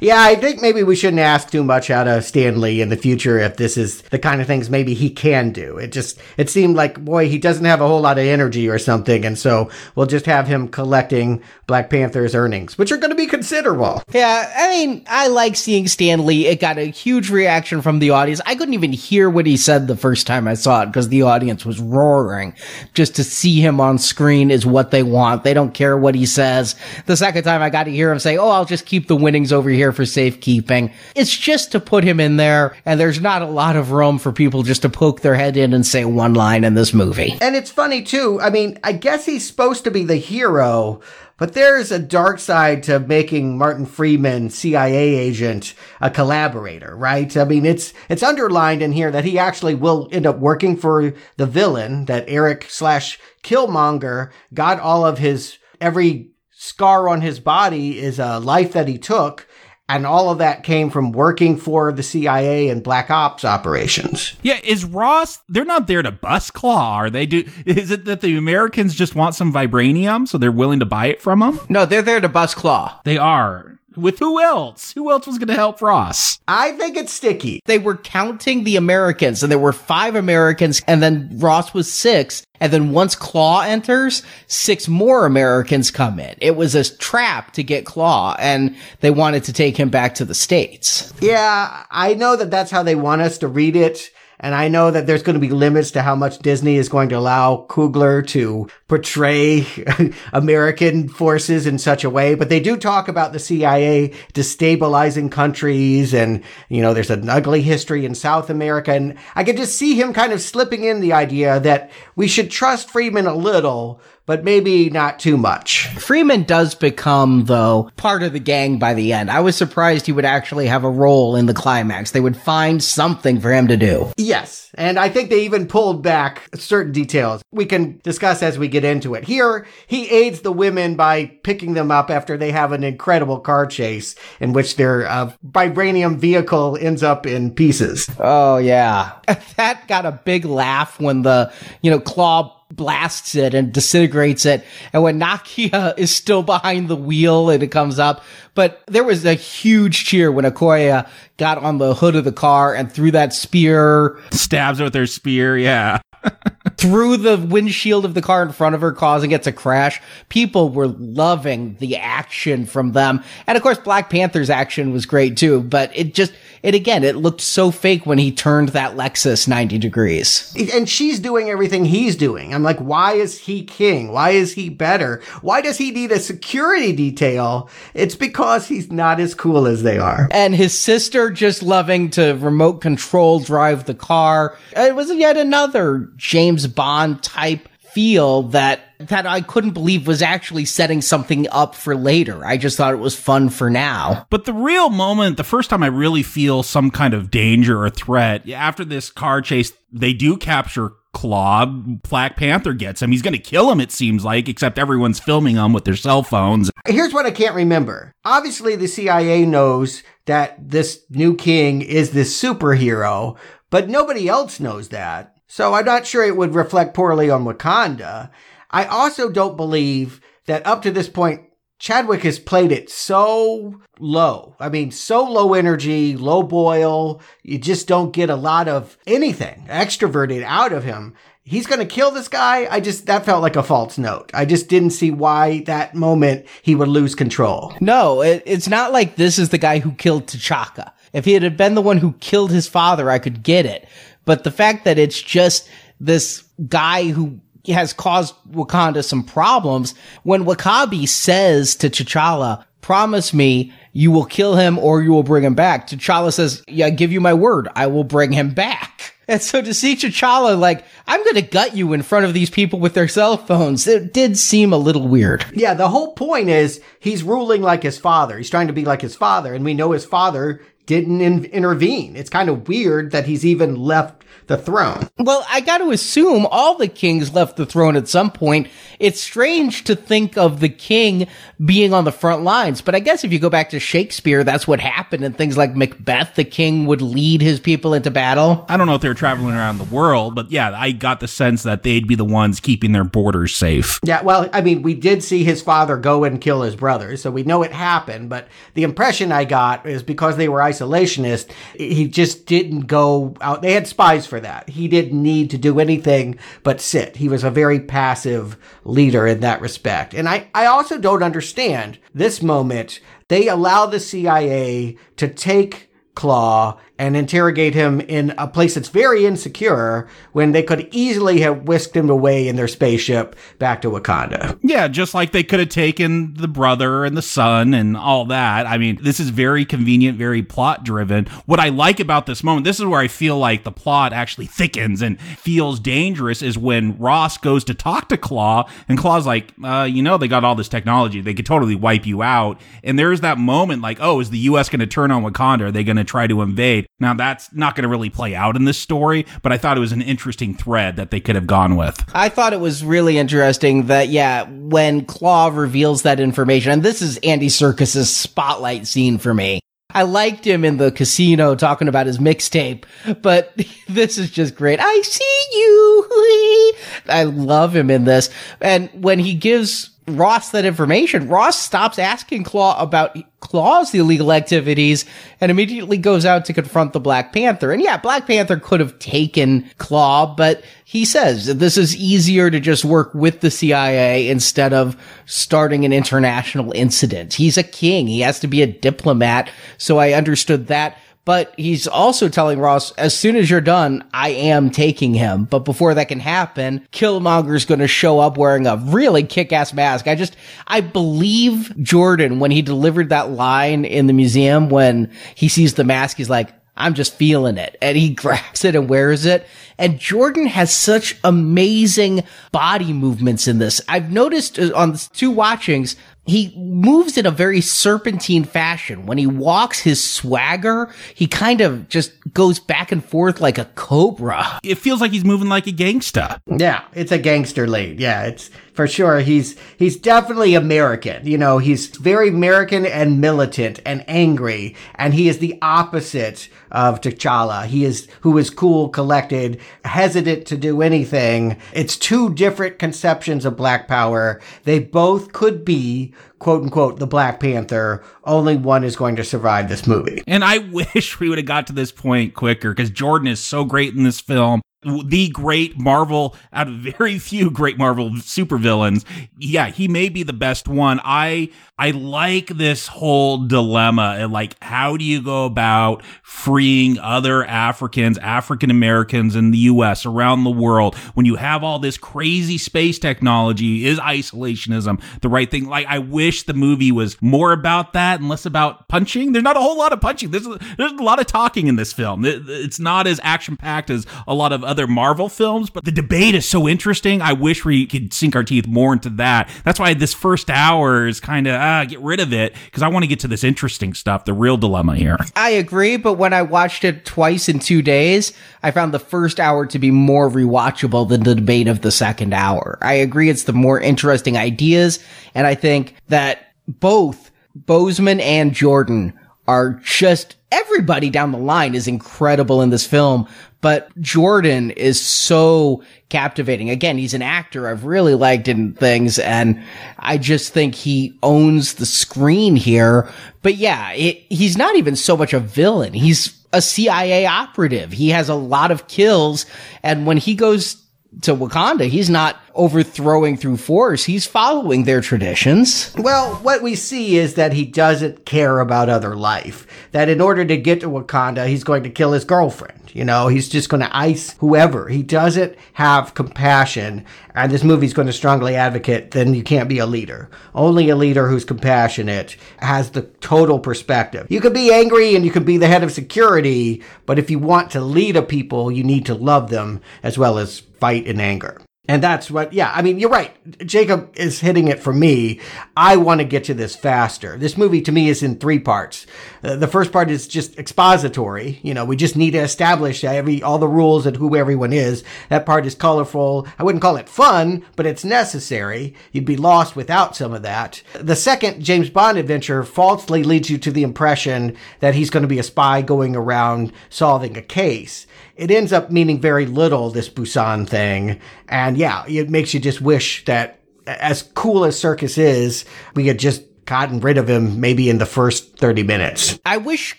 yeah, 0.00 0.20
I 0.20 0.34
think 0.34 0.60
maybe 0.60 0.82
we 0.82 0.96
shouldn't 0.96 1.20
ask 1.20 1.48
too 1.48 1.62
much 1.62 1.90
out 1.90 2.08
of 2.08 2.24
Stan 2.24 2.60
Lee 2.60 2.80
in 2.80 2.88
the 2.88 2.96
future 2.96 3.38
if 3.38 3.56
this 3.56 3.76
is 3.76 4.02
the 4.02 4.18
kind 4.18 4.40
of 4.40 4.48
things 4.48 4.68
maybe 4.68 4.94
he 4.94 5.10
can 5.10 5.52
do. 5.52 5.78
It 5.78 5.92
just, 5.92 6.18
it 6.36 6.50
seemed 6.50 6.74
like, 6.74 7.04
boy, 7.04 7.28
he 7.28 7.38
doesn't 7.38 7.64
have 7.64 7.80
a 7.80 7.86
whole 7.86 8.00
lot 8.00 8.18
of 8.18 8.24
energy 8.24 8.68
or 8.68 8.80
something. 8.80 9.24
And 9.24 9.38
so 9.38 9.70
we'll 9.94 10.06
just 10.06 10.26
have 10.26 10.48
him 10.48 10.66
collecting 10.66 11.40
Black 11.68 11.88
Panther's 11.88 12.34
earnings, 12.34 12.76
which 12.76 12.90
are 12.90 12.96
going 12.96 13.10
to 13.10 13.16
be 13.16 13.28
considerable. 13.28 14.02
Yeah, 14.12 14.52
I 14.56 14.68
mean, 14.68 15.03
I 15.08 15.28
like 15.28 15.56
seeing 15.56 15.86
Stan 15.88 16.26
Lee. 16.26 16.46
It 16.46 16.60
got 16.60 16.78
a 16.78 16.84
huge 16.84 17.30
reaction 17.30 17.82
from 17.82 17.98
the 17.98 18.10
audience. 18.10 18.40
I 18.46 18.54
couldn't 18.54 18.74
even 18.74 18.92
hear 18.92 19.28
what 19.28 19.46
he 19.46 19.56
said 19.56 19.86
the 19.86 19.96
first 19.96 20.26
time 20.26 20.48
I 20.48 20.54
saw 20.54 20.82
it 20.82 20.86
because 20.86 21.08
the 21.08 21.22
audience 21.22 21.64
was 21.64 21.80
roaring. 21.80 22.54
Just 22.94 23.16
to 23.16 23.24
see 23.24 23.60
him 23.60 23.80
on 23.80 23.98
screen 23.98 24.50
is 24.50 24.64
what 24.64 24.90
they 24.90 25.02
want. 25.02 25.44
They 25.44 25.54
don't 25.54 25.74
care 25.74 25.96
what 25.96 26.14
he 26.14 26.26
says. 26.26 26.76
The 27.06 27.16
second 27.16 27.44
time 27.44 27.62
I 27.62 27.70
got 27.70 27.84
to 27.84 27.90
hear 27.90 28.10
him 28.10 28.18
say, 28.18 28.36
Oh, 28.36 28.48
I'll 28.48 28.64
just 28.64 28.86
keep 28.86 29.08
the 29.08 29.16
winnings 29.16 29.52
over 29.52 29.70
here 29.70 29.92
for 29.92 30.06
safekeeping. 30.06 30.92
It's 31.14 31.36
just 31.36 31.72
to 31.72 31.80
put 31.80 32.04
him 32.04 32.20
in 32.20 32.36
there. 32.36 32.76
And 32.86 32.98
there's 32.98 33.20
not 33.20 33.42
a 33.42 33.46
lot 33.46 33.76
of 33.76 33.92
room 33.92 34.18
for 34.18 34.32
people 34.32 34.62
just 34.62 34.82
to 34.82 34.88
poke 34.88 35.20
their 35.20 35.34
head 35.34 35.56
in 35.56 35.72
and 35.72 35.86
say 35.86 36.04
one 36.04 36.34
line 36.34 36.64
in 36.64 36.74
this 36.74 36.94
movie. 36.94 37.36
And 37.40 37.54
it's 37.56 37.70
funny 37.70 38.02
too. 38.02 38.40
I 38.40 38.50
mean, 38.50 38.78
I 38.84 38.92
guess 38.92 39.26
he's 39.26 39.46
supposed 39.46 39.84
to 39.84 39.90
be 39.90 40.04
the 40.04 40.16
hero, 40.16 41.00
but 41.36 41.54
there's 41.54 41.90
a 41.90 41.98
dark 41.98 42.38
side 42.38 42.82
to 42.84 43.00
making 43.00 43.58
Martin 43.58 43.86
Freeman, 43.86 44.50
CIA 44.50 45.14
agent, 45.16 45.74
a 46.00 46.10
collaborator, 46.10 46.96
right? 46.96 47.36
I 47.36 47.44
mean, 47.44 47.66
it's, 47.66 47.92
it's 48.08 48.22
underlined 48.22 48.82
in 48.82 48.92
here 48.92 49.10
that 49.10 49.24
he 49.24 49.38
actually 49.38 49.74
will 49.74 50.08
end 50.12 50.26
up 50.26 50.38
working 50.38 50.76
for 50.76 51.12
the 51.36 51.46
villain, 51.46 52.04
that 52.04 52.24
Eric 52.28 52.66
slash 52.68 53.18
Killmonger 53.42 54.30
got 54.52 54.78
all 54.78 55.04
of 55.04 55.18
his, 55.18 55.58
every 55.80 56.30
scar 56.50 57.08
on 57.08 57.20
his 57.20 57.40
body 57.40 57.98
is 57.98 58.18
a 58.18 58.38
life 58.38 58.72
that 58.72 58.88
he 58.88 58.96
took. 58.96 59.46
And 59.88 60.06
all 60.06 60.30
of 60.30 60.38
that 60.38 60.62
came 60.62 60.88
from 60.88 61.12
working 61.12 61.58
for 61.58 61.92
the 61.92 62.02
CIA 62.02 62.68
and 62.70 62.82
black 62.82 63.10
ops 63.10 63.44
operations. 63.44 64.34
Yeah, 64.42 64.58
is 64.64 64.84
Ross? 64.84 65.40
They're 65.48 65.64
not 65.64 65.86
there 65.86 66.02
to 66.02 66.10
bust 66.10 66.54
Klaue, 66.54 66.76
are 66.76 67.10
they? 67.10 67.26
Do 67.26 67.44
is 67.66 67.90
it 67.90 68.06
that 68.06 68.22
the 68.22 68.36
Americans 68.36 68.94
just 68.94 69.14
want 69.14 69.34
some 69.34 69.52
vibranium, 69.52 70.26
so 70.26 70.38
they're 70.38 70.50
willing 70.50 70.80
to 70.80 70.86
buy 70.86 71.06
it 71.06 71.20
from 71.20 71.40
them? 71.40 71.60
No, 71.68 71.84
they're 71.84 72.00
there 72.02 72.20
to 72.20 72.28
bust 72.28 72.56
Klaue. 72.56 73.02
They 73.04 73.18
are. 73.18 73.78
With 73.96 74.18
who 74.18 74.40
else? 74.40 74.92
Who 74.92 75.10
else 75.10 75.26
was 75.26 75.38
going 75.38 75.48
to 75.48 75.54
help 75.54 75.80
Ross? 75.80 76.38
I 76.46 76.72
think 76.72 76.96
it's 76.96 77.12
sticky. 77.12 77.60
They 77.64 77.78
were 77.78 77.96
counting 77.96 78.64
the 78.64 78.76
Americans, 78.76 79.42
and 79.42 79.50
there 79.50 79.58
were 79.58 79.72
five 79.72 80.14
Americans, 80.14 80.82
and 80.86 81.02
then 81.02 81.30
Ross 81.34 81.72
was 81.72 81.90
six. 81.90 82.44
And 82.60 82.72
then 82.72 82.92
once 82.92 83.16
Klaue 83.16 83.66
enters, 83.66 84.22
six 84.46 84.88
more 84.88 85.26
Americans 85.26 85.90
come 85.90 86.18
in. 86.18 86.34
It 86.40 86.56
was 86.56 86.74
a 86.74 86.96
trap 86.96 87.52
to 87.54 87.62
get 87.62 87.84
Klaue, 87.84 88.36
and 88.38 88.76
they 89.00 89.10
wanted 89.10 89.44
to 89.44 89.52
take 89.52 89.76
him 89.76 89.88
back 89.88 90.14
to 90.16 90.24
the 90.24 90.34
States. 90.34 91.12
Yeah, 91.20 91.84
I 91.90 92.14
know 92.14 92.36
that 92.36 92.50
that's 92.50 92.70
how 92.70 92.82
they 92.82 92.94
want 92.94 93.22
us 93.22 93.38
to 93.38 93.48
read 93.48 93.76
it. 93.76 94.10
And 94.44 94.54
I 94.54 94.68
know 94.68 94.90
that 94.90 95.06
there's 95.06 95.22
going 95.22 95.40
to 95.40 95.40
be 95.40 95.48
limits 95.48 95.92
to 95.92 96.02
how 96.02 96.14
much 96.14 96.38
Disney 96.40 96.76
is 96.76 96.90
going 96.90 97.08
to 97.08 97.16
allow 97.16 97.64
Coogler 97.70 98.26
to 98.26 98.68
portray 98.88 99.66
American 100.34 101.08
forces 101.08 101.66
in 101.66 101.78
such 101.78 102.04
a 102.04 102.10
way. 102.10 102.34
But 102.34 102.50
they 102.50 102.60
do 102.60 102.76
talk 102.76 103.08
about 103.08 103.32
the 103.32 103.38
CIA 103.38 104.12
destabilizing 104.34 105.32
countries. 105.32 106.12
And, 106.12 106.44
you 106.68 106.82
know, 106.82 106.92
there's 106.92 107.08
an 107.08 107.26
ugly 107.30 107.62
history 107.62 108.04
in 108.04 108.14
South 108.14 108.50
America. 108.50 108.92
And 108.92 109.16
I 109.34 109.44
could 109.44 109.56
just 109.56 109.78
see 109.78 109.98
him 109.98 110.12
kind 110.12 110.34
of 110.34 110.42
slipping 110.42 110.84
in 110.84 111.00
the 111.00 111.14
idea 111.14 111.58
that 111.60 111.90
we 112.14 112.28
should 112.28 112.50
trust 112.50 112.90
Freeman 112.90 113.26
a 113.26 113.34
little, 113.34 113.98
but 114.26 114.44
maybe 114.44 114.90
not 114.90 115.18
too 115.18 115.36
much. 115.36 115.88
Freeman 115.98 116.44
does 116.44 116.74
become, 116.74 117.44
though, 117.44 117.90
part 117.96 118.22
of 118.22 118.32
the 118.32 118.40
gang 118.40 118.78
by 118.78 118.94
the 118.94 119.12
end. 119.12 119.30
I 119.30 119.40
was 119.40 119.56
surprised 119.56 120.06
he 120.06 120.12
would 120.12 120.24
actually 120.24 120.66
have 120.66 120.84
a 120.84 120.90
role 120.90 121.36
in 121.36 121.46
the 121.46 121.54
climax. 121.54 122.10
They 122.10 122.20
would 122.20 122.36
find 122.36 122.82
something 122.82 123.40
for 123.40 123.52
him 123.52 123.68
to 123.68 123.76
do. 123.76 124.12
Yes. 124.16 124.70
And 124.76 124.98
I 124.98 125.08
think 125.08 125.30
they 125.30 125.44
even 125.44 125.66
pulled 125.66 126.02
back 126.02 126.48
certain 126.54 126.92
details 126.92 127.42
we 127.52 127.64
can 127.64 128.00
discuss 128.02 128.42
as 128.42 128.58
we 128.58 128.68
get 128.68 128.84
into 128.84 129.14
it. 129.14 129.24
Here, 129.24 129.66
he 129.86 130.08
aids 130.10 130.40
the 130.40 130.52
women 130.52 130.96
by 130.96 131.26
picking 131.44 131.74
them 131.74 131.90
up 131.90 132.10
after 132.10 132.36
they 132.36 132.50
have 132.50 132.72
an 132.72 132.82
incredible 132.82 133.38
car 133.38 133.66
chase 133.66 134.16
in 134.40 134.52
which 134.52 134.76
their 134.76 135.06
uh, 135.06 135.32
vibranium 135.46 136.16
vehicle 136.16 136.76
ends 136.80 137.02
up 137.02 137.26
in 137.26 137.54
pieces. 137.54 138.08
Oh, 138.18 138.58
yeah. 138.58 139.12
That 139.56 139.86
got 139.86 140.04
a 140.04 140.20
big 140.24 140.44
laugh 140.44 140.98
when 140.98 141.22
the, 141.22 141.52
you 141.80 141.90
know, 141.90 142.00
Klaue 142.00 142.50
blasts 142.72 143.34
it 143.34 143.54
and 143.54 143.72
disintegrates 143.72 144.46
it. 144.46 144.64
And 144.92 145.02
when 145.02 145.20
Nakia 145.20 145.94
is 145.98 146.14
still 146.14 146.42
behind 146.42 146.88
the 146.88 146.96
wheel 146.96 147.50
and 147.50 147.62
it 147.62 147.68
comes 147.68 147.98
up, 147.98 148.22
but 148.54 148.82
there 148.86 149.04
was 149.04 149.24
a 149.24 149.34
huge 149.34 150.04
cheer 150.04 150.30
when 150.30 150.44
Okoye 150.44 151.08
got 151.36 151.58
on 151.58 151.78
the 151.78 151.94
hood 151.94 152.16
of 152.16 152.24
the 152.24 152.32
car 152.32 152.74
and 152.74 152.90
threw 152.90 153.10
that 153.10 153.32
spear. 153.32 154.18
Stabs 154.30 154.78
her 154.78 154.84
with 154.84 154.94
her 154.94 155.06
spear, 155.06 155.58
yeah. 155.58 156.00
through 156.76 157.16
the 157.16 157.36
windshield 157.36 158.04
of 158.04 158.14
the 158.14 158.22
car 158.22 158.42
in 158.42 158.52
front 158.52 158.74
of 158.74 158.80
her, 158.80 158.92
causing 158.92 159.30
it 159.32 159.42
to 159.44 159.52
crash. 159.52 160.00
People 160.28 160.70
were 160.70 160.88
loving 160.88 161.76
the 161.78 161.96
action 161.96 162.66
from 162.66 162.92
them. 162.92 163.22
And 163.46 163.56
of 163.56 163.62
course, 163.62 163.78
Black 163.78 164.10
Panther's 164.10 164.50
action 164.50 164.92
was 164.92 165.06
great 165.06 165.36
too, 165.36 165.62
but 165.62 165.90
it 165.96 166.14
just, 166.14 166.32
it 166.64 166.74
again, 166.74 167.04
it 167.04 167.16
looked 167.16 167.42
so 167.42 167.70
fake 167.70 168.06
when 168.06 168.16
he 168.16 168.32
turned 168.32 168.70
that 168.70 168.96
Lexus 168.96 169.46
90 169.46 169.76
degrees. 169.76 170.50
And 170.72 170.88
she's 170.88 171.20
doing 171.20 171.50
everything 171.50 171.84
he's 171.84 172.16
doing. 172.16 172.54
I'm 172.54 172.62
like, 172.62 172.78
why 172.78 173.12
is 173.12 173.38
he 173.38 173.62
king? 173.62 174.12
Why 174.12 174.30
is 174.30 174.54
he 174.54 174.70
better? 174.70 175.22
Why 175.42 175.60
does 175.60 175.76
he 175.76 175.90
need 175.90 176.10
a 176.10 176.18
security 176.18 176.94
detail? 176.94 177.68
It's 177.92 178.14
because 178.14 178.66
he's 178.66 178.90
not 178.90 179.20
as 179.20 179.34
cool 179.34 179.66
as 179.66 179.82
they 179.82 179.98
are. 179.98 180.26
And 180.30 180.54
his 180.54 180.72
sister 180.76 181.30
just 181.30 181.62
loving 181.62 182.08
to 182.12 182.32
remote 182.32 182.80
control 182.80 183.40
drive 183.40 183.84
the 183.84 183.94
car. 183.94 184.56
It 184.74 184.94
was 184.94 185.12
yet 185.12 185.36
another 185.36 186.10
James 186.16 186.66
Bond 186.66 187.22
type 187.22 187.68
feel 187.92 188.44
that 188.44 188.80
that 189.08 189.26
I 189.26 189.40
couldn't 189.40 189.72
believe 189.72 190.06
was 190.06 190.22
actually 190.22 190.64
setting 190.64 191.00
something 191.00 191.48
up 191.50 191.74
for 191.74 191.96
later. 191.96 192.44
I 192.44 192.56
just 192.56 192.76
thought 192.76 192.94
it 192.94 192.98
was 192.98 193.14
fun 193.14 193.48
for 193.48 193.70
now. 193.70 194.26
But 194.30 194.44
the 194.44 194.52
real 194.52 194.90
moment, 194.90 195.36
the 195.36 195.44
first 195.44 195.70
time 195.70 195.82
I 195.82 195.88
really 195.88 196.22
feel 196.22 196.62
some 196.62 196.90
kind 196.90 197.14
of 197.14 197.30
danger 197.30 197.82
or 197.82 197.90
threat, 197.90 198.48
after 198.48 198.84
this 198.84 199.10
car 199.10 199.40
chase, 199.42 199.72
they 199.92 200.12
do 200.12 200.36
capture 200.36 200.92
Klaue. 201.14 202.02
Black 202.02 202.36
Panther 202.36 202.72
gets 202.72 203.00
him. 203.00 203.12
He's 203.12 203.22
going 203.22 203.32
to 203.32 203.38
kill 203.38 203.70
him, 203.70 203.80
it 203.80 203.92
seems 203.92 204.24
like, 204.24 204.48
except 204.48 204.78
everyone's 204.78 205.20
filming 205.20 205.56
him 205.56 205.72
with 205.72 205.84
their 205.84 205.96
cell 205.96 206.22
phones. 206.22 206.70
Here's 206.86 207.14
what 207.14 207.26
I 207.26 207.30
can't 207.30 207.54
remember. 207.54 208.12
Obviously, 208.24 208.76
the 208.76 208.88
CIA 208.88 209.46
knows 209.46 210.02
that 210.26 210.70
this 210.70 211.04
new 211.10 211.36
king 211.36 211.82
is 211.82 212.10
this 212.10 212.40
superhero, 212.40 213.36
but 213.70 213.88
nobody 213.88 214.28
else 214.28 214.60
knows 214.60 214.88
that. 214.88 215.36
So 215.46 215.74
I'm 215.74 215.84
not 215.84 216.06
sure 216.06 216.24
it 216.24 216.36
would 216.36 216.54
reflect 216.54 216.94
poorly 216.94 217.30
on 217.30 217.44
Wakanda. 217.44 218.30
I 218.74 218.86
also 218.86 219.30
don't 219.30 219.56
believe 219.56 220.20
that 220.46 220.66
up 220.66 220.82
to 220.82 220.90
this 220.90 221.08
point, 221.08 221.42
Chadwick 221.78 222.22
has 222.24 222.40
played 222.40 222.72
it 222.72 222.90
so 222.90 223.80
low. 224.00 224.56
I 224.58 224.68
mean, 224.68 224.90
so 224.90 225.22
low 225.22 225.54
energy, 225.54 226.16
low 226.16 226.42
boil. 226.42 227.22
You 227.44 227.58
just 227.58 227.86
don't 227.86 228.12
get 228.12 228.30
a 228.30 228.36
lot 228.36 228.66
of 228.66 228.98
anything 229.06 229.64
extroverted 229.68 230.42
out 230.42 230.72
of 230.72 230.82
him. 230.82 231.14
He's 231.44 231.68
going 231.68 231.78
to 231.78 231.86
kill 231.86 232.10
this 232.10 232.26
guy. 232.26 232.66
I 232.68 232.80
just, 232.80 233.06
that 233.06 233.24
felt 233.24 233.42
like 233.42 233.54
a 233.54 233.62
false 233.62 233.96
note. 233.96 234.32
I 234.34 234.44
just 234.44 234.68
didn't 234.68 234.90
see 234.90 235.12
why 235.12 235.60
that 235.66 235.94
moment 235.94 236.46
he 236.62 236.74
would 236.74 236.88
lose 236.88 237.14
control. 237.14 237.74
No, 237.80 238.22
it, 238.22 238.42
it's 238.44 238.68
not 238.68 238.92
like 238.92 239.14
this 239.14 239.38
is 239.38 239.50
the 239.50 239.58
guy 239.58 239.78
who 239.78 239.92
killed 239.92 240.26
T'Chaka. 240.26 240.90
If 241.12 241.26
he 241.26 241.34
had 241.34 241.56
been 241.56 241.76
the 241.76 241.80
one 241.80 241.98
who 241.98 242.14
killed 242.14 242.50
his 242.50 242.66
father, 242.66 243.08
I 243.08 243.20
could 243.20 243.44
get 243.44 243.66
it. 243.66 243.86
But 244.24 244.42
the 244.42 244.50
fact 244.50 244.84
that 244.84 244.98
it's 244.98 245.22
just 245.22 245.68
this 246.00 246.42
guy 246.66 247.10
who 247.10 247.40
has 247.72 247.92
caused 247.92 248.34
Wakanda 248.50 249.04
some 249.04 249.22
problems, 249.22 249.94
when 250.22 250.44
W'Kabi 250.44 251.08
says 251.08 251.74
to 251.76 251.88
T'Challa, 251.88 252.64
promise 252.80 253.32
me 253.32 253.72
you 253.92 254.10
will 254.10 254.26
kill 254.26 254.56
him 254.56 254.78
or 254.78 255.02
you 255.02 255.12
will 255.12 255.22
bring 255.22 255.44
him 255.44 255.54
back. 255.54 255.88
T'Challa 255.88 256.32
says, 256.32 256.62
yeah, 256.68 256.86
I 256.86 256.90
give 256.90 257.12
you 257.12 257.20
my 257.20 257.32
word. 257.32 257.68
I 257.74 257.86
will 257.86 258.04
bring 258.04 258.32
him 258.32 258.50
back. 258.50 259.12
And 259.26 259.40
so 259.40 259.62
to 259.62 259.72
see 259.72 259.96
T'Challa 259.96 260.58
like, 260.58 260.84
I'm 261.06 261.24
going 261.24 261.36
to 261.36 261.40
gut 261.40 261.74
you 261.74 261.94
in 261.94 262.02
front 262.02 262.26
of 262.26 262.34
these 262.34 262.50
people 262.50 262.78
with 262.78 262.92
their 262.92 263.08
cell 263.08 263.38
phones, 263.38 263.86
it 263.86 264.12
did 264.12 264.36
seem 264.36 264.70
a 264.70 264.76
little 264.76 265.08
weird. 265.08 265.46
Yeah, 265.54 265.72
the 265.72 265.88
whole 265.88 266.12
point 266.12 266.50
is 266.50 266.82
he's 267.00 267.22
ruling 267.22 267.62
like 267.62 267.82
his 267.82 267.96
father. 267.96 268.36
He's 268.36 268.50
trying 268.50 268.66
to 268.66 268.74
be 268.74 268.84
like 268.84 269.00
his 269.00 269.16
father. 269.16 269.54
And 269.54 269.64
we 269.64 269.72
know 269.72 269.92
his 269.92 270.04
father 270.04 270.60
didn't 270.86 271.20
in- 271.20 271.44
intervene. 271.46 272.16
It's 272.16 272.30
kind 272.30 272.48
of 272.48 272.68
weird 272.68 273.12
that 273.12 273.26
he's 273.26 273.44
even 273.44 273.76
left 273.76 274.24
the 274.46 274.56
throne. 274.56 275.08
Well, 275.18 275.46
I 275.48 275.60
got 275.60 275.78
to 275.78 275.90
assume 275.90 276.46
all 276.50 276.76
the 276.76 276.88
kings 276.88 277.32
left 277.32 277.56
the 277.56 277.66
throne 277.66 277.96
at 277.96 278.08
some 278.08 278.30
point. 278.30 278.68
It's 278.98 279.20
strange 279.20 279.84
to 279.84 279.96
think 279.96 280.36
of 280.36 280.60
the 280.60 280.68
king 280.68 281.28
being 281.64 281.94
on 281.94 282.04
the 282.04 282.12
front 282.12 282.42
lines, 282.42 282.80
but 282.82 282.94
I 282.94 283.00
guess 283.00 283.24
if 283.24 283.32
you 283.32 283.38
go 283.38 283.48
back 283.48 283.70
to 283.70 283.80
Shakespeare, 283.80 284.44
that's 284.44 284.68
what 284.68 284.80
happened 284.80 285.24
in 285.24 285.32
things 285.32 285.56
like 285.56 285.74
Macbeth. 285.74 286.34
The 286.34 286.44
king 286.44 286.86
would 286.86 287.00
lead 287.00 287.40
his 287.40 287.60
people 287.60 287.94
into 287.94 288.10
battle. 288.10 288.66
I 288.68 288.76
don't 288.76 288.86
know 288.86 288.94
if 288.94 289.00
they 289.00 289.08
were 289.08 289.14
traveling 289.14 289.54
around 289.54 289.78
the 289.78 289.84
world, 289.84 290.34
but 290.34 290.50
yeah, 290.50 290.72
I 290.76 290.90
got 290.90 291.20
the 291.20 291.28
sense 291.28 291.62
that 291.62 291.82
they'd 291.82 292.06
be 292.06 292.14
the 292.14 292.24
ones 292.24 292.60
keeping 292.60 292.92
their 292.92 293.04
borders 293.04 293.56
safe. 293.56 293.98
Yeah, 294.04 294.22
well, 294.22 294.50
I 294.52 294.60
mean, 294.60 294.82
we 294.82 294.94
did 294.94 295.22
see 295.22 295.44
his 295.44 295.62
father 295.62 295.96
go 295.96 296.24
and 296.24 296.40
kill 296.40 296.62
his 296.62 296.76
brothers, 296.76 297.22
so 297.22 297.30
we 297.30 297.44
know 297.44 297.62
it 297.62 297.72
happened, 297.72 298.28
but 298.28 298.48
the 298.74 298.82
impression 298.82 299.32
I 299.32 299.44
got 299.44 299.86
is 299.86 300.02
because 300.02 300.36
they 300.36 300.48
were 300.48 300.60
isolationist, 300.74 301.50
he 301.76 302.08
just 302.08 302.46
didn't 302.46 302.82
go 302.82 303.34
out. 303.40 303.62
They 303.62 303.72
had 303.72 303.86
spies 303.86 304.26
for 304.26 304.40
that. 304.40 304.68
He 304.68 304.88
didn't 304.88 305.22
need 305.22 305.50
to 305.50 305.58
do 305.58 305.78
anything 305.78 306.38
but 306.62 306.80
sit. 306.80 307.16
He 307.16 307.28
was 307.28 307.44
a 307.44 307.50
very 307.50 307.80
passive 307.80 308.56
leader 308.84 309.26
in 309.26 309.40
that 309.40 309.60
respect. 309.60 310.14
And 310.14 310.28
I, 310.28 310.48
I 310.54 310.66
also 310.66 310.98
don't 310.98 311.22
understand 311.22 311.98
this 312.14 312.42
moment. 312.42 313.00
They 313.28 313.48
allow 313.48 313.86
the 313.86 314.00
CIA 314.00 314.96
to 315.16 315.28
take 315.28 315.90
Klaue 316.14 316.78
and 317.04 317.18
interrogate 317.18 317.74
him 317.74 318.00
in 318.00 318.32
a 318.38 318.48
place 318.48 318.74
that's 318.74 318.88
very 318.88 319.26
insecure 319.26 320.08
when 320.32 320.52
they 320.52 320.62
could 320.62 320.88
easily 320.90 321.40
have 321.40 321.68
whisked 321.68 321.94
him 321.94 322.08
away 322.08 322.48
in 322.48 322.56
their 322.56 322.66
spaceship 322.66 323.36
back 323.58 323.82
to 323.82 323.90
Wakanda. 323.90 324.58
Yeah, 324.62 324.88
just 324.88 325.12
like 325.12 325.32
they 325.32 325.42
could 325.42 325.60
have 325.60 325.68
taken 325.68 326.32
the 326.32 326.48
brother 326.48 327.04
and 327.04 327.14
the 327.14 327.20
son 327.20 327.74
and 327.74 327.94
all 327.94 328.24
that. 328.26 328.66
I 328.66 328.78
mean, 328.78 328.98
this 329.02 329.20
is 329.20 329.28
very 329.28 329.66
convenient, 329.66 330.16
very 330.16 330.42
plot 330.42 330.82
driven. 330.82 331.26
What 331.44 331.60
I 331.60 331.68
like 331.68 332.00
about 332.00 332.24
this 332.24 332.42
moment, 332.42 332.64
this 332.64 332.80
is 332.80 332.86
where 332.86 333.00
I 333.00 333.08
feel 333.08 333.36
like 333.36 333.64
the 333.64 333.72
plot 333.72 334.14
actually 334.14 334.46
thickens 334.46 335.02
and 335.02 335.20
feels 335.20 335.78
dangerous, 335.80 336.40
is 336.40 336.56
when 336.56 336.96
Ross 336.96 337.36
goes 337.36 337.64
to 337.64 337.74
talk 337.74 338.08
to 338.08 338.16
Klaue, 338.16 338.66
and 338.88 338.98
Klaue's 338.98 339.26
like, 339.26 339.52
uh, 339.62 339.86
you 339.90 340.02
know, 340.02 340.16
they 340.16 340.28
got 340.28 340.42
all 340.42 340.54
this 340.54 340.70
technology, 340.70 341.20
they 341.20 341.34
could 341.34 341.44
totally 341.44 341.74
wipe 341.74 342.06
you 342.06 342.22
out. 342.22 342.62
And 342.82 342.98
there's 342.98 343.20
that 343.20 343.36
moment 343.36 343.82
like, 343.82 343.98
oh, 344.00 344.20
is 344.20 344.30
the 344.30 344.38
U.S. 344.38 344.70
going 344.70 344.80
to 344.80 344.86
turn 344.86 345.10
on 345.10 345.22
Wakanda? 345.22 345.62
Are 345.62 345.70
they 345.70 345.84
going 345.84 345.98
to 345.98 346.04
try 346.04 346.26
to 346.26 346.40
invade? 346.40 346.86
Now, 347.00 347.12
that's 347.14 347.52
not 347.52 347.74
going 347.74 347.82
to 347.82 347.88
really 347.88 348.10
play 348.10 348.34
out 348.36 348.54
in 348.54 348.64
this 348.64 348.78
story, 348.78 349.26
but 349.42 349.52
I 349.52 349.58
thought 349.58 349.76
it 349.76 349.80
was 349.80 349.92
an 349.92 350.02
interesting 350.02 350.54
thread 350.54 350.96
that 350.96 351.10
they 351.10 351.20
could 351.20 351.34
have 351.34 351.46
gone 351.46 351.76
with. 351.76 352.02
I 352.14 352.28
thought 352.28 352.52
it 352.52 352.60
was 352.60 352.84
really 352.84 353.18
interesting 353.18 353.86
that, 353.86 354.08
yeah, 354.08 354.44
when 354.48 355.04
Klaue 355.04 355.56
reveals 355.56 356.02
that 356.02 356.20
information, 356.20 356.70
and 356.70 356.82
this 356.82 357.02
is 357.02 357.18
Andy 357.18 357.48
Serkis's 357.48 358.14
spotlight 358.14 358.86
scene 358.86 359.18
for 359.18 359.34
me. 359.34 359.60
I 359.94 360.02
liked 360.02 360.44
him 360.44 360.64
in 360.64 360.76
the 360.76 360.90
casino 360.90 361.54
talking 361.54 361.86
about 361.86 362.06
his 362.06 362.18
mixtape, 362.18 362.84
but 363.22 363.54
this 363.88 364.18
is 364.18 364.30
just 364.30 364.54
great. 364.54 364.80
I 364.80 365.00
see 365.02 365.46
you. 365.52 366.74
I 367.08 367.24
love 367.24 367.74
him 367.74 367.90
in 367.90 368.04
this. 368.04 368.28
And 368.60 368.90
when 368.92 369.18
he 369.18 369.34
gives 369.34 369.90
Ross 370.06 370.50
that 370.50 370.66
information, 370.66 371.28
Ross 371.28 371.58
stops 371.58 371.98
asking 371.98 372.44
Klaue 372.44 372.80
about 372.80 373.16
Klaue's 373.40 373.94
illegal 373.94 374.32
activities 374.32 375.06
and 375.40 375.50
immediately 375.50 375.96
goes 375.96 376.26
out 376.26 376.44
to 376.44 376.52
confront 376.52 376.92
the 376.92 377.00
Black 377.00 377.32
Panther. 377.32 377.72
And 377.72 377.82
yeah, 377.82 377.96
Black 377.96 378.26
Panther 378.26 378.58
could 378.58 378.80
have 378.80 378.98
taken 378.98 379.62
Klaue, 379.78 380.36
but 380.36 380.62
he 380.84 381.06
says 381.06 381.46
that 381.46 381.54
this 381.54 381.78
is 381.78 381.96
easier 381.96 382.50
to 382.50 382.60
just 382.60 382.84
work 382.84 383.14
with 383.14 383.40
the 383.40 383.50
CIA 383.50 384.28
instead 384.28 384.74
of 384.74 384.96
starting 385.24 385.84
an 385.86 385.92
international 385.92 386.72
incident. 386.72 387.34
He's 387.34 387.56
a 387.56 387.62
king. 387.62 388.06
He 388.06 388.20
has 388.20 388.40
to 388.40 388.46
be 388.46 388.60
a 388.60 388.66
diplomat. 388.66 389.50
So 389.78 389.98
I 389.98 390.12
understood 390.12 390.66
that. 390.66 390.98
But 391.24 391.54
he's 391.56 391.86
also 391.86 392.28
telling 392.28 392.58
Ross, 392.58 392.92
as 392.92 393.16
soon 393.16 393.36
as 393.36 393.48
you're 393.48 393.62
done, 393.62 394.04
I 394.12 394.30
am 394.30 394.70
taking 394.70 395.14
him. 395.14 395.44
But 395.44 395.60
before 395.60 395.94
that 395.94 396.08
can 396.08 396.20
happen, 396.20 396.86
Killmonger's 396.92 397.64
going 397.64 397.80
to 397.80 397.88
show 397.88 398.20
up 398.20 398.36
wearing 398.36 398.66
a 398.66 398.76
really 398.76 399.22
kick-ass 399.22 399.72
mask. 399.72 400.06
I 400.06 400.16
just, 400.16 400.36
I 400.66 400.82
believe 400.82 401.74
Jordan 401.82 402.40
when 402.40 402.50
he 402.50 402.60
delivered 402.60 403.08
that 403.08 403.30
line 403.30 403.86
in 403.86 404.06
the 404.06 404.12
museum 404.12 404.68
when 404.68 405.10
he 405.34 405.48
sees 405.48 405.74
the 405.74 405.84
mask, 405.84 406.18
he's 406.18 406.28
like, 406.28 406.50
I'm 406.76 406.94
just 406.94 407.14
feeling 407.14 407.56
it. 407.56 407.76
And 407.80 407.96
he 407.96 408.10
grabs 408.14 408.64
it 408.64 408.74
and 408.74 408.88
wears 408.88 409.24
it. 409.24 409.46
And 409.78 409.98
Jordan 409.98 410.46
has 410.46 410.74
such 410.74 411.16
amazing 411.24 412.24
body 412.52 412.92
movements 412.92 413.48
in 413.48 413.58
this. 413.58 413.80
I've 413.88 414.12
noticed 414.12 414.58
uh, 414.58 414.72
on 414.74 414.96
two 415.12 415.30
watchings, 415.30 415.96
he 416.26 416.54
moves 416.56 417.18
in 417.18 417.26
a 417.26 417.30
very 417.30 417.60
serpentine 417.60 418.44
fashion. 418.44 419.06
When 419.06 419.18
he 419.18 419.26
walks 419.26 419.80
his 419.80 420.02
swagger, 420.02 420.92
he 421.14 421.26
kind 421.26 421.60
of 421.60 421.88
just 421.88 422.12
goes 422.32 422.58
back 422.58 422.92
and 422.92 423.04
forth 423.04 423.40
like 423.40 423.58
a 423.58 423.66
cobra. 423.74 424.60
It 424.62 424.76
feels 424.76 425.00
like 425.00 425.12
he's 425.12 425.24
moving 425.24 425.48
like 425.48 425.66
a 425.66 425.72
gangsta. 425.72 426.40
Yeah, 426.46 426.84
it's 426.94 427.12
a 427.12 427.18
gangster 427.18 427.66
lead. 427.66 428.00
Yeah, 428.00 428.24
it's 428.24 428.50
for 428.74 428.86
sure. 428.86 429.20
He's 429.20 429.56
he's 429.78 429.96
definitely 429.96 430.54
American. 430.54 431.26
You 431.26 431.38
know, 431.38 431.58
he's 431.58 431.86
very 431.86 432.28
American 432.28 432.84
and 432.84 433.20
militant 433.20 433.80
and 433.86 434.04
angry, 434.06 434.76
and 434.96 435.14
he 435.14 435.28
is 435.28 435.38
the 435.38 435.58
opposite 435.62 436.48
of 436.70 437.00
T'Challa. 437.00 437.66
He 437.66 437.84
is 437.84 438.08
who 438.20 438.36
is 438.36 438.50
cool, 438.50 438.88
collected, 438.88 439.60
hesitant 439.84 440.46
to 440.48 440.56
do 440.56 440.82
anything. 440.82 441.56
It's 441.72 441.96
two 441.96 442.34
different 442.34 442.78
conceptions 442.78 443.44
of 443.44 443.56
black 443.56 443.88
power. 443.88 444.40
They 444.64 444.80
both 444.80 445.32
could 445.32 445.64
be 445.64 446.12
quote 446.40 446.62
unquote 446.62 446.98
the 446.98 447.06
Black 447.06 447.40
Panther. 447.40 448.04
Only 448.24 448.56
one 448.56 448.84
is 448.84 448.96
going 448.96 449.16
to 449.16 449.24
survive 449.24 449.68
this 449.68 449.86
movie. 449.86 450.22
And 450.26 450.44
I 450.44 450.58
wish 450.94 451.18
we 451.20 451.28
would 451.28 451.38
have 451.38 451.46
got 451.46 451.68
to 451.68 451.72
this 451.72 451.92
point 451.92 452.34
quicker 452.34 452.74
because 452.74 452.90
Jordan 452.90 453.28
is 453.28 453.40
so 453.40 453.64
great 453.64 453.94
in 453.94 454.02
this 454.02 454.20
film 454.20 454.60
the 454.84 455.28
great 455.30 455.78
Marvel 455.78 456.36
out 456.52 456.68
of 456.68 456.74
very 456.74 457.18
few 457.24 457.50
great 457.50 457.78
Marvel 457.78 458.10
supervillains. 458.10 459.04
Yeah, 459.38 459.68
he 459.70 459.88
may 459.88 460.08
be 460.08 460.22
the 460.22 460.32
best 460.32 460.68
one. 460.68 461.00
I 461.04 461.50
I 461.78 461.90
like 461.90 462.48
this 462.48 462.86
whole 462.86 463.46
dilemma 463.46 464.16
and 464.18 464.32
like 464.32 464.56
how 464.62 464.96
do 464.96 465.04
you 465.04 465.22
go 465.22 465.44
about 465.44 466.04
freeing 466.22 466.98
other 466.98 467.44
Africans, 467.44 468.18
African 468.18 468.70
Americans 468.70 469.34
in 469.34 469.50
the 469.50 469.58
US 469.58 470.06
around 470.06 470.44
the 470.44 470.50
world 470.50 470.94
when 471.14 471.26
you 471.26 471.36
have 471.36 471.64
all 471.64 471.78
this 471.78 471.96
crazy 471.96 472.58
space 472.58 472.98
technology? 472.98 473.86
Is 473.86 473.98
isolationism 473.98 475.02
the 475.20 475.28
right 475.28 475.50
thing? 475.50 475.66
Like 475.66 475.86
I 475.88 475.98
wish 475.98 476.44
the 476.44 476.54
movie 476.54 476.92
was 476.92 477.20
more 477.20 477.52
about 477.52 477.92
that 477.94 478.20
and 478.20 478.28
less 478.28 478.46
about 478.46 478.88
punching. 478.88 479.32
There's 479.32 479.42
not 479.42 479.56
a 479.56 479.60
whole 479.60 479.78
lot 479.78 479.92
of 479.92 480.00
punching. 480.00 480.30
There's 480.30 480.46
there's 480.76 480.92
a 480.92 481.02
lot 481.02 481.20
of 481.20 481.26
talking 481.26 481.66
in 481.66 481.76
this 481.76 481.92
film. 481.92 482.24
It's 482.24 482.78
not 482.78 483.06
as 483.06 483.20
action 483.22 483.56
packed 483.56 483.90
as 483.90 484.06
a 484.26 484.34
lot 484.34 484.52
of 484.52 484.62
other 484.62 484.73
Marvel 484.86 485.28
films, 485.28 485.70
but 485.70 485.84
the 485.84 485.92
debate 485.92 486.34
is 486.34 486.48
so 486.48 486.68
interesting. 486.68 487.22
I 487.22 487.32
wish 487.32 487.64
we 487.64 487.86
could 487.86 488.12
sink 488.12 488.36
our 488.36 488.44
teeth 488.44 488.66
more 488.66 488.92
into 488.92 489.10
that. 489.10 489.48
That's 489.64 489.78
why 489.78 489.94
this 489.94 490.12
first 490.12 490.50
hour 490.50 491.06
is 491.06 491.20
kind 491.20 491.46
of 491.46 491.54
ah, 491.54 491.84
get 491.84 492.00
rid 492.00 492.20
of 492.20 492.32
it 492.32 492.54
because 492.66 492.82
I 492.82 492.88
want 492.88 493.04
to 493.04 493.06
get 493.06 493.20
to 493.20 493.28
this 493.28 493.44
interesting 493.44 493.94
stuff, 493.94 494.24
the 494.24 494.32
real 494.32 494.56
dilemma 494.56 494.96
here. 494.96 495.16
I 495.36 495.50
agree, 495.50 495.96
but 495.96 496.14
when 496.14 496.32
I 496.32 496.42
watched 496.42 496.84
it 496.84 497.04
twice 497.04 497.48
in 497.48 497.58
two 497.58 497.82
days, 497.82 498.32
I 498.62 498.70
found 498.70 498.92
the 498.92 498.98
first 498.98 499.40
hour 499.40 499.66
to 499.66 499.78
be 499.78 499.90
more 499.90 500.28
rewatchable 500.28 501.08
than 501.08 501.22
the 501.22 501.34
debate 501.34 501.68
of 501.68 501.82
the 501.82 501.90
second 501.90 502.34
hour. 502.34 502.78
I 502.82 502.94
agree 502.94 503.28
it's 503.28 503.44
the 503.44 503.52
more 503.52 503.80
interesting 503.80 504.36
ideas, 504.36 504.98
and 505.34 505.46
I 505.46 505.54
think 505.54 505.94
that 506.08 506.52
both 506.66 507.30
Boseman 507.56 508.20
and 508.20 508.52
Jordan 508.52 509.18
are 509.46 509.80
just 509.84 510.36
everybody 510.50 511.10
down 511.10 511.32
the 511.32 511.38
line 511.38 511.74
is 511.74 511.88
incredible 511.88 512.62
in 512.62 512.70
this 512.70 512.86
film, 512.86 513.26
but 513.60 513.88
Jordan 514.00 514.70
is 514.72 515.00
so 515.00 515.82
captivating. 516.08 516.70
Again, 516.70 516.98
he's 516.98 517.14
an 517.14 517.22
actor 517.22 517.68
I've 517.68 517.84
really 517.84 518.14
liked 518.14 518.46
in 518.46 518.74
things, 518.74 519.18
and 519.18 519.62
I 519.98 520.18
just 520.18 520.52
think 520.52 520.74
he 520.74 521.18
owns 521.22 521.74
the 521.74 521.86
screen 521.86 522.56
here. 522.56 523.08
But 523.42 523.56
yeah, 523.56 523.92
it, 523.92 524.24
he's 524.28 524.56
not 524.56 524.76
even 524.76 524.96
so 524.96 525.16
much 525.16 525.32
a 525.32 525.40
villain. 525.40 525.92
He's 525.92 526.38
a 526.52 526.62
CIA 526.62 527.26
operative. 527.26 527.90
He 527.92 528.10
has 528.10 528.28
a 528.28 528.34
lot 528.34 528.70
of 528.70 528.86
kills, 528.86 529.46
and 529.82 530.06
when 530.06 530.18
he 530.18 530.34
goes 530.34 530.83
to 531.22 531.34
Wakanda. 531.34 531.88
He's 531.88 532.10
not 532.10 532.40
overthrowing 532.54 533.36
through 533.36 533.56
force. 533.56 534.04
He's 534.04 534.26
following 534.26 534.84
their 534.84 535.00
traditions. 535.00 535.92
Well, 535.96 536.34
what 536.36 536.62
we 536.62 536.74
see 536.74 537.16
is 537.16 537.34
that 537.34 537.52
he 537.52 537.64
doesn't 537.64 538.24
care 538.24 538.60
about 538.60 538.88
other 538.88 539.16
life. 539.16 539.66
That 539.92 540.08
in 540.08 540.20
order 540.20 540.44
to 540.44 540.56
get 540.56 540.80
to 540.80 540.88
Wakanda, 540.88 541.48
he's 541.48 541.64
going 541.64 541.82
to 541.82 541.90
kill 541.90 542.12
his 542.12 542.24
girlfriend. 542.24 542.92
You 542.92 543.04
know, 543.04 543.26
he's 543.26 543.48
just 543.48 543.68
going 543.68 543.82
to 543.82 543.96
ice 543.96 544.36
whoever. 544.38 544.88
He 544.88 545.02
doesn't 545.02 545.56
have 545.72 546.14
compassion. 546.14 547.04
And 547.34 547.50
this 547.50 547.64
movie's 547.64 547.92
going 547.92 548.06
to 548.06 548.12
strongly 548.12 548.54
advocate 548.54 549.10
then 549.10 549.34
you 549.34 549.42
can't 549.42 549.68
be 549.68 549.78
a 549.78 549.86
leader. 549.86 550.30
Only 550.54 550.88
a 550.90 550.96
leader 550.96 551.28
who's 551.28 551.44
compassionate 551.44 552.36
has 552.58 552.90
the 552.90 553.02
total 553.02 553.58
perspective. 553.58 554.28
You 554.30 554.40
can 554.40 554.52
be 554.52 554.72
angry 554.72 555.16
and 555.16 555.24
you 555.24 555.32
can 555.32 555.44
be 555.44 555.56
the 555.56 555.66
head 555.66 555.82
of 555.82 555.90
security, 555.90 556.82
but 557.06 557.18
if 557.18 557.30
you 557.30 557.40
want 557.40 557.72
to 557.72 557.80
lead 557.80 558.16
a 558.16 558.22
people, 558.22 558.70
you 558.70 558.84
need 558.84 559.06
to 559.06 559.14
love 559.14 559.50
them 559.50 559.80
as 560.04 560.16
well 560.16 560.38
as 560.38 560.62
fight 560.84 561.06
in 561.06 561.18
anger. 561.18 561.62
And 561.86 562.02
that's 562.02 562.30
what, 562.30 562.54
yeah, 562.54 562.72
I 562.74 562.80
mean, 562.80 562.98
you're 562.98 563.10
right. 563.10 563.36
Jacob 563.66 564.10
is 564.16 564.40
hitting 564.40 564.68
it 564.68 564.80
for 564.80 564.92
me. 564.92 565.40
I 565.76 565.96
want 565.96 566.20
to 566.20 566.24
get 566.24 566.44
to 566.44 566.54
this 566.54 566.74
faster. 566.74 567.36
This 567.36 567.58
movie 567.58 567.82
to 567.82 567.92
me 567.92 568.08
is 568.08 568.22
in 568.22 568.36
three 568.36 568.58
parts. 568.58 569.06
Uh, 569.42 569.56
the 569.56 569.68
first 569.68 569.92
part 569.92 570.10
is 570.10 570.26
just 570.26 570.58
expository. 570.58 571.60
You 571.62 571.74
know, 571.74 571.84
we 571.84 571.96
just 571.96 572.16
need 572.16 572.30
to 572.30 572.38
establish 572.38 573.04
every, 573.04 573.42
all 573.42 573.58
the 573.58 573.68
rules 573.68 574.06
and 574.06 574.16
who 574.16 574.34
everyone 574.34 574.72
is. 574.72 575.04
That 575.28 575.44
part 575.44 575.66
is 575.66 575.74
colorful. 575.74 576.48
I 576.58 576.64
wouldn't 576.64 576.80
call 576.80 576.96
it 576.96 577.06
fun, 577.06 577.66
but 577.76 577.84
it's 577.84 578.04
necessary. 578.04 578.94
You'd 579.12 579.26
be 579.26 579.36
lost 579.36 579.76
without 579.76 580.16
some 580.16 580.32
of 580.32 580.42
that. 580.42 580.82
The 580.94 581.16
second 581.16 581.62
James 581.62 581.90
Bond 581.90 582.16
adventure 582.16 582.64
falsely 582.64 583.22
leads 583.22 583.50
you 583.50 583.58
to 583.58 583.70
the 583.70 583.82
impression 583.82 584.56
that 584.80 584.94
he's 584.94 585.10
going 585.10 585.22
to 585.22 585.28
be 585.28 585.38
a 585.38 585.42
spy 585.42 585.82
going 585.82 586.16
around 586.16 586.72
solving 586.88 587.36
a 587.36 587.42
case 587.42 588.06
it 588.36 588.50
ends 588.50 588.72
up 588.72 588.90
meaning 588.90 589.20
very 589.20 589.46
little, 589.46 589.90
this 589.90 590.08
Busan 590.08 590.68
thing. 590.68 591.20
And 591.48 591.73
yeah, 591.78 592.04
it 592.06 592.30
makes 592.30 592.54
you 592.54 592.60
just 592.60 592.80
wish 592.80 593.24
that 593.24 593.60
as 593.86 594.22
cool 594.34 594.64
as 594.64 594.76
Serkis 594.76 595.18
is, 595.18 595.64
we 595.94 596.06
had 596.06 596.18
just 596.18 596.42
gotten 596.64 597.00
rid 597.00 597.18
of 597.18 597.28
him 597.28 597.60
maybe 597.60 597.90
in 597.90 597.98
the 597.98 598.06
first 598.06 598.58
30 598.58 598.82
minutes. 598.82 599.38
I 599.44 599.58
wish 599.58 599.96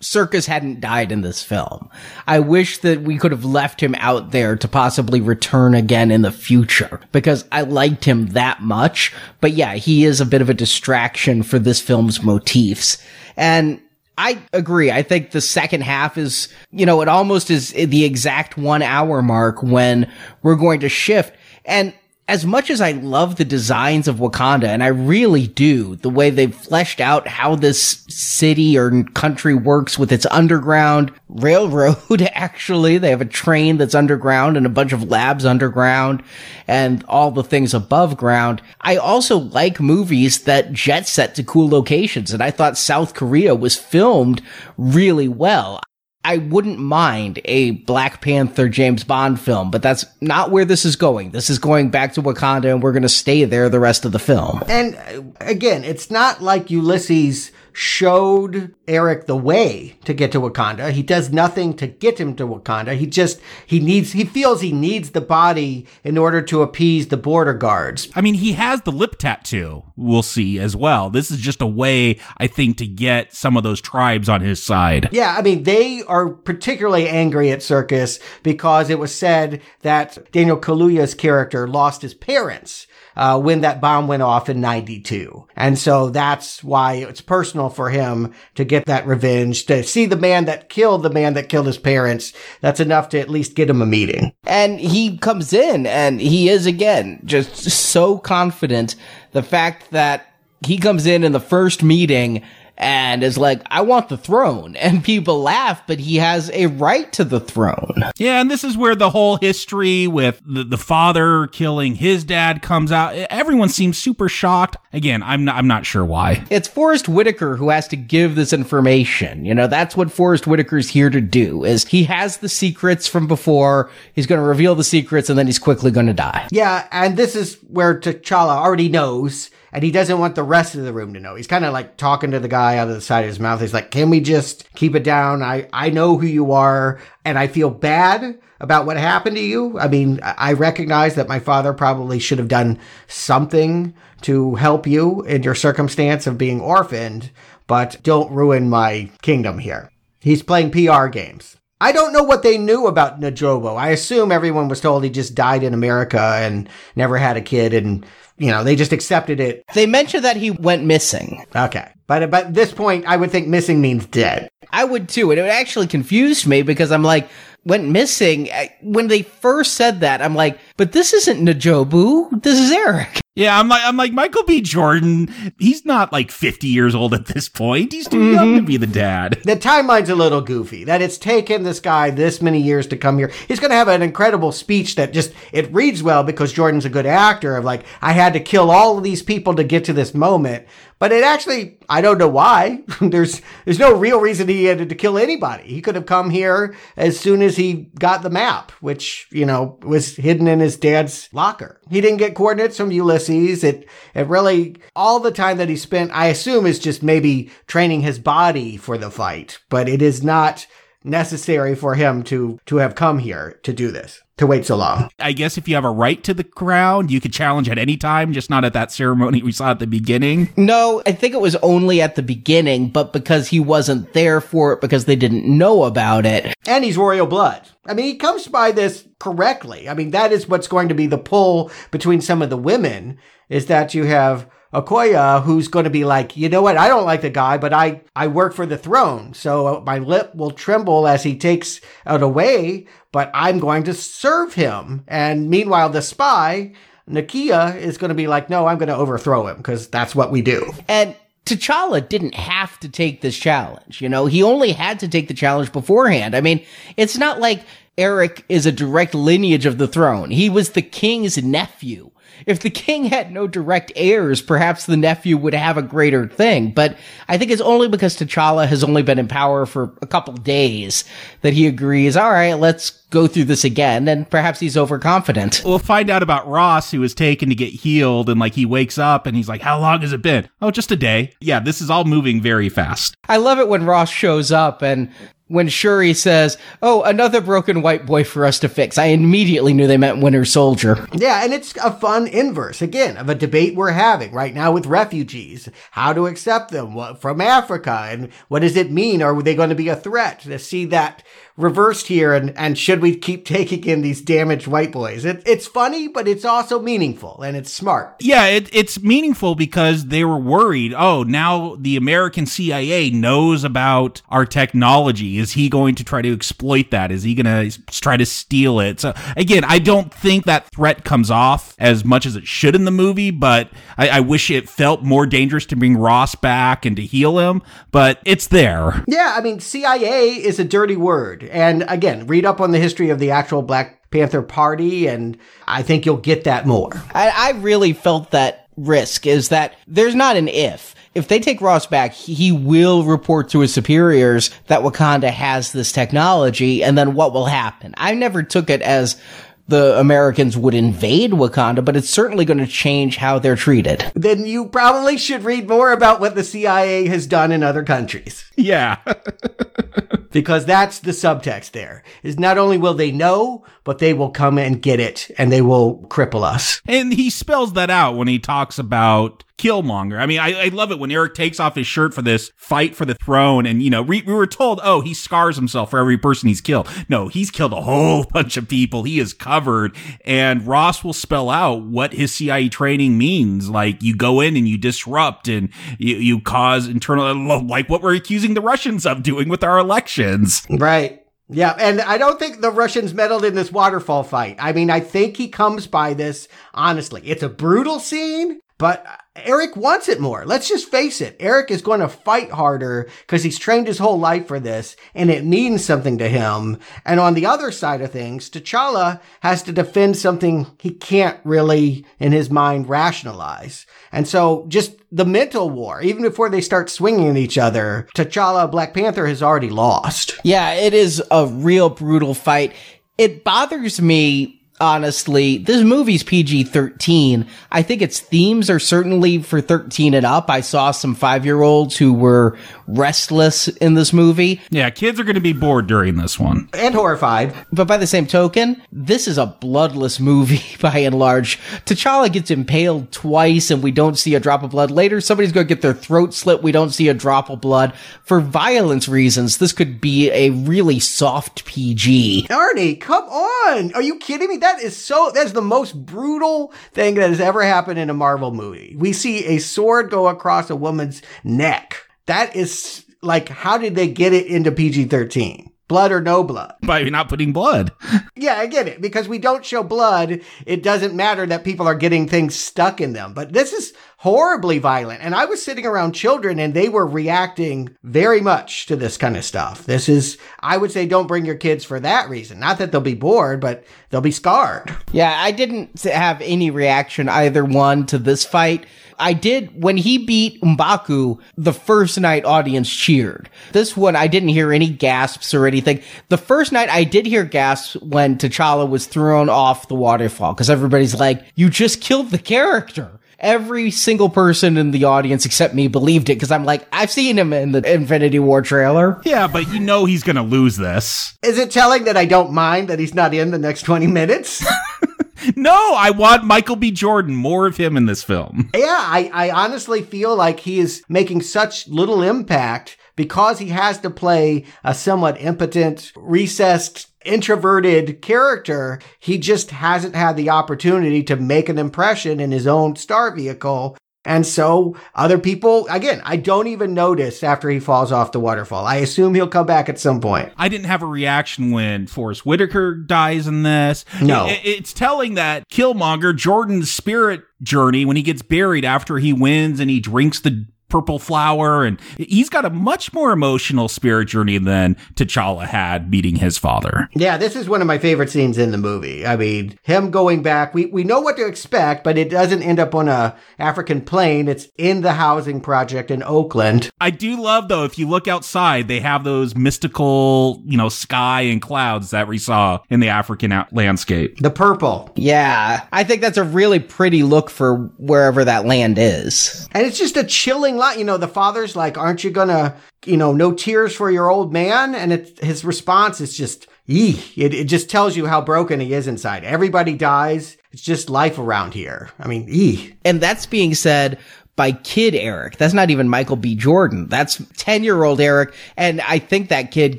Serkis 0.00 0.46
hadn't 0.46 0.80
died 0.80 1.10
in 1.10 1.22
this 1.22 1.42
film. 1.42 1.90
I 2.26 2.38
wish 2.38 2.78
that 2.78 3.02
we 3.02 3.18
could 3.18 3.32
have 3.32 3.44
left 3.44 3.82
him 3.82 3.94
out 3.96 4.30
there 4.30 4.56
to 4.56 4.68
possibly 4.68 5.20
return 5.20 5.74
again 5.74 6.10
in 6.10 6.22
the 6.22 6.30
future 6.30 7.00
because 7.10 7.44
I 7.50 7.62
liked 7.62 8.04
him 8.04 8.28
that 8.28 8.62
much. 8.62 9.12
But 9.40 9.52
yeah, 9.52 9.74
he 9.74 10.04
is 10.04 10.20
a 10.20 10.26
bit 10.26 10.40
of 10.40 10.48
a 10.48 10.54
distraction 10.54 11.42
for 11.42 11.58
this 11.58 11.80
film's 11.80 12.22
motifs. 12.22 12.98
And 13.36 13.82
I 14.16 14.40
agree. 14.52 14.90
I 14.90 15.02
think 15.02 15.32
the 15.32 15.40
second 15.40 15.82
half 15.82 16.16
is, 16.16 16.48
you 16.70 16.86
know, 16.86 17.02
it 17.02 17.08
almost 17.08 17.50
is 17.50 17.72
the 17.72 18.04
exact 18.04 18.56
one 18.56 18.82
hour 18.82 19.20
mark 19.20 19.62
when 19.62 20.10
we're 20.42 20.56
going 20.56 20.80
to 20.80 20.88
shift. 20.88 21.34
And 21.64 21.94
as 22.28 22.44
much 22.44 22.68
as 22.68 22.82
I 22.82 22.92
love 22.92 23.36
the 23.36 23.44
designs 23.44 24.06
of 24.06 24.16
Wakanda, 24.16 24.66
and 24.66 24.84
I 24.84 24.88
really 24.88 25.46
do, 25.46 25.96
the 25.96 26.10
way 26.10 26.28
they've 26.28 26.54
fleshed 26.54 27.00
out 27.00 27.26
how 27.26 27.54
this 27.54 28.04
city 28.08 28.76
or 28.76 29.02
country 29.14 29.54
works 29.54 29.98
with 29.98 30.12
its 30.12 30.26
underground 30.30 31.10
railroad, 31.30 32.22
actually. 32.34 32.98
They 32.98 33.08
have 33.08 33.22
a 33.22 33.24
train 33.24 33.78
that's 33.78 33.94
underground 33.94 34.58
and 34.58 34.66
a 34.66 34.70
bunch 34.70 34.92
of 34.92 35.04
labs 35.04 35.46
underground 35.46 36.22
and 36.66 37.02
all 37.08 37.30
the 37.30 37.42
things 37.42 37.72
above 37.72 38.18
ground. 38.18 38.60
I 38.82 38.98
also 38.98 39.38
like 39.38 39.80
movies 39.80 40.42
that 40.42 40.70
jet 40.74 41.08
set 41.08 41.34
to 41.36 41.42
cool 41.42 41.70
locations, 41.70 42.34
and 42.34 42.42
I 42.42 42.50
thought 42.50 42.76
South 42.76 43.14
Korea 43.14 43.54
was 43.54 43.74
filmed 43.74 44.42
really 44.76 45.28
well. 45.28 45.80
I 46.28 46.36
wouldn't 46.36 46.78
mind 46.78 47.40
a 47.46 47.70
Black 47.70 48.20
Panther 48.20 48.68
James 48.68 49.02
Bond 49.02 49.40
film, 49.40 49.70
but 49.70 49.80
that's 49.80 50.04
not 50.20 50.50
where 50.50 50.66
this 50.66 50.84
is 50.84 50.94
going. 50.94 51.30
This 51.30 51.48
is 51.48 51.58
going 51.58 51.88
back 51.88 52.12
to 52.12 52.22
Wakanda 52.22 52.70
and 52.70 52.82
we're 52.82 52.92
going 52.92 53.02
to 53.02 53.08
stay 53.08 53.46
there 53.46 53.70
the 53.70 53.80
rest 53.80 54.04
of 54.04 54.12
the 54.12 54.18
film. 54.18 54.62
And 54.68 54.94
uh, 54.94 55.22
again, 55.40 55.84
it's 55.84 56.10
not 56.10 56.42
like 56.42 56.70
Ulysses 56.70 57.50
showed 57.72 58.74
Eric 58.86 59.26
the 59.26 59.36
way 59.36 59.96
to 60.04 60.14
get 60.14 60.32
to 60.32 60.40
Wakanda. 60.40 60.90
He 60.90 61.02
does 61.02 61.30
nothing 61.30 61.74
to 61.76 61.86
get 61.86 62.18
him 62.18 62.34
to 62.36 62.46
Wakanda. 62.46 62.96
He 62.96 63.06
just, 63.06 63.40
he 63.66 63.78
needs, 63.78 64.12
he 64.12 64.24
feels 64.24 64.60
he 64.60 64.72
needs 64.72 65.10
the 65.10 65.20
body 65.20 65.86
in 66.02 66.18
order 66.18 66.42
to 66.42 66.62
appease 66.62 67.08
the 67.08 67.16
border 67.16 67.54
guards. 67.54 68.08
I 68.16 68.20
mean, 68.20 68.34
he 68.34 68.52
has 68.54 68.82
the 68.82 68.92
lip 68.92 69.18
tattoo, 69.18 69.84
we'll 69.96 70.22
see 70.22 70.58
as 70.58 70.74
well. 70.74 71.10
This 71.10 71.30
is 71.30 71.38
just 71.38 71.62
a 71.62 71.66
way, 71.66 72.18
I 72.38 72.46
think, 72.46 72.78
to 72.78 72.86
get 72.86 73.32
some 73.32 73.56
of 73.56 73.62
those 73.62 73.80
tribes 73.80 74.28
on 74.28 74.40
his 74.40 74.62
side. 74.62 75.08
Yeah, 75.12 75.36
I 75.38 75.42
mean, 75.42 75.62
they 75.62 76.02
are 76.02 76.28
particularly 76.28 77.08
angry 77.08 77.52
at 77.52 77.60
Serkis 77.60 78.20
because 78.42 78.90
it 78.90 78.98
was 78.98 79.14
said 79.14 79.62
that 79.82 80.32
Daniel 80.32 80.58
Kaluuya's 80.58 81.14
character 81.14 81.68
lost 81.68 82.02
his 82.02 82.14
parents 82.14 82.87
uh, 83.18 83.38
when 83.38 83.62
that 83.62 83.80
bomb 83.80 84.06
went 84.06 84.22
off 84.22 84.48
in 84.48 84.60
92. 84.60 85.46
And 85.56 85.76
so 85.76 86.08
that's 86.08 86.62
why 86.62 86.94
it's 86.94 87.20
personal 87.20 87.68
for 87.68 87.90
him 87.90 88.32
to 88.54 88.64
get 88.64 88.86
that 88.86 89.08
revenge, 89.08 89.66
to 89.66 89.82
see 89.82 90.06
the 90.06 90.16
man 90.16 90.44
that 90.44 90.68
killed 90.68 91.02
the 91.02 91.10
man 91.10 91.34
that 91.34 91.48
killed 91.48 91.66
his 91.66 91.78
parents. 91.78 92.32
That's 92.60 92.78
enough 92.78 93.08
to 93.10 93.18
at 93.18 93.28
least 93.28 93.56
get 93.56 93.68
him 93.68 93.82
a 93.82 93.86
meeting. 93.86 94.32
And 94.46 94.78
he 94.78 95.18
comes 95.18 95.52
in 95.52 95.84
and 95.84 96.20
he 96.20 96.48
is 96.48 96.64
again 96.64 97.20
just 97.24 97.56
so 97.56 98.18
confident. 98.18 98.94
The 99.32 99.42
fact 99.42 99.90
that 99.90 100.32
he 100.64 100.78
comes 100.78 101.04
in 101.04 101.24
in 101.24 101.32
the 101.32 101.40
first 101.40 101.82
meeting 101.82 102.44
and 102.78 103.22
is 103.22 103.36
like, 103.36 103.62
I 103.66 103.82
want 103.82 104.08
the 104.08 104.16
throne. 104.16 104.76
And 104.88 105.04
people 105.04 105.42
laugh, 105.42 105.82
but 105.86 105.98
he 105.98 106.16
has 106.16 106.50
a 106.52 106.66
right 106.66 107.12
to 107.12 107.24
the 107.24 107.40
throne. 107.40 108.04
Yeah, 108.16 108.40
and 108.40 108.50
this 108.50 108.64
is 108.64 108.76
where 108.76 108.94
the 108.94 109.10
whole 109.10 109.36
history 109.36 110.06
with 110.06 110.40
the, 110.46 110.64
the 110.64 110.78
father 110.78 111.48
killing 111.48 111.96
his 111.96 112.24
dad 112.24 112.62
comes 112.62 112.90
out. 112.90 113.14
Everyone 113.14 113.68
seems 113.68 113.98
super 113.98 114.30
shocked. 114.30 114.76
Again, 114.92 115.22
I'm 115.22 115.44
not, 115.44 115.56
I'm 115.56 115.66
not 115.66 115.84
sure 115.84 116.04
why. 116.06 116.46
It's 116.48 116.68
Forest 116.68 117.08
Whitaker 117.08 117.56
who 117.56 117.68
has 117.68 117.86
to 117.88 117.96
give 117.96 118.34
this 118.34 118.52
information. 118.52 119.44
You 119.44 119.54
know, 119.54 119.66
that's 119.66 119.96
what 119.96 120.10
Forest 120.10 120.46
Whitaker's 120.46 120.88
here 120.88 121.10
to 121.10 121.20
do 121.20 121.64
is 121.64 121.84
he 121.84 122.04
has 122.04 122.38
the 122.38 122.48
secrets 122.48 123.06
from 123.06 123.26
before. 123.26 123.90
He's 124.14 124.26
going 124.26 124.40
to 124.40 124.46
reveal 124.46 124.74
the 124.74 124.84
secrets 124.84 125.28
and 125.28 125.38
then 125.38 125.46
he's 125.46 125.58
quickly 125.58 125.90
going 125.90 126.06
to 126.06 126.14
die. 126.14 126.48
Yeah. 126.50 126.86
And 126.92 127.16
this 127.16 127.36
is 127.36 127.56
where 127.68 127.98
T'Challa 127.98 128.56
already 128.56 128.88
knows 128.88 129.50
and 129.72 129.84
he 129.84 129.90
doesn't 129.90 130.18
want 130.18 130.34
the 130.34 130.42
rest 130.42 130.74
of 130.74 130.84
the 130.84 130.92
room 130.92 131.14
to 131.14 131.20
know. 131.20 131.34
He's 131.34 131.46
kind 131.46 131.64
of 131.64 131.72
like 131.72 131.96
talking 131.96 132.30
to 132.30 132.40
the 132.40 132.48
guy 132.48 132.76
out 132.76 132.88
of 132.88 132.94
the 132.94 133.00
side 133.00 133.24
of 133.24 133.28
his 133.28 133.40
mouth. 133.40 133.60
He's 133.60 133.74
like, 133.74 133.90
"Can 133.90 134.10
we 134.10 134.20
just 134.20 134.68
keep 134.74 134.94
it 134.94 135.04
down? 135.04 135.42
I 135.42 135.68
I 135.72 135.90
know 135.90 136.16
who 136.18 136.26
you 136.26 136.52
are, 136.52 137.00
and 137.24 137.38
I 137.38 137.46
feel 137.46 137.70
bad 137.70 138.38
about 138.60 138.86
what 138.86 138.96
happened 138.96 139.36
to 139.36 139.42
you. 139.42 139.78
I 139.78 139.88
mean, 139.88 140.20
I 140.22 140.52
recognize 140.52 141.14
that 141.14 141.28
my 141.28 141.38
father 141.38 141.72
probably 141.72 142.18
should 142.18 142.38
have 142.38 142.48
done 142.48 142.78
something 143.06 143.94
to 144.22 144.56
help 144.56 144.86
you 144.86 145.22
in 145.22 145.42
your 145.42 145.54
circumstance 145.54 146.26
of 146.26 146.38
being 146.38 146.60
orphaned, 146.60 147.30
but 147.66 147.96
don't 148.02 148.32
ruin 148.32 148.68
my 148.68 149.10
kingdom 149.22 149.58
here." 149.58 149.90
He's 150.20 150.42
playing 150.42 150.72
PR 150.72 151.06
games. 151.06 151.56
I 151.80 151.92
don't 151.92 152.12
know 152.12 152.24
what 152.24 152.42
they 152.42 152.58
knew 152.58 152.88
about 152.88 153.20
N'Jobu. 153.20 153.76
I 153.76 153.90
assume 153.90 154.32
everyone 154.32 154.66
was 154.66 154.80
told 154.80 155.04
he 155.04 155.10
just 155.10 155.36
died 155.36 155.62
in 155.62 155.74
America 155.74 156.20
and 156.20 156.68
never 156.96 157.16
had 157.18 157.36
a 157.36 157.40
kid 157.40 157.72
and 157.72 158.04
you 158.38 158.50
know, 158.50 158.64
they 158.64 158.76
just 158.76 158.92
accepted 158.92 159.40
it. 159.40 159.64
They 159.74 159.86
mentioned 159.86 160.24
that 160.24 160.36
he 160.36 160.50
went 160.50 160.84
missing. 160.84 161.44
Okay. 161.54 161.92
But, 162.06 162.30
but 162.30 162.46
at 162.46 162.54
this 162.54 162.72
point, 162.72 163.04
I 163.06 163.16
would 163.16 163.30
think 163.30 163.48
missing 163.48 163.80
means 163.80 164.06
dead. 164.06 164.48
I 164.72 164.84
would 164.84 165.08
too. 165.08 165.30
And 165.30 165.40
it 165.40 165.46
actually 165.46 165.86
confused 165.86 166.46
me 166.46 166.62
because 166.62 166.92
I'm 166.92 167.02
like, 167.02 167.28
went 167.68 167.86
missing. 167.86 168.48
When 168.82 169.08
they 169.08 169.22
first 169.22 169.74
said 169.74 170.00
that, 170.00 170.22
I'm 170.22 170.34
like, 170.34 170.58
but 170.76 170.92
this 170.92 171.12
isn't 171.12 171.44
N'Jobu. 171.44 172.42
This 172.42 172.58
is 172.58 172.72
Eric. 172.72 173.20
Yeah, 173.38 173.56
I'm 173.56 173.68
like, 173.68 173.82
I'm 173.84 173.96
like 173.96 174.12
Michael 174.12 174.42
B. 174.42 174.60
Jordan. 174.60 175.52
He's 175.60 175.84
not 175.84 176.12
like 176.12 176.32
50 176.32 176.66
years 176.66 176.92
old 176.92 177.14
at 177.14 177.26
this 177.26 177.48
point. 177.48 177.92
He's 177.92 178.08
too 178.08 178.18
mm-hmm. 178.18 178.34
young 178.34 178.56
to 178.56 178.62
be 178.62 178.78
the 178.78 178.88
dad. 178.88 179.38
The 179.44 179.54
timeline's 179.54 180.08
a 180.08 180.16
little 180.16 180.40
goofy. 180.40 180.82
That 180.82 181.02
it's 181.02 181.18
taken 181.18 181.62
this 181.62 181.78
guy 181.78 182.10
this 182.10 182.42
many 182.42 182.60
years 182.60 182.88
to 182.88 182.96
come 182.96 183.16
here. 183.16 183.30
He's 183.46 183.60
going 183.60 183.70
to 183.70 183.76
have 183.76 183.86
an 183.86 184.02
incredible 184.02 184.50
speech 184.50 184.96
that 184.96 185.12
just 185.12 185.32
it 185.52 185.72
reads 185.72 186.02
well 186.02 186.24
because 186.24 186.52
Jordan's 186.52 186.84
a 186.84 186.90
good 186.90 187.06
actor. 187.06 187.56
Of 187.56 187.64
like, 187.64 187.84
I 188.02 188.10
had 188.10 188.32
to 188.32 188.40
kill 188.40 188.72
all 188.72 188.98
of 188.98 189.04
these 189.04 189.22
people 189.22 189.54
to 189.54 189.62
get 189.62 189.84
to 189.84 189.92
this 189.92 190.14
moment. 190.14 190.66
But 190.98 191.12
it 191.12 191.22
actually, 191.22 191.78
I 191.88 192.00
don't 192.00 192.18
know 192.18 192.28
why. 192.28 192.82
there's 193.00 193.40
there's 193.64 193.78
no 193.78 193.94
real 193.94 194.20
reason 194.20 194.48
he 194.48 194.64
had 194.64 194.88
to 194.88 194.94
kill 194.94 195.18
anybody. 195.18 195.64
He 195.64 195.80
could 195.80 195.94
have 195.94 196.06
come 196.06 196.30
here 196.30 196.74
as 196.96 197.18
soon 197.18 197.42
as 197.42 197.56
he 197.56 197.90
got 197.98 198.22
the 198.22 198.30
map, 198.30 198.72
which 198.80 199.28
you 199.30 199.46
know 199.46 199.78
was 199.82 200.16
hidden 200.16 200.48
in 200.48 200.60
his 200.60 200.76
dad's 200.76 201.28
locker. 201.32 201.80
He 201.88 202.00
didn't 202.00 202.18
get 202.18 202.34
coordinates 202.34 202.76
from 202.76 202.90
Ulysses. 202.90 203.62
It 203.62 203.88
it 204.14 204.26
really 204.26 204.76
all 204.96 205.20
the 205.20 205.30
time 205.30 205.58
that 205.58 205.68
he 205.68 205.76
spent, 205.76 206.10
I 206.12 206.26
assume, 206.26 206.66
is 206.66 206.78
just 206.78 207.02
maybe 207.02 207.50
training 207.66 208.00
his 208.00 208.18
body 208.18 208.76
for 208.76 208.98
the 208.98 209.10
fight. 209.10 209.60
But 209.68 209.88
it 209.88 210.02
is 210.02 210.22
not 210.22 210.66
necessary 211.04 211.74
for 211.76 211.94
him 211.94 212.24
to 212.24 212.58
to 212.66 212.76
have 212.76 212.94
come 212.94 213.18
here 213.20 213.60
to 213.62 213.72
do 213.72 213.90
this 213.90 214.22
to 214.38 214.46
wait 214.46 214.64
so 214.64 214.76
long. 214.76 215.10
I 215.18 215.32
guess 215.32 215.58
if 215.58 215.68
you 215.68 215.74
have 215.74 215.84
a 215.84 215.90
right 215.90 216.22
to 216.24 216.34
the 216.34 216.44
crown, 216.44 217.08
you 217.08 217.20
could 217.20 217.32
challenge 217.32 217.68
at 217.68 217.78
any 217.78 217.96
time, 217.96 218.32
just 218.32 218.50
not 218.50 218.64
at 218.64 218.72
that 218.72 218.90
ceremony 218.90 219.42
we 219.42 219.52
saw 219.52 219.70
at 219.70 219.78
the 219.78 219.86
beginning. 219.86 220.50
No, 220.56 221.02
I 221.06 221.12
think 221.12 221.34
it 221.34 221.40
was 221.40 221.56
only 221.56 222.00
at 222.00 222.14
the 222.14 222.22
beginning, 222.22 222.90
but 222.90 223.12
because 223.12 223.48
he 223.48 223.60
wasn't 223.60 224.12
there 224.12 224.40
for 224.40 224.72
it 224.72 224.80
because 224.80 225.04
they 225.04 225.16
didn't 225.16 225.44
know 225.44 225.84
about 225.84 226.24
it. 226.26 226.54
And 226.66 226.84
he's 226.84 226.96
royal 226.96 227.26
blood. 227.26 227.68
I 227.86 227.94
mean, 227.94 228.06
he 228.06 228.16
comes 228.16 228.46
by 228.48 228.72
this 228.72 229.06
correctly. 229.18 229.88
I 229.88 229.94
mean, 229.94 230.10
that 230.12 230.32
is 230.32 230.48
what's 230.48 230.68
going 230.68 230.88
to 230.88 230.94
be 230.94 231.06
the 231.06 231.18
pull 231.18 231.70
between 231.90 232.20
some 232.20 232.42
of 232.42 232.50
the 232.50 232.56
women 232.56 233.18
is 233.48 233.66
that 233.66 233.94
you 233.94 234.04
have 234.04 234.48
Okoye, 234.72 235.42
who's 235.42 235.68
going 235.68 235.84
to 235.84 235.90
be 235.90 236.04
like, 236.04 236.36
you 236.36 236.48
know 236.48 236.60
what? 236.60 236.76
I 236.76 236.88
don't 236.88 237.06
like 237.06 237.22
the 237.22 237.30
guy, 237.30 237.56
but 237.56 237.72
I, 237.72 238.02
I 238.14 238.26
work 238.26 238.52
for 238.52 238.66
the 238.66 238.76
throne. 238.76 239.32
So 239.32 239.82
my 239.86 239.98
lip 239.98 240.34
will 240.34 240.50
tremble 240.50 241.06
as 241.06 241.22
he 241.22 241.38
takes 241.38 241.80
it 242.06 242.22
away, 242.22 242.86
but 243.10 243.30
I'm 243.32 243.60
going 243.60 243.84
to 243.84 243.94
serve 243.94 244.52
him. 244.52 245.04
And 245.08 245.48
meanwhile, 245.48 245.88
the 245.88 246.02
spy, 246.02 246.74
Nakia, 247.08 247.76
is 247.76 247.96
going 247.96 248.10
to 248.10 248.14
be 248.14 248.26
like, 248.26 248.50
no, 248.50 248.66
I'm 248.66 248.76
going 248.76 248.88
to 248.88 248.96
overthrow 248.96 249.46
him 249.46 249.56
because 249.56 249.88
that's 249.88 250.14
what 250.14 250.30
we 250.30 250.42
do. 250.42 250.70
And 250.86 251.16
T'Challa 251.46 252.06
didn't 252.06 252.34
have 252.34 252.78
to 252.80 252.90
take 252.90 253.22
this 253.22 253.38
challenge. 253.38 254.02
You 254.02 254.10
know, 254.10 254.26
he 254.26 254.42
only 254.42 254.72
had 254.72 255.00
to 255.00 255.08
take 255.08 255.28
the 255.28 255.34
challenge 255.34 255.72
beforehand. 255.72 256.36
I 256.36 256.42
mean, 256.42 256.62
it's 256.98 257.16
not 257.16 257.40
like 257.40 257.62
Eric 257.98 258.44
is 258.48 258.64
a 258.64 258.72
direct 258.72 259.14
lineage 259.14 259.66
of 259.66 259.76
the 259.76 259.88
throne. 259.88 260.30
He 260.30 260.48
was 260.48 260.70
the 260.70 260.82
king's 260.82 261.42
nephew. 261.42 262.12
If 262.46 262.60
the 262.60 262.70
king 262.70 263.06
had 263.06 263.32
no 263.32 263.48
direct 263.48 263.90
heirs, 263.96 264.40
perhaps 264.40 264.86
the 264.86 264.96
nephew 264.96 265.36
would 265.36 265.54
have 265.54 265.76
a 265.76 265.82
greater 265.82 266.28
thing. 266.28 266.70
But 266.70 266.96
I 267.26 267.36
think 267.36 267.50
it's 267.50 267.60
only 267.60 267.88
because 267.88 268.16
T'Challa 268.16 268.68
has 268.68 268.84
only 268.84 269.02
been 269.02 269.18
in 269.18 269.26
power 269.26 269.66
for 269.66 269.92
a 270.00 270.06
couple 270.06 270.34
days 270.34 271.04
that 271.40 271.52
he 271.52 271.66
agrees, 271.66 272.16
all 272.16 272.30
right, 272.30 272.54
let's 272.54 272.90
go 273.10 273.26
through 273.26 273.44
this 273.44 273.64
again. 273.64 274.06
And 274.06 274.30
perhaps 274.30 274.60
he's 274.60 274.76
overconfident. 274.76 275.62
We'll 275.64 275.80
find 275.80 276.10
out 276.10 276.22
about 276.22 276.46
Ross, 276.46 276.92
who 276.92 277.00
was 277.00 277.12
taken 277.12 277.48
to 277.48 277.56
get 277.56 277.72
healed. 277.72 278.30
And 278.30 278.38
like 278.38 278.54
he 278.54 278.64
wakes 278.64 278.98
up 278.98 279.26
and 279.26 279.36
he's 279.36 279.48
like, 279.48 279.62
how 279.62 279.80
long 279.80 280.02
has 280.02 280.12
it 280.12 280.22
been? 280.22 280.48
Oh, 280.62 280.70
just 280.70 280.92
a 280.92 280.96
day. 280.96 281.32
Yeah, 281.40 281.58
this 281.58 281.80
is 281.80 281.90
all 281.90 282.04
moving 282.04 282.40
very 282.40 282.68
fast. 282.68 283.16
I 283.28 283.38
love 283.38 283.58
it 283.58 283.68
when 283.68 283.84
Ross 283.84 284.10
shows 284.10 284.52
up 284.52 284.80
and 284.80 285.10
when 285.48 285.68
Shuri 285.68 286.14
says, 286.14 286.56
"Oh, 286.82 287.02
another 287.02 287.40
broken 287.40 287.82
white 287.82 288.06
boy 288.06 288.24
for 288.24 288.44
us 288.44 288.58
to 288.60 288.68
fix," 288.68 288.98
I 288.98 289.06
immediately 289.06 289.72
knew 289.72 289.86
they 289.86 289.96
meant 289.96 290.22
Winter 290.22 290.44
Soldier. 290.44 291.06
Yeah, 291.14 291.42
and 291.42 291.52
it's 291.52 291.74
a 291.76 291.92
fun 291.92 292.26
inverse 292.26 292.80
again 292.80 293.16
of 293.16 293.28
a 293.28 293.34
debate 293.34 293.74
we're 293.74 293.90
having 293.90 294.32
right 294.32 294.54
now 294.54 294.72
with 294.72 294.86
refugees, 294.86 295.68
how 295.92 296.12
to 296.12 296.26
accept 296.26 296.70
them 296.70 296.96
from 297.20 297.40
Africa, 297.40 298.08
and 298.10 298.28
what 298.48 298.62
does 298.62 298.76
it 298.76 298.90
mean? 298.90 299.22
Are 299.22 299.42
they 299.42 299.54
going 299.54 299.70
to 299.70 299.74
be 299.74 299.88
a 299.88 299.96
threat? 299.96 300.40
To 300.40 300.58
see 300.58 300.84
that 300.86 301.22
reversed 301.58 302.06
here 302.06 302.32
and, 302.32 302.56
and 302.56 302.78
should 302.78 303.02
we 303.02 303.16
keep 303.16 303.44
taking 303.58 303.84
in 303.84 304.00
these 304.00 304.22
damaged 304.22 304.66
white 304.66 304.92
boys? 304.92 305.24
It, 305.24 305.42
it's 305.44 305.66
funny, 305.66 306.08
but 306.08 306.26
it's 306.26 306.44
also 306.44 306.80
meaningful 306.80 307.42
and 307.42 307.56
it's 307.56 307.72
smart. 307.72 308.16
Yeah, 308.20 308.46
it, 308.46 308.74
it's 308.74 309.02
meaningful 309.02 309.54
because 309.54 310.06
they 310.06 310.24
were 310.24 310.38
worried. 310.38 310.94
Oh, 310.96 311.24
now 311.24 311.76
the 311.76 311.96
American 311.96 312.46
CIA 312.46 313.10
knows 313.10 313.64
about 313.64 314.22
our 314.28 314.46
technology. 314.46 315.38
Is 315.38 315.52
he 315.52 315.68
going 315.68 315.96
to 315.96 316.04
try 316.04 316.22
to 316.22 316.32
exploit 316.32 316.90
that? 316.92 317.10
Is 317.10 317.24
he 317.24 317.34
going 317.34 317.70
to 317.70 317.82
try 317.86 318.16
to 318.16 318.24
steal 318.24 318.80
it? 318.80 319.00
So 319.00 319.12
again, 319.36 319.64
I 319.64 319.80
don't 319.80 320.14
think 320.14 320.44
that 320.44 320.66
threat 320.66 321.04
comes 321.04 321.30
off 321.30 321.74
as 321.78 322.04
much 322.04 322.24
as 322.24 322.36
it 322.36 322.46
should 322.46 322.76
in 322.76 322.84
the 322.84 322.90
movie, 322.90 323.30
but 323.32 323.70
I, 323.96 324.08
I 324.08 324.20
wish 324.20 324.50
it 324.50 324.68
felt 324.68 325.02
more 325.02 325.26
dangerous 325.26 325.66
to 325.66 325.76
bring 325.76 325.96
Ross 325.96 326.34
back 326.34 326.86
and 326.86 326.94
to 326.96 327.02
heal 327.02 327.38
him, 327.38 327.62
but 327.90 328.20
it's 328.24 328.46
there. 328.46 329.04
Yeah, 329.08 329.34
I 329.36 329.40
mean, 329.40 329.58
CIA 329.58 330.28
is 330.30 330.60
a 330.60 330.64
dirty 330.64 330.96
word. 330.96 331.47
And 331.50 331.84
again, 331.88 332.26
read 332.26 332.44
up 332.44 332.60
on 332.60 332.70
the 332.70 332.78
history 332.78 333.10
of 333.10 333.18
the 333.18 333.30
actual 333.30 333.62
Black 333.62 334.10
Panther 334.10 334.42
Party, 334.42 335.06
and 335.06 335.36
I 335.66 335.82
think 335.82 336.06
you'll 336.06 336.16
get 336.16 336.44
that 336.44 336.66
more. 336.66 336.90
I, 337.14 337.28
I 337.28 337.50
really 337.58 337.92
felt 337.92 338.30
that 338.30 338.68
risk 338.76 339.26
is 339.26 339.48
that 339.48 339.74
there's 339.86 340.14
not 340.14 340.36
an 340.36 340.48
if. 340.48 340.94
If 341.14 341.28
they 341.28 341.40
take 341.40 341.60
Ross 341.60 341.86
back, 341.86 342.12
he 342.12 342.52
will 342.52 343.02
report 343.02 343.48
to 343.50 343.60
his 343.60 343.74
superiors 343.74 344.50
that 344.68 344.82
Wakanda 344.82 345.30
has 345.30 345.72
this 345.72 345.90
technology, 345.90 346.82
and 346.84 346.96
then 346.96 347.14
what 347.14 347.32
will 347.32 347.46
happen? 347.46 347.94
I 347.96 348.14
never 348.14 348.42
took 348.42 348.70
it 348.70 348.82
as 348.82 349.20
the 349.68 349.98
Americans 349.98 350.56
would 350.56 350.74
invade 350.74 351.32
Wakanda, 351.32 351.84
but 351.84 351.96
it's 351.96 352.08
certainly 352.08 352.44
going 352.44 352.58
to 352.58 352.66
change 352.66 353.18
how 353.18 353.38
they're 353.38 353.54
treated. 353.54 354.10
Then 354.14 354.46
you 354.46 354.66
probably 354.66 355.18
should 355.18 355.44
read 355.44 355.68
more 355.68 355.92
about 355.92 356.20
what 356.20 356.34
the 356.34 356.42
CIA 356.42 357.06
has 357.06 357.26
done 357.26 357.52
in 357.52 357.62
other 357.62 357.84
countries. 357.84 358.44
Yeah. 358.58 358.96
because 360.32 360.66
that's 360.66 360.98
the 360.98 361.12
subtext 361.12 361.70
there. 361.70 362.02
Is 362.24 362.40
not 362.40 362.58
only 362.58 362.76
will 362.76 362.94
they 362.94 363.12
know, 363.12 363.64
but 363.84 363.98
they 363.98 364.12
will 364.12 364.30
come 364.30 364.58
and 364.58 364.82
get 364.82 364.98
it 364.98 365.30
and 365.38 365.52
they 365.52 365.62
will 365.62 366.00
cripple 366.08 366.42
us. 366.42 366.82
And 366.84 367.12
he 367.12 367.30
spells 367.30 367.74
that 367.74 367.88
out 367.88 368.16
when 368.16 368.26
he 368.26 368.40
talks 368.40 368.76
about 368.76 369.44
Killmonger. 369.58 370.18
I 370.18 370.26
mean, 370.26 370.38
I, 370.38 370.66
I, 370.66 370.68
love 370.68 370.92
it 370.92 370.98
when 370.98 371.10
Eric 371.10 371.34
takes 371.34 371.58
off 371.58 371.74
his 371.74 371.86
shirt 371.86 372.14
for 372.14 372.22
this 372.22 372.52
fight 372.56 372.94
for 372.94 373.04
the 373.04 373.14
throne. 373.14 373.66
And, 373.66 373.82
you 373.82 373.90
know, 373.90 374.02
we, 374.02 374.22
we 374.22 374.32
were 374.32 374.46
told, 374.46 374.80
oh, 374.82 375.00
he 375.00 375.12
scars 375.12 375.56
himself 375.56 375.90
for 375.90 375.98
every 375.98 376.16
person 376.16 376.48
he's 376.48 376.60
killed. 376.60 376.88
No, 377.08 377.28
he's 377.28 377.50
killed 377.50 377.72
a 377.72 377.82
whole 377.82 378.24
bunch 378.32 378.56
of 378.56 378.68
people. 378.68 379.02
He 379.02 379.18
is 379.18 379.34
covered. 379.34 379.96
And 380.24 380.66
Ross 380.66 381.02
will 381.02 381.12
spell 381.12 381.50
out 381.50 381.82
what 381.82 382.12
his 382.12 382.32
CIA 382.32 382.68
training 382.68 383.18
means. 383.18 383.68
Like, 383.68 384.02
you 384.02 384.16
go 384.16 384.40
in 384.40 384.56
and 384.56 384.68
you 384.68 384.78
disrupt 384.78 385.48
and 385.48 385.70
you, 385.98 386.16
you 386.16 386.40
cause 386.40 386.86
internal, 386.86 387.64
like 387.66 387.88
what 387.88 388.02
we're 388.02 388.14
accusing 388.14 388.54
the 388.54 388.60
Russians 388.60 389.04
of 389.04 389.22
doing 389.22 389.48
with 389.48 389.64
our 389.64 389.78
elections. 389.78 390.62
Right. 390.70 391.22
Yeah, 391.50 391.74
and 391.78 392.00
I 392.02 392.18
don't 392.18 392.38
think 392.38 392.60
the 392.60 392.70
Russians 392.70 393.14
meddled 393.14 393.44
in 393.44 393.54
this 393.54 393.72
waterfall 393.72 394.22
fight. 394.22 394.56
I 394.58 394.72
mean, 394.72 394.90
I 394.90 395.00
think 395.00 395.36
he 395.36 395.48
comes 395.48 395.86
by 395.86 396.12
this 396.12 396.46
honestly. 396.74 397.22
It's 397.24 397.42
a 397.42 397.48
brutal 397.48 398.00
scene, 398.00 398.60
but 398.76 399.04
Eric 399.44 399.76
wants 399.76 400.08
it 400.08 400.20
more. 400.20 400.44
Let's 400.44 400.68
just 400.68 400.90
face 400.90 401.20
it. 401.20 401.36
Eric 401.40 401.70
is 401.70 401.82
going 401.82 402.00
to 402.00 402.08
fight 402.08 402.50
harder 402.50 403.08
because 403.20 403.42
he's 403.42 403.58
trained 403.58 403.86
his 403.86 403.98
whole 403.98 404.18
life 404.18 404.46
for 404.46 404.60
this 404.60 404.96
and 405.14 405.30
it 405.30 405.44
means 405.44 405.84
something 405.84 406.18
to 406.18 406.28
him. 406.28 406.78
And 407.04 407.20
on 407.20 407.34
the 407.34 407.46
other 407.46 407.70
side 407.70 408.00
of 408.00 408.12
things, 408.12 408.50
T'Challa 408.50 409.20
has 409.40 409.62
to 409.64 409.72
defend 409.72 410.16
something 410.16 410.66
he 410.78 410.90
can't 410.90 411.38
really, 411.44 412.04
in 412.18 412.32
his 412.32 412.50
mind, 412.50 412.88
rationalize. 412.88 413.86
And 414.12 414.26
so 414.26 414.66
just 414.68 414.92
the 415.10 415.24
mental 415.24 415.70
war, 415.70 416.00
even 416.02 416.22
before 416.22 416.50
they 416.50 416.60
start 416.60 416.90
swinging 416.90 417.28
at 417.28 417.36
each 417.36 417.58
other, 417.58 418.08
T'Challa, 418.14 418.70
Black 418.70 418.94
Panther 418.94 419.26
has 419.26 419.42
already 419.42 419.70
lost. 419.70 420.38
Yeah, 420.44 420.72
it 420.74 420.94
is 420.94 421.22
a 421.30 421.46
real 421.46 421.88
brutal 421.88 422.34
fight. 422.34 422.74
It 423.16 423.42
bothers 423.42 424.00
me 424.00 424.57
honestly, 424.80 425.58
this 425.58 425.82
movie's 425.82 426.22
PG 426.22 426.64
13. 426.64 427.46
I 427.70 427.82
think 427.82 428.02
its 428.02 428.20
themes 428.20 428.70
are 428.70 428.78
certainly 428.78 429.38
for 429.38 429.60
13 429.60 430.14
and 430.14 430.26
up. 430.26 430.50
I 430.50 430.60
saw 430.60 430.90
some 430.90 431.14
five 431.14 431.44
year 431.44 431.62
olds 431.62 431.96
who 431.96 432.12
were 432.12 432.56
restless 432.86 433.68
in 433.68 433.94
this 433.94 434.12
movie. 434.12 434.60
Yeah, 434.70 434.90
kids 434.90 435.18
are 435.18 435.24
going 435.24 435.34
to 435.34 435.40
be 435.40 435.52
bored 435.52 435.86
during 435.86 436.16
this 436.16 436.38
one. 436.38 436.68
And 436.72 436.94
horrified. 436.94 437.54
But 437.72 437.88
by 437.88 437.96
the 437.96 438.06
same 438.06 438.26
token, 438.26 438.80
this 438.92 439.26
is 439.26 439.38
a 439.38 439.46
bloodless 439.46 440.20
movie 440.28 440.76
by 440.80 440.98
and 440.98 441.18
large. 441.18 441.58
T'Challa 441.84 442.32
gets 442.32 442.50
impaled 442.50 443.10
twice 443.10 443.70
and 443.70 443.82
we 443.82 443.90
don't 443.90 444.18
see 444.18 444.34
a 444.34 444.40
drop 444.40 444.62
of 444.62 444.70
blood. 444.70 444.90
Later, 444.90 445.20
somebody's 445.20 445.52
going 445.52 445.66
to 445.66 445.74
get 445.74 445.82
their 445.82 445.94
throat 445.94 446.34
slit. 446.34 446.62
We 446.62 446.72
don't 446.72 446.90
see 446.90 447.08
a 447.08 447.14
drop 447.14 447.50
of 447.50 447.60
blood. 447.60 447.94
For 448.22 448.40
violence 448.40 449.08
reasons, 449.08 449.58
this 449.58 449.72
could 449.72 450.00
be 450.00 450.30
a 450.30 450.50
really 450.50 451.00
soft 451.00 451.64
PG. 451.64 452.46
Arnie, 452.48 453.00
come 453.00 453.24
on. 453.24 453.92
Are 453.94 454.02
you 454.02 454.16
kidding 454.16 454.48
me? 454.48 454.58
that 454.67 454.67
is 454.80 454.96
so, 454.96 455.30
that's 455.34 455.52
the 455.52 455.62
most 455.62 455.94
brutal 456.06 456.72
thing 456.92 457.14
that 457.14 457.30
has 457.30 457.40
ever 457.40 457.62
happened 457.62 457.98
in 457.98 458.10
a 458.10 458.14
Marvel 458.14 458.52
movie. 458.52 458.94
We 458.98 459.12
see 459.12 459.44
a 459.46 459.58
sword 459.58 460.10
go 460.10 460.28
across 460.28 460.70
a 460.70 460.76
woman's 460.76 461.22
neck. 461.44 461.96
That 462.26 462.54
is 462.54 463.04
like, 463.22 463.48
how 463.48 463.78
did 463.78 463.94
they 463.94 464.08
get 464.08 464.32
it 464.32 464.46
into 464.46 464.70
PG 464.70 465.06
13? 465.06 465.72
Blood 465.88 466.12
or 466.12 466.20
no 466.20 466.44
blood? 466.44 466.74
By 466.82 467.04
not 467.04 467.30
putting 467.30 467.54
blood. 467.54 467.92
yeah, 468.36 468.56
I 468.56 468.66
get 468.66 468.88
it. 468.88 469.00
Because 469.00 469.26
we 469.26 469.38
don't 469.38 469.64
show 469.64 469.82
blood, 469.82 470.42
it 470.66 470.82
doesn't 470.82 471.14
matter 471.14 471.46
that 471.46 471.64
people 471.64 471.88
are 471.88 471.94
getting 471.94 472.28
things 472.28 472.54
stuck 472.54 473.00
in 473.00 473.14
them. 473.14 473.32
But 473.32 473.54
this 473.54 473.72
is 473.72 473.94
horribly 474.18 474.78
violent. 474.78 475.22
And 475.22 475.32
I 475.32 475.44
was 475.44 475.62
sitting 475.62 475.86
around 475.86 476.12
children 476.12 476.58
and 476.58 476.74
they 476.74 476.88
were 476.88 477.06
reacting 477.06 477.96
very 478.02 478.40
much 478.40 478.86
to 478.86 478.96
this 478.96 479.16
kind 479.16 479.36
of 479.36 479.44
stuff. 479.44 479.84
This 479.86 480.08
is, 480.08 480.38
I 480.58 480.76
would 480.76 480.90
say, 480.90 481.06
don't 481.06 481.28
bring 481.28 481.44
your 481.44 481.54
kids 481.54 481.84
for 481.84 482.00
that 482.00 482.28
reason. 482.28 482.58
Not 482.58 482.78
that 482.78 482.90
they'll 482.90 483.00
be 483.00 483.14
bored, 483.14 483.60
but 483.60 483.84
they'll 484.10 484.20
be 484.20 484.32
scarred. 484.32 484.92
Yeah, 485.12 485.32
I 485.38 485.52
didn't 485.52 486.02
have 486.02 486.40
any 486.40 486.70
reaction 486.70 487.28
either 487.28 487.64
one 487.64 488.06
to 488.06 488.18
this 488.18 488.44
fight. 488.44 488.86
I 489.20 489.34
did 489.34 489.82
when 489.82 489.96
he 489.96 490.18
beat 490.18 490.60
Mbaku, 490.62 491.40
the 491.56 491.72
first 491.72 492.18
night 492.20 492.44
audience 492.44 492.92
cheered. 492.92 493.48
This 493.72 493.96
one 493.96 494.16
I 494.16 494.26
didn't 494.26 494.50
hear 494.50 494.72
any 494.72 494.90
gasps 494.90 495.54
or 495.54 495.66
anything. 495.66 496.02
The 496.28 496.38
first 496.38 496.72
night 496.72 496.88
I 496.88 497.04
did 497.04 497.26
hear 497.26 497.44
gasps 497.44 497.94
when 498.02 498.36
T'Challa 498.36 498.88
was 498.88 499.06
thrown 499.06 499.48
off 499.48 499.88
the 499.88 499.94
waterfall 499.94 500.54
because 500.54 500.70
everybody's 500.70 501.18
like, 501.18 501.44
"You 501.54 501.68
just 501.68 502.00
killed 502.00 502.30
the 502.30 502.38
character." 502.38 503.17
Every 503.40 503.92
single 503.92 504.28
person 504.28 504.76
in 504.76 504.90
the 504.90 505.04
audience 505.04 505.46
except 505.46 505.72
me 505.72 505.86
believed 505.86 506.28
it 506.28 506.34
because 506.34 506.50
I'm 506.50 506.64
like, 506.64 506.88
I've 506.92 507.10
seen 507.10 507.38
him 507.38 507.52
in 507.52 507.70
the 507.70 507.92
Infinity 507.92 508.40
War 508.40 508.62
trailer. 508.62 509.20
Yeah, 509.24 509.46
but 509.46 509.72
you 509.72 509.78
know 509.78 510.06
he's 510.06 510.24
going 510.24 510.36
to 510.36 510.42
lose 510.42 510.76
this. 510.76 511.38
Is 511.42 511.56
it 511.56 511.70
telling 511.70 512.04
that 512.04 512.16
I 512.16 512.24
don't 512.24 512.52
mind 512.52 512.88
that 512.88 512.98
he's 512.98 513.14
not 513.14 513.32
in 513.32 513.52
the 513.52 513.58
next 513.58 513.82
20 513.82 514.08
minutes? 514.08 514.66
no, 515.56 515.94
I 515.94 516.10
want 516.10 516.44
Michael 516.44 516.74
B. 516.74 516.90
Jordan, 516.90 517.36
more 517.36 517.66
of 517.66 517.76
him 517.76 517.96
in 517.96 518.06
this 518.06 518.24
film. 518.24 518.70
Yeah, 518.74 518.98
I, 518.98 519.30
I 519.32 519.50
honestly 519.50 520.02
feel 520.02 520.34
like 520.34 520.60
he 520.60 520.80
is 520.80 521.04
making 521.08 521.42
such 521.42 521.86
little 521.86 522.22
impact 522.22 522.96
because 523.14 523.58
he 523.58 523.68
has 523.68 523.98
to 524.00 524.10
play 524.10 524.64
a 524.82 524.94
somewhat 524.94 525.40
impotent, 525.40 526.12
recessed, 526.16 527.07
introverted 527.24 528.22
character. 528.22 529.00
He 529.18 529.38
just 529.38 529.70
hasn't 529.70 530.14
had 530.14 530.36
the 530.36 530.50
opportunity 530.50 531.22
to 531.24 531.36
make 531.36 531.68
an 531.68 531.78
impression 531.78 532.40
in 532.40 532.50
his 532.50 532.66
own 532.66 532.96
star 532.96 533.34
vehicle 533.34 533.96
and 534.28 534.46
so 534.46 534.94
other 535.14 535.38
people, 535.38 535.86
again, 535.88 536.20
I 536.22 536.36
don't 536.36 536.66
even 536.66 536.92
notice 536.92 537.42
after 537.42 537.70
he 537.70 537.80
falls 537.80 538.12
off 538.12 538.32
the 538.32 538.38
waterfall. 538.38 538.84
I 538.84 538.96
assume 538.96 539.34
he'll 539.34 539.48
come 539.48 539.64
back 539.64 539.88
at 539.88 539.98
some 539.98 540.20
point. 540.20 540.52
I 540.58 540.68
didn't 540.68 540.84
have 540.84 541.02
a 541.02 541.06
reaction 541.06 541.70
when 541.70 542.06
Forest 542.06 542.44
Whitaker 542.44 542.94
dies 542.94 543.46
in 543.46 543.62
this. 543.62 544.04
No. 544.20 544.46
It, 544.46 544.60
it's 544.64 544.92
telling 544.92 545.34
that 545.34 545.66
Killmonger, 545.70 546.36
Jordan's 546.36 546.90
spirit 546.90 547.42
journey, 547.62 548.04
when 548.04 548.16
he 548.16 548.22
gets 548.22 548.42
buried 548.42 548.84
after 548.84 549.16
he 549.16 549.32
wins 549.32 549.80
and 549.80 549.88
he 549.88 549.98
drinks 549.98 550.40
the 550.40 550.66
purple 550.88 551.18
flower. 551.18 551.84
And 551.84 552.00
he's 552.16 552.48
got 552.48 552.64
a 552.64 552.70
much 552.70 553.12
more 553.12 553.32
emotional 553.32 553.88
spirit 553.88 554.26
journey 554.26 554.58
than 554.58 554.96
T'Challa 555.14 555.66
had 555.66 556.10
meeting 556.10 556.36
his 556.36 556.58
father. 556.58 557.08
Yeah, 557.14 557.36
this 557.36 557.56
is 557.56 557.68
one 557.68 557.80
of 557.80 557.86
my 557.86 557.98
favorite 557.98 558.30
scenes 558.30 558.58
in 558.58 558.70
the 558.70 558.78
movie. 558.78 559.26
I 559.26 559.36
mean, 559.36 559.78
him 559.82 560.10
going 560.10 560.42
back, 560.42 560.74
we, 560.74 560.86
we 560.86 561.04
know 561.04 561.20
what 561.20 561.36
to 561.36 561.46
expect, 561.46 562.04
but 562.04 562.18
it 562.18 562.30
doesn't 562.30 562.62
end 562.62 562.80
up 562.80 562.94
on 562.94 563.08
a 563.08 563.36
African 563.58 564.00
plane. 564.00 564.48
It's 564.48 564.68
in 564.76 565.02
the 565.02 565.12
housing 565.12 565.60
project 565.60 566.10
in 566.10 566.22
Oakland. 566.22 566.90
I 567.00 567.10
do 567.10 567.40
love 567.40 567.68
though, 567.68 567.84
if 567.84 567.98
you 567.98 568.08
look 568.08 568.28
outside, 568.28 568.88
they 568.88 569.00
have 569.00 569.24
those 569.24 569.54
mystical, 569.54 570.62
you 570.64 570.76
know, 570.76 570.88
sky 570.88 571.42
and 571.42 571.60
clouds 571.60 572.10
that 572.10 572.28
we 572.28 572.38
saw 572.38 572.80
in 572.88 573.00
the 573.00 573.08
African 573.08 573.52
landscape. 573.72 574.38
The 574.38 574.50
purple. 574.50 575.12
Yeah, 575.16 575.86
I 575.92 576.04
think 576.04 576.22
that's 576.22 576.38
a 576.38 576.44
really 576.44 576.78
pretty 576.78 577.22
look 577.22 577.50
for 577.50 577.76
wherever 577.98 578.44
that 578.44 578.64
land 578.64 578.96
is. 578.98 579.68
And 579.72 579.86
it's 579.86 579.98
just 579.98 580.16
a 580.16 580.24
chilling 580.24 580.77
line. 580.78 580.98
You 580.98 581.04
know, 581.04 581.18
the 581.18 581.28
father's 581.28 581.76
like, 581.76 581.98
aren't 581.98 582.24
you 582.24 582.30
gonna, 582.30 582.76
you 583.04 583.16
know, 583.16 583.32
no 583.32 583.52
tears 583.52 583.94
for 583.94 584.10
your 584.10 584.30
old 584.30 584.52
man? 584.52 584.94
And 584.94 585.12
it, 585.12 585.38
his 585.40 585.64
response 585.64 586.20
is 586.20 586.36
just, 586.36 586.66
Eeh. 586.88 587.20
It, 587.36 587.52
it 587.52 587.64
just 587.64 587.90
tells 587.90 588.16
you 588.16 588.26
how 588.26 588.40
broken 588.40 588.80
he 588.80 588.94
is 588.94 589.06
inside. 589.06 589.44
Everybody 589.44 589.94
dies. 589.94 590.56
It's 590.72 590.82
just 590.82 591.10
life 591.10 591.38
around 591.38 591.74
here. 591.74 592.10
I 592.18 592.28
mean, 592.28 592.46
eeh. 592.48 592.94
And 593.04 593.20
that's 593.20 593.46
being 593.46 593.74
said 593.74 594.18
by 594.58 594.72
kid 594.72 595.14
Eric. 595.14 595.56
That's 595.56 595.72
not 595.72 595.88
even 595.88 596.08
Michael 596.08 596.34
B. 596.34 596.56
Jordan. 596.56 597.06
That's 597.06 597.40
10 597.56 597.84
year 597.84 598.02
old 598.02 598.20
Eric. 598.20 598.52
And 598.76 599.00
I 599.02 599.20
think 599.20 599.48
that 599.48 599.70
kid 599.70 599.98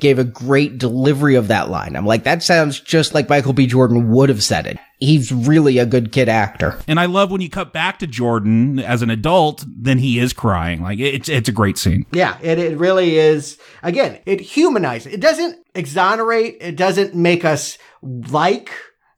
gave 0.00 0.18
a 0.18 0.24
great 0.24 0.76
delivery 0.76 1.34
of 1.34 1.48
that 1.48 1.70
line. 1.70 1.96
I'm 1.96 2.04
like, 2.04 2.24
that 2.24 2.42
sounds 2.42 2.78
just 2.78 3.14
like 3.14 3.28
Michael 3.28 3.54
B. 3.54 3.66
Jordan 3.66 4.10
would 4.10 4.28
have 4.28 4.42
said 4.42 4.66
it. 4.66 4.78
He's 4.98 5.32
really 5.32 5.78
a 5.78 5.86
good 5.86 6.12
kid 6.12 6.28
actor. 6.28 6.78
And 6.86 7.00
I 7.00 7.06
love 7.06 7.30
when 7.30 7.40
you 7.40 7.48
cut 7.48 7.72
back 7.72 7.98
to 8.00 8.06
Jordan 8.06 8.78
as 8.78 9.00
an 9.00 9.08
adult, 9.08 9.64
then 9.66 9.96
he 9.96 10.18
is 10.18 10.34
crying. 10.34 10.82
Like 10.82 10.98
it's, 10.98 11.30
it's 11.30 11.48
a 11.48 11.52
great 11.52 11.78
scene. 11.78 12.04
Yeah, 12.12 12.36
it, 12.42 12.58
it 12.58 12.78
really 12.78 13.16
is. 13.16 13.58
Again, 13.82 14.20
it 14.26 14.40
humanizes. 14.40 15.14
It 15.14 15.20
doesn't 15.20 15.58
exonerate. 15.74 16.58
It 16.60 16.76
doesn't 16.76 17.14
make 17.14 17.46
us 17.46 17.78
like 18.02 18.70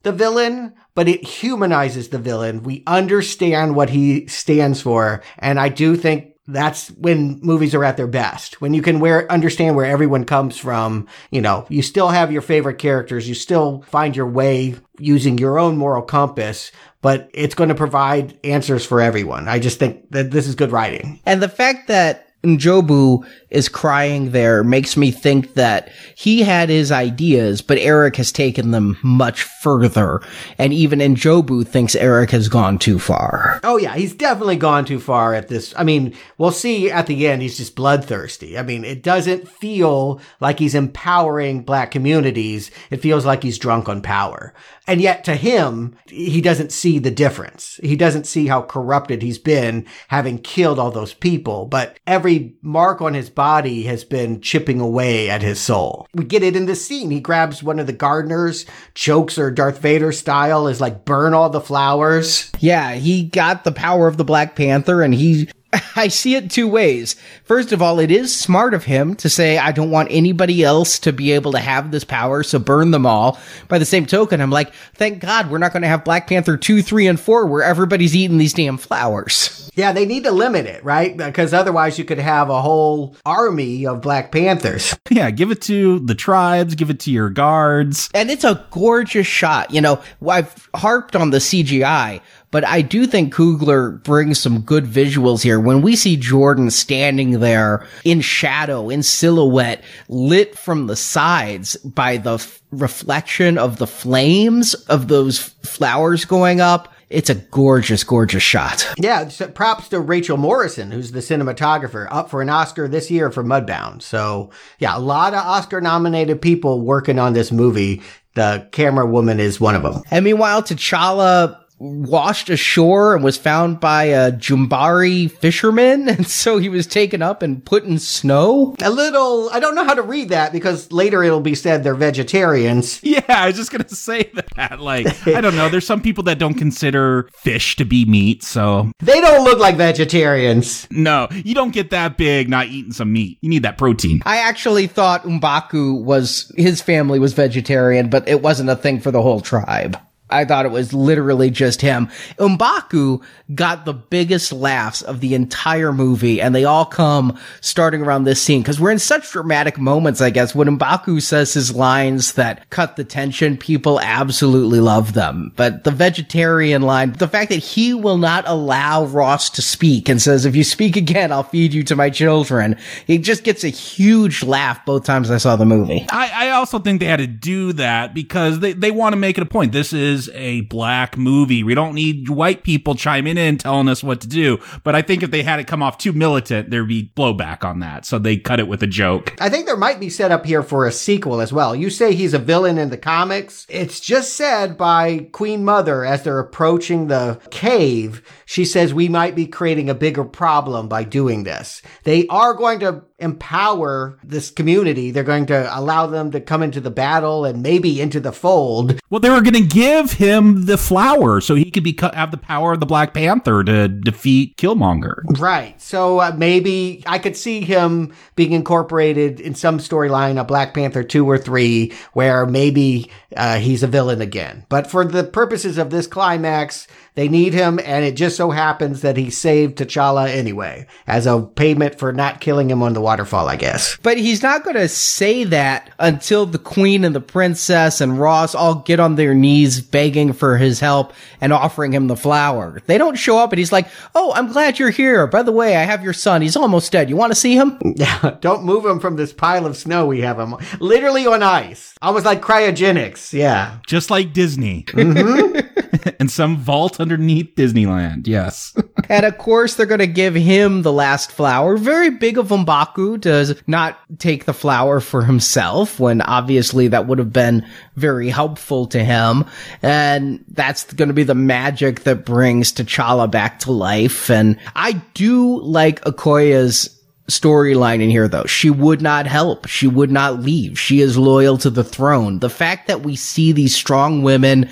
the 0.03 0.13
villain, 0.13 0.73
but 0.95 1.07
it 1.07 1.23
humanizes 1.23 2.09
the 2.09 2.19
villain. 2.19 2.63
We 2.63 2.83
understand 2.87 3.75
what 3.75 3.89
he 3.89 4.27
stands 4.27 4.81
for. 4.81 5.23
And 5.39 5.59
I 5.59 5.69
do 5.69 5.95
think 5.95 6.33
that's 6.47 6.89
when 6.89 7.39
movies 7.41 7.73
are 7.73 7.83
at 7.83 7.95
their 7.95 8.07
best. 8.07 8.59
When 8.59 8.73
you 8.73 8.81
can 8.81 8.99
where, 8.99 9.31
understand 9.31 9.75
where 9.75 9.85
everyone 9.85 10.25
comes 10.25 10.57
from, 10.57 11.07
you 11.31 11.41
know, 11.41 11.65
you 11.69 11.81
still 11.81 12.09
have 12.09 12.31
your 12.31 12.41
favorite 12.41 12.79
characters. 12.79 13.27
You 13.27 13.35
still 13.35 13.81
find 13.87 14.15
your 14.15 14.27
way 14.27 14.75
using 14.99 15.37
your 15.37 15.57
own 15.57 15.77
moral 15.77 16.01
compass, 16.01 16.71
but 17.01 17.29
it's 17.33 17.55
going 17.55 17.69
to 17.69 17.75
provide 17.75 18.37
answers 18.43 18.85
for 18.85 18.99
everyone. 18.99 19.47
I 19.47 19.59
just 19.59 19.79
think 19.79 20.11
that 20.11 20.31
this 20.31 20.47
is 20.47 20.55
good 20.55 20.71
writing. 20.71 21.21
And 21.25 21.41
the 21.41 21.49
fact 21.49 21.87
that 21.87 22.27
N'Jobu 22.43 23.25
is 23.53 23.69
crying 23.69 24.31
there 24.31 24.63
makes 24.63 24.97
me 24.97 25.11
think 25.11 25.53
that 25.53 25.91
he 26.15 26.41
had 26.41 26.69
his 26.69 26.91
ideas, 26.91 27.61
but 27.61 27.77
Eric 27.77 28.15
has 28.15 28.31
taken 28.31 28.71
them 28.71 28.97
much 29.03 29.43
further. 29.43 30.21
And 30.57 30.73
even 30.73 30.99
N'Jobu 30.99 31.65
thinks 31.65 31.95
Eric 31.95 32.31
has 32.31 32.49
gone 32.49 32.79
too 32.79 32.97
far. 32.97 33.59
Oh 33.63 33.77
yeah, 33.77 33.95
he's 33.95 34.15
definitely 34.15 34.55
gone 34.55 34.85
too 34.85 34.99
far 34.99 35.35
at 35.35 35.47
this. 35.47 35.73
I 35.77 35.83
mean, 35.83 36.15
we'll 36.37 36.51
see 36.51 36.89
at 36.89 37.05
the 37.05 37.27
end, 37.27 37.43
he's 37.43 37.57
just 37.57 37.75
bloodthirsty. 37.75 38.57
I 38.57 38.63
mean, 38.63 38.83
it 38.83 39.03
doesn't 39.03 39.47
feel 39.47 40.19
like 40.39 40.57
he's 40.57 40.75
empowering 40.75 41.61
black 41.61 41.91
communities. 41.91 42.71
It 42.89 42.97
feels 42.97 43.25
like 43.25 43.43
he's 43.43 43.59
drunk 43.59 43.87
on 43.87 44.01
power. 44.01 44.53
And 44.87 44.99
yet 44.99 45.23
to 45.25 45.35
him, 45.35 45.95
he 46.07 46.41
doesn't 46.41 46.73
see 46.73 46.99
the 46.99 47.11
difference. 47.11 47.79
He 47.81 47.95
doesn't 47.95 48.27
see 48.27 48.47
how 48.47 48.63
corrupted 48.63 49.21
he's 49.21 49.37
been 49.37 49.85
having 50.09 50.39
killed 50.39 50.79
all 50.79 50.91
those 50.91 51.13
people, 51.13 51.65
but 51.65 51.99
every 52.05 52.55
mark 52.61 53.01
on 53.01 53.13
his 53.13 53.29
body 53.29 53.42
has 53.43 54.03
been 54.03 54.41
chipping 54.41 54.79
away 54.79 55.29
at 55.29 55.41
his 55.41 55.59
soul. 55.59 56.07
We 56.13 56.23
get 56.23 56.43
it 56.43 56.55
in 56.55 56.65
this 56.65 56.85
scene. 56.85 57.11
He 57.11 57.19
grabs 57.19 57.61
one 57.61 57.79
of 57.79 57.87
the 57.87 57.93
gardeners, 57.93 58.65
chokes 58.95 59.35
her 59.35 59.51
Darth 59.51 59.79
Vader 59.79 60.11
style, 60.11 60.67
is 60.67 60.81
like 60.81 61.05
burn 61.05 61.33
all 61.33 61.49
the 61.49 61.61
flowers. 61.61 62.51
Yeah, 62.59 62.93
he 62.93 63.23
got 63.23 63.63
the 63.63 63.71
power 63.71 64.07
of 64.07 64.17
the 64.17 64.23
Black 64.23 64.55
Panther 64.55 65.01
and 65.01 65.13
he 65.13 65.49
I 65.95 66.07
see 66.07 66.35
it 66.35 66.51
two 66.51 66.67
ways. 66.67 67.15
First 67.43 67.71
of 67.71 67.81
all, 67.81 67.99
it 67.99 68.11
is 68.11 68.35
smart 68.35 68.73
of 68.73 68.85
him 68.85 69.15
to 69.15 69.29
say, 69.29 69.57
I 69.57 69.71
don't 69.71 69.91
want 69.91 70.09
anybody 70.11 70.63
else 70.63 70.99
to 70.99 71.13
be 71.13 71.31
able 71.31 71.51
to 71.53 71.59
have 71.59 71.91
this 71.91 72.03
power, 72.03 72.43
so 72.43 72.59
burn 72.59 72.91
them 72.91 73.05
all. 73.05 73.39
By 73.67 73.79
the 73.79 73.85
same 73.85 74.05
token, 74.05 74.41
I'm 74.41 74.51
like, 74.51 74.73
thank 74.95 75.19
God 75.19 75.49
we're 75.49 75.57
not 75.57 75.73
going 75.73 75.81
to 75.81 75.87
have 75.87 76.03
Black 76.03 76.27
Panther 76.27 76.57
2, 76.57 76.81
3, 76.81 77.07
and 77.07 77.19
4 77.19 77.45
where 77.47 77.63
everybody's 77.63 78.15
eating 78.15 78.37
these 78.37 78.53
damn 78.53 78.77
flowers. 78.77 79.59
Yeah, 79.75 79.91
they 79.91 80.05
need 80.05 80.25
to 80.25 80.31
limit 80.31 80.67
it, 80.67 80.83
right? 80.83 81.17
Because 81.17 81.51
otherwise 81.51 81.97
you 81.97 82.05
could 82.05 82.19
have 82.19 82.51
a 82.51 82.61
whole 82.61 83.15
army 83.25 83.87
of 83.87 84.01
Black 84.01 84.31
Panthers. 84.31 84.95
Yeah, 85.09 85.29
give 85.29 85.51
it 85.51 85.61
to 85.63 85.99
the 85.99 86.15
tribes, 86.15 86.73
give 86.73 86.89
it 86.89 86.99
to 87.01 87.11
your 87.11 87.29
guards. 87.29 88.09
And 88.15 88.31
it's 88.31 88.43
a 88.43 88.65
gorgeous 88.71 89.27
shot. 89.27 89.71
You 89.71 89.79
know, 89.81 90.01
I've 90.27 90.69
harped 90.75 91.15
on 91.15 91.29
the 91.29 91.37
CGI, 91.37 92.19
but 92.53 92.63
I 92.63 92.83
do 92.83 93.07
think 93.07 93.33
Coogler 93.33 94.01
brings 94.03 94.39
some 94.39 94.61
good 94.61 94.85
visuals 94.85 95.41
here. 95.41 95.59
When 95.59 95.81
we 95.81 95.95
see 95.95 96.15
Jordan 96.15 96.69
standing 96.69 97.39
there 97.39 97.87
in 98.05 98.21
shadow, 98.21 98.89
in 98.89 99.01
silhouette, 99.01 99.83
lit 100.07 100.55
from 100.55 100.85
the 100.85 100.95
sides 100.95 101.75
by 101.77 102.17
the 102.17 102.35
f- 102.35 102.61
reflection 102.71 103.57
of 103.57 103.77
the 103.77 103.87
flames 103.87 104.75
of 104.75 105.07
those 105.07 105.39
flowers 105.63 106.25
going 106.25 106.61
up, 106.61 106.93
it's 107.09 107.31
a 107.31 107.35
gorgeous, 107.35 108.03
gorgeous 108.03 108.43
shot. 108.43 108.87
Yeah, 108.97 109.29
so 109.29 109.47
props 109.47 109.89
to 109.89 109.99
Rachel 109.99 110.37
Morrison, 110.37 110.91
who's 110.91 111.11
the 111.11 111.21
cinematographer, 111.21 112.07
up 112.11 112.29
for 112.29 112.43
an 112.43 112.49
Oscar 112.49 112.87
this 112.87 113.09
year 113.09 113.31
for 113.31 113.43
Mudbound. 113.43 114.03
So, 114.03 114.51
yeah, 114.77 114.95
a 114.95 114.99
lot 114.99 115.33
of 115.33 115.43
Oscar 115.43 115.81
nominated 115.81 116.39
people 116.39 116.81
working 116.81 117.17
on 117.17 117.33
this 117.33 117.51
movie. 117.51 118.03
The 118.35 118.67
camera 118.71 119.05
woman 119.07 119.39
is 119.39 119.59
one 119.59 119.75
of 119.75 119.83
them. 119.83 120.03
And 120.11 120.23
meanwhile, 120.23 120.61
T'Challa 120.61 121.62
washed 121.79 122.49
ashore 122.49 123.15
and 123.15 123.23
was 123.23 123.37
found 123.37 123.79
by 123.79 124.05
a 124.05 124.31
Jabari 124.31 125.29
fisherman. 125.31 126.09
And 126.13 126.27
so 126.27 126.59
he 126.59 126.69
was 126.69 126.85
taken 126.85 127.23
up 127.23 127.41
and 127.41 127.65
put 127.65 127.85
in 127.85 127.97
snow. 127.97 128.75
A 128.83 128.89
little, 128.91 129.49
I 129.49 129.59
don't 129.59 129.73
know 129.73 129.83
how 129.83 129.95
to 129.95 130.03
read 130.03 130.29
that 130.29 130.53
because 130.53 130.91
later 130.91 131.23
it'll 131.23 131.41
be 131.41 131.55
said 131.55 131.83
they're 131.83 131.95
vegetarians. 131.95 133.01
Yeah, 133.13 133.21
I 133.27 133.47
was 133.47 133.55
just 133.55 133.71
going 133.71 133.83
to 133.83 133.95
say 133.95 134.31
that. 134.33 134.79
Like, 134.79 135.27
I 135.27 135.39
don't 135.41 135.55
know. 135.55 135.69
There's 135.69 135.85
some 135.85 136.01
people 136.01 136.23
that 136.25 136.39
don't 136.39 136.53
consider 136.55 137.29
fish 137.33 137.75
to 137.77 137.85
be 137.85 138.05
meat. 138.05 138.43
So 138.43 138.91
they 138.99 139.21
don't 139.21 139.43
look 139.43 139.59
like 139.59 139.75
vegetarians. 139.75 140.87
No, 140.91 141.27
you 141.31 141.53
don't 141.53 141.71
get 141.73 141.89
that 141.91 142.17
big 142.17 142.49
not 142.49 142.67
eating 142.67 142.91
some 142.91 143.11
meat. 143.11 143.37
You 143.41 143.49
need 143.49 143.63
that 143.63 143.77
protein. 143.77 144.21
I 144.25 144.37
actually 144.37 144.87
thought 144.87 145.23
M'Baku 145.23 146.03
was, 146.03 146.51
his 146.55 146.81
family 146.81 147.19
was 147.19 147.33
vegetarian, 147.33 148.09
but 148.09 148.27
it 148.27 148.41
wasn't 148.41 148.69
a 148.69 148.75
thing 148.75 148.99
for 148.99 149.11
the 149.11 149.21
whole 149.21 149.41
tribe. 149.41 149.97
I 150.33 150.45
thought 150.45 150.65
it 150.65 150.71
was 150.71 150.93
literally 150.93 151.49
just 151.49 151.81
him. 151.81 152.09
M'Baku 152.37 153.23
got 153.53 153.85
the 153.85 153.93
biggest 153.93 154.51
laughs 154.51 155.01
of 155.01 155.19
the 155.19 155.35
entire 155.35 155.93
movie, 155.93 156.41
and 156.41 156.55
they 156.55 156.65
all 156.65 156.85
come 156.85 157.37
starting 157.61 158.01
around 158.01 158.23
this 158.23 158.41
scene 158.41 158.61
because 158.61 158.79
we're 158.79 158.91
in 158.91 158.99
such 158.99 159.31
dramatic 159.31 159.77
moments, 159.77 160.21
I 160.21 160.29
guess. 160.29 160.55
When 160.55 160.67
M'Baku 160.67 161.21
says 161.21 161.53
his 161.53 161.75
lines 161.75 162.33
that 162.33 162.69
cut 162.69 162.95
the 162.95 163.03
tension, 163.03 163.57
people 163.57 163.99
absolutely 163.99 164.79
love 164.79 165.13
them. 165.13 165.51
But 165.55 165.83
the 165.83 165.91
vegetarian 165.91 166.81
line, 166.81 167.13
the 167.13 167.27
fact 167.27 167.49
that 167.49 167.57
he 167.57 167.93
will 167.93 168.17
not 168.17 168.43
allow 168.47 169.05
Ross 169.05 169.49
to 169.51 169.61
speak 169.61 170.09
and 170.09 170.21
says, 170.21 170.45
if 170.45 170.55
you 170.55 170.63
speak 170.63 170.95
again, 170.95 171.31
I'll 171.31 171.43
feed 171.43 171.73
you 171.73 171.83
to 171.83 171.95
my 171.95 172.09
children, 172.09 172.77
he 173.05 173.17
just 173.17 173.43
gets 173.43 173.63
a 173.63 173.69
huge 173.69 174.43
laugh 174.43 174.85
both 174.85 175.05
times 175.05 175.29
I 175.29 175.37
saw 175.37 175.55
the 175.55 175.65
movie. 175.65 176.05
I, 176.09 176.47
I 176.47 176.49
also 176.51 176.79
think 176.79 176.99
they 176.99 177.05
had 177.05 177.19
to 177.19 177.27
do 177.27 177.73
that 177.73 178.13
because 178.13 178.59
they, 178.59 178.73
they 178.73 178.91
want 178.91 179.13
to 179.13 179.17
make 179.17 179.37
it 179.37 179.41
a 179.41 179.45
point. 179.45 179.71
This 179.71 179.93
is 179.93 180.22
a 180.33 180.61
black 180.61 181.17
movie. 181.17 181.63
We 181.63 181.75
don't 181.75 181.93
need 181.93 182.29
white 182.29 182.63
people 182.63 182.95
chiming 182.95 183.37
in 183.37 183.57
telling 183.57 183.87
us 183.87 184.03
what 184.03 184.21
to 184.21 184.27
do. 184.27 184.59
But 184.83 184.95
I 184.95 185.01
think 185.01 185.23
if 185.23 185.31
they 185.31 185.43
had 185.43 185.59
it 185.59 185.67
come 185.67 185.83
off 185.83 185.97
too 185.97 186.13
militant, 186.13 186.69
there'd 186.69 186.87
be 186.87 187.11
blowback 187.15 187.63
on 187.63 187.79
that. 187.79 188.05
So 188.05 188.19
they 188.19 188.37
cut 188.37 188.59
it 188.59 188.67
with 188.67 188.83
a 188.83 188.87
joke. 188.87 189.35
I 189.39 189.49
think 189.49 189.65
there 189.65 189.77
might 189.77 189.99
be 189.99 190.09
set 190.09 190.31
up 190.31 190.45
here 190.45 190.63
for 190.63 190.85
a 190.85 190.91
sequel 190.91 191.41
as 191.41 191.53
well. 191.53 191.75
You 191.75 191.89
say 191.89 192.13
he's 192.13 192.33
a 192.33 192.39
villain 192.39 192.77
in 192.77 192.89
the 192.89 192.97
comics. 192.97 193.65
It's 193.69 193.99
just 193.99 194.35
said 194.35 194.77
by 194.77 195.29
Queen 195.31 195.63
Mother 195.63 196.05
as 196.05 196.23
they're 196.23 196.39
approaching 196.39 197.07
the 197.07 197.39
cave. 197.49 198.21
She 198.45 198.65
says 198.65 198.93
we 198.93 199.09
might 199.09 199.35
be 199.35 199.47
creating 199.47 199.89
a 199.89 199.95
bigger 199.95 200.23
problem 200.23 200.87
by 200.87 201.03
doing 201.03 201.43
this. 201.43 201.81
They 202.03 202.27
are 202.27 202.53
going 202.53 202.79
to 202.81 203.03
empower 203.23 204.19
this 204.23 204.51
community. 204.51 205.09
They're 205.09 205.23
going 205.23 205.47
to 205.47 205.77
allow 205.77 206.05
them 206.07 206.31
to 206.31 206.41
come 206.41 206.61
into 206.61 206.81
the 206.81 206.91
battle 206.91 207.45
and 207.45 207.63
maybe 207.63 208.01
into 208.01 208.19
the 208.19 208.31
fold. 208.31 208.99
Well, 209.09 209.19
they 209.19 209.29
were 209.29 209.41
going 209.41 209.53
to 209.53 209.61
give 209.61 210.11
him 210.11 210.65
the 210.65 210.77
flower 210.77 211.41
so 211.41 211.55
he 211.55 211.71
could 211.71 211.83
be 211.83 211.97
have 212.13 212.31
the 212.31 212.37
power 212.37 212.73
of 212.73 212.79
the 212.79 212.85
Black 212.85 213.13
Panther 213.13 213.63
to 213.63 213.87
defeat 213.87 214.57
Killmonger. 214.57 215.23
Right. 215.39 215.79
So 215.81 216.19
uh, 216.19 216.33
maybe 216.37 217.03
I 217.07 217.17
could 217.17 217.37
see 217.37 217.61
him 217.61 218.13
being 218.35 218.51
incorporated 218.51 219.39
in 219.39 219.55
some 219.55 219.79
storyline, 219.79 220.39
a 220.39 220.43
Black 220.43 220.73
Panther 220.73 221.03
two 221.03 221.29
or 221.29 221.37
three, 221.37 221.93
where 222.13 222.45
maybe 222.45 223.09
uh, 223.37 223.59
he's 223.59 223.83
a 223.83 223.87
villain 223.87 224.21
again. 224.21 224.65
But 224.69 224.87
for 224.87 225.05
the 225.05 225.23
purposes 225.23 225.77
of 225.77 225.89
this 225.89 226.07
climax, 226.07 226.87
They 227.15 227.27
need 227.27 227.53
him, 227.53 227.79
and 227.83 228.03
it 228.03 228.15
just 228.15 228.35
so 228.37 228.49
happens 228.49 229.01
that 229.01 229.17
he 229.17 229.29
saved 229.29 229.77
T'Challa 229.77 230.29
anyway, 230.29 230.87
as 231.05 231.27
a 231.27 231.41
payment 231.41 231.99
for 231.99 232.11
not 232.11 232.41
killing 232.41 232.71
him 232.71 232.81
on 232.81 232.93
the 232.93 233.01
waterfall, 233.01 233.47
I 233.47 233.55
guess. 233.55 233.97
But 234.01 234.17
he's 234.17 234.41
not 234.41 234.63
going 234.63 234.77
to 234.77 234.87
say 234.87 235.43
that 235.43 235.91
until 235.99 236.47
the 236.47 236.57
queen 236.57 237.03
and 237.05 237.13
the 237.13 237.21
princess 237.21 238.01
and 238.01 238.19
Ross 238.19 238.55
all 238.55 238.75
get 238.75 238.99
on 238.99 239.15
their 239.15 239.35
knees 239.35 239.79
begging 239.79 240.33
for 240.33 240.57
his 240.57 240.79
help 240.79 241.13
and 241.39 241.53
offering 241.53 241.91
him 241.93 242.07
the 242.07 242.15
flower. 242.15 242.81
They 242.87 242.97
don't 242.97 243.15
show 243.15 243.37
up 243.37 243.51
and 243.51 243.59
he's 243.59 243.71
like, 243.71 243.87
Oh, 244.15 244.33
I'm 244.33 244.51
glad 244.51 244.79
you're 244.79 244.89
here. 244.89 245.27
By 245.27 245.43
the 245.43 245.51
way, 245.51 245.75
I 245.75 245.83
have 245.83 246.03
your 246.03 246.13
son. 246.13 246.41
He's 246.41 246.55
almost 246.55 246.91
dead. 246.91 247.09
You 247.09 247.15
want 247.15 247.31
to 247.31 247.39
see 247.39 247.55
him? 247.55 247.77
Yeah, 247.95 248.37
don't 248.41 248.63
move 248.63 248.85
him 248.85 248.99
from 248.99 249.17
this 249.17 249.33
pile 249.33 249.65
of 249.65 249.77
snow 249.77 250.05
we 250.05 250.21
have 250.21 250.39
him 250.39 250.55
literally 250.79 251.27
on 251.27 251.43
ice. 251.43 251.95
Almost 252.01 252.25
like 252.25 252.41
cryogenics. 252.41 253.33
Yeah. 253.33 253.77
Just 253.85 254.09
like 254.09 254.33
Disney. 254.33 254.83
Mm-hmm. 254.83 256.09
and 256.19 256.31
some 256.31 256.57
vault 256.57 256.99
underneath 257.03 257.53
Disneyland. 257.55 258.25
Yes. 258.25 258.73
and 259.09 259.25
of 259.25 259.37
course, 259.37 259.75
they're 259.75 259.85
going 259.85 259.99
to 259.99 260.07
give 260.07 260.33
him 260.33 260.81
the 260.81 260.91
last 260.91 261.31
flower. 261.31 261.77
Very 261.77 262.09
big 262.09 262.39
of 262.39 262.47
M'Baku 262.47 263.21
to 263.21 263.55
not 263.67 263.99
take 264.17 264.45
the 264.45 264.53
flower 264.53 264.99
for 264.99 265.23
himself 265.23 265.99
when 265.99 266.21
obviously 266.21 266.87
that 266.87 267.05
would 267.05 267.19
have 267.19 267.31
been 267.31 267.63
very 267.95 268.29
helpful 268.29 268.87
to 268.87 269.03
him. 269.03 269.45
And 269.83 270.43
that's 270.47 270.91
going 270.93 271.09
to 271.09 271.13
be 271.13 271.23
the 271.23 271.35
magic 271.35 272.01
that 272.01 272.25
brings 272.25 272.73
T'Challa 272.73 273.29
back 273.29 273.59
to 273.59 273.71
life. 273.71 274.31
And 274.31 274.57
I 274.75 274.93
do 275.13 275.61
like 275.61 276.01
Okoye's 276.01 276.99
storyline 277.27 278.01
in 278.01 278.09
here 278.09 278.27
though. 278.27 278.45
She 278.45 278.69
would 278.69 279.01
not 279.01 279.27
help. 279.27 279.67
She 279.67 279.87
would 279.87 280.11
not 280.11 280.41
leave. 280.41 280.79
She 280.79 280.99
is 280.99 281.17
loyal 281.17 281.57
to 281.59 281.69
the 281.69 281.83
throne. 281.83 282.39
The 282.39 282.49
fact 282.49 282.87
that 282.87 283.01
we 283.01 283.15
see 283.15 283.51
these 283.51 283.75
strong 283.75 284.23
women 284.23 284.69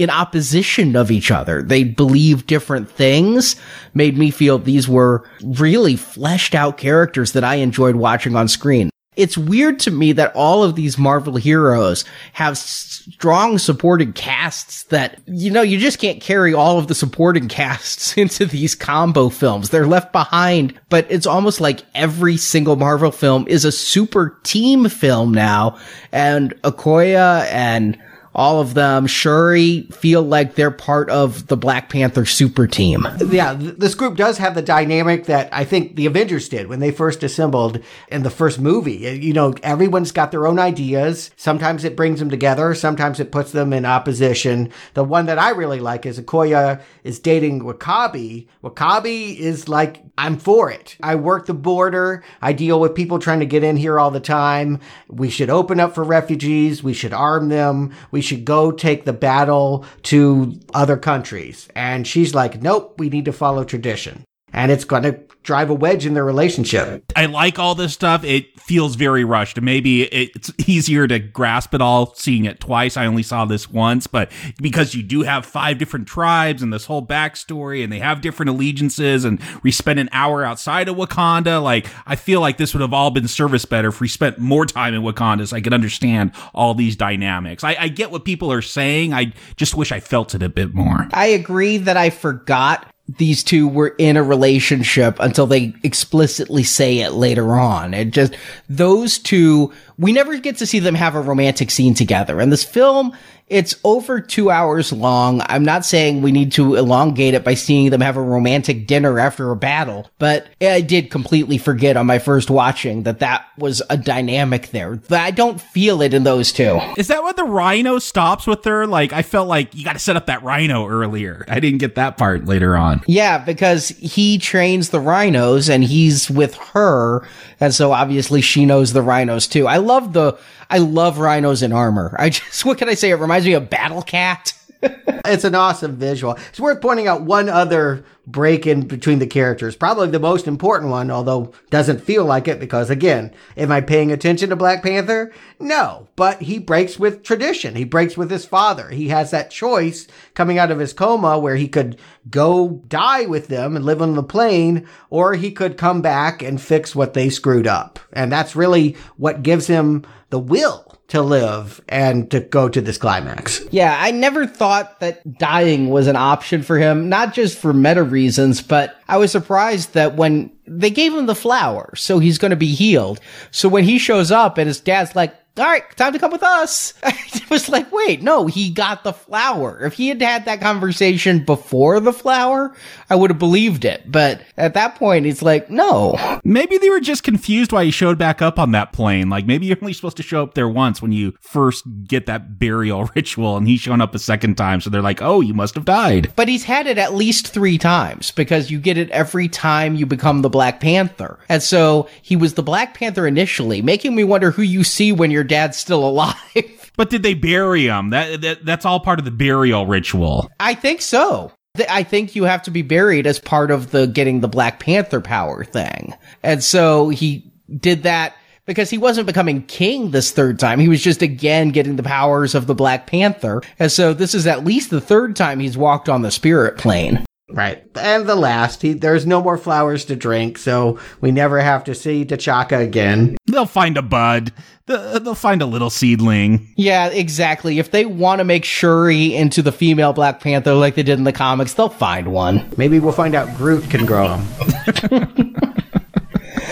in 0.00 0.08
opposition 0.08 0.96
of 0.96 1.10
each 1.10 1.30
other. 1.30 1.62
They 1.62 1.84
believe 1.84 2.46
different 2.46 2.90
things 2.90 3.54
made 3.92 4.16
me 4.16 4.30
feel 4.30 4.58
these 4.58 4.88
were 4.88 5.28
really 5.44 5.94
fleshed 5.94 6.54
out 6.54 6.78
characters 6.78 7.32
that 7.32 7.44
I 7.44 7.56
enjoyed 7.56 7.96
watching 7.96 8.34
on 8.34 8.48
screen. 8.48 8.88
It's 9.16 9.36
weird 9.36 9.78
to 9.80 9.90
me 9.90 10.12
that 10.12 10.34
all 10.34 10.64
of 10.64 10.74
these 10.74 10.96
Marvel 10.96 11.36
heroes 11.36 12.06
have 12.32 12.56
strong 12.56 13.58
supporting 13.58 14.14
casts 14.14 14.84
that, 14.84 15.20
you 15.26 15.50
know, 15.50 15.60
you 15.60 15.78
just 15.78 15.98
can't 15.98 16.22
carry 16.22 16.54
all 16.54 16.78
of 16.78 16.86
the 16.86 16.94
supporting 16.94 17.46
casts 17.46 18.16
into 18.16 18.46
these 18.46 18.74
combo 18.74 19.28
films. 19.28 19.68
They're 19.68 19.86
left 19.86 20.12
behind, 20.12 20.80
but 20.88 21.06
it's 21.10 21.26
almost 21.26 21.60
like 21.60 21.82
every 21.94 22.38
single 22.38 22.76
Marvel 22.76 23.10
film 23.10 23.46
is 23.48 23.66
a 23.66 23.72
super 23.72 24.38
team 24.44 24.88
film 24.88 25.34
now. 25.34 25.76
And 26.10 26.54
Okoye 26.62 27.44
and 27.50 27.98
all 28.40 28.58
of 28.58 28.72
them, 28.72 29.06
Shuri, 29.06 29.82
feel 29.92 30.22
like 30.22 30.54
they're 30.54 30.70
part 30.70 31.10
of 31.10 31.48
the 31.48 31.58
Black 31.58 31.90
Panther 31.90 32.24
super 32.24 32.66
team. 32.66 33.06
Yeah, 33.28 33.52
this 33.54 33.94
group 33.94 34.16
does 34.16 34.38
have 34.38 34.54
the 34.54 34.62
dynamic 34.62 35.26
that 35.26 35.50
I 35.52 35.64
think 35.64 35.96
the 35.96 36.06
Avengers 36.06 36.48
did 36.48 36.66
when 36.66 36.80
they 36.80 36.90
first 36.90 37.22
assembled 37.22 37.80
in 38.08 38.22
the 38.22 38.30
first 38.30 38.58
movie. 38.58 38.96
You 39.20 39.34
know, 39.34 39.52
everyone's 39.62 40.10
got 40.10 40.30
their 40.30 40.46
own 40.46 40.58
ideas. 40.58 41.30
Sometimes 41.36 41.84
it 41.84 41.96
brings 41.96 42.18
them 42.18 42.30
together, 42.30 42.74
sometimes 42.74 43.20
it 43.20 43.30
puts 43.30 43.52
them 43.52 43.74
in 43.74 43.84
opposition. 43.84 44.72
The 44.94 45.04
one 45.04 45.26
that 45.26 45.38
I 45.38 45.50
really 45.50 45.80
like 45.80 46.06
is 46.06 46.18
Okoye 46.18 46.80
is 47.04 47.18
dating 47.18 47.60
W'Kabi. 47.60 48.46
W'Kabi 48.64 49.36
is 49.36 49.68
like, 49.68 50.02
I'm 50.16 50.38
for 50.38 50.70
it. 50.70 50.96
I 51.02 51.16
work 51.16 51.44
the 51.44 51.52
border. 51.52 52.24
I 52.40 52.54
deal 52.54 52.80
with 52.80 52.94
people 52.94 53.18
trying 53.18 53.40
to 53.40 53.46
get 53.46 53.64
in 53.64 53.76
here 53.76 54.00
all 54.00 54.10
the 54.10 54.18
time. 54.18 54.80
We 55.08 55.28
should 55.28 55.50
open 55.50 55.78
up 55.78 55.94
for 55.94 56.04
refugees. 56.04 56.82
We 56.82 56.94
should 56.94 57.12
arm 57.12 57.50
them. 57.50 57.92
We 58.10 58.29
should 58.30 58.44
go 58.44 58.70
take 58.70 59.04
the 59.04 59.12
battle 59.12 59.84
to 60.04 60.54
other 60.72 60.96
countries. 60.96 61.68
And 61.74 62.06
she's 62.06 62.32
like, 62.32 62.62
nope, 62.62 62.94
we 62.96 63.10
need 63.10 63.24
to 63.24 63.32
follow 63.32 63.64
tradition. 63.64 64.24
And 64.52 64.70
it's 64.70 64.84
going 64.84 65.02
to 65.02 65.18
drive 65.42 65.70
a 65.70 65.74
wedge 65.74 66.06
in 66.06 66.14
their 66.14 66.24
relationship. 66.24 67.04
I 67.16 67.26
like 67.26 67.58
all 67.58 67.74
this 67.74 67.94
stuff. 67.94 68.24
It 68.24 68.60
feels 68.60 68.94
very 68.94 69.24
rushed. 69.24 69.60
Maybe 69.60 70.02
it's 70.02 70.52
easier 70.68 71.06
to 71.08 71.18
grasp 71.18 71.74
it 71.74 71.80
all 71.80 72.14
seeing 72.14 72.44
it 72.44 72.60
twice. 72.60 72.96
I 72.96 73.06
only 73.06 73.22
saw 73.22 73.44
this 73.44 73.70
once, 73.70 74.06
but 74.06 74.30
because 74.60 74.94
you 74.94 75.02
do 75.02 75.22
have 75.22 75.46
five 75.46 75.78
different 75.78 76.06
tribes 76.06 76.62
and 76.62 76.72
this 76.72 76.84
whole 76.84 77.04
backstory 77.04 77.82
and 77.82 77.92
they 77.92 77.98
have 77.98 78.20
different 78.20 78.50
allegiances 78.50 79.24
and 79.24 79.40
we 79.62 79.70
spent 79.70 79.98
an 79.98 80.08
hour 80.12 80.44
outside 80.44 80.88
of 80.88 80.96
Wakanda, 80.96 81.62
like 81.62 81.86
I 82.06 82.16
feel 82.16 82.40
like 82.40 82.58
this 82.58 82.74
would 82.74 82.82
have 82.82 82.92
all 82.92 83.10
been 83.10 83.28
service 83.28 83.64
better 83.64 83.88
if 83.88 84.00
we 84.00 84.08
spent 84.08 84.38
more 84.38 84.66
time 84.66 84.94
in 84.94 85.02
Wakanda 85.02 85.48
so 85.48 85.56
I 85.56 85.60
could 85.60 85.74
understand 85.74 86.32
all 86.54 86.74
these 86.74 86.96
dynamics. 86.96 87.64
I, 87.64 87.76
I 87.78 87.88
get 87.88 88.10
what 88.10 88.24
people 88.24 88.52
are 88.52 88.62
saying. 88.62 89.14
I 89.14 89.32
just 89.56 89.74
wish 89.74 89.90
I 89.90 90.00
felt 90.00 90.34
it 90.34 90.42
a 90.42 90.48
bit 90.48 90.74
more. 90.74 91.08
I 91.12 91.26
agree 91.26 91.78
that 91.78 91.96
I 91.96 92.10
forgot 92.10 92.86
these 93.18 93.42
two 93.42 93.66
were 93.66 93.94
in 93.98 94.16
a 94.16 94.22
relationship 94.22 95.16
until 95.20 95.46
they 95.46 95.74
explicitly 95.82 96.62
say 96.62 96.98
it 96.98 97.12
later 97.12 97.56
on. 97.56 97.94
It 97.94 98.10
just 98.10 98.34
those 98.68 99.18
two, 99.18 99.72
we 100.00 100.12
never 100.12 100.36
get 100.38 100.56
to 100.56 100.66
see 100.66 100.78
them 100.78 100.94
have 100.94 101.14
a 101.14 101.20
romantic 101.20 101.70
scene 101.70 101.94
together. 101.94 102.40
And 102.40 102.50
this 102.50 102.64
film 102.64 103.12
it's 103.50 103.74
over 103.82 104.20
two 104.20 104.48
hours 104.48 104.92
long. 104.92 105.42
I'm 105.44 105.64
not 105.64 105.84
saying 105.84 106.22
we 106.22 106.30
need 106.30 106.52
to 106.52 106.76
elongate 106.76 107.34
it 107.34 107.42
by 107.42 107.54
seeing 107.54 107.90
them 107.90 108.00
have 108.00 108.16
a 108.16 108.22
romantic 108.22 108.86
dinner 108.86 109.18
after 109.18 109.50
a 109.50 109.56
battle, 109.56 110.08
but 110.20 110.46
I 110.62 110.80
did 110.80 111.10
completely 111.10 111.58
forget 111.58 111.96
on 111.96 112.06
my 112.06 112.20
first 112.20 112.48
watching 112.48 113.02
that 113.02 113.18
that 113.18 113.44
was 113.58 113.82
a 113.90 113.96
dynamic 113.96 114.68
there. 114.70 115.00
I 115.10 115.32
don't 115.32 115.60
feel 115.60 116.00
it 116.00 116.14
in 116.14 116.22
those 116.22 116.52
two. 116.52 116.78
Is 116.96 117.08
that 117.08 117.24
when 117.24 117.34
the 117.34 117.44
rhino 117.44 117.98
stops 117.98 118.46
with 118.46 118.64
her? 118.64 118.86
Like, 118.86 119.12
I 119.12 119.22
felt 119.22 119.48
like 119.48 119.74
you 119.74 119.84
got 119.84 119.94
to 119.94 119.98
set 119.98 120.14
up 120.14 120.26
that 120.26 120.44
rhino 120.44 120.86
earlier. 120.86 121.44
I 121.48 121.58
didn't 121.58 121.78
get 121.78 121.96
that 121.96 122.16
part 122.16 122.44
later 122.44 122.76
on. 122.76 123.02
Yeah, 123.08 123.38
because 123.38 123.88
he 123.88 124.38
trains 124.38 124.90
the 124.90 125.00
rhinos 125.00 125.68
and 125.68 125.82
he's 125.82 126.30
with 126.30 126.54
her. 126.54 127.26
And 127.58 127.74
so 127.74 127.92
obviously 127.92 128.40
she 128.40 128.64
knows 128.64 128.92
the 128.92 129.02
rhinos 129.02 129.48
too. 129.48 129.66
I 129.66 129.78
love 129.90 130.12
the, 130.12 130.38
I 130.68 130.78
love 130.78 131.18
rhinos 131.18 131.62
in 131.62 131.72
armor. 131.72 132.14
I 132.18 132.30
just, 132.30 132.64
what 132.64 132.78
can 132.78 132.88
I 132.88 132.94
say? 132.94 133.10
It 133.10 133.16
reminds 133.16 133.46
me 133.46 133.54
of 133.54 133.68
Battle 133.68 134.02
Cat. 134.02 134.54
It's 134.82 135.44
an 135.44 135.54
awesome 135.54 135.96
visual. 135.96 136.38
It's 136.48 136.60
worth 136.60 136.80
pointing 136.80 137.06
out 137.06 137.22
one 137.22 137.48
other 137.48 138.04
break 138.26 138.66
in 138.66 138.86
between 138.86 139.18
the 139.18 139.26
characters. 139.26 139.76
Probably 139.76 140.08
the 140.08 140.18
most 140.18 140.46
important 140.46 140.90
one, 140.90 141.10
although 141.10 141.52
doesn't 141.70 142.00
feel 142.00 142.24
like 142.24 142.48
it 142.48 142.60
because 142.60 142.90
again, 142.90 143.34
am 143.56 143.72
I 143.72 143.80
paying 143.80 144.12
attention 144.12 144.50
to 144.50 144.56
Black 144.56 144.82
Panther? 144.82 145.32
No, 145.58 146.08
but 146.16 146.42
he 146.42 146.58
breaks 146.58 146.98
with 146.98 147.22
tradition. 147.22 147.74
He 147.74 147.84
breaks 147.84 148.16
with 148.16 148.30
his 148.30 148.46
father. 148.46 148.90
He 148.90 149.08
has 149.08 149.30
that 149.30 149.50
choice 149.50 150.06
coming 150.34 150.58
out 150.58 150.70
of 150.70 150.78
his 150.78 150.92
coma 150.92 151.38
where 151.38 151.56
he 151.56 151.68
could 151.68 151.98
go 152.28 152.82
die 152.88 153.26
with 153.26 153.48
them 153.48 153.76
and 153.76 153.84
live 153.84 154.00
on 154.00 154.14
the 154.14 154.22
plane, 154.22 154.86
or 155.10 155.34
he 155.34 155.50
could 155.50 155.76
come 155.76 156.02
back 156.02 156.42
and 156.42 156.60
fix 156.60 156.94
what 156.94 157.14
they 157.14 157.28
screwed 157.28 157.66
up. 157.66 157.98
And 158.12 158.30
that's 158.30 158.56
really 158.56 158.96
what 159.16 159.42
gives 159.42 159.66
him 159.66 160.04
the 160.30 160.38
will 160.38 160.89
to 161.10 161.22
live 161.22 161.80
and 161.88 162.30
to 162.30 162.40
go 162.40 162.68
to 162.68 162.80
this 162.80 162.98
climax. 162.98 163.60
Yeah, 163.70 163.96
I 163.98 164.10
never 164.10 164.46
thought 164.46 165.00
that 165.00 165.38
dying 165.38 165.90
was 165.90 166.06
an 166.06 166.16
option 166.16 166.62
for 166.62 166.78
him, 166.78 167.08
not 167.08 167.34
just 167.34 167.58
for 167.58 167.72
meta 167.72 168.02
reasons, 168.02 168.62
but 168.62 168.96
I 169.08 169.18
was 169.18 169.30
surprised 169.32 169.94
that 169.94 170.16
when 170.16 170.50
they 170.66 170.90
gave 170.90 171.12
him 171.12 171.26
the 171.26 171.34
flower, 171.34 171.92
so 171.96 172.18
he's 172.18 172.38
going 172.38 172.50
to 172.50 172.56
be 172.56 172.74
healed. 172.74 173.20
So 173.50 173.68
when 173.68 173.84
he 173.84 173.98
shows 173.98 174.30
up 174.30 174.56
and 174.56 174.68
his 174.68 174.80
dad's 174.80 175.16
like, 175.16 175.34
all 175.60 175.66
right, 175.66 175.84
time 175.96 176.12
to 176.12 176.18
come 176.18 176.32
with 176.32 176.42
us. 176.42 176.94
it 177.02 177.48
was 177.50 177.68
like, 177.68 177.90
wait, 177.92 178.22
no, 178.22 178.46
he 178.46 178.70
got 178.70 179.04
the 179.04 179.12
flower. 179.12 179.84
If 179.84 179.94
he 179.94 180.08
had 180.08 180.22
had 180.22 180.44
that 180.46 180.60
conversation 180.60 181.44
before 181.44 182.00
the 182.00 182.12
flower, 182.12 182.74
I 183.08 183.16
would 183.16 183.30
have 183.30 183.38
believed 183.38 183.84
it. 183.84 184.10
But 184.10 184.42
at 184.56 184.74
that 184.74 184.94
point, 184.96 185.26
it's 185.26 185.42
like, 185.42 185.70
no. 185.70 186.40
Maybe 186.44 186.78
they 186.78 186.90
were 186.90 187.00
just 187.00 187.22
confused 187.22 187.72
why 187.72 187.84
he 187.84 187.90
showed 187.90 188.18
back 188.18 188.40
up 188.40 188.58
on 188.58 188.72
that 188.72 188.92
plane. 188.92 189.28
Like 189.28 189.46
maybe 189.46 189.66
you're 189.66 189.76
only 189.80 189.92
supposed 189.92 190.16
to 190.18 190.22
show 190.22 190.42
up 190.42 190.54
there 190.54 190.68
once 190.68 191.02
when 191.02 191.12
you 191.12 191.34
first 191.40 191.84
get 192.06 192.26
that 192.26 192.58
burial 192.58 193.10
ritual 193.14 193.56
and 193.56 193.68
he's 193.68 193.80
shown 193.80 194.00
up 194.00 194.14
a 194.14 194.18
second 194.18 194.56
time. 194.56 194.80
So 194.80 194.90
they're 194.90 195.02
like, 195.02 195.20
oh, 195.22 195.40
you 195.40 195.54
must 195.54 195.74
have 195.74 195.84
died. 195.84 196.32
But 196.36 196.48
he's 196.48 196.64
had 196.64 196.86
it 196.86 196.98
at 196.98 197.14
least 197.14 197.48
three 197.48 197.78
times 197.78 198.30
because 198.30 198.70
you 198.70 198.78
get 198.78 198.96
it 198.96 199.10
every 199.10 199.48
time 199.48 199.94
you 199.94 200.06
become 200.06 200.42
the 200.42 200.48
Black 200.48 200.80
Panther. 200.80 201.38
And 201.48 201.62
so 201.62 202.08
he 202.22 202.36
was 202.36 202.54
the 202.54 202.62
Black 202.62 202.94
Panther 202.94 203.26
initially, 203.26 203.82
making 203.82 204.14
me 204.14 204.24
wonder 204.24 204.50
who 204.50 204.62
you 204.62 204.84
see 204.84 205.12
when 205.12 205.30
you're 205.30 205.44
dad's 205.50 205.76
still 205.76 206.06
alive. 206.08 206.90
but 206.96 207.10
did 207.10 207.22
they 207.22 207.34
bury 207.34 207.86
him? 207.86 208.10
That, 208.10 208.40
that 208.40 208.64
that's 208.64 208.86
all 208.86 209.00
part 209.00 209.18
of 209.18 209.26
the 209.26 209.30
burial 209.30 209.86
ritual. 209.86 210.50
I 210.58 210.74
think 210.74 211.02
so. 211.02 211.52
I 211.88 212.02
think 212.02 212.34
you 212.34 212.44
have 212.44 212.62
to 212.62 212.70
be 212.70 212.82
buried 212.82 213.26
as 213.26 213.38
part 213.38 213.70
of 213.70 213.90
the 213.90 214.06
getting 214.06 214.40
the 214.40 214.48
Black 214.48 214.80
Panther 214.80 215.20
power 215.20 215.64
thing. 215.64 216.14
And 216.42 216.64
so 216.64 217.10
he 217.10 217.52
did 217.78 218.02
that 218.02 218.34
because 218.66 218.90
he 218.90 218.98
wasn't 218.98 219.26
becoming 219.26 219.62
king 219.62 220.10
this 220.10 220.32
third 220.32 220.58
time. 220.58 220.80
He 220.80 220.88
was 220.88 221.02
just 221.02 221.22
again 221.22 221.70
getting 221.70 221.96
the 221.96 222.02
powers 222.02 222.54
of 222.54 222.66
the 222.66 222.74
Black 222.74 223.06
Panther. 223.06 223.62
And 223.78 223.90
so 223.90 224.14
this 224.14 224.34
is 224.34 224.46
at 224.46 224.64
least 224.64 224.90
the 224.90 225.00
third 225.00 225.36
time 225.36 225.60
he's 225.60 225.76
walked 225.76 226.08
on 226.08 226.22
the 226.22 226.30
spirit 226.30 226.76
plane. 226.76 227.24
Right. 227.52 227.82
And 227.96 228.28
the 228.28 228.34
last, 228.36 228.82
he, 228.82 228.92
there's 228.92 229.26
no 229.26 229.42
more 229.42 229.58
flowers 229.58 230.04
to 230.06 230.16
drink, 230.16 230.58
so 230.58 230.98
we 231.20 231.30
never 231.30 231.60
have 231.60 231.84
to 231.84 231.94
see 231.94 232.24
T'Chaka 232.24 232.80
again. 232.80 233.36
They'll 233.46 233.66
find 233.66 233.96
a 233.96 234.02
bud. 234.02 234.52
They'll 234.86 235.34
find 235.34 235.62
a 235.62 235.66
little 235.66 235.90
seedling. 235.90 236.72
Yeah, 236.76 237.08
exactly. 237.08 237.78
If 237.78 237.92
they 237.92 238.06
want 238.06 238.40
to 238.40 238.44
make 238.44 238.64
Shuri 238.64 239.34
into 239.34 239.62
the 239.62 239.70
female 239.70 240.12
Black 240.12 240.40
Panther 240.40 240.74
like 240.74 240.96
they 240.96 241.04
did 241.04 241.18
in 241.18 241.24
the 241.24 241.32
comics, 241.32 241.74
they'll 241.74 241.88
find 241.88 242.32
one. 242.32 242.68
Maybe 242.76 242.98
we'll 242.98 243.12
find 243.12 243.36
out 243.36 243.56
Groot 243.56 243.88
can 243.88 244.04
grow 244.04 244.36
them. 244.36 245.49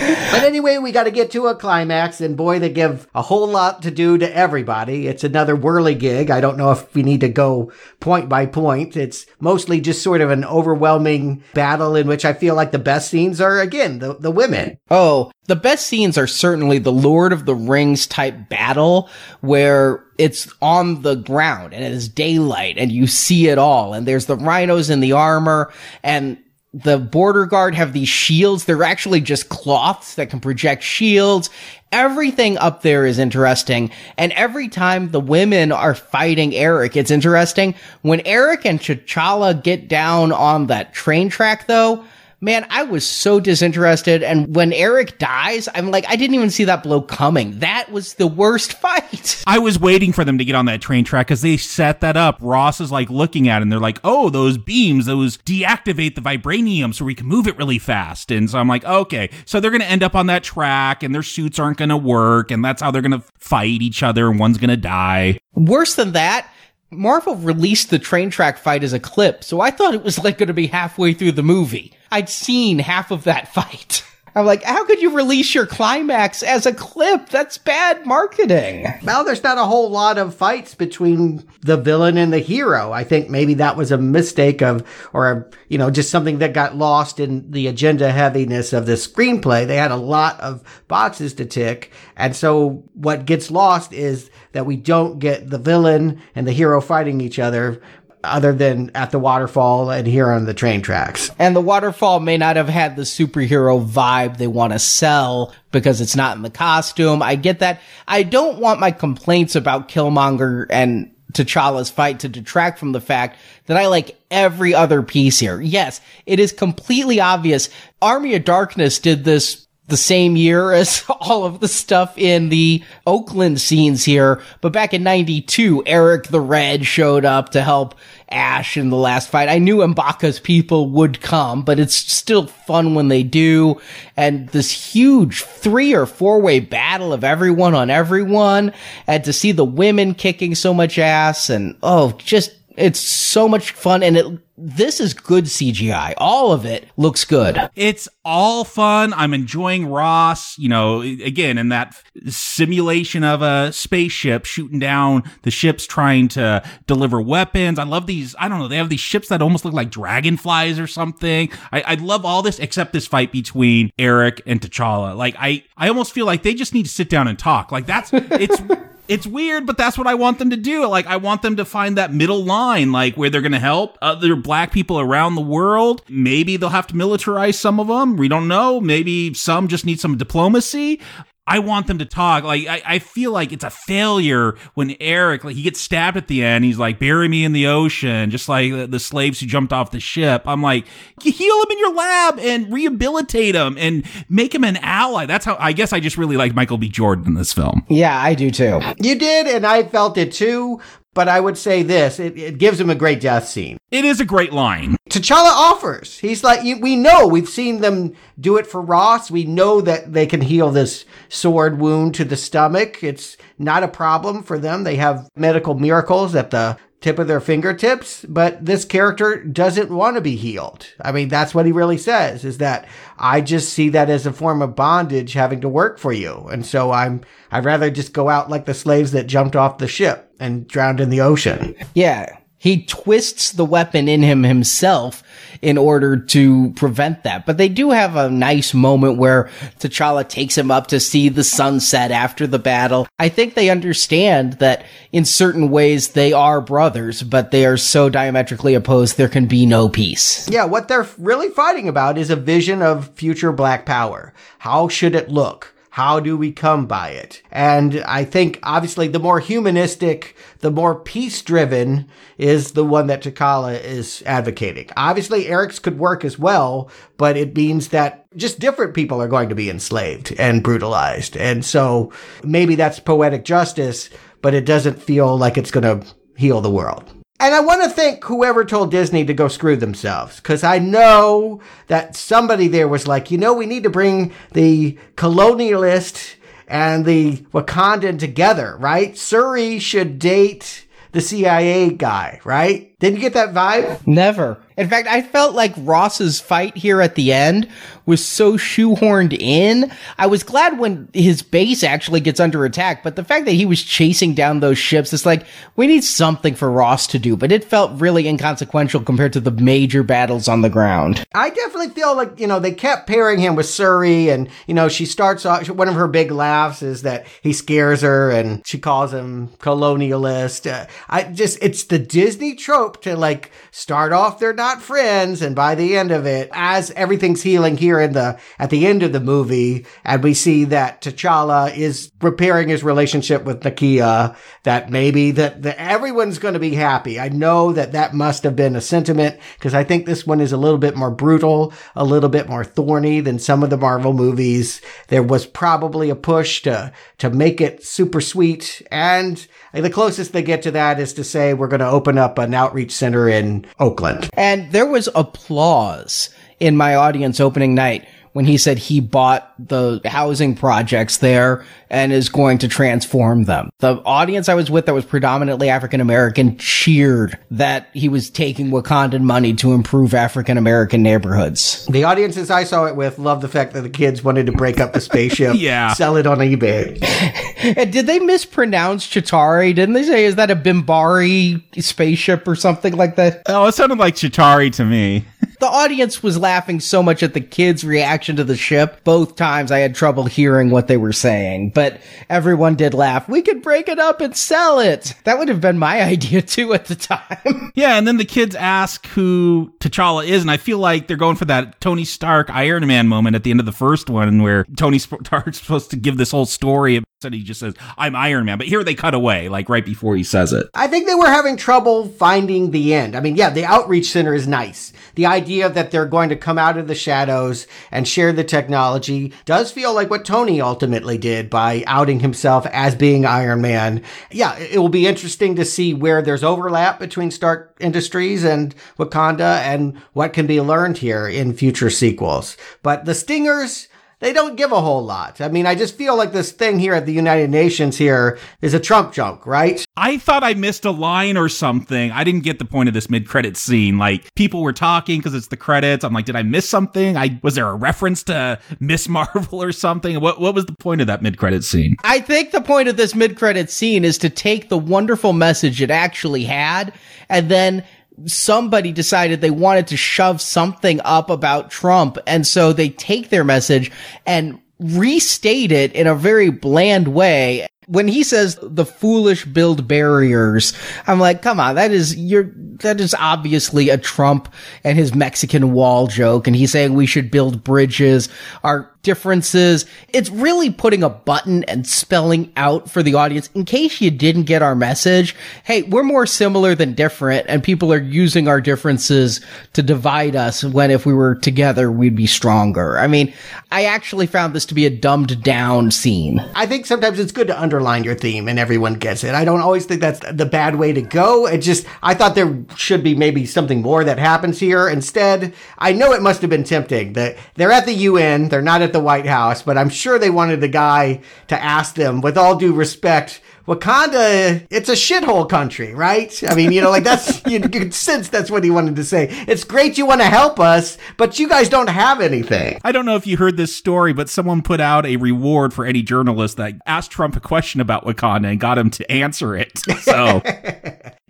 But 0.08 0.44
anyway, 0.44 0.78
we 0.78 0.92
got 0.92 1.04
to 1.04 1.10
get 1.10 1.30
to 1.32 1.46
a 1.46 1.54
climax, 1.54 2.20
and 2.20 2.36
boy, 2.36 2.58
they 2.58 2.70
give 2.70 3.06
a 3.14 3.22
whole 3.22 3.46
lot 3.46 3.82
to 3.82 3.90
do 3.90 4.18
to 4.18 4.36
everybody. 4.36 5.06
It's 5.06 5.24
another 5.24 5.56
whirligig. 5.56 6.30
I 6.30 6.40
don't 6.40 6.56
know 6.56 6.70
if 6.70 6.94
we 6.94 7.02
need 7.02 7.20
to 7.20 7.28
go 7.28 7.72
point 8.00 8.28
by 8.28 8.46
point. 8.46 8.96
It's 8.96 9.26
mostly 9.40 9.80
just 9.80 10.02
sort 10.02 10.20
of 10.20 10.30
an 10.30 10.44
overwhelming 10.44 11.42
battle 11.54 11.96
in 11.96 12.06
which 12.06 12.24
I 12.24 12.32
feel 12.32 12.54
like 12.54 12.72
the 12.72 12.78
best 12.78 13.10
scenes 13.10 13.40
are, 13.40 13.60
again, 13.60 13.98
the, 13.98 14.14
the 14.14 14.30
women. 14.30 14.78
Oh, 14.90 15.30
the 15.46 15.56
best 15.56 15.86
scenes 15.86 16.18
are 16.18 16.26
certainly 16.26 16.78
the 16.78 16.92
Lord 16.92 17.32
of 17.32 17.46
the 17.46 17.54
Rings 17.54 18.06
type 18.06 18.48
battle 18.48 19.08
where 19.40 20.04
it's 20.18 20.52
on 20.60 21.02
the 21.02 21.14
ground 21.14 21.72
and 21.72 21.82
it 21.82 21.92
is 21.92 22.08
daylight 22.08 22.76
and 22.76 22.92
you 22.92 23.06
see 23.06 23.48
it 23.48 23.56
all. 23.56 23.94
And 23.94 24.06
there's 24.06 24.26
the 24.26 24.36
rhinos 24.36 24.90
in 24.90 25.00
the 25.00 25.12
armor 25.12 25.72
and 26.02 26.38
the 26.74 26.98
border 26.98 27.46
guard 27.46 27.74
have 27.74 27.92
these 27.92 28.08
shields. 28.08 28.64
They're 28.64 28.82
actually 28.82 29.20
just 29.20 29.48
cloths 29.48 30.16
that 30.16 30.28
can 30.28 30.40
project 30.40 30.82
shields. 30.82 31.48
Everything 31.92 32.58
up 32.58 32.82
there 32.82 33.06
is 33.06 33.18
interesting. 33.18 33.90
And 34.18 34.32
every 34.32 34.68
time 34.68 35.10
the 35.10 35.20
women 35.20 35.72
are 35.72 35.94
fighting 35.94 36.54
Eric, 36.54 36.94
it's 36.96 37.10
interesting. 37.10 37.74
When 38.02 38.20
Eric 38.26 38.66
and 38.66 38.78
T'Challa 38.78 39.62
get 39.62 39.88
down 39.88 40.30
on 40.30 40.66
that 40.66 40.92
train 40.92 41.30
track 41.30 41.66
though, 41.66 42.04
man, 42.40 42.66
I 42.70 42.84
was 42.84 43.06
so 43.06 43.40
disinterested. 43.40 44.22
And 44.22 44.54
when 44.54 44.72
Eric 44.72 45.18
dies, 45.18 45.68
I'm 45.74 45.90
like, 45.90 46.04
I 46.08 46.16
didn't 46.16 46.34
even 46.34 46.50
see 46.50 46.64
that 46.64 46.82
blow 46.82 47.00
coming. 47.00 47.58
That 47.58 47.90
was 47.90 48.14
the 48.14 48.26
worst 48.26 48.72
fight. 48.80 49.42
I 49.46 49.58
was 49.58 49.78
waiting 49.78 50.12
for 50.12 50.24
them 50.24 50.38
to 50.38 50.44
get 50.44 50.54
on 50.54 50.66
that 50.66 50.80
train 50.80 51.04
track 51.04 51.26
because 51.26 51.42
they 51.42 51.56
set 51.56 52.00
that 52.00 52.16
up. 52.16 52.38
Ross 52.40 52.80
is 52.80 52.92
like 52.92 53.10
looking 53.10 53.48
at 53.48 53.58
it 53.58 53.62
and 53.62 53.72
they're 53.72 53.78
like, 53.78 54.00
oh, 54.04 54.30
those 54.30 54.58
beams, 54.58 55.06
those 55.06 55.38
deactivate 55.38 56.14
the 56.14 56.20
vibranium 56.20 56.94
so 56.94 57.04
we 57.04 57.14
can 57.14 57.26
move 57.26 57.46
it 57.46 57.56
really 57.56 57.78
fast. 57.78 58.30
And 58.30 58.48
so 58.48 58.58
I'm 58.58 58.68
like, 58.68 58.84
okay, 58.84 59.30
so 59.44 59.60
they're 59.60 59.70
going 59.70 59.80
to 59.80 59.88
end 59.88 60.02
up 60.02 60.14
on 60.14 60.26
that 60.26 60.44
track 60.44 61.02
and 61.02 61.14
their 61.14 61.22
suits 61.22 61.58
aren't 61.58 61.78
going 61.78 61.88
to 61.88 61.96
work. 61.96 62.50
And 62.50 62.64
that's 62.64 62.82
how 62.82 62.90
they're 62.90 63.02
going 63.02 63.12
to 63.12 63.24
fight 63.38 63.82
each 63.82 64.02
other 64.02 64.28
and 64.30 64.38
one's 64.38 64.58
going 64.58 64.70
to 64.70 64.76
die. 64.76 65.38
Worse 65.54 65.96
than 65.96 66.12
that, 66.12 66.48
Marvel 66.90 67.34
released 67.36 67.90
the 67.90 67.98
train 67.98 68.30
track 68.30 68.56
fight 68.56 68.82
as 68.82 68.94
a 68.94 69.00
clip, 69.00 69.44
so 69.44 69.60
I 69.60 69.70
thought 69.70 69.92
it 69.92 70.02
was 70.02 70.18
like 70.24 70.38
going 70.38 70.46
to 70.46 70.54
be 70.54 70.68
halfway 70.68 71.12
through 71.12 71.32
the 71.32 71.42
movie. 71.42 71.92
I'd 72.10 72.28
seen 72.28 72.78
half 72.78 73.10
of 73.10 73.24
that 73.24 73.48
fight. 73.54 74.04
I'm 74.38 74.46
like, 74.46 74.62
how 74.62 74.84
could 74.84 75.02
you 75.02 75.16
release 75.16 75.52
your 75.52 75.66
climax 75.66 76.44
as 76.44 76.64
a 76.64 76.72
clip? 76.72 77.28
That's 77.28 77.58
bad 77.58 78.06
marketing. 78.06 78.86
Well, 79.02 79.24
there's 79.24 79.42
not 79.42 79.58
a 79.58 79.64
whole 79.64 79.90
lot 79.90 80.16
of 80.16 80.34
fights 80.34 80.76
between 80.76 81.44
the 81.62 81.76
villain 81.76 82.16
and 82.16 82.32
the 82.32 82.38
hero. 82.38 82.92
I 82.92 83.02
think 83.02 83.30
maybe 83.30 83.54
that 83.54 83.76
was 83.76 83.90
a 83.90 83.98
mistake 83.98 84.62
of, 84.62 84.86
or, 85.12 85.50
you 85.68 85.76
know, 85.76 85.90
just 85.90 86.10
something 86.10 86.38
that 86.38 86.52
got 86.52 86.76
lost 86.76 87.18
in 87.18 87.50
the 87.50 87.66
agenda 87.66 88.12
heaviness 88.12 88.72
of 88.72 88.86
the 88.86 88.92
screenplay. 88.92 89.66
They 89.66 89.76
had 89.76 89.90
a 89.90 89.96
lot 89.96 90.38
of 90.40 90.62
boxes 90.86 91.34
to 91.34 91.44
tick. 91.44 91.90
And 92.16 92.36
so 92.36 92.84
what 92.94 93.24
gets 93.24 93.50
lost 93.50 93.92
is 93.92 94.30
that 94.52 94.66
we 94.66 94.76
don't 94.76 95.18
get 95.18 95.50
the 95.50 95.58
villain 95.58 96.20
and 96.36 96.46
the 96.46 96.52
hero 96.52 96.80
fighting 96.80 97.20
each 97.20 97.40
other 97.40 97.82
other 98.24 98.52
than 98.52 98.90
at 98.94 99.10
the 99.10 99.18
waterfall 99.18 99.90
and 99.90 100.06
here 100.06 100.30
on 100.30 100.44
the 100.44 100.54
train 100.54 100.82
tracks. 100.82 101.30
And 101.38 101.54
the 101.54 101.60
waterfall 101.60 102.20
may 102.20 102.36
not 102.36 102.56
have 102.56 102.68
had 102.68 102.96
the 102.96 103.02
superhero 103.02 103.84
vibe 103.86 104.38
they 104.38 104.46
want 104.46 104.72
to 104.72 104.78
sell 104.78 105.54
because 105.70 106.00
it's 106.00 106.16
not 106.16 106.36
in 106.36 106.42
the 106.42 106.50
costume. 106.50 107.22
I 107.22 107.36
get 107.36 107.60
that. 107.60 107.80
I 108.06 108.22
don't 108.22 108.58
want 108.58 108.80
my 108.80 108.90
complaints 108.90 109.54
about 109.54 109.88
Killmonger 109.88 110.66
and 110.70 111.14
T'Challa's 111.32 111.90
fight 111.90 112.20
to 112.20 112.28
detract 112.28 112.78
from 112.78 112.92
the 112.92 113.00
fact 113.00 113.38
that 113.66 113.76
I 113.76 113.86
like 113.86 114.18
every 114.30 114.74
other 114.74 115.02
piece 115.02 115.38
here. 115.38 115.60
Yes, 115.60 116.00
it 116.26 116.40
is 116.40 116.52
completely 116.52 117.20
obvious. 117.20 117.68
Army 118.00 118.34
of 118.34 118.44
Darkness 118.44 118.98
did 118.98 119.24
this 119.24 119.67
the 119.88 119.96
same 119.96 120.36
year 120.36 120.72
as 120.72 121.04
all 121.20 121.44
of 121.44 121.60
the 121.60 121.68
stuff 121.68 122.16
in 122.16 122.48
the 122.48 122.82
Oakland 123.06 123.60
scenes 123.60 124.04
here. 124.04 124.40
But 124.60 124.72
back 124.72 124.94
in 124.94 125.02
92, 125.02 125.82
Eric 125.86 126.28
the 126.28 126.40
Red 126.40 126.86
showed 126.86 127.24
up 127.24 127.50
to 127.50 127.62
help 127.62 127.94
Ash 128.30 128.76
in 128.76 128.90
the 128.90 128.96
last 128.96 129.30
fight. 129.30 129.48
I 129.48 129.58
knew 129.58 129.78
M'Baku's 129.78 130.38
people 130.38 130.90
would 130.90 131.20
come, 131.20 131.62
but 131.62 131.78
it's 131.78 131.94
still 131.94 132.46
fun 132.46 132.94
when 132.94 133.08
they 133.08 133.22
do. 133.22 133.80
And 134.16 134.48
this 134.50 134.70
huge 134.70 135.42
three 135.42 135.94
or 135.94 136.04
four 136.04 136.40
way 136.40 136.60
battle 136.60 137.12
of 137.12 137.24
everyone 137.24 137.74
on 137.74 137.88
everyone 137.88 138.72
and 139.06 139.24
to 139.24 139.32
see 139.32 139.52
the 139.52 139.64
women 139.64 140.14
kicking 140.14 140.54
so 140.54 140.74
much 140.74 140.98
ass 140.98 141.48
and 141.48 141.76
oh, 141.82 142.12
just 142.18 142.54
it's 142.76 143.00
so 143.00 143.48
much 143.48 143.72
fun 143.72 144.02
and 144.02 144.16
it 144.16 144.26
this 144.60 145.00
is 145.00 145.14
good 145.14 145.44
CGI. 145.44 146.14
All 146.16 146.52
of 146.52 146.66
it 146.66 146.88
looks 146.96 147.24
good. 147.24 147.70
It's 147.76 148.08
all 148.24 148.64
fun. 148.64 149.12
I'm 149.14 149.32
enjoying 149.32 149.86
Ross, 149.86 150.58
you 150.58 150.68
know, 150.68 151.00
again, 151.00 151.58
in 151.58 151.68
that 151.68 151.96
simulation 152.26 153.22
of 153.22 153.40
a 153.40 153.72
spaceship 153.72 154.44
shooting 154.44 154.80
down 154.80 155.22
the 155.42 155.50
ships 155.50 155.86
trying 155.86 156.28
to 156.28 156.62
deliver 156.86 157.20
weapons. 157.20 157.78
I 157.78 157.84
love 157.84 158.06
these, 158.06 158.34
I 158.38 158.48
don't 158.48 158.58
know, 158.58 158.68
they 158.68 158.76
have 158.76 158.88
these 158.88 159.00
ships 159.00 159.28
that 159.28 159.40
almost 159.40 159.64
look 159.64 159.74
like 159.74 159.90
dragonflies 159.90 160.80
or 160.80 160.88
something. 160.88 161.50
I, 161.70 161.82
I 161.82 161.94
love 161.94 162.24
all 162.24 162.42
this 162.42 162.58
except 162.58 162.92
this 162.92 163.06
fight 163.06 163.30
between 163.30 163.90
Eric 163.98 164.42
and 164.44 164.60
T'Challa. 164.60 165.16
Like, 165.16 165.36
I, 165.38 165.64
I 165.76 165.88
almost 165.88 166.12
feel 166.12 166.26
like 166.26 166.42
they 166.42 166.54
just 166.54 166.74
need 166.74 166.84
to 166.84 166.90
sit 166.90 167.08
down 167.08 167.28
and 167.28 167.38
talk. 167.38 167.70
Like, 167.70 167.86
that's, 167.86 168.10
it's, 168.12 168.60
it's 169.08 169.26
weird, 169.26 169.66
but 169.66 169.76
that's 169.76 169.96
what 169.98 170.06
I 170.06 170.14
want 170.14 170.38
them 170.38 170.50
to 170.50 170.56
do. 170.56 170.86
Like, 170.86 171.06
I 171.06 171.16
want 171.16 171.42
them 171.42 171.56
to 171.56 171.64
find 171.64 171.96
that 171.96 172.12
middle 172.12 172.44
line, 172.44 172.92
like 172.92 173.16
where 173.16 173.30
they're 173.30 173.40
going 173.40 173.52
to 173.52 173.58
help 173.58 173.98
other 174.02 174.36
black 174.36 174.72
people 174.72 175.00
around 175.00 175.34
the 175.34 175.40
world. 175.40 176.02
Maybe 176.08 176.56
they'll 176.56 176.68
have 176.68 176.86
to 176.88 176.94
militarize 176.94 177.54
some 177.54 177.80
of 177.80 177.88
them. 177.88 178.16
We 178.16 178.28
don't 178.28 178.48
know. 178.48 178.80
Maybe 178.80 179.34
some 179.34 179.68
just 179.68 179.86
need 179.86 180.00
some 180.00 180.16
diplomacy. 180.16 181.00
I 181.48 181.60
want 181.60 181.86
them 181.86 181.98
to 181.98 182.04
talk. 182.04 182.44
Like 182.44 182.66
I, 182.66 182.82
I 182.84 182.98
feel 182.98 183.32
like 183.32 183.52
it's 183.52 183.64
a 183.64 183.70
failure 183.70 184.56
when 184.74 184.94
Eric 185.00 185.44
like 185.44 185.56
he 185.56 185.62
gets 185.62 185.80
stabbed 185.80 186.18
at 186.18 186.28
the 186.28 186.44
end. 186.44 186.64
He's 186.64 186.78
like, 186.78 186.98
"Bury 186.98 187.26
me 187.26 187.44
in 187.44 187.52
the 187.52 187.66
ocean," 187.66 188.30
just 188.30 188.48
like 188.48 188.70
the, 188.70 188.86
the 188.86 189.00
slaves 189.00 189.40
who 189.40 189.46
jumped 189.46 189.72
off 189.72 189.90
the 189.90 189.98
ship. 189.98 190.42
I'm 190.44 190.62
like, 190.62 190.86
heal 191.22 191.62
him 191.62 191.70
in 191.70 191.78
your 191.78 191.94
lab 191.94 192.38
and 192.38 192.72
rehabilitate 192.72 193.54
him 193.54 193.76
and 193.78 194.04
make 194.28 194.54
him 194.54 194.62
an 194.62 194.76
ally. 194.78 195.24
That's 195.24 195.46
how 195.46 195.56
I 195.58 195.72
guess 195.72 195.94
I 195.94 196.00
just 196.00 196.18
really 196.18 196.36
like 196.36 196.54
Michael 196.54 196.76
B. 196.78 196.88
Jordan 196.88 197.26
in 197.26 197.34
this 197.34 197.54
film. 197.54 197.86
Yeah, 197.88 198.16
I 198.20 198.34
do 198.34 198.50
too. 198.50 198.80
You 199.00 199.18
did, 199.18 199.46
and 199.46 199.66
I 199.66 199.84
felt 199.84 200.18
it 200.18 200.32
too. 200.32 200.80
But 201.14 201.28
I 201.28 201.40
would 201.40 201.58
say 201.58 201.82
this: 201.82 202.20
it, 202.20 202.38
it 202.38 202.58
gives 202.58 202.80
him 202.80 202.90
a 202.90 202.94
great 202.94 203.20
death 203.20 203.48
scene. 203.48 203.78
It 203.90 204.04
is 204.04 204.20
a 204.20 204.24
great 204.24 204.52
line. 204.52 204.96
T'Challa 205.08 205.50
offers. 205.50 206.18
He's 206.18 206.44
like, 206.44 206.62
we 206.62 206.94
know 206.94 207.26
we've 207.26 207.48
seen 207.48 207.80
them 207.80 208.14
do 208.38 208.58
it 208.58 208.66
for 208.66 208.82
Ross. 208.82 209.30
We 209.30 209.44
know 209.44 209.80
that 209.80 210.12
they 210.12 210.26
can 210.26 210.42
heal 210.42 210.70
this 210.70 211.06
sword 211.28 211.78
wound 211.78 212.14
to 212.16 212.24
the 212.24 212.36
stomach. 212.36 213.02
It's 213.02 213.38
not 213.58 213.82
a 213.82 213.88
problem 213.88 214.42
for 214.42 214.58
them. 214.58 214.84
They 214.84 214.96
have 214.96 215.30
medical 215.34 215.74
miracles 215.74 216.34
at 216.34 216.50
the 216.50 216.76
tip 217.00 217.18
of 217.18 217.28
their 217.28 217.40
fingertips, 217.40 218.24
but 218.28 218.64
this 218.64 218.84
character 218.84 219.42
doesn't 219.42 219.90
want 219.90 220.16
to 220.16 220.20
be 220.20 220.34
healed. 220.34 220.86
I 221.00 221.12
mean, 221.12 221.28
that's 221.28 221.54
what 221.54 221.66
he 221.66 221.72
really 221.72 221.98
says 221.98 222.44
is 222.44 222.58
that 222.58 222.88
I 223.16 223.40
just 223.40 223.72
see 223.72 223.88
that 223.90 224.10
as 224.10 224.26
a 224.26 224.32
form 224.32 224.62
of 224.62 224.74
bondage 224.74 225.32
having 225.34 225.60
to 225.60 225.68
work 225.68 225.98
for 225.98 226.12
you. 226.12 226.48
And 226.50 226.66
so 226.66 226.90
I'm, 226.90 227.20
I'd 227.52 227.64
rather 227.64 227.90
just 227.90 228.12
go 228.12 228.28
out 228.28 228.50
like 228.50 228.64
the 228.64 228.74
slaves 228.74 229.12
that 229.12 229.28
jumped 229.28 229.54
off 229.54 229.78
the 229.78 229.86
ship 229.86 230.32
and 230.40 230.66
drowned 230.66 231.00
in 231.00 231.10
the 231.10 231.20
ocean. 231.20 231.76
Yeah. 231.94 232.38
He 232.58 232.82
twists 232.82 233.52
the 233.52 233.64
weapon 233.64 234.08
in 234.08 234.22
him 234.22 234.42
himself 234.42 235.22
in 235.62 235.78
order 235.78 236.16
to 236.16 236.70
prevent 236.72 237.22
that. 237.22 237.46
But 237.46 237.56
they 237.56 237.68
do 237.68 237.90
have 237.90 238.16
a 238.16 238.30
nice 238.30 238.74
moment 238.74 239.16
where 239.16 239.44
T'Challa 239.78 240.28
takes 240.28 240.58
him 240.58 240.70
up 240.70 240.88
to 240.88 241.00
see 241.00 241.28
the 241.28 241.44
sunset 241.44 242.10
after 242.10 242.46
the 242.46 242.58
battle. 242.58 243.06
I 243.18 243.28
think 243.28 243.54
they 243.54 243.70
understand 243.70 244.54
that 244.54 244.84
in 245.12 245.24
certain 245.24 245.70
ways 245.70 246.08
they 246.08 246.32
are 246.32 246.60
brothers, 246.60 247.22
but 247.22 247.50
they 247.50 247.64
are 247.64 247.76
so 247.76 248.08
diametrically 248.08 248.74
opposed 248.74 249.16
there 249.16 249.28
can 249.28 249.46
be 249.46 249.64
no 249.64 249.88
peace. 249.88 250.48
Yeah, 250.48 250.64
what 250.64 250.88
they're 250.88 251.06
really 251.16 251.48
fighting 251.50 251.88
about 251.88 252.18
is 252.18 252.30
a 252.30 252.36
vision 252.36 252.82
of 252.82 253.14
future 253.14 253.52
black 253.52 253.86
power. 253.86 254.32
How 254.58 254.88
should 254.88 255.14
it 255.14 255.28
look? 255.28 255.74
How 255.98 256.20
do 256.20 256.36
we 256.36 256.52
come 256.52 256.86
by 256.86 257.08
it? 257.08 257.42
And 257.50 258.04
I 258.06 258.22
think 258.22 258.60
obviously 258.62 259.08
the 259.08 259.18
more 259.18 259.40
humanistic, 259.40 260.36
the 260.60 260.70
more 260.70 260.94
peace 260.94 261.42
driven 261.42 262.06
is 262.36 262.70
the 262.70 262.84
one 262.84 263.08
that 263.08 263.20
T'Challa 263.20 263.82
is 263.82 264.22
advocating. 264.24 264.88
Obviously 264.96 265.48
Eric's 265.48 265.80
could 265.80 265.98
work 265.98 266.24
as 266.24 266.38
well, 266.38 266.88
but 267.16 267.36
it 267.36 267.56
means 267.56 267.88
that 267.88 268.28
just 268.36 268.60
different 268.60 268.94
people 268.94 269.20
are 269.20 269.26
going 269.26 269.48
to 269.48 269.56
be 269.56 269.68
enslaved 269.68 270.32
and 270.38 270.62
brutalized. 270.62 271.36
And 271.36 271.64
so 271.64 272.12
maybe 272.44 272.76
that's 272.76 273.00
poetic 273.00 273.44
justice, 273.44 274.08
but 274.40 274.54
it 274.54 274.64
doesn't 274.64 275.02
feel 275.02 275.36
like 275.36 275.58
it's 275.58 275.72
going 275.72 276.00
to 276.00 276.06
heal 276.36 276.60
the 276.60 276.70
world. 276.70 277.12
And 277.40 277.54
I 277.54 277.60
want 277.60 277.84
to 277.84 277.90
thank 277.90 278.24
whoever 278.24 278.64
told 278.64 278.90
Disney 278.90 279.24
to 279.24 279.32
go 279.32 279.46
screw 279.46 279.76
themselves, 279.76 280.36
because 280.36 280.64
I 280.64 280.80
know 280.80 281.60
that 281.86 282.16
somebody 282.16 282.66
there 282.66 282.88
was 282.88 283.06
like, 283.06 283.30
you 283.30 283.38
know, 283.38 283.54
we 283.54 283.66
need 283.66 283.84
to 283.84 283.90
bring 283.90 284.32
the 284.52 284.98
colonialist 285.14 286.34
and 286.66 287.04
the 287.04 287.36
Wakandan 287.52 288.18
together, 288.18 288.76
right? 288.78 289.16
Shuri 289.16 289.78
should 289.78 290.18
date 290.18 290.86
the 291.12 291.20
CIA 291.20 291.90
guy, 291.90 292.40
right? 292.44 292.87
Didn't 293.00 293.16
you 293.16 293.22
get 293.22 293.34
that 293.34 293.54
vibe? 293.54 294.06
Never. 294.06 294.58
In 294.76 294.88
fact, 294.88 295.08
I 295.08 295.22
felt 295.22 295.56
like 295.56 295.74
Ross's 295.78 296.40
fight 296.40 296.76
here 296.76 297.00
at 297.00 297.16
the 297.16 297.32
end 297.32 297.68
was 298.06 298.24
so 298.24 298.56
shoehorned 298.56 299.36
in. 299.38 299.92
I 300.16 300.26
was 300.26 300.44
glad 300.44 300.78
when 300.78 301.08
his 301.12 301.42
base 301.42 301.82
actually 301.82 302.20
gets 302.20 302.38
under 302.38 302.64
attack, 302.64 303.02
but 303.02 303.16
the 303.16 303.24
fact 303.24 303.44
that 303.46 303.52
he 303.52 303.66
was 303.66 303.82
chasing 303.82 304.34
down 304.34 304.60
those 304.60 304.78
ships, 304.78 305.12
it's 305.12 305.26
like, 305.26 305.44
we 305.74 305.88
need 305.88 306.04
something 306.04 306.54
for 306.54 306.70
Ross 306.70 307.08
to 307.08 307.18
do, 307.18 307.36
but 307.36 307.50
it 307.50 307.64
felt 307.64 308.00
really 308.00 308.28
inconsequential 308.28 309.02
compared 309.02 309.32
to 309.32 309.40
the 309.40 309.50
major 309.50 310.04
battles 310.04 310.46
on 310.46 310.62
the 310.62 310.70
ground. 310.70 311.26
I 311.34 311.50
definitely 311.50 311.90
feel 311.90 312.16
like, 312.16 312.38
you 312.38 312.46
know, 312.46 312.60
they 312.60 312.72
kept 312.72 313.08
pairing 313.08 313.40
him 313.40 313.56
with 313.56 313.68
Shuri 313.68 314.30
and, 314.30 314.48
you 314.68 314.74
know, 314.74 314.88
she 314.88 315.06
starts 315.06 315.44
off, 315.44 315.68
one 315.68 315.88
of 315.88 315.94
her 315.96 316.08
big 316.08 316.30
laughs 316.30 316.82
is 316.82 317.02
that 317.02 317.26
he 317.42 317.52
scares 317.52 318.02
her 318.02 318.30
and 318.30 318.64
she 318.64 318.78
calls 318.78 319.12
him 319.12 319.48
colonialist. 319.58 320.70
Uh, 320.70 320.86
I 321.08 321.24
just, 321.24 321.58
it's 321.60 321.84
the 321.84 321.98
Disney 321.98 322.54
trope 322.54 322.87
to 323.02 323.16
like 323.16 323.50
start 323.70 324.12
off 324.12 324.38
they're 324.38 324.52
not 324.52 324.82
friends 324.82 325.42
and 325.42 325.54
by 325.54 325.74
the 325.74 325.96
end 325.96 326.10
of 326.10 326.26
it, 326.26 326.48
as 326.52 326.90
everything's 326.92 327.42
healing 327.42 327.76
here 327.76 328.00
in 328.00 328.12
the, 328.12 328.38
at 328.58 328.70
the 328.70 328.86
end 328.86 329.02
of 329.02 329.12
the 329.12 329.20
movie, 329.20 329.86
and 330.04 330.22
we 330.22 330.34
see 330.34 330.64
that 330.64 331.02
T'Challa 331.02 331.76
is 331.76 332.10
repairing 332.20 332.68
his 332.68 332.84
relationship 332.84 333.44
with 333.44 333.60
Nakia, 333.60 334.36
that 334.62 334.90
maybe 334.90 335.30
that, 335.32 335.62
that 335.62 335.78
everyone's 335.78 336.38
going 336.38 336.54
to 336.54 336.60
be 336.60 336.74
happy. 336.74 337.18
I 337.18 337.28
know 337.28 337.72
that 337.72 337.92
that 337.92 338.14
must 338.14 338.42
have 338.44 338.56
been 338.56 338.76
a 338.76 338.80
sentiment 338.80 339.38
because 339.54 339.74
I 339.74 339.84
think 339.84 340.06
this 340.06 340.26
one 340.26 340.40
is 340.40 340.52
a 340.52 340.56
little 340.56 340.78
bit 340.78 340.96
more 340.96 341.10
brutal, 341.10 341.72
a 341.96 342.04
little 342.04 342.28
bit 342.28 342.48
more 342.48 342.64
thorny 342.64 343.20
than 343.20 343.38
some 343.38 343.62
of 343.62 343.70
the 343.70 343.76
Marvel 343.76 344.12
movies. 344.12 344.80
There 345.08 345.22
was 345.22 345.46
probably 345.46 346.10
a 346.10 346.16
push 346.16 346.62
to, 346.62 346.92
to 347.18 347.30
make 347.30 347.60
it 347.60 347.84
super 347.84 348.20
sweet. 348.20 348.82
And 348.90 349.44
the 349.72 349.90
closest 349.90 350.32
they 350.32 350.42
get 350.42 350.62
to 350.62 350.70
that 350.72 351.00
is 351.00 351.12
to 351.14 351.24
say, 351.24 351.54
we're 351.54 351.68
going 351.68 351.80
to 351.80 351.88
open 351.88 352.18
up 352.18 352.38
an 352.38 352.54
outreach 352.54 352.77
center 352.86 353.28
in 353.28 353.66
Oakland. 353.80 354.30
And 354.34 354.70
there 354.72 354.86
was 354.86 355.08
applause 355.14 356.30
in 356.60 356.76
my 356.76 356.94
audience 356.94 357.40
opening 357.40 357.74
night 357.74 358.06
when 358.38 358.44
he 358.44 358.56
said 358.56 358.78
he 358.78 359.00
bought 359.00 359.52
the 359.58 360.00
housing 360.04 360.54
projects 360.54 361.16
there 361.16 361.64
and 361.90 362.12
is 362.12 362.28
going 362.28 362.56
to 362.58 362.68
transform 362.68 363.46
them. 363.46 363.68
The 363.80 364.00
audience 364.04 364.48
I 364.48 364.54
was 364.54 364.70
with 364.70 364.86
that 364.86 364.94
was 364.94 365.04
predominantly 365.04 365.68
African 365.68 366.00
American 366.00 366.56
cheered 366.56 367.36
that 367.50 367.88
he 367.94 368.08
was 368.08 368.30
taking 368.30 368.70
Wakandan 368.70 369.22
money 369.22 369.54
to 369.54 369.72
improve 369.72 370.14
African 370.14 370.56
American 370.56 371.02
neighborhoods. 371.02 371.84
The 371.86 372.04
audiences 372.04 372.48
I 372.48 372.62
saw 372.62 372.84
it 372.84 372.94
with 372.94 373.18
loved 373.18 373.42
the 373.42 373.48
fact 373.48 373.72
that 373.72 373.80
the 373.80 373.90
kids 373.90 374.22
wanted 374.22 374.46
to 374.46 374.52
break 374.52 374.78
up 374.78 374.92
the 374.92 375.00
spaceship, 375.00 375.56
yeah. 375.58 375.92
sell 375.94 376.16
it 376.16 376.28
on 376.28 376.38
eBay. 376.38 377.02
and 377.76 377.92
did 377.92 378.06
they 378.06 378.20
mispronounce 378.20 379.04
Chitauri? 379.04 379.74
Didn't 379.74 379.94
they 379.94 380.04
say 380.04 380.26
is 380.26 380.36
that 380.36 380.52
a 380.52 380.54
Bimbari 380.54 381.60
spaceship 381.82 382.46
or 382.46 382.54
something 382.54 382.94
like 382.94 383.16
that? 383.16 383.42
Oh, 383.46 383.66
it 383.66 383.74
sounded 383.74 383.98
like 383.98 384.14
Chitari 384.14 384.72
to 384.74 384.84
me. 384.84 385.24
The 385.60 385.66
audience 385.66 386.22
was 386.22 386.38
laughing 386.38 386.80
so 386.80 387.02
much 387.02 387.22
at 387.22 387.34
the 387.34 387.40
kids' 387.40 387.84
reaction 387.84 388.36
to 388.36 388.44
the 388.44 388.56
ship. 388.56 389.02
Both 389.04 389.36
times 389.36 389.70
I 389.72 389.78
had 389.78 389.94
trouble 389.94 390.24
hearing 390.24 390.70
what 390.70 390.88
they 390.88 390.96
were 390.96 391.12
saying, 391.12 391.70
but 391.70 392.00
everyone 392.28 392.74
did 392.74 392.94
laugh. 392.94 393.28
We 393.28 393.42
could 393.42 393.62
break 393.62 393.88
it 393.88 393.98
up 393.98 394.20
and 394.20 394.36
sell 394.36 394.80
it. 394.80 395.14
That 395.24 395.38
would 395.38 395.48
have 395.48 395.60
been 395.60 395.78
my 395.78 396.02
idea 396.08 396.42
too 396.42 396.74
at 396.74 396.86
the 396.86 396.94
time. 396.94 397.72
Yeah, 397.74 397.96
and 397.96 398.06
then 398.06 398.16
the 398.16 398.24
kids 398.24 398.54
ask 398.54 399.06
who 399.08 399.72
T'Challa 399.80 400.26
is, 400.26 400.42
and 400.42 400.50
I 400.50 400.56
feel 400.56 400.78
like 400.78 401.06
they're 401.06 401.16
going 401.16 401.36
for 401.36 401.44
that 401.46 401.80
Tony 401.80 402.04
Stark 402.04 402.50
Iron 402.50 402.86
Man 402.86 403.08
moment 403.08 403.36
at 403.36 403.44
the 403.44 403.50
end 403.50 403.60
of 403.60 403.66
the 403.66 403.72
first 403.72 404.10
one 404.10 404.42
where 404.42 404.64
Tony 404.76 404.98
Stark's 404.98 405.60
supposed 405.60 405.90
to 405.90 405.96
give 405.96 406.16
this 406.16 406.30
whole 406.30 406.46
story 406.46 407.02
and 407.24 407.34
he 407.34 407.42
just 407.42 407.58
says, 407.58 407.74
I'm 407.96 408.14
Iron 408.14 408.44
Man. 408.44 408.58
But 408.58 408.68
here 408.68 408.84
they 408.84 408.94
cut 408.94 409.14
away, 409.14 409.48
like 409.48 409.68
right 409.68 409.84
before 409.84 410.16
he 410.16 410.22
says 410.22 410.52
it. 410.52 410.68
I 410.74 410.86
think 410.86 411.06
they 411.06 411.14
were 411.14 411.26
having 411.26 411.56
trouble 411.56 412.08
finding 412.08 412.70
the 412.70 412.94
end. 412.94 413.16
I 413.16 413.20
mean, 413.20 413.34
yeah, 413.34 413.50
the 413.50 413.64
outreach 413.64 414.10
center 414.10 414.34
is 414.34 414.46
nice. 414.46 414.92
The 415.16 415.26
idea 415.26 415.68
that 415.68 415.90
they're 415.90 416.06
going 416.06 416.28
to 416.28 416.36
come 416.36 416.58
out 416.58 416.78
of 416.78 416.86
the 416.86 416.94
shadows 416.94 417.66
and 417.90 418.06
share 418.06 418.32
the 418.32 418.44
technology 418.44 419.32
does 419.44 419.72
feel 419.72 419.92
like 419.92 420.10
what 420.10 420.24
Tony 420.24 420.60
ultimately 420.60 421.18
did 421.18 421.50
by 421.50 421.82
outing 421.86 422.20
himself 422.20 422.66
as 422.66 422.94
being 422.94 423.26
Iron 423.26 423.60
Man. 423.60 424.02
Yeah, 424.30 424.56
it 424.56 424.78
will 424.78 424.88
be 424.88 425.08
interesting 425.08 425.56
to 425.56 425.64
see 425.64 425.94
where 425.94 426.22
there's 426.22 426.44
overlap 426.44 427.00
between 427.00 427.32
Stark 427.32 427.76
Industries 427.80 428.44
and 428.44 428.74
Wakanda 428.96 429.58
and 429.58 429.98
what 430.12 430.32
can 430.32 430.46
be 430.46 430.60
learned 430.60 430.98
here 430.98 431.26
in 431.26 431.52
future 431.52 431.90
sequels. 431.90 432.56
But 432.82 433.06
the 433.06 433.14
Stingers, 433.14 433.88
they 434.20 434.32
don't 434.32 434.56
give 434.56 434.72
a 434.72 434.80
whole 434.80 435.04
lot. 435.04 435.40
I 435.40 435.48
mean, 435.48 435.66
I 435.66 435.74
just 435.74 435.96
feel 435.96 436.16
like 436.16 436.32
this 436.32 436.50
thing 436.52 436.78
here 436.78 436.94
at 436.94 437.06
the 437.06 437.12
United 437.12 437.50
Nations 437.50 437.96
here 437.96 438.38
is 438.60 438.74
a 438.74 438.80
Trump 438.80 439.12
joke, 439.12 439.46
right? 439.46 439.84
I 439.96 440.18
thought 440.18 440.42
I 440.42 440.54
missed 440.54 440.84
a 440.84 440.90
line 440.90 441.36
or 441.36 441.48
something. 441.48 442.10
I 442.10 442.24
didn't 442.24 442.42
get 442.42 442.58
the 442.58 442.64
point 442.64 442.88
of 442.88 442.94
this 442.94 443.08
mid-credit 443.08 443.56
scene. 443.56 443.98
Like 443.98 444.34
people 444.34 444.62
were 444.62 444.72
talking 444.72 445.20
because 445.20 445.34
it's 445.34 445.48
the 445.48 445.56
credits. 445.56 446.04
I'm 446.04 446.12
like, 446.12 446.24
did 446.24 446.36
I 446.36 446.42
miss 446.42 446.68
something? 446.68 447.16
I 447.16 447.38
was 447.42 447.54
there 447.54 447.68
a 447.68 447.74
reference 447.74 448.22
to 448.24 448.58
Miss 448.80 449.08
Marvel 449.08 449.62
or 449.62 449.72
something? 449.72 450.20
What 450.20 450.40
what 450.40 450.54
was 450.54 450.66
the 450.66 450.74
point 450.74 451.00
of 451.00 451.06
that 451.06 451.22
mid-credit 451.22 451.64
scene? 451.64 451.96
I 452.04 452.20
think 452.20 452.50
the 452.50 452.60
point 452.60 452.88
of 452.88 452.96
this 452.96 453.14
mid-credit 453.14 453.70
scene 453.70 454.04
is 454.04 454.18
to 454.18 454.30
take 454.30 454.68
the 454.68 454.78
wonderful 454.78 455.32
message 455.32 455.80
it 455.80 455.90
actually 455.90 456.44
had 456.44 456.92
and 457.28 457.50
then 457.50 457.84
somebody 458.26 458.92
decided 458.92 459.40
they 459.40 459.50
wanted 459.50 459.86
to 459.88 459.96
shove 459.96 460.40
something 460.40 461.00
up 461.04 461.30
about 461.30 461.70
Trump. 461.70 462.18
And 462.26 462.46
so 462.46 462.72
they 462.72 462.90
take 462.90 463.30
their 463.30 463.44
message 463.44 463.90
and 464.26 464.60
restate 464.78 465.72
it 465.72 465.92
in 465.92 466.06
a 466.06 466.14
very 466.14 466.50
bland 466.50 467.08
way. 467.08 467.66
When 467.86 468.06
he 468.06 468.22
says 468.22 468.58
the 468.60 468.84
foolish 468.84 469.46
build 469.46 469.88
barriers, 469.88 470.74
I'm 471.06 471.18
like, 471.18 471.40
come 471.40 471.58
on, 471.58 471.76
that 471.76 471.90
is 471.90 472.14
you're 472.16 472.52
that 472.80 473.00
is 473.00 473.14
obviously 473.18 473.88
a 473.88 473.96
Trump 473.96 474.52
and 474.84 474.98
his 474.98 475.14
Mexican 475.14 475.72
wall 475.72 476.06
joke. 476.06 476.46
And 476.46 476.54
he's 476.54 476.70
saying 476.70 476.92
we 476.92 477.06
should 477.06 477.30
build 477.30 477.64
bridges. 477.64 478.28
Our 478.62 478.94
differences. 479.08 479.86
It's 480.10 480.28
really 480.28 480.68
putting 480.68 481.02
a 481.02 481.08
button 481.08 481.64
and 481.64 481.86
spelling 481.86 482.52
out 482.56 482.90
for 482.90 483.02
the 483.02 483.14
audience 483.14 483.48
in 483.54 483.64
case 483.64 484.02
you 484.02 484.10
didn't 484.10 484.42
get 484.42 484.60
our 484.60 484.74
message. 484.74 485.34
Hey, 485.64 485.80
we're 485.80 486.02
more 486.02 486.26
similar 486.26 486.74
than 486.74 486.92
different 486.92 487.46
and 487.48 487.62
people 487.62 487.90
are 487.90 488.02
using 488.02 488.48
our 488.48 488.60
differences 488.60 489.40
to 489.72 489.82
divide 489.82 490.36
us 490.36 490.62
when 490.62 490.90
if 490.90 491.06
we 491.06 491.14
were 491.14 491.36
together, 491.36 491.90
we'd 491.90 492.16
be 492.16 492.26
stronger. 492.26 492.98
I 492.98 493.06
mean, 493.06 493.32
I 493.72 493.86
actually 493.86 494.26
found 494.26 494.52
this 494.52 494.66
to 494.66 494.74
be 494.74 494.84
a 494.84 494.90
dumbed 494.90 495.42
down 495.42 495.90
scene. 495.90 496.44
I 496.54 496.66
think 496.66 496.84
sometimes 496.84 497.18
it's 497.18 497.32
good 497.32 497.46
to 497.46 497.58
underline 497.58 498.04
your 498.04 498.14
theme 498.14 498.46
and 498.46 498.58
everyone 498.58 498.94
gets 498.94 499.24
it. 499.24 499.34
I 499.34 499.46
don't 499.46 499.62
always 499.62 499.86
think 499.86 500.02
that's 500.02 500.20
the 500.20 500.44
bad 500.44 500.76
way 500.76 500.92
to 500.92 501.00
go. 501.00 501.46
It 501.46 501.58
just, 501.58 501.86
I 502.02 502.12
thought 502.12 502.34
there 502.34 502.62
should 502.76 503.02
be 503.02 503.14
maybe 503.14 503.46
something 503.46 503.80
more 503.80 504.04
that 504.04 504.18
happens 504.18 504.60
here. 504.60 504.86
Instead, 504.86 505.54
I 505.78 505.94
know 505.94 506.12
it 506.12 506.20
must 506.20 506.42
have 506.42 506.50
been 506.50 506.64
tempting 506.64 507.14
that 507.14 507.38
they're 507.54 507.72
at 507.72 507.86
the 507.86 507.94
UN, 507.94 508.50
they're 508.50 508.60
not 508.60 508.82
at 508.82 508.92
the 508.92 508.97
White 509.00 509.26
House, 509.26 509.62
but 509.62 509.78
I'm 509.78 509.88
sure 509.88 510.18
they 510.18 510.30
wanted 510.30 510.60
the 510.60 510.68
guy 510.68 511.20
to 511.48 511.62
ask 511.62 511.94
them, 511.94 512.20
with 512.20 512.36
all 512.36 512.56
due 512.56 512.72
respect, 512.72 513.40
Wakanda, 513.68 514.66
it's 514.70 514.88
a 514.88 514.92
shithole 514.92 515.46
country, 515.46 515.94
right? 515.94 516.42
I 516.48 516.54
mean, 516.54 516.72
you 516.72 516.80
know, 516.80 516.88
like 516.88 517.04
that's, 517.04 517.42
you, 517.46 517.58
you 517.58 517.68
can 517.68 517.92
sense 517.92 518.30
that's 518.30 518.50
what 518.50 518.64
he 518.64 518.70
wanted 518.70 518.96
to 518.96 519.04
say. 519.04 519.28
It's 519.46 519.62
great 519.62 519.98
you 519.98 520.06
want 520.06 520.22
to 520.22 520.26
help 520.26 520.58
us, 520.58 520.96
but 521.18 521.38
you 521.38 521.48
guys 521.48 521.68
don't 521.68 521.90
have 521.90 522.22
anything. 522.22 522.80
I 522.82 522.92
don't 522.92 523.04
know 523.04 523.16
if 523.16 523.26
you 523.26 523.36
heard 523.36 523.58
this 523.58 523.76
story, 523.76 524.14
but 524.14 524.30
someone 524.30 524.62
put 524.62 524.80
out 524.80 525.04
a 525.04 525.16
reward 525.16 525.74
for 525.74 525.84
any 525.84 526.02
journalist 526.02 526.56
that 526.56 526.76
asked 526.86 527.10
Trump 527.10 527.36
a 527.36 527.40
question 527.40 527.82
about 527.82 528.06
Wakanda 528.06 528.50
and 528.50 528.58
got 528.58 528.78
him 528.78 528.88
to 528.90 529.10
answer 529.10 529.54
it. 529.54 529.72
So. 530.08 530.40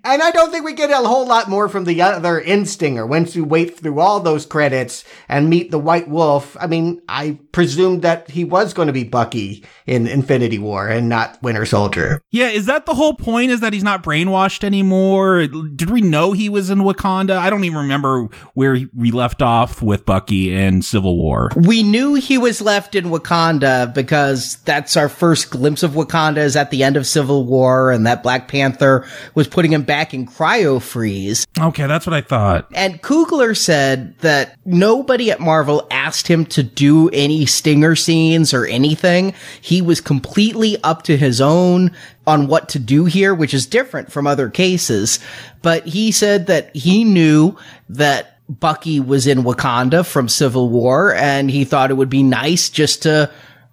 And 0.05 0.23
I 0.23 0.31
don't 0.31 0.51
think 0.51 0.65
we 0.65 0.75
get 0.75 0.91
a 0.91 0.97
whole 0.97 1.27
lot 1.27 1.49
more 1.49 1.69
from 1.69 1.85
the 1.85 2.01
other 2.03 2.41
Instinger 2.41 3.07
once 3.07 3.35
you 3.35 3.45
wait 3.45 3.79
through 3.79 4.01
all 4.01 4.21
those 4.21 4.47
credits 4.47 5.05
and 5.29 5.51
meet 5.51 5.71
the 5.71 5.79
White 5.79 6.09
Wolf. 6.09 6.57
I 6.61 6.67
mean, 6.67 7.03
I 7.09 7.39
presumed 7.53 8.03
that 8.03 8.31
he 8.31 8.45
was 8.45 8.73
going 8.73 8.87
to 8.87 8.93
be 8.93 9.05
Bucky 9.05 9.65
in 9.87 10.07
Infinity 10.07 10.59
War 10.59 10.89
and 10.89 11.09
not 11.09 11.43
Winter 11.43 11.67
Soldier. 11.67 12.23
Yeah, 12.31 12.49
is 12.49 12.67
that 12.67 12.87
the 12.87 12.95
whole 12.95 13.15
point? 13.15 13.51
Is 13.51 13.61
that 13.61 13.73
he's 13.73 13.83
not 13.83 14.03
brainwashed 14.03 14.65
anymore? 14.65 15.47
Did 15.47 15.91
we 15.91 16.01
know 16.01 16.33
he 16.33 16.49
was 16.49 16.71
in 16.71 16.79
Wakanda? 16.79 17.37
I 17.37 17.51
don't 17.51 17.65
even 17.65 17.79
remember 17.79 18.29
where 18.55 18.79
we 18.95 19.11
left 19.11 19.43
off 19.43 19.83
with 19.83 20.07
Bucky 20.07 20.55
in 20.55 20.83
Civil 20.83 21.17
War. 21.17 21.51
We 21.57 21.83
knew 21.83 22.15
he 22.15 22.39
was 22.39 22.61
left 22.61 22.95
in 22.95 23.07
Wakanda 23.07 23.93
because 23.93 24.57
that's 24.65 24.97
our 24.97 25.09
first 25.09 25.51
glimpse 25.51 25.83
of 25.83 25.93
Wakanda 25.93 26.39
is 26.39 26.57
at 26.57 26.71
the 26.71 26.85
end 26.85 26.97
of 26.97 27.07
Civil 27.07 27.45
War 27.45 27.91
and 27.91 28.07
that 28.07 28.23
Black 28.23 28.49
Panther 28.49 29.07
was 29.35 29.49
putting 29.49 29.73
him 29.73 29.83
back 29.83 29.98
in 30.15 30.27
cryo 30.27 30.81
freeze. 30.81 31.47
Okay, 31.59 31.87
that's 31.87 32.07
what 32.07 32.15
I 32.15 32.21
thought. 32.21 32.69
And 32.75 33.03
Coogler 33.03 33.57
said 33.57 34.19
that 34.19 34.57
nobody 34.65 35.31
at 35.31 35.41
Marvel 35.41 35.87
asked 35.91 36.29
him 36.29 36.47
to 36.47 36.63
do 36.63 37.09
any 37.11 37.47
stinger 37.47 37.97
scenes 37.97 38.55
or 38.55 38.67
anything. 38.67 39.35
He 39.61 39.83
was 39.83 40.01
completely 40.01 40.83
up 40.83 41.03
to 41.05 41.17
his 41.17 41.41
own 41.41 41.93
on 42.27 42.47
what 42.47 42.69
to 42.71 42.79
do 42.79 43.07
here, 43.07 43.35
which 43.35 43.55
is 43.55 43.67
different 43.67 44.13
from 44.13 44.27
other 44.27 44.51
cases. 44.51 45.19
But 45.63 45.87
he 45.87 46.13
said 46.13 46.47
that 46.47 46.75
he 46.75 47.05
knew 47.05 47.57
that 47.89 48.39
Bucky 48.49 48.99
was 48.99 49.27
in 49.27 49.43
Wakanda 49.43 50.07
from 50.07 50.29
Civil 50.29 50.71
War 50.71 51.15
and 51.15 51.51
he 51.51 51.65
thought 51.65 51.91
it 51.91 51.95
would 51.95 52.09
be 52.09 52.23
nice 52.23 52.71
just 52.71 53.03
to 53.03 53.31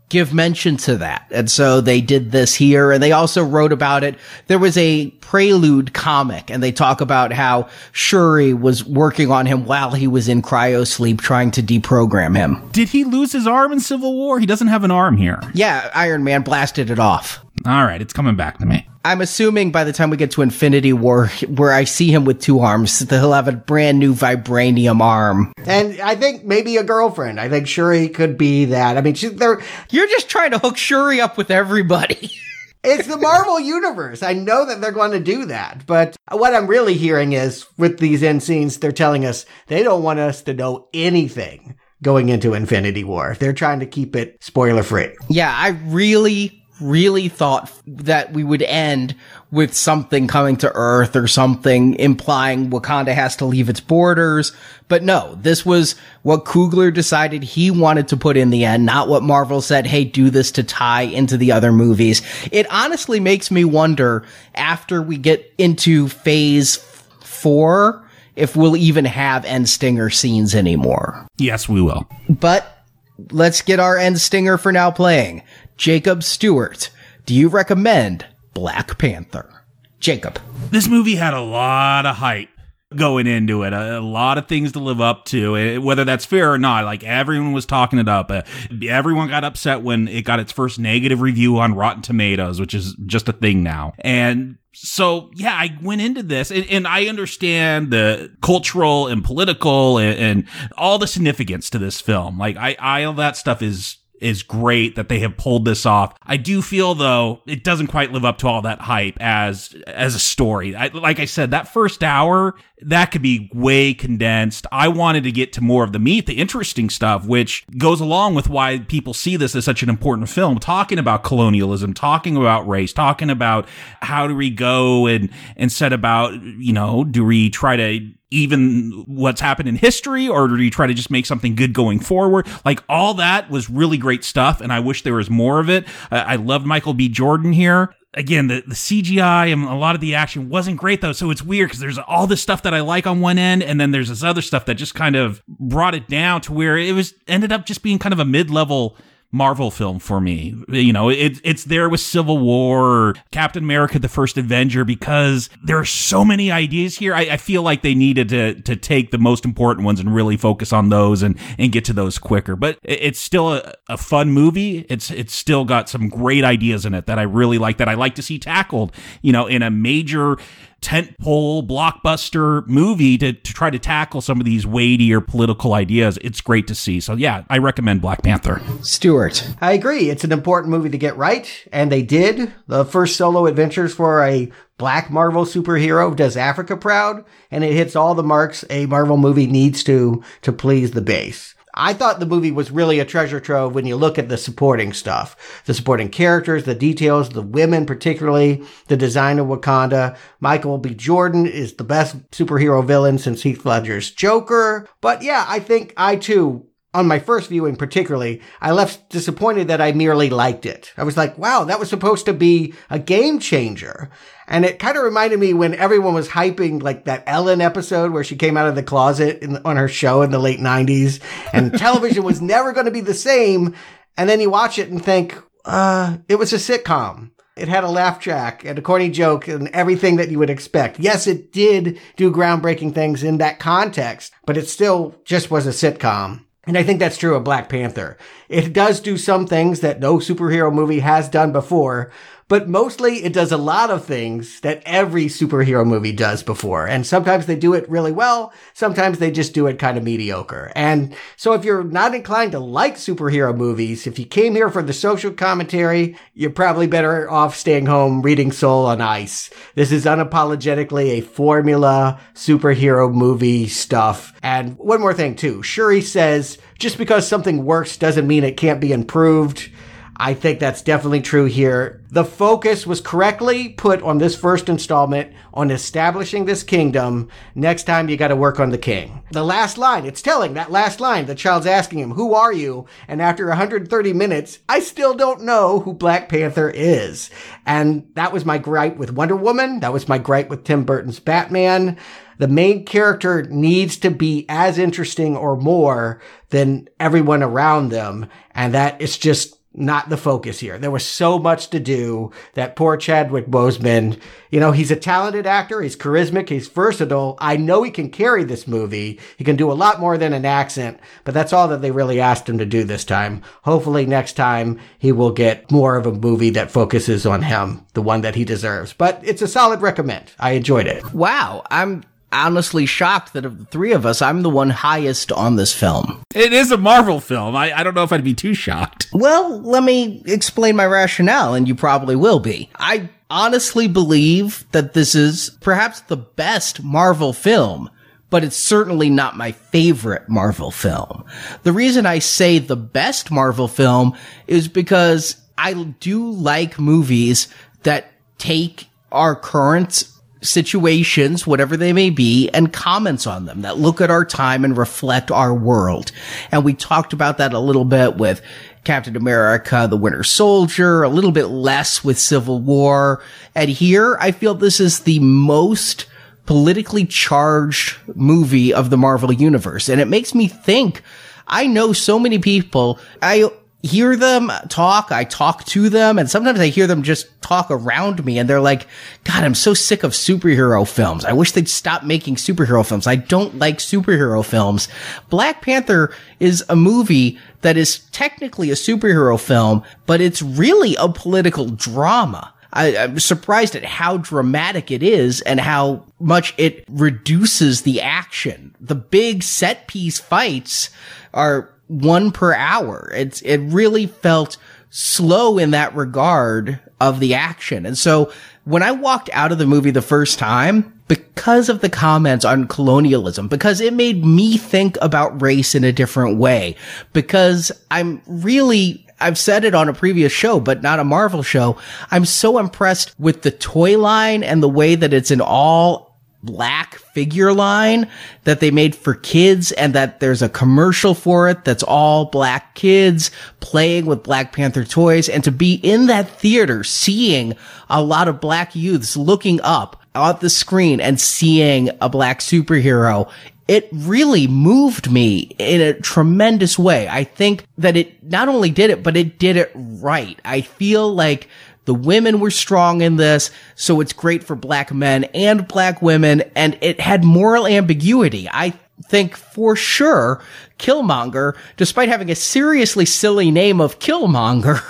give 0.09 0.33
mention 0.33 0.77
to 0.77 0.97
that. 0.97 1.27
And 1.31 1.49
so 1.49 1.81
they 1.81 2.01
did 2.01 2.31
this 2.31 2.53
here 2.55 2.91
and 2.91 3.01
they 3.01 3.11
also 3.11 3.43
wrote 3.43 3.71
about 3.71 4.03
it. 4.03 4.17
There 4.47 4.59
was 4.59 4.77
a 4.77 5.09
prelude 5.21 5.93
comic 5.93 6.51
and 6.51 6.61
they 6.61 6.71
talk 6.71 7.01
about 7.01 7.33
how 7.33 7.69
Shuri 7.91 8.53
was 8.53 8.85
working 8.85 9.31
on 9.31 9.45
him 9.45 9.65
while 9.65 9.91
he 9.91 10.07
was 10.07 10.29
in 10.29 10.41
cryo 10.41 10.85
sleep 10.85 11.21
trying 11.21 11.51
to 11.51 11.63
deprogram 11.63 12.35
him. 12.35 12.69
Did 12.71 12.89
he 12.89 13.03
lose 13.03 13.31
his 13.31 13.47
arm 13.47 13.71
in 13.71 13.79
Civil 13.79 14.13
War? 14.13 14.39
He 14.39 14.45
doesn't 14.45 14.67
have 14.67 14.83
an 14.83 14.91
arm 14.91 15.17
here. 15.17 15.41
Yeah, 15.53 15.89
Iron 15.93 16.23
Man 16.23 16.43
blasted 16.43 16.89
it 16.89 16.99
off. 16.99 17.43
All 17.65 17.85
right, 17.85 18.01
it's 18.01 18.13
coming 18.13 18.35
back 18.35 18.59
to 18.59 18.65
me. 18.65 18.87
I'm 19.05 19.21
assuming 19.21 19.71
by 19.71 19.83
the 19.83 19.93
time 19.93 20.09
we 20.09 20.17
get 20.17 20.31
to 20.31 20.41
Infinity 20.41 20.91
War, 20.91 21.27
where 21.47 21.71
I 21.71 21.83
see 21.83 22.11
him 22.11 22.25
with 22.25 22.41
two 22.41 22.61
arms, 22.61 22.97
that 22.97 23.19
he'll 23.19 23.33
have 23.33 23.47
a 23.47 23.51
brand 23.51 23.99
new 23.99 24.15
vibranium 24.15 24.99
arm. 24.99 25.53
And 25.63 26.01
I 26.01 26.15
think 26.15 26.43
maybe 26.43 26.77
a 26.77 26.83
girlfriend. 26.83 27.39
I 27.39 27.47
think 27.47 27.67
Shuri 27.67 28.09
could 28.09 28.35
be 28.35 28.65
that. 28.65 28.97
I 28.97 29.01
mean, 29.01 29.13
she, 29.13 29.27
they're. 29.27 29.61
You're 29.91 30.07
just 30.07 30.27
trying 30.27 30.51
to 30.51 30.57
hook 30.57 30.75
Shuri 30.75 31.21
up 31.21 31.37
with 31.37 31.51
everybody. 31.51 32.31
it's 32.83 33.07
the 33.07 33.17
Marvel 33.17 33.59
universe. 33.59 34.23
I 34.23 34.33
know 34.33 34.65
that 34.65 34.81
they're 34.81 34.91
going 34.91 35.11
to 35.11 35.19
do 35.19 35.45
that. 35.45 35.85
But 35.85 36.17
what 36.31 36.55
I'm 36.55 36.65
really 36.65 36.95
hearing 36.95 37.33
is 37.33 37.67
with 37.77 37.99
these 37.99 38.23
end 38.23 38.41
scenes, 38.41 38.79
they're 38.79 38.91
telling 38.91 39.23
us 39.23 39.45
they 39.67 39.83
don't 39.83 40.01
want 40.01 40.17
us 40.17 40.41
to 40.43 40.55
know 40.55 40.87
anything 40.95 41.75
going 42.01 42.29
into 42.29 42.55
Infinity 42.55 43.03
War. 43.03 43.37
They're 43.39 43.53
trying 43.53 43.81
to 43.81 43.85
keep 43.85 44.15
it 44.15 44.43
spoiler 44.43 44.81
free. 44.81 45.15
Yeah, 45.29 45.53
I 45.55 45.69
really 45.85 46.64
really 46.81 47.29
thought 47.29 47.71
that 47.87 48.33
we 48.33 48.43
would 48.43 48.61
end 48.61 49.15
with 49.51 49.73
something 49.73 50.27
coming 50.27 50.57
to 50.57 50.71
Earth 50.75 51.15
or 51.15 51.27
something 51.27 51.93
implying 51.95 52.69
Wakanda 52.69 53.13
has 53.13 53.37
to 53.37 53.45
leave 53.45 53.69
its 53.69 53.79
borders. 53.79 54.51
But 54.87 55.01
no, 55.01 55.35
this 55.35 55.65
was 55.65 55.95
what 56.23 56.45
Coogler 56.45 56.93
decided 56.93 57.43
he 57.43 57.71
wanted 57.71 58.09
to 58.09 58.17
put 58.17 58.35
in 58.35 58.49
the 58.49 58.65
end, 58.65 58.85
not 58.85 59.07
what 59.07 59.23
Marvel 59.23 59.61
said, 59.61 59.87
hey, 59.87 60.03
do 60.03 60.29
this 60.29 60.51
to 60.51 60.63
tie 60.63 61.03
into 61.03 61.37
the 61.37 61.51
other 61.53 61.71
movies. 61.71 62.21
It 62.51 62.69
honestly 62.71 63.19
makes 63.19 63.49
me 63.49 63.63
wonder 63.63 64.25
after 64.53 65.01
we 65.01 65.17
get 65.17 65.53
into 65.57 66.09
phase 66.09 66.75
four, 67.21 68.05
if 68.35 68.55
we'll 68.55 68.75
even 68.75 69.05
have 69.05 69.45
end 69.45 69.69
stinger 69.69 70.09
scenes 70.09 70.53
anymore. 70.53 71.25
Yes, 71.37 71.69
we 71.69 71.81
will. 71.81 72.09
But 72.29 72.83
let's 73.31 73.61
get 73.61 73.79
our 73.79 73.97
end 73.97 74.19
stinger 74.19 74.57
for 74.57 74.73
now 74.73 74.91
playing. 74.91 75.41
Jacob 75.77 76.23
Stewart, 76.23 76.89
do 77.25 77.33
you 77.33 77.49
recommend 77.49 78.25
Black 78.53 78.97
Panther? 78.97 79.63
Jacob. 79.99 80.39
This 80.69 80.87
movie 80.87 81.15
had 81.15 81.33
a 81.33 81.41
lot 81.41 82.05
of 82.05 82.15
hype 82.15 82.49
going 82.95 83.27
into 83.27 83.63
it. 83.63 83.73
A, 83.73 83.99
lot 83.99 84.37
of 84.37 84.47
things 84.47 84.71
to 84.73 84.79
live 84.79 85.01
up 85.01 85.25
to, 85.25 85.57
eh, 85.57 85.77
whether 85.77 86.05
that's 86.05 86.25
fair 86.25 86.53
or 86.53 86.57
not. 86.57 86.85
Like 86.85 87.03
everyone 87.03 87.51
was 87.51 87.65
talking 87.65 87.99
it 87.99 88.07
up. 88.07 88.31
Uh, 88.31 88.43
everyone 88.87 89.27
got 89.27 89.43
upset 89.43 89.81
when 89.81 90.07
it 90.07 90.23
got 90.23 90.39
its 90.39 90.51
first 90.51 90.79
negative 90.79 91.21
review 91.21 91.57
on 91.57 91.73
Rotten 91.73 92.01
Tomatoes, 92.01 92.59
which 92.59 92.73
is 92.73 92.95
just 93.05 93.27
a 93.27 93.33
thing 93.33 93.63
now. 93.63 93.93
And 93.99 94.57
so 94.73 95.31
yeah, 95.35 95.53
I 95.53 95.77
went 95.81 96.01
into 96.01 96.23
this 96.23 96.51
and, 96.51 96.65
and, 96.69 96.87
I 96.87 97.07
understand 97.07 97.91
the 97.91 98.31
cultural 98.41 99.07
and 99.07 99.23
political 99.23 99.97
and, 99.97 100.19
and 100.19 100.47
all 100.77 100.99
the 100.99 101.07
significance 101.07 101.69
to 101.71 101.79
this 101.79 102.01
film. 102.01 102.37
Like 102.37 102.57
I, 102.57 102.75
I, 102.79 103.03
all 103.05 103.13
that 103.13 103.37
stuff 103.37 103.61
is 103.61 103.97
is 104.21 104.43
great 104.43 104.95
that 104.95 105.09
they 105.09 105.19
have 105.19 105.37
pulled 105.37 105.65
this 105.65 105.85
off. 105.85 106.15
I 106.23 106.37
do 106.37 106.61
feel 106.61 106.95
though 106.95 107.41
it 107.45 107.63
doesn't 107.63 107.87
quite 107.87 108.11
live 108.11 108.25
up 108.25 108.37
to 108.39 108.47
all 108.47 108.61
that 108.61 108.81
hype 108.81 109.17
as 109.19 109.75
as 109.87 110.15
a 110.15 110.19
story. 110.19 110.75
I, 110.75 110.87
like 110.87 111.19
I 111.19 111.25
said, 111.25 111.51
that 111.51 111.67
first 111.67 112.03
hour 112.03 112.55
that 112.81 113.11
could 113.11 113.21
be 113.21 113.49
way 113.53 113.93
condensed. 113.93 114.67
I 114.71 114.87
wanted 114.89 115.23
to 115.23 115.31
get 115.31 115.53
to 115.53 115.61
more 115.61 115.83
of 115.83 115.93
the 115.93 115.99
meat, 115.99 116.25
the 116.25 116.37
interesting 116.37 116.89
stuff, 116.89 117.25
which 117.25 117.65
goes 117.77 118.01
along 118.01 118.35
with 118.35 118.49
why 118.49 118.79
people 118.79 119.13
see 119.13 119.37
this 119.37 119.55
as 119.55 119.65
such 119.65 119.81
an 119.81 119.89
important 119.89 120.29
film. 120.29 120.59
Talking 120.59 120.99
about 120.99 121.23
colonialism, 121.23 121.93
talking 121.93 122.35
about 122.35 122.67
race, 122.67 122.91
talking 122.91 123.29
about 123.29 123.67
how 124.01 124.27
do 124.27 124.35
we 124.35 124.49
go 124.49 125.07
and 125.07 125.29
and 125.55 125.71
set 125.71 125.93
about 125.93 126.33
you 126.41 126.73
know 126.73 127.03
do 127.03 127.23
we 127.23 127.49
try 127.49 127.75
to 127.75 128.11
even 128.31 129.03
what's 129.07 129.39
happened 129.39 129.69
in 129.69 129.75
history 129.75 130.27
or 130.27 130.47
do 130.47 130.61
you 130.61 130.69
try 130.69 130.87
to 130.87 130.93
just 130.93 131.09
make 131.09 131.25
something 131.25 131.55
good 131.55 131.73
going 131.73 131.99
forward? 131.99 132.47
Like 132.65 132.83
all 132.89 133.13
that 133.15 133.49
was 133.49 133.69
really 133.69 133.97
great 133.97 134.23
stuff. 134.25 134.59
And 134.59 134.73
I 134.73 134.79
wish 134.81 135.03
there 135.03 135.13
was 135.13 135.29
more 135.29 135.59
of 135.59 135.69
it. 135.69 135.87
Uh, 136.11 136.23
I 136.27 136.35
loved 136.35 136.65
Michael 136.65 136.93
B. 136.93 137.07
Jordan 137.07 137.53
here. 137.53 137.95
Again, 138.15 138.47
the, 138.47 138.63
the 138.65 138.75
CGI 138.75 139.51
and 139.51 139.63
a 139.65 139.75
lot 139.75 139.93
of 139.93 140.01
the 140.01 140.15
action 140.15 140.49
wasn't 140.49 140.77
great 140.77 141.01
though. 141.01 141.11
So 141.11 141.29
it's 141.29 141.43
weird 141.43 141.69
because 141.69 141.79
there's 141.79 141.97
all 141.97 142.27
this 142.27 142.41
stuff 142.41 142.63
that 142.63 142.73
I 142.73 142.79
like 142.79 143.05
on 143.05 143.19
one 143.21 143.37
end. 143.37 143.61
And 143.61 143.79
then 143.79 143.91
there's 143.91 144.09
this 144.09 144.23
other 144.23 144.41
stuff 144.41 144.65
that 144.65 144.75
just 144.75 144.95
kind 144.95 145.15
of 145.15 145.45
brought 145.47 145.93
it 145.93 146.07
down 146.07 146.41
to 146.41 146.53
where 146.53 146.77
it 146.77 146.93
was 146.93 147.13
ended 147.27 147.51
up 147.51 147.65
just 147.65 147.83
being 147.83 147.99
kind 147.99 148.13
of 148.13 148.19
a 148.19 148.25
mid 148.25 148.49
level 148.49 148.97
Marvel 149.35 149.69
film 149.69 149.99
for 149.99 150.21
me. 150.21 150.55
You 150.69 150.93
know, 150.93 151.09
it, 151.09 151.41
it's 151.43 151.65
there 151.65 151.89
with 151.89 151.99
Civil 151.99 152.37
War, 152.37 153.15
Captain 153.31 153.61
America, 153.61 153.99
the 153.99 154.07
first 154.07 154.37
Avenger, 154.37 154.85
because 154.85 155.49
there 155.61 155.77
are 155.77 155.83
so 155.83 156.23
many 156.23 156.49
ideas 156.49 156.97
here. 156.97 157.13
I, 157.13 157.21
I, 157.31 157.37
feel 157.37 157.61
like 157.61 157.81
they 157.81 157.93
needed 157.93 158.29
to 158.29 158.61
to 158.61 158.77
take 158.77 159.11
the 159.11 159.17
most 159.17 159.43
important 159.43 159.85
ones 159.85 159.99
and 159.99 160.15
really 160.15 160.37
focus 160.37 160.71
on 160.71 160.87
those 160.87 161.21
and 161.21 161.37
and 161.57 161.73
get 161.73 161.83
to 161.85 161.93
those 161.93 162.17
quicker. 162.17 162.55
But 162.55 162.79
it's 162.81 163.19
still 163.19 163.53
a, 163.53 163.73
a 163.89 163.97
fun 163.97 164.31
movie. 164.31 164.85
It's 164.87 165.11
it's 165.11 165.35
still 165.35 165.65
got 165.65 165.89
some 165.89 166.07
great 166.07 166.45
ideas 166.45 166.85
in 166.85 166.93
it 166.93 167.05
that 167.07 167.19
I 167.19 167.23
really 167.23 167.57
like 167.57 167.75
that 167.79 167.89
I 167.89 167.95
like 167.95 168.15
to 168.15 168.21
see 168.21 168.39
tackled. 168.39 168.93
You 169.21 169.33
know, 169.33 169.47
in 169.47 169.61
a 169.61 169.69
major 169.69 170.37
tentpole 170.85 171.67
blockbuster 171.67 172.65
movie 172.67 173.17
to, 173.17 173.33
to 173.33 173.53
try 173.53 173.71
to 173.71 173.79
tackle 173.79 174.21
some 174.21 174.39
of 174.39 174.45
these 174.45 174.67
weightier 174.67 175.19
political 175.19 175.73
ideas. 175.73 176.19
It's 176.21 176.41
great 176.41 176.67
to 176.67 176.75
see. 176.75 176.99
So 176.99 177.15
yeah, 177.15 177.43
I 177.49 177.57
recommend 177.57 178.01
Black 178.01 178.21
Panther. 178.21 178.61
Stewart. 178.83 179.49
I 179.59 179.73
agree. 179.73 180.11
It's 180.11 180.23
an 180.23 180.31
important 180.31 180.69
movie 180.69 180.89
to 180.89 180.97
get 180.97 181.17
right, 181.17 181.49
and 181.71 181.91
they 181.91 182.03
did. 182.03 182.53
The 182.67 182.85
first 182.85 183.15
solo 183.15 183.47
adventures 183.47 183.95
for 183.95 184.23
a 184.23 184.51
black 184.77 185.09
Marvel 185.09 185.45
superhero 185.45 186.15
does 186.15 186.37
Africa 186.37 186.77
proud, 186.77 187.25
and 187.49 187.63
it 187.63 187.73
hits 187.73 187.95
all 187.95 188.13
the 188.13 188.21
marks 188.21 188.63
a 188.69 188.85
Marvel 188.85 189.17
movie 189.17 189.47
needs 189.47 189.83
to 189.85 190.23
to 190.43 190.53
please 190.53 190.91
the 190.91 191.01
base. 191.01 191.54
I 191.75 191.93
thought 191.93 192.19
the 192.19 192.25
movie 192.25 192.51
was 192.51 192.71
really 192.71 192.99
a 192.99 193.05
treasure 193.05 193.39
trove 193.39 193.75
when 193.75 193.85
you 193.85 193.95
look 193.95 194.17
at 194.17 194.29
the 194.29 194.37
supporting 194.37 194.93
stuff. 194.93 195.63
The 195.65 195.73
supporting 195.73 196.09
characters, 196.09 196.63
the 196.63 196.75
details, 196.75 197.29
the 197.29 197.41
women 197.41 197.85
particularly, 197.85 198.63
the 198.87 198.97
design 198.97 199.39
of 199.39 199.47
Wakanda. 199.47 200.17
Michael 200.39 200.77
B. 200.77 200.93
Jordan 200.93 201.45
is 201.45 201.73
the 201.73 201.83
best 201.83 202.31
superhero 202.31 202.83
villain 202.83 203.17
since 203.17 203.43
Heath 203.43 203.65
Ledger's 203.65 204.11
Joker. 204.11 204.87
But 205.01 205.21
yeah, 205.21 205.45
I 205.47 205.59
think 205.59 205.93
I 205.97 206.15
too 206.15 206.65
on 206.95 207.07
my 207.07 207.19
first 207.19 207.49
viewing 207.49 207.75
particularly, 207.75 208.41
I 208.61 208.71
left 208.71 209.09
disappointed 209.09 209.67
that 209.67 209.81
I 209.81 209.91
merely 209.91 210.29
liked 210.29 210.65
it. 210.65 210.93
I 210.95 211.03
was 211.03 211.17
like, 211.17 211.37
wow, 211.37 211.65
that 211.65 211.79
was 211.79 211.89
supposed 211.89 212.25
to 212.25 212.33
be 212.33 212.73
a 212.89 212.97
game 212.97 213.39
changer. 213.39 214.09
And 214.47 214.63
it 214.63 214.79
kind 214.79 214.97
of 214.97 215.03
reminded 215.03 215.39
me 215.39 215.53
when 215.53 215.75
everyone 215.75 216.13
was 216.13 216.29
hyping 216.29 216.81
like 216.81 217.05
that 217.05 217.23
Ellen 217.27 217.59
episode 217.59 218.13
where 218.13 218.23
she 218.23 218.37
came 218.37 218.55
out 218.55 218.69
of 218.69 218.75
the 218.75 218.83
closet 218.83 219.43
in, 219.43 219.57
on 219.65 219.75
her 219.75 219.89
show 219.89 220.21
in 220.21 220.31
the 220.31 220.39
late 220.39 220.59
90s 220.59 221.19
and 221.51 221.73
television 221.77 222.23
was 222.23 222.41
never 222.41 222.71
going 222.71 222.85
to 222.85 222.91
be 222.91 223.01
the 223.01 223.13
same. 223.13 223.75
And 224.17 224.29
then 224.29 224.39
you 224.39 224.49
watch 224.49 224.79
it 224.79 224.89
and 224.89 225.03
think, 225.03 225.37
uh, 225.65 226.17
it 226.29 226.35
was 226.35 226.53
a 226.53 226.57
sitcom. 226.57 227.31
It 227.57 227.67
had 227.67 227.83
a 227.83 227.89
laugh 227.89 228.19
track 228.19 228.63
and 228.65 228.77
a 228.77 228.81
corny 228.81 229.09
joke 229.09 229.47
and 229.47 229.69
everything 229.69 230.17
that 230.17 230.29
you 230.29 230.39
would 230.39 230.49
expect. 230.49 230.99
Yes, 230.99 231.25
it 231.25 231.51
did 231.51 231.99
do 232.15 232.31
groundbreaking 232.31 232.93
things 232.93 233.23
in 233.23 233.37
that 233.37 233.59
context, 233.59 234.33
but 234.45 234.57
it 234.57 234.67
still 234.67 235.15
just 235.25 235.49
was 235.49 235.65
a 235.65 235.69
sitcom. 235.69 236.45
And 236.67 236.77
I 236.77 236.83
think 236.83 236.99
that's 236.99 237.17
true 237.17 237.35
of 237.35 237.43
Black 237.43 237.69
Panther. 237.69 238.17
It 238.49 238.73
does 238.73 238.99
do 238.99 239.17
some 239.17 239.45
things 239.45 239.81
that 239.81 239.99
no 239.99 240.17
superhero 240.17 240.73
movie 240.73 240.99
has 240.99 241.29
done 241.29 241.51
before, 241.51 242.11
but 242.47 242.69
mostly 242.69 243.23
it 243.23 243.33
does 243.33 243.51
a 243.51 243.57
lot 243.57 243.89
of 243.89 244.05
things 244.05 244.59
that 244.59 244.83
every 244.85 245.25
superhero 245.25 245.85
movie 245.85 246.11
does 246.11 246.43
before. 246.43 246.87
And 246.87 247.05
sometimes 247.05 247.47
they 247.47 247.55
do 247.55 247.73
it 247.73 247.89
really 247.89 248.11
well. 248.11 248.53
Sometimes 248.73 249.17
they 249.17 249.31
just 249.31 249.53
do 249.53 249.65
it 249.65 249.79
kind 249.79 249.97
of 249.97 250.03
mediocre. 250.03 250.71
And 250.75 251.15
so 251.37 251.53
if 251.53 251.65
you're 251.65 251.83
not 251.83 252.13
inclined 252.13 252.51
to 252.51 252.59
like 252.59 252.95
superhero 252.95 253.55
movies, 253.55 254.05
if 254.05 254.19
you 254.19 254.25
came 254.25 254.53
here 254.53 254.69
for 254.69 254.83
the 254.83 254.93
social 254.93 255.31
commentary, 255.31 256.17
you're 256.35 256.51
probably 256.51 256.85
better 256.85 257.29
off 257.29 257.55
staying 257.55 257.87
home 257.87 258.21
reading 258.21 258.51
Soul 258.51 258.85
on 258.85 259.01
Ice. 259.01 259.49
This 259.73 259.91
is 259.91 260.05
unapologetically 260.05 261.17
a 261.17 261.21
formula 261.21 262.19
superhero 262.35 263.11
movie 263.11 263.67
stuff. 263.67 264.33
And 264.43 264.77
one 264.77 265.01
more 265.01 265.13
thing 265.15 265.35
too. 265.35 265.63
Shuri 265.63 266.01
says, 266.01 266.59
just 266.77 266.99
because 266.99 267.27
something 267.27 267.65
works 267.65 267.97
doesn't 267.97 268.27
mean 268.27 268.43
it 268.43 268.57
can't 268.57 268.81
be 268.81 268.91
improved. 268.91 269.69
I 270.17 270.33
think 270.33 270.59
that's 270.59 270.81
definitely 270.81 271.21
true 271.21 271.45
here. 271.45 272.03
The 272.09 272.23
focus 272.23 272.87
was 272.87 273.01
correctly 273.01 273.69
put 273.69 274.01
on 274.01 274.17
this 274.17 274.35
first 274.35 274.69
installment 274.69 275.33
on 275.53 275.71
establishing 275.71 276.45
this 276.45 276.63
kingdom. 276.63 277.29
Next 277.53 277.83
time 277.83 278.07
you 278.07 278.15
got 278.15 278.29
to 278.29 278.35
work 278.35 278.59
on 278.59 278.69
the 278.69 278.77
king. 278.77 279.23
The 279.31 279.43
last 279.43 279.77
line, 279.77 280.05
it's 280.05 280.21
telling 280.21 280.53
that 280.53 280.71
last 280.71 281.01
line. 281.01 281.25
The 281.25 281.35
child's 281.35 281.67
asking 281.67 281.99
him, 281.99 282.11
Who 282.11 282.33
are 282.33 282.53
you? 282.53 282.85
And 283.07 283.21
after 283.21 283.47
130 283.47 284.13
minutes, 284.13 284.59
I 284.69 284.79
still 284.79 285.13
don't 285.13 285.43
know 285.43 285.81
who 285.81 285.93
Black 285.93 286.29
Panther 286.29 286.69
is. 286.69 287.29
And 287.65 288.07
that 288.15 288.31
was 288.31 288.45
my 288.45 288.57
gripe 288.57 288.95
with 288.95 289.11
Wonder 289.11 289.35
Woman. 289.35 289.81
That 289.81 289.93
was 289.93 290.07
my 290.07 290.17
gripe 290.17 290.49
with 290.49 290.63
Tim 290.63 290.85
Burton's 290.85 291.19
Batman 291.19 291.97
the 292.37 292.47
main 292.47 292.85
character 292.85 293.43
needs 293.43 293.97
to 293.97 294.11
be 294.11 294.45
as 294.49 294.77
interesting 294.77 295.37
or 295.37 295.55
more 295.55 296.21
than 296.49 296.87
everyone 296.99 297.43
around 297.43 297.89
them. 297.89 298.27
And 298.51 298.73
that 298.73 299.01
is 299.01 299.17
just 299.17 299.57
not 299.77 300.09
the 300.09 300.17
focus 300.17 300.59
here. 300.59 300.77
There 300.77 300.91
was 300.91 301.05
so 301.05 301.37
much 301.37 301.69
to 301.69 301.79
do 301.79 302.31
that 302.53 302.75
poor 302.75 302.97
Chadwick 302.97 303.47
Boseman, 303.47 304.19
you 304.49 304.59
know, 304.59 304.71
he's 304.71 304.91
a 304.91 304.95
talented 304.95 305.45
actor. 305.45 305.81
He's 305.81 305.97
charismatic. 305.97 306.49
He's 306.49 306.67
versatile. 306.67 307.37
I 307.39 307.57
know 307.57 307.83
he 307.83 307.91
can 307.91 308.09
carry 308.09 308.43
this 308.43 308.67
movie. 308.67 309.19
He 309.37 309.43
can 309.43 309.55
do 309.55 309.71
a 309.71 309.73
lot 309.73 309.99
more 309.99 310.17
than 310.17 310.33
an 310.33 310.45
accent, 310.45 310.99
but 311.23 311.33
that's 311.33 311.51
all 311.53 311.67
that 311.67 311.81
they 311.81 311.91
really 311.91 312.21
asked 312.21 312.47
him 312.47 312.57
to 312.59 312.65
do 312.65 312.83
this 312.83 313.03
time. 313.03 313.41
Hopefully 313.63 314.05
next 314.05 314.33
time 314.33 314.79
he 314.97 315.11
will 315.11 315.31
get 315.31 315.69
more 315.71 315.97
of 315.97 316.05
a 316.05 316.11
movie 316.11 316.51
that 316.51 316.71
focuses 316.71 317.25
on 317.25 317.41
him, 317.41 317.85
the 317.93 318.01
one 318.01 318.21
that 318.21 318.35
he 318.35 318.45
deserves. 318.45 318.93
But 318.93 319.19
it's 319.23 319.41
a 319.41 319.47
solid 319.47 319.81
recommend. 319.81 320.31
I 320.39 320.51
enjoyed 320.51 320.87
it. 320.87 321.13
Wow. 321.13 321.63
I'm 321.69 322.03
honestly 322.31 322.85
shocked 322.85 323.33
that 323.33 323.45
of 323.45 323.59
the 323.59 323.65
three 323.65 323.91
of 323.91 324.05
us, 324.05 324.21
I'm 324.21 324.41
the 324.41 324.49
one 324.49 324.69
highest 324.69 325.31
on 325.31 325.55
this 325.55 325.73
film. 325.73 326.23
It 326.33 326.53
is 326.53 326.71
a 326.71 326.77
Marvel 326.77 327.19
film. 327.19 327.55
I, 327.55 327.71
I 327.77 327.83
don't 327.83 327.95
know 327.95 328.03
if 328.03 328.11
I'd 328.11 328.23
be 328.23 328.33
too 328.33 328.53
shocked. 328.53 329.07
Well, 329.13 329.61
let 329.61 329.83
me 329.83 330.21
explain 330.25 330.75
my 330.75 330.85
rationale, 330.85 331.53
and 331.53 331.67
you 331.67 331.75
probably 331.75 332.15
will 332.15 332.39
be. 332.39 332.69
I 332.75 333.09
honestly 333.29 333.87
believe 333.87 334.65
that 334.71 334.93
this 334.93 335.15
is 335.15 335.51
perhaps 335.61 336.01
the 336.01 336.17
best 336.17 336.83
Marvel 336.83 337.33
film 337.33 337.89
but 338.29 338.43
it's 338.43 338.57
certainly 338.57 339.09
not 339.09 339.37
my 339.37 339.51
favorite 339.51 340.27
Marvel 340.27 340.71
film. 340.71 341.23
The 341.63 341.71
reason 341.71 342.05
I 342.05 342.19
say 342.19 342.59
the 342.59 342.75
best 342.75 343.31
Marvel 343.31 343.69
film 343.69 344.17
is 344.47 344.67
because 344.67 345.37
I 345.57 345.73
do 345.73 346.31
like 346.31 346.79
movies 346.79 347.47
that 347.83 348.11
take 348.37 348.89
our 349.11 349.35
current 349.35 350.09
situations, 350.45 351.45
whatever 351.45 351.75
they 351.75 351.93
may 351.93 352.09
be, 352.09 352.49
and 352.49 352.71
comments 352.71 353.27
on 353.27 353.45
them 353.45 353.61
that 353.61 353.77
look 353.77 354.01
at 354.01 354.09
our 354.09 354.23
time 354.25 354.63
and 354.63 354.77
reflect 354.77 355.31
our 355.31 355.53
world. 355.53 356.11
And 356.51 356.63
we 356.63 356.73
talked 356.73 357.13
about 357.13 357.37
that 357.39 357.53
a 357.53 357.59
little 357.59 357.85
bit 357.85 358.17
with 358.17 358.41
Captain 358.83 359.15
America, 359.15 359.87
the 359.89 359.97
Winter 359.97 360.23
Soldier, 360.23 361.03
a 361.03 361.09
little 361.09 361.31
bit 361.31 361.47
less 361.47 362.03
with 362.03 362.19
Civil 362.19 362.59
War. 362.59 363.21
And 363.55 363.69
here 363.69 364.17
I 364.21 364.31
feel 364.31 364.53
this 364.53 364.79
is 364.79 365.01
the 365.01 365.19
most 365.19 366.05
politically 366.45 367.05
charged 367.05 367.97
movie 368.13 368.73
of 368.73 368.91
the 368.91 368.97
Marvel 368.97 369.33
universe. 369.33 369.89
And 369.89 369.99
it 369.99 370.07
makes 370.07 370.35
me 370.35 370.47
think, 370.47 371.01
I 371.47 371.67
know 371.67 371.91
so 371.91 372.19
many 372.19 372.37
people, 372.37 372.99
I 373.21 373.49
hear 373.85 374.15
them 374.15 374.51
talk, 374.69 375.11
I 375.11 375.23
talk 375.23 375.63
to 375.65 375.89
them, 375.89 376.17
and 376.17 376.29
sometimes 376.29 376.59
I 376.59 376.67
hear 376.67 376.87
them 376.87 377.03
just 377.03 377.41
talk 377.41 377.67
around 377.69 378.25
me 378.25 378.39
and 378.39 378.49
they're 378.49 378.59
like, 378.59 378.87
God, 379.23 379.43
I'm 379.43 379.53
so 379.53 379.75
sick 379.75 380.03
of 380.03 380.13
superhero 380.13 380.87
films. 380.87 381.23
I 381.23 381.33
wish 381.33 381.51
they'd 381.51 381.69
stop 381.69 382.03
making 382.03 382.35
superhero 382.35 382.85
films. 382.85 383.05
I 383.05 383.15
don't 383.15 383.59
like 383.59 383.77
superhero 383.77 384.43
films. 384.43 384.87
Black 385.29 385.61
Panther 385.61 386.13
is 386.39 386.63
a 386.69 386.75
movie 386.75 387.37
that 387.61 387.77
is 387.77 387.99
technically 388.11 388.71
a 388.71 388.75
superhero 388.75 389.39
film, 389.39 389.83
but 390.07 390.21
it's 390.21 390.41
really 390.41 390.95
a 390.95 391.07
political 391.07 391.69
drama. 391.69 392.51
I, 392.73 392.87
am 392.87 393.19
surprised 393.19 393.75
at 393.75 393.85
how 393.85 394.17
dramatic 394.17 394.91
it 394.91 395.03
is 395.03 395.41
and 395.41 395.59
how 395.59 396.03
much 396.19 396.53
it 396.57 396.83
reduces 396.89 397.83
the 397.83 398.01
action. 398.01 398.75
The 398.81 398.95
big 398.95 399.43
set 399.43 399.87
piece 399.87 400.19
fights 400.19 400.89
are 401.33 401.69
one 401.87 402.31
per 402.31 402.53
hour. 402.53 403.11
It's, 403.15 403.41
it 403.41 403.57
really 403.57 404.07
felt 404.07 404.57
slow 404.89 405.57
in 405.57 405.71
that 405.71 405.95
regard 405.95 406.79
of 407.01 407.19
the 407.19 407.33
action. 407.33 407.85
And 407.85 407.97
so 407.97 408.31
when 408.63 408.83
I 408.83 408.91
walked 408.91 409.29
out 409.33 409.51
of 409.51 409.57
the 409.57 409.67
movie 409.67 409.91
the 409.91 410.01
first 410.01 410.39
time, 410.39 410.93
because 411.07 411.69
of 411.69 411.81
the 411.81 411.89
comments 411.89 412.45
on 412.45 412.67
colonialism, 412.67 413.47
because 413.47 413.79
it 413.79 413.93
made 413.93 414.25
me 414.25 414.57
think 414.57 414.97
about 415.01 415.41
race 415.41 415.75
in 415.75 415.83
a 415.83 415.91
different 415.91 416.37
way, 416.37 416.75
because 417.13 417.71
I'm 417.91 418.21
really 418.25 419.05
I've 419.19 419.37
said 419.37 419.63
it 419.63 419.75
on 419.75 419.87
a 419.87 419.93
previous 419.93 420.33
show, 420.33 420.59
but 420.59 420.81
not 420.81 420.99
a 420.99 421.05
Marvel 421.05 421.41
show. 421.41 421.77
I'm 422.11 422.25
so 422.25 422.57
impressed 422.57 423.17
with 423.17 423.43
the 423.43 423.51
toy 423.51 423.97
line 423.97 424.43
and 424.43 424.61
the 424.61 424.69
way 424.69 424.95
that 424.95 425.13
it's 425.13 425.31
an 425.31 425.41
all 425.41 426.14
black 426.45 426.95
figure 426.95 427.53
line 427.53 428.09
that 428.43 428.59
they 428.59 428.71
made 428.71 428.95
for 428.95 429.13
kids 429.13 429.71
and 429.71 429.93
that 429.93 430.19
there's 430.19 430.41
a 430.41 430.49
commercial 430.49 431.13
for 431.13 431.49
it 431.49 431.63
that's 431.65 431.83
all 431.83 432.25
black 432.25 432.75
kids 432.75 433.31
playing 433.59 434.05
with 434.05 434.23
Black 434.23 434.53
Panther 434.53 434.83
toys 434.83 435.27
and 435.27 435.43
to 435.43 435.51
be 435.51 435.75
in 435.75 436.07
that 436.07 436.29
theater 436.29 436.83
seeing 436.83 437.53
a 437.89 438.01
lot 438.01 438.27
of 438.27 438.41
black 438.41 438.75
youths 438.75 439.17
looking 439.17 439.59
up 439.61 440.01
at 440.13 440.39
the 440.39 440.49
screen 440.49 441.01
and 441.01 441.19
seeing 441.19 441.89
a 442.01 442.09
black 442.09 442.39
superhero 442.39 443.29
it 443.67 443.89
really 443.91 444.47
moved 444.47 445.11
me 445.11 445.55
in 445.57 445.81
a 445.81 445.99
tremendous 445.99 446.77
way. 446.77 447.07
I 447.07 447.23
think 447.23 447.65
that 447.79 447.97
it 447.97 448.23
not 448.23 448.47
only 448.47 448.69
did 448.69 448.91
it, 448.91 449.01
but 449.01 449.17
it 449.17 449.39
did 449.39 449.57
it 449.57 449.71
right. 449.73 450.39
I 450.45 450.61
feel 450.61 451.11
like 451.13 451.49
the 451.85 451.93
women 451.93 452.39
were 452.39 452.51
strong 452.51 453.01
in 453.01 453.15
this, 453.15 453.51
so 453.75 454.01
it's 454.01 454.13
great 454.13 454.43
for 454.43 454.55
black 454.55 454.93
men 454.93 455.25
and 455.25 455.67
black 455.67 456.01
women, 456.01 456.43
and 456.55 456.77
it 456.81 456.99
had 456.99 457.23
moral 457.23 457.67
ambiguity. 457.67 458.49
I 458.51 458.73
think 459.03 459.35
for 459.35 459.75
sure 459.75 460.41
Killmonger, 460.79 461.55
despite 461.77 462.09
having 462.09 462.31
a 462.31 462.35
seriously 462.35 463.05
silly 463.05 463.51
name 463.51 463.79
of 463.79 463.99
Killmonger, 463.99 464.83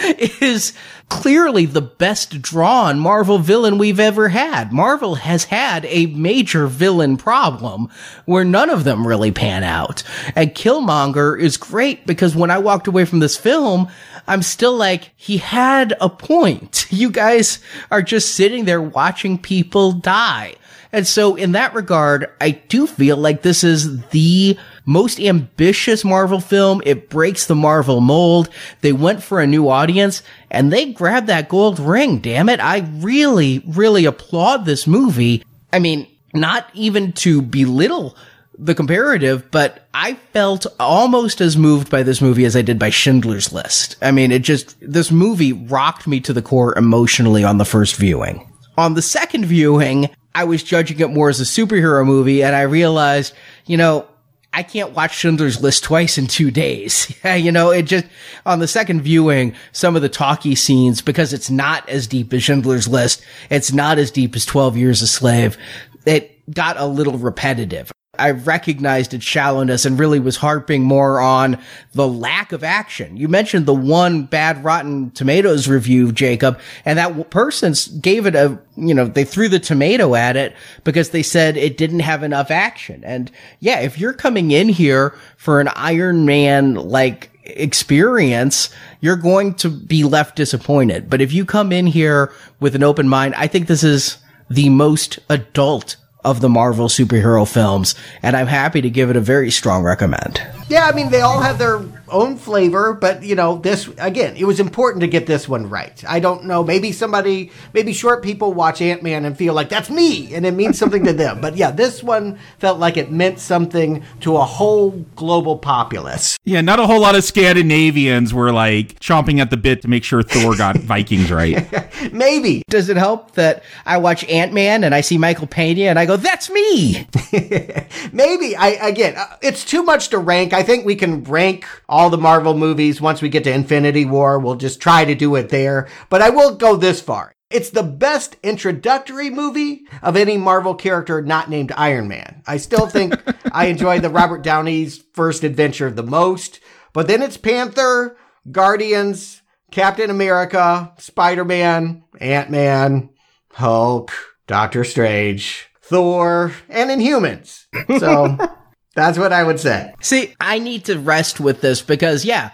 is 0.40 0.72
clearly 1.08 1.66
the 1.66 1.82
best 1.82 2.40
drawn 2.40 2.98
Marvel 2.98 3.38
villain 3.38 3.76
we've 3.76 4.00
ever 4.00 4.28
had. 4.30 4.72
Marvel 4.72 5.16
has 5.16 5.44
had 5.44 5.84
a 5.84 6.06
major 6.06 6.66
villain 6.66 7.18
problem 7.18 7.88
where 8.24 8.44
none 8.44 8.70
of 8.70 8.84
them 8.84 9.06
really 9.06 9.30
pan 9.30 9.62
out. 9.62 10.02
And 10.34 10.54
Killmonger 10.54 11.38
is 11.38 11.58
great 11.58 12.06
because 12.06 12.34
when 12.34 12.50
I 12.50 12.58
walked 12.58 12.86
away 12.86 13.04
from 13.04 13.18
this 13.18 13.36
film, 13.36 13.88
I'm 14.32 14.42
still 14.42 14.74
like, 14.74 15.10
he 15.14 15.36
had 15.36 15.94
a 16.00 16.08
point. 16.08 16.86
You 17.02 17.10
guys 17.10 17.58
are 17.90 18.02
just 18.02 18.34
sitting 18.34 18.66
there 18.66 18.80
watching 18.80 19.38
people 19.38 19.92
die. 19.92 20.56
And 20.92 21.06
so 21.06 21.36
in 21.36 21.52
that 21.52 21.74
regard, 21.74 22.30
I 22.38 22.50
do 22.50 22.86
feel 22.86 23.16
like 23.16 23.40
this 23.40 23.64
is 23.64 24.02
the 24.08 24.58
most 24.84 25.18
ambitious 25.18 26.04
Marvel 26.04 26.38
film. 26.38 26.82
It 26.84 27.08
breaks 27.08 27.46
the 27.46 27.54
Marvel 27.54 28.02
mold. 28.02 28.50
They 28.82 28.92
went 28.92 29.22
for 29.22 29.40
a 29.40 29.46
new 29.46 29.70
audience 29.70 30.22
and 30.50 30.70
they 30.70 30.92
grabbed 30.92 31.28
that 31.28 31.48
gold 31.48 31.80
ring. 31.80 32.18
Damn 32.18 32.50
it. 32.50 32.60
I 32.60 32.80
really, 32.96 33.62
really 33.66 34.04
applaud 34.04 34.66
this 34.66 34.86
movie. 34.86 35.42
I 35.72 35.78
mean, 35.78 36.06
not 36.34 36.68
even 36.74 37.12
to 37.12 37.40
belittle 37.40 38.16
the 38.58 38.74
comparative, 38.74 39.50
but 39.50 39.88
I 39.94 40.14
felt 40.32 40.66
almost 40.78 41.40
as 41.40 41.56
moved 41.56 41.90
by 41.90 42.02
this 42.02 42.20
movie 42.20 42.44
as 42.44 42.56
I 42.56 42.62
did 42.62 42.78
by 42.78 42.90
Schindler's 42.90 43.52
List. 43.52 43.96
I 44.02 44.10
mean, 44.10 44.30
it 44.30 44.42
just, 44.42 44.76
this 44.80 45.10
movie 45.10 45.52
rocked 45.52 46.06
me 46.06 46.20
to 46.20 46.32
the 46.32 46.42
core 46.42 46.76
emotionally 46.76 47.44
on 47.44 47.58
the 47.58 47.64
first 47.64 47.96
viewing. 47.96 48.48
On 48.76 48.94
the 48.94 49.02
second 49.02 49.46
viewing, 49.46 50.10
I 50.34 50.44
was 50.44 50.62
judging 50.62 51.00
it 51.00 51.10
more 51.10 51.28
as 51.28 51.40
a 51.40 51.44
superhero 51.44 52.04
movie 52.06 52.42
and 52.42 52.54
I 52.54 52.62
realized, 52.62 53.34
you 53.66 53.76
know, 53.76 54.06
I 54.54 54.62
can't 54.62 54.92
watch 54.92 55.16
Schindler's 55.16 55.62
List 55.62 55.84
twice 55.84 56.18
in 56.18 56.26
two 56.26 56.50
days. 56.50 57.14
you 57.24 57.52
know, 57.52 57.70
it 57.70 57.82
just, 57.82 58.04
on 58.44 58.58
the 58.58 58.68
second 58.68 59.00
viewing, 59.00 59.54
some 59.72 59.96
of 59.96 60.02
the 60.02 60.10
talky 60.10 60.54
scenes, 60.54 61.00
because 61.00 61.32
it's 61.32 61.48
not 61.48 61.88
as 61.88 62.06
deep 62.06 62.32
as 62.34 62.42
Schindler's 62.42 62.86
List, 62.86 63.24
it's 63.48 63.72
not 63.72 63.98
as 63.98 64.10
deep 64.10 64.36
as 64.36 64.44
12 64.44 64.76
Years 64.76 65.00
a 65.00 65.06
Slave, 65.06 65.56
it 66.04 66.38
got 66.52 66.76
a 66.76 66.86
little 66.86 67.16
repetitive. 67.16 67.90
I 68.22 68.30
recognized 68.30 69.14
its 69.14 69.24
shallowness 69.24 69.84
and 69.84 69.98
really 69.98 70.20
was 70.20 70.36
harping 70.36 70.84
more 70.84 71.20
on 71.20 71.58
the 71.92 72.06
lack 72.06 72.52
of 72.52 72.62
action. 72.62 73.16
You 73.16 73.26
mentioned 73.26 73.66
the 73.66 73.74
one 73.74 74.26
bad 74.26 74.62
Rotten 74.62 75.10
Tomatoes 75.10 75.66
review, 75.66 76.12
Jacob, 76.12 76.60
and 76.84 76.98
that 77.00 77.30
person 77.30 77.74
gave 78.00 78.26
it 78.26 78.36
a, 78.36 78.60
you 78.76 78.94
know, 78.94 79.06
they 79.06 79.24
threw 79.24 79.48
the 79.48 79.58
tomato 79.58 80.14
at 80.14 80.36
it 80.36 80.54
because 80.84 81.10
they 81.10 81.24
said 81.24 81.56
it 81.56 81.76
didn't 81.76 82.00
have 82.00 82.22
enough 82.22 82.52
action. 82.52 83.02
And 83.02 83.28
yeah, 83.58 83.80
if 83.80 83.98
you're 83.98 84.12
coming 84.12 84.52
in 84.52 84.68
here 84.68 85.16
for 85.36 85.60
an 85.60 85.68
Iron 85.74 86.24
Man 86.24 86.74
like 86.74 87.30
experience, 87.42 88.70
you're 89.00 89.16
going 89.16 89.54
to 89.54 89.68
be 89.68 90.04
left 90.04 90.36
disappointed. 90.36 91.10
But 91.10 91.20
if 91.20 91.32
you 91.32 91.44
come 91.44 91.72
in 91.72 91.88
here 91.88 92.32
with 92.60 92.76
an 92.76 92.84
open 92.84 93.08
mind, 93.08 93.34
I 93.34 93.48
think 93.48 93.66
this 93.66 93.82
is 93.82 94.18
the 94.48 94.68
most 94.68 95.18
adult 95.28 95.96
of 96.24 96.40
the 96.40 96.48
Marvel 96.48 96.88
superhero 96.88 97.50
films, 97.50 97.94
and 98.22 98.36
I'm 98.36 98.46
happy 98.46 98.80
to 98.80 98.90
give 98.90 99.10
it 99.10 99.16
a 99.16 99.20
very 99.20 99.50
strong 99.50 99.82
recommend. 99.82 100.40
Yeah, 100.68 100.86
I 100.86 100.92
mean, 100.94 101.10
they 101.10 101.20
all 101.20 101.40
have 101.40 101.58
their 101.58 101.78
own 102.12 102.36
flavor, 102.36 102.92
but 102.92 103.22
you 103.22 103.34
know, 103.34 103.58
this 103.58 103.88
again, 103.98 104.36
it 104.36 104.44
was 104.44 104.60
important 104.60 105.00
to 105.00 105.08
get 105.08 105.26
this 105.26 105.48
one 105.48 105.68
right. 105.68 106.02
I 106.06 106.20
don't 106.20 106.44
know, 106.44 106.62
maybe 106.62 106.92
somebody, 106.92 107.50
maybe 107.72 107.92
short 107.92 108.22
people 108.22 108.52
watch 108.52 108.80
Ant 108.80 109.02
Man 109.02 109.24
and 109.24 109.36
feel 109.36 109.54
like 109.54 109.68
that's 109.68 109.90
me, 109.90 110.34
and 110.34 110.46
it 110.46 110.52
means 110.52 110.78
something 110.78 111.04
to 111.04 111.12
them. 111.12 111.40
But 111.40 111.56
yeah, 111.56 111.70
this 111.70 112.02
one 112.02 112.38
felt 112.58 112.78
like 112.78 112.96
it 112.96 113.10
meant 113.10 113.38
something 113.38 114.04
to 114.20 114.36
a 114.36 114.44
whole 114.44 114.90
global 115.16 115.58
populace. 115.58 116.38
Yeah, 116.44 116.60
not 116.60 116.78
a 116.78 116.86
whole 116.86 117.00
lot 117.00 117.14
of 117.14 117.24
Scandinavians 117.24 118.34
were 118.34 118.52
like 118.52 119.00
chomping 119.00 119.40
at 119.40 119.50
the 119.50 119.56
bit 119.56 119.82
to 119.82 119.88
make 119.88 120.04
sure 120.04 120.22
Thor 120.22 120.56
got 120.56 120.76
Vikings 120.92 121.30
right. 121.30 121.66
maybe. 122.12 122.62
Does 122.68 122.88
it 122.88 122.96
help 122.96 123.32
that 123.32 123.62
I 123.86 123.98
watch 123.98 124.24
Ant 124.24 124.52
Man 124.52 124.84
and 124.84 124.94
I 124.94 125.00
see 125.00 125.18
Michael 125.18 125.46
Pena 125.46 125.84
and 125.84 125.98
I 125.98 126.06
go, 126.06 126.16
"That's 126.16 126.50
me"? 126.50 127.06
maybe. 128.12 128.56
I 128.56 128.78
again, 128.80 129.16
uh, 129.16 129.36
it's 129.40 129.64
too 129.64 129.82
much 129.82 130.08
to 130.08 130.18
rank. 130.18 130.52
I 130.52 130.62
think 130.62 130.84
we 130.84 130.96
can 130.96 131.24
rank 131.24 131.66
all 131.88 132.01
all 132.02 132.10
the 132.10 132.18
Marvel 132.18 132.58
movies. 132.58 133.00
Once 133.00 133.22
we 133.22 133.28
get 133.28 133.44
to 133.44 133.52
Infinity 133.52 134.04
War, 134.04 134.36
we'll 134.40 134.56
just 134.56 134.80
try 134.80 135.04
to 135.04 135.14
do 135.14 135.36
it 135.36 135.50
there. 135.50 135.88
But 136.10 136.20
I 136.20 136.30
will 136.30 136.56
go 136.56 136.74
this 136.74 137.00
far. 137.00 137.32
It's 137.48 137.70
the 137.70 137.84
best 137.84 138.36
introductory 138.42 139.30
movie 139.30 139.82
of 140.02 140.16
any 140.16 140.36
Marvel 140.36 140.74
character 140.74 141.22
not 141.22 141.48
named 141.48 141.70
Iron 141.76 142.08
Man. 142.08 142.42
I 142.44 142.56
still 142.56 142.88
think 142.88 143.14
I 143.52 143.66
enjoy 143.66 144.00
the 144.00 144.10
Robert 144.10 144.42
Downey's 144.42 145.04
first 145.12 145.44
adventure 145.44 145.92
the 145.92 146.02
most, 146.02 146.58
but 146.92 147.06
then 147.06 147.22
it's 147.22 147.36
Panther, 147.36 148.16
Guardians, 148.50 149.40
Captain 149.70 150.10
America, 150.10 150.92
Spider-Man, 150.98 152.02
Ant-Man, 152.20 153.10
Hulk, 153.52 154.10
Doctor 154.48 154.82
Strange, 154.82 155.68
Thor, 155.82 156.52
and 156.68 156.90
Inhumans. 156.90 157.66
So 158.00 158.38
that's 158.94 159.18
what 159.18 159.32
I 159.32 159.42
would 159.42 159.60
say. 159.60 159.94
See, 160.00 160.34
I 160.40 160.58
need 160.58 160.84
to 160.86 160.98
rest 160.98 161.40
with 161.40 161.60
this 161.60 161.82
because, 161.82 162.24
yeah, 162.24 162.50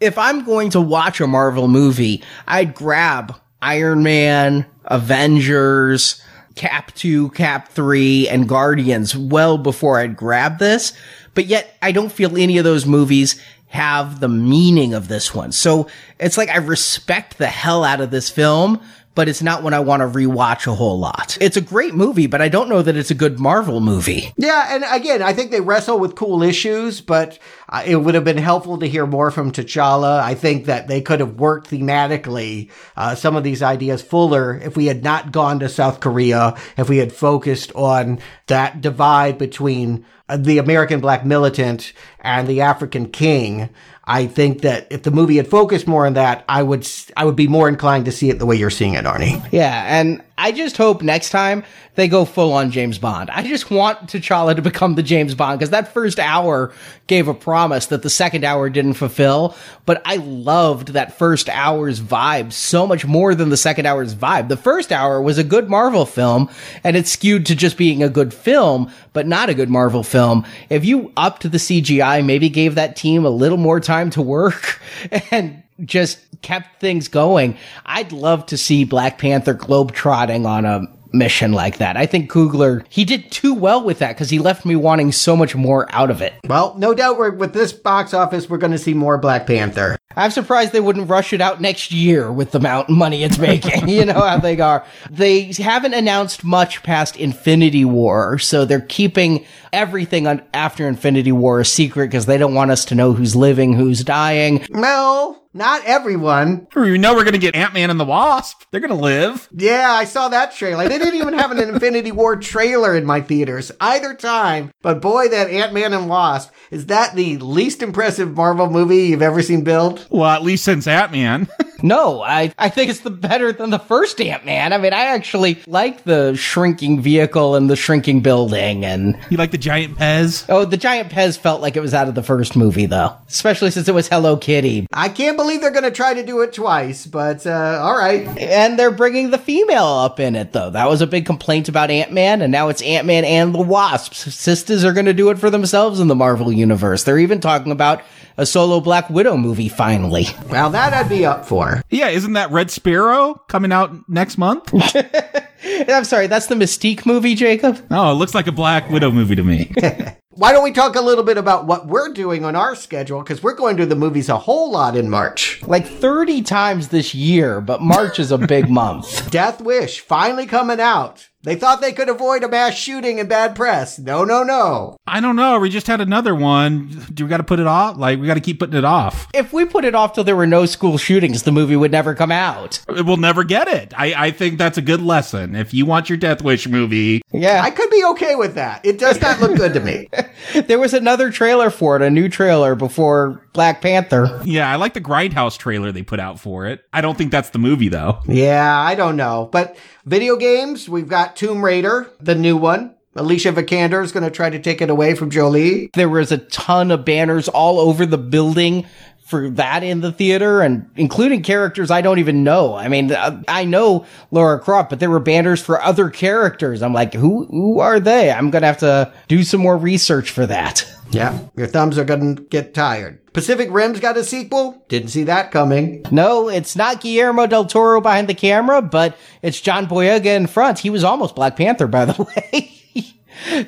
if 0.00 0.18
I'm 0.18 0.44
going 0.44 0.70
to 0.70 0.80
watch 0.80 1.20
a 1.20 1.26
Marvel 1.26 1.68
movie, 1.68 2.22
I'd 2.46 2.74
grab 2.74 3.34
Iron 3.62 4.02
Man, 4.02 4.66
Avengers, 4.84 6.22
Cap 6.54 6.94
2, 6.94 7.30
Cap 7.30 7.68
3, 7.68 8.28
and 8.28 8.48
Guardians 8.48 9.16
well 9.16 9.58
before 9.58 9.98
I'd 9.98 10.16
grab 10.16 10.58
this. 10.58 10.92
But 11.34 11.46
yet, 11.46 11.76
I 11.80 11.92
don't 11.92 12.12
feel 12.12 12.36
any 12.36 12.58
of 12.58 12.64
those 12.64 12.84
movies 12.84 13.40
have 13.68 14.20
the 14.20 14.28
meaning 14.28 14.94
of 14.94 15.08
this 15.08 15.34
one. 15.34 15.52
So 15.52 15.88
it's 16.18 16.38
like 16.38 16.48
I 16.48 16.56
respect 16.56 17.38
the 17.38 17.46
hell 17.46 17.84
out 17.84 18.00
of 18.00 18.10
this 18.10 18.30
film, 18.30 18.80
but 19.18 19.28
it's 19.28 19.42
not 19.42 19.64
one 19.64 19.74
I 19.74 19.80
want 19.80 20.00
to 20.00 20.06
rewatch 20.06 20.68
a 20.68 20.76
whole 20.76 20.96
lot. 20.96 21.36
It's 21.40 21.56
a 21.56 21.60
great 21.60 21.92
movie, 21.92 22.28
but 22.28 22.40
I 22.40 22.48
don't 22.48 22.68
know 22.68 22.82
that 22.82 22.96
it's 22.96 23.10
a 23.10 23.16
good 23.16 23.40
Marvel 23.40 23.80
movie. 23.80 24.32
Yeah, 24.36 24.72
and 24.72 24.84
again, 24.88 25.22
I 25.22 25.32
think 25.32 25.50
they 25.50 25.60
wrestle 25.60 25.98
with 25.98 26.14
cool 26.14 26.40
issues, 26.44 27.00
but 27.00 27.36
uh, 27.68 27.82
it 27.84 27.96
would 27.96 28.14
have 28.14 28.22
been 28.22 28.38
helpful 28.38 28.78
to 28.78 28.86
hear 28.86 29.08
more 29.08 29.32
from 29.32 29.50
T'Challa. 29.50 30.20
I 30.20 30.36
think 30.36 30.66
that 30.66 30.86
they 30.86 31.00
could 31.00 31.18
have 31.18 31.34
worked 31.34 31.68
thematically 31.68 32.70
uh, 32.96 33.16
some 33.16 33.34
of 33.34 33.42
these 33.42 33.60
ideas 33.60 34.02
fuller 34.02 34.56
if 34.56 34.76
we 34.76 34.86
had 34.86 35.02
not 35.02 35.32
gone 35.32 35.58
to 35.58 35.68
South 35.68 35.98
Korea, 35.98 36.56
if 36.76 36.88
we 36.88 36.98
had 36.98 37.12
focused 37.12 37.72
on 37.74 38.20
that 38.46 38.80
divide 38.80 39.36
between 39.36 40.06
uh, 40.28 40.36
the 40.36 40.58
American 40.58 41.00
black 41.00 41.24
militant 41.24 41.92
and 42.20 42.46
the 42.46 42.60
African 42.60 43.10
king. 43.10 43.68
I 44.08 44.26
think 44.26 44.62
that 44.62 44.86
if 44.90 45.02
the 45.02 45.10
movie 45.10 45.36
had 45.36 45.46
focused 45.46 45.86
more 45.86 46.06
on 46.06 46.14
that, 46.14 46.42
I 46.48 46.62
would 46.62 46.88
I 47.16 47.26
would 47.26 47.36
be 47.36 47.46
more 47.46 47.68
inclined 47.68 48.06
to 48.06 48.12
see 48.12 48.30
it 48.30 48.38
the 48.38 48.46
way 48.46 48.56
you're 48.56 48.70
seeing 48.70 48.94
it, 48.94 49.04
Arnie. 49.04 49.46
Yeah, 49.52 49.84
and 49.86 50.22
I 50.38 50.52
just 50.52 50.76
hope 50.76 51.02
next 51.02 51.30
time 51.30 51.64
they 51.96 52.06
go 52.06 52.24
full 52.24 52.52
on 52.52 52.70
James 52.70 52.96
Bond. 52.96 53.28
I 53.28 53.42
just 53.42 53.72
want 53.72 54.06
T'Challa 54.06 54.54
to 54.54 54.62
become 54.62 54.94
the 54.94 55.02
James 55.02 55.34
Bond 55.34 55.58
because 55.58 55.70
that 55.70 55.92
first 55.92 56.20
hour 56.20 56.72
gave 57.08 57.26
a 57.26 57.34
promise 57.34 57.86
that 57.86 58.02
the 58.02 58.08
second 58.08 58.44
hour 58.44 58.70
didn't 58.70 58.94
fulfill. 58.94 59.56
But 59.84 60.00
I 60.04 60.16
loved 60.16 60.88
that 60.92 61.18
first 61.18 61.48
hour's 61.48 62.00
vibe 62.00 62.52
so 62.52 62.86
much 62.86 63.04
more 63.04 63.34
than 63.34 63.48
the 63.48 63.56
second 63.56 63.86
hour's 63.86 64.14
vibe. 64.14 64.46
The 64.46 64.56
first 64.56 64.92
hour 64.92 65.20
was 65.20 65.38
a 65.38 65.44
good 65.44 65.68
Marvel 65.68 66.06
film 66.06 66.48
and 66.84 66.96
it 66.96 67.08
skewed 67.08 67.44
to 67.46 67.56
just 67.56 67.76
being 67.76 68.04
a 68.04 68.08
good 68.08 68.32
film, 68.32 68.92
but 69.12 69.26
not 69.26 69.48
a 69.48 69.54
good 69.54 69.68
Marvel 69.68 70.04
film. 70.04 70.46
If 70.70 70.84
you 70.84 71.12
upped 71.16 71.50
the 71.50 71.58
CGI, 71.58 72.24
maybe 72.24 72.48
gave 72.48 72.76
that 72.76 72.94
team 72.94 73.24
a 73.24 73.30
little 73.30 73.58
more 73.58 73.80
time 73.80 74.10
to 74.10 74.22
work 74.22 74.80
and 75.32 75.64
just 75.84 76.20
kept 76.42 76.80
things 76.80 77.08
going. 77.08 77.56
I'd 77.86 78.12
love 78.12 78.46
to 78.46 78.56
see 78.56 78.84
Black 78.84 79.18
Panther 79.18 79.54
globetrotting 79.54 80.46
on 80.46 80.64
a 80.64 80.86
mission 81.12 81.52
like 81.52 81.78
that. 81.78 81.96
I 81.96 82.06
think 82.06 82.30
Coogler, 82.30 82.84
he 82.88 83.04
did 83.04 83.30
too 83.30 83.54
well 83.54 83.82
with 83.82 83.98
that 84.00 84.10
because 84.10 84.30
he 84.30 84.38
left 84.38 84.64
me 84.64 84.76
wanting 84.76 85.12
so 85.12 85.36
much 85.36 85.54
more 85.54 85.88
out 85.94 86.10
of 86.10 86.22
it. 86.22 86.34
Well, 86.44 86.74
no 86.76 86.94
doubt 86.94 87.18
we're, 87.18 87.30
with 87.30 87.52
this 87.52 87.72
box 87.72 88.14
office, 88.14 88.48
we're 88.48 88.58
going 88.58 88.72
to 88.72 88.78
see 88.78 88.94
more 88.94 89.18
Black 89.18 89.46
Panther. 89.46 89.96
I'm 90.16 90.30
surprised 90.30 90.72
they 90.72 90.80
wouldn't 90.80 91.08
rush 91.08 91.32
it 91.32 91.40
out 91.40 91.60
next 91.60 91.92
year 91.92 92.32
with 92.32 92.50
the 92.50 92.58
amount 92.58 92.88
of 92.88 92.96
money 92.96 93.22
it's 93.22 93.38
making. 93.38 93.88
you 93.88 94.04
know 94.04 94.20
how 94.20 94.38
they 94.38 94.58
are. 94.58 94.84
They 95.10 95.52
haven't 95.52 95.94
announced 95.94 96.44
much 96.44 96.82
past 96.82 97.16
Infinity 97.16 97.84
War, 97.84 98.38
so 98.38 98.64
they're 98.64 98.80
keeping 98.80 99.46
everything 99.72 100.26
on 100.26 100.42
after 100.52 100.88
Infinity 100.88 101.32
War 101.32 101.60
a 101.60 101.64
secret 101.64 102.08
because 102.08 102.26
they 102.26 102.38
don't 102.38 102.54
want 102.54 102.70
us 102.70 102.84
to 102.86 102.94
know 102.94 103.12
who's 103.12 103.36
living, 103.36 103.74
who's 103.74 104.02
dying. 104.02 104.66
No, 104.70 105.40
not 105.58 105.84
everyone. 105.84 106.68
We 106.74 106.96
know 106.96 107.14
we're 107.14 107.24
going 107.24 107.32
to 107.32 107.38
get 107.38 107.56
Ant 107.56 107.74
Man 107.74 107.90
and 107.90 108.00
the 108.00 108.04
Wasp. 108.04 108.62
They're 108.70 108.80
going 108.80 108.96
to 108.96 108.96
live. 108.96 109.48
Yeah, 109.52 109.90
I 109.90 110.04
saw 110.04 110.28
that 110.28 110.54
trailer. 110.54 110.88
They 110.88 110.98
didn't 110.98 111.16
even 111.16 111.34
have 111.34 111.50
an 111.50 111.58
Infinity 111.68 112.12
War 112.12 112.36
trailer 112.36 112.96
in 112.96 113.04
my 113.04 113.20
theaters 113.20 113.72
either 113.80 114.14
time. 114.14 114.70
But 114.80 115.02
boy, 115.02 115.28
that 115.28 115.50
Ant 115.50 115.74
Man 115.74 115.92
and 115.92 116.08
Wasp 116.08 116.50
is 116.70 116.86
that 116.86 117.14
the 117.14 117.36
least 117.38 117.82
impressive 117.82 118.34
Marvel 118.34 118.70
movie 118.70 119.08
you've 119.08 119.20
ever 119.20 119.42
seen 119.42 119.64
build? 119.64 120.06
Well, 120.10 120.30
at 120.30 120.42
least 120.42 120.64
since 120.64 120.86
Ant 120.86 121.12
Man. 121.12 121.48
no, 121.82 122.22
I, 122.22 122.52
I 122.58 122.68
think 122.68 122.90
it's 122.90 123.00
the 123.00 123.10
better 123.10 123.52
than 123.52 123.70
the 123.70 123.78
first 123.78 124.20
Ant 124.20 124.44
Man. 124.44 124.72
I 124.72 124.78
mean, 124.78 124.92
I 124.92 125.06
actually 125.06 125.62
like 125.66 126.04
the 126.04 126.34
shrinking 126.34 127.00
vehicle 127.00 127.54
and 127.54 127.70
the 127.70 127.76
shrinking 127.76 128.20
building. 128.20 128.84
And 128.84 129.18
you 129.30 129.36
like 129.36 129.50
the 129.50 129.58
giant 129.58 129.96
Pez? 129.96 130.44
Oh, 130.48 130.64
the 130.64 130.76
giant 130.76 131.10
Pez 131.10 131.38
felt 131.38 131.60
like 131.60 131.76
it 131.76 131.80
was 131.80 131.94
out 131.94 132.08
of 132.08 132.14
the 132.14 132.22
first 132.22 132.56
movie, 132.56 132.86
though, 132.86 133.14
especially 133.28 133.70
since 133.70 133.88
it 133.88 133.94
was 133.94 134.08
Hello 134.08 134.36
Kitty. 134.36 134.86
I 134.92 135.08
can't 135.08 135.36
believe 135.36 135.60
they're 135.60 135.70
going 135.70 135.84
to 135.84 135.90
try 135.90 136.14
to 136.14 136.24
do 136.24 136.40
it 136.40 136.52
twice, 136.52 137.06
but 137.06 137.46
uh, 137.46 137.80
all 137.82 137.96
right. 137.96 138.26
And 138.38 138.78
they're 138.78 138.90
bringing 138.90 139.30
the 139.30 139.38
female 139.38 139.84
up 139.84 140.20
in 140.20 140.36
it, 140.36 140.52
though. 140.52 140.70
That 140.70 140.88
was 140.88 141.00
a 141.00 141.06
big 141.06 141.26
complaint 141.26 141.68
about 141.68 141.90
Ant 141.90 142.12
Man, 142.12 142.42
and 142.42 142.50
now 142.50 142.68
it's 142.68 142.82
Ant 142.82 143.06
Man 143.06 143.24
and 143.24 143.54
the 143.54 143.62
Wasps. 143.62 144.34
Sisters 144.34 144.84
are 144.84 144.92
going 144.92 145.06
to 145.06 145.14
do 145.14 145.30
it 145.30 145.38
for 145.38 145.50
themselves 145.50 146.00
in 146.00 146.08
the 146.08 146.14
Marvel 146.14 146.52
universe. 146.52 147.04
They're 147.04 147.18
even 147.18 147.40
talking 147.40 147.72
about 147.72 148.02
a 148.38 148.46
solo 148.46 148.80
Black 148.80 149.10
Widow 149.10 149.36
movie 149.36 149.68
finally. 149.68 150.26
Well, 150.48 150.70
that 150.70 150.94
I'd 150.94 151.08
be 151.08 151.26
up 151.26 151.44
for. 151.44 151.82
Yeah, 151.90 152.08
isn't 152.08 152.32
that 152.34 152.50
Red 152.50 152.70
Sparrow 152.70 153.34
coming 153.48 153.72
out 153.72 154.08
next 154.08 154.38
month? 154.38 154.72
I'm 155.88 156.04
sorry, 156.04 156.28
that's 156.28 156.46
the 156.46 156.54
Mystique 156.54 157.04
movie, 157.04 157.34
Jacob? 157.34 157.84
Oh, 157.90 158.12
it 158.12 158.14
looks 158.14 158.34
like 158.34 158.46
a 158.46 158.52
Black 158.52 158.88
Widow 158.90 159.10
movie 159.10 159.36
to 159.36 159.42
me. 159.42 159.72
Why 160.38 160.52
don't 160.52 160.62
we 160.62 160.70
talk 160.70 160.94
a 160.94 161.00
little 161.00 161.24
bit 161.24 161.36
about 161.36 161.66
what 161.66 161.88
we're 161.88 162.12
doing 162.12 162.44
on 162.44 162.54
our 162.54 162.76
schedule? 162.76 163.20
Because 163.24 163.42
we're 163.42 163.56
going 163.56 163.76
to 163.78 163.86
the 163.86 163.96
movies 163.96 164.28
a 164.28 164.38
whole 164.38 164.70
lot 164.70 164.96
in 164.96 165.10
March. 165.10 165.60
Like 165.64 165.84
30 165.84 166.42
times 166.42 166.88
this 166.88 167.12
year, 167.12 167.60
but 167.60 167.82
March 167.82 168.20
is 168.20 168.30
a 168.30 168.38
big 168.38 168.70
month. 168.70 169.32
Death 169.32 169.60
Wish 169.60 169.98
finally 169.98 170.46
coming 170.46 170.78
out. 170.78 171.27
They 171.42 171.54
thought 171.54 171.80
they 171.80 171.92
could 171.92 172.08
avoid 172.08 172.42
a 172.42 172.48
mass 172.48 172.74
shooting 172.74 173.20
and 173.20 173.28
bad 173.28 173.54
press. 173.54 173.98
No, 173.98 174.24
no, 174.24 174.42
no. 174.42 174.96
I 175.06 175.20
don't 175.20 175.36
know. 175.36 175.60
We 175.60 175.70
just 175.70 175.86
had 175.86 176.00
another 176.00 176.34
one. 176.34 176.88
Do 177.14 177.24
we 177.24 177.30
got 177.30 177.36
to 177.36 177.44
put 177.44 177.60
it 177.60 177.66
off? 177.66 177.96
Like, 177.96 178.18
we 178.18 178.26
got 178.26 178.34
to 178.34 178.40
keep 178.40 178.58
putting 178.58 178.76
it 178.76 178.84
off. 178.84 179.28
If 179.32 179.52
we 179.52 179.64
put 179.64 179.84
it 179.84 179.94
off 179.94 180.14
till 180.14 180.24
there 180.24 180.34
were 180.34 180.48
no 180.48 180.66
school 180.66 180.98
shootings, 180.98 181.44
the 181.44 181.52
movie 181.52 181.76
would 181.76 181.92
never 181.92 182.16
come 182.16 182.32
out. 182.32 182.80
We'll 182.88 183.18
never 183.18 183.44
get 183.44 183.68
it. 183.68 183.94
I, 183.96 184.26
I 184.26 184.30
think 184.32 184.58
that's 184.58 184.78
a 184.78 184.82
good 184.82 185.00
lesson. 185.00 185.54
If 185.54 185.72
you 185.72 185.86
want 185.86 186.08
your 186.08 186.18
Death 186.18 186.42
Wish 186.42 186.66
movie. 186.66 187.22
Yeah. 187.32 187.62
I 187.62 187.70
could 187.70 187.90
be 187.90 188.04
okay 188.10 188.34
with 188.34 188.56
that. 188.56 188.84
It 188.84 188.98
does 188.98 189.20
not 189.20 189.40
look 189.40 189.56
good 189.56 189.74
to 189.74 189.80
me. 189.80 190.08
there 190.66 190.80
was 190.80 190.92
another 190.92 191.30
trailer 191.30 191.70
for 191.70 191.94
it, 191.94 192.02
a 192.02 192.10
new 192.10 192.28
trailer 192.28 192.74
before 192.74 193.47
Black 193.58 193.82
Panther. 193.82 194.40
Yeah, 194.44 194.70
I 194.70 194.76
like 194.76 194.94
the 194.94 195.00
Grindhouse 195.00 195.58
trailer 195.58 195.90
they 195.90 196.04
put 196.04 196.20
out 196.20 196.38
for 196.38 196.66
it. 196.66 196.84
I 196.92 197.00
don't 197.00 197.18
think 197.18 197.32
that's 197.32 197.50
the 197.50 197.58
movie, 197.58 197.88
though. 197.88 198.20
Yeah, 198.28 198.72
I 198.72 198.94
don't 198.94 199.16
know. 199.16 199.48
But 199.50 199.76
video 200.06 200.36
games, 200.36 200.88
we've 200.88 201.08
got 201.08 201.34
Tomb 201.34 201.64
Raider, 201.64 202.08
the 202.20 202.36
new 202.36 202.56
one. 202.56 202.94
Alicia 203.16 203.52
Vikander 203.52 204.00
is 204.04 204.12
going 204.12 204.22
to 204.22 204.30
try 204.30 204.48
to 204.48 204.60
take 204.60 204.80
it 204.80 204.90
away 204.90 205.16
from 205.16 205.30
Jolie. 205.30 205.90
There 205.94 206.08
was 206.08 206.30
a 206.30 206.38
ton 206.38 206.92
of 206.92 207.04
banners 207.04 207.48
all 207.48 207.80
over 207.80 208.06
the 208.06 208.16
building 208.16 208.86
for 209.28 209.50
that 209.50 209.82
in 209.82 210.00
the 210.00 210.12
theater 210.12 210.62
and 210.62 210.88
including 210.96 211.42
characters 211.42 211.90
I 211.90 212.00
don't 212.00 212.18
even 212.18 212.44
know. 212.44 212.74
I 212.74 212.86
mean, 212.88 213.12
uh, 213.12 213.42
I 213.46 213.64
know 213.64 214.06
Laura 214.30 214.58
Croft, 214.58 214.88
but 214.88 215.00
there 215.00 215.10
were 215.10 215.20
banners 215.20 215.60
for 215.60 215.82
other 215.82 216.08
characters. 216.08 216.80
I'm 216.80 216.94
like, 216.94 217.12
who, 217.12 217.44
who 217.46 217.80
are 217.80 218.00
they? 218.00 218.30
I'm 218.30 218.50
going 218.50 218.62
to 218.62 218.68
have 218.68 218.78
to 218.78 219.12
do 219.26 219.42
some 219.42 219.60
more 219.60 219.76
research 219.76 220.30
for 220.30 220.46
that. 220.46 220.84
Yeah, 221.10 221.38
your 221.56 221.66
thumbs 221.66 221.98
are 221.98 222.04
to 222.04 222.34
get 222.50 222.74
tired. 222.74 223.20
Pacific 223.32 223.68
Rim's 223.70 224.00
got 224.00 224.16
a 224.16 224.24
sequel. 224.24 224.84
Didn't 224.88 225.08
see 225.08 225.24
that 225.24 225.50
coming. 225.50 226.04
No, 226.10 226.48
it's 226.48 226.76
not 226.76 227.00
Guillermo 227.00 227.46
del 227.46 227.66
Toro 227.66 228.00
behind 228.00 228.28
the 228.28 228.34
camera, 228.34 228.82
but 228.82 229.16
it's 229.42 229.60
John 229.60 229.86
Boyega 229.86 230.36
in 230.36 230.46
front. 230.46 230.80
He 230.80 230.90
was 230.90 231.04
almost 231.04 231.36
Black 231.36 231.56
Panther, 231.56 231.86
by 231.86 232.04
the 232.04 232.22
way. 232.50 232.74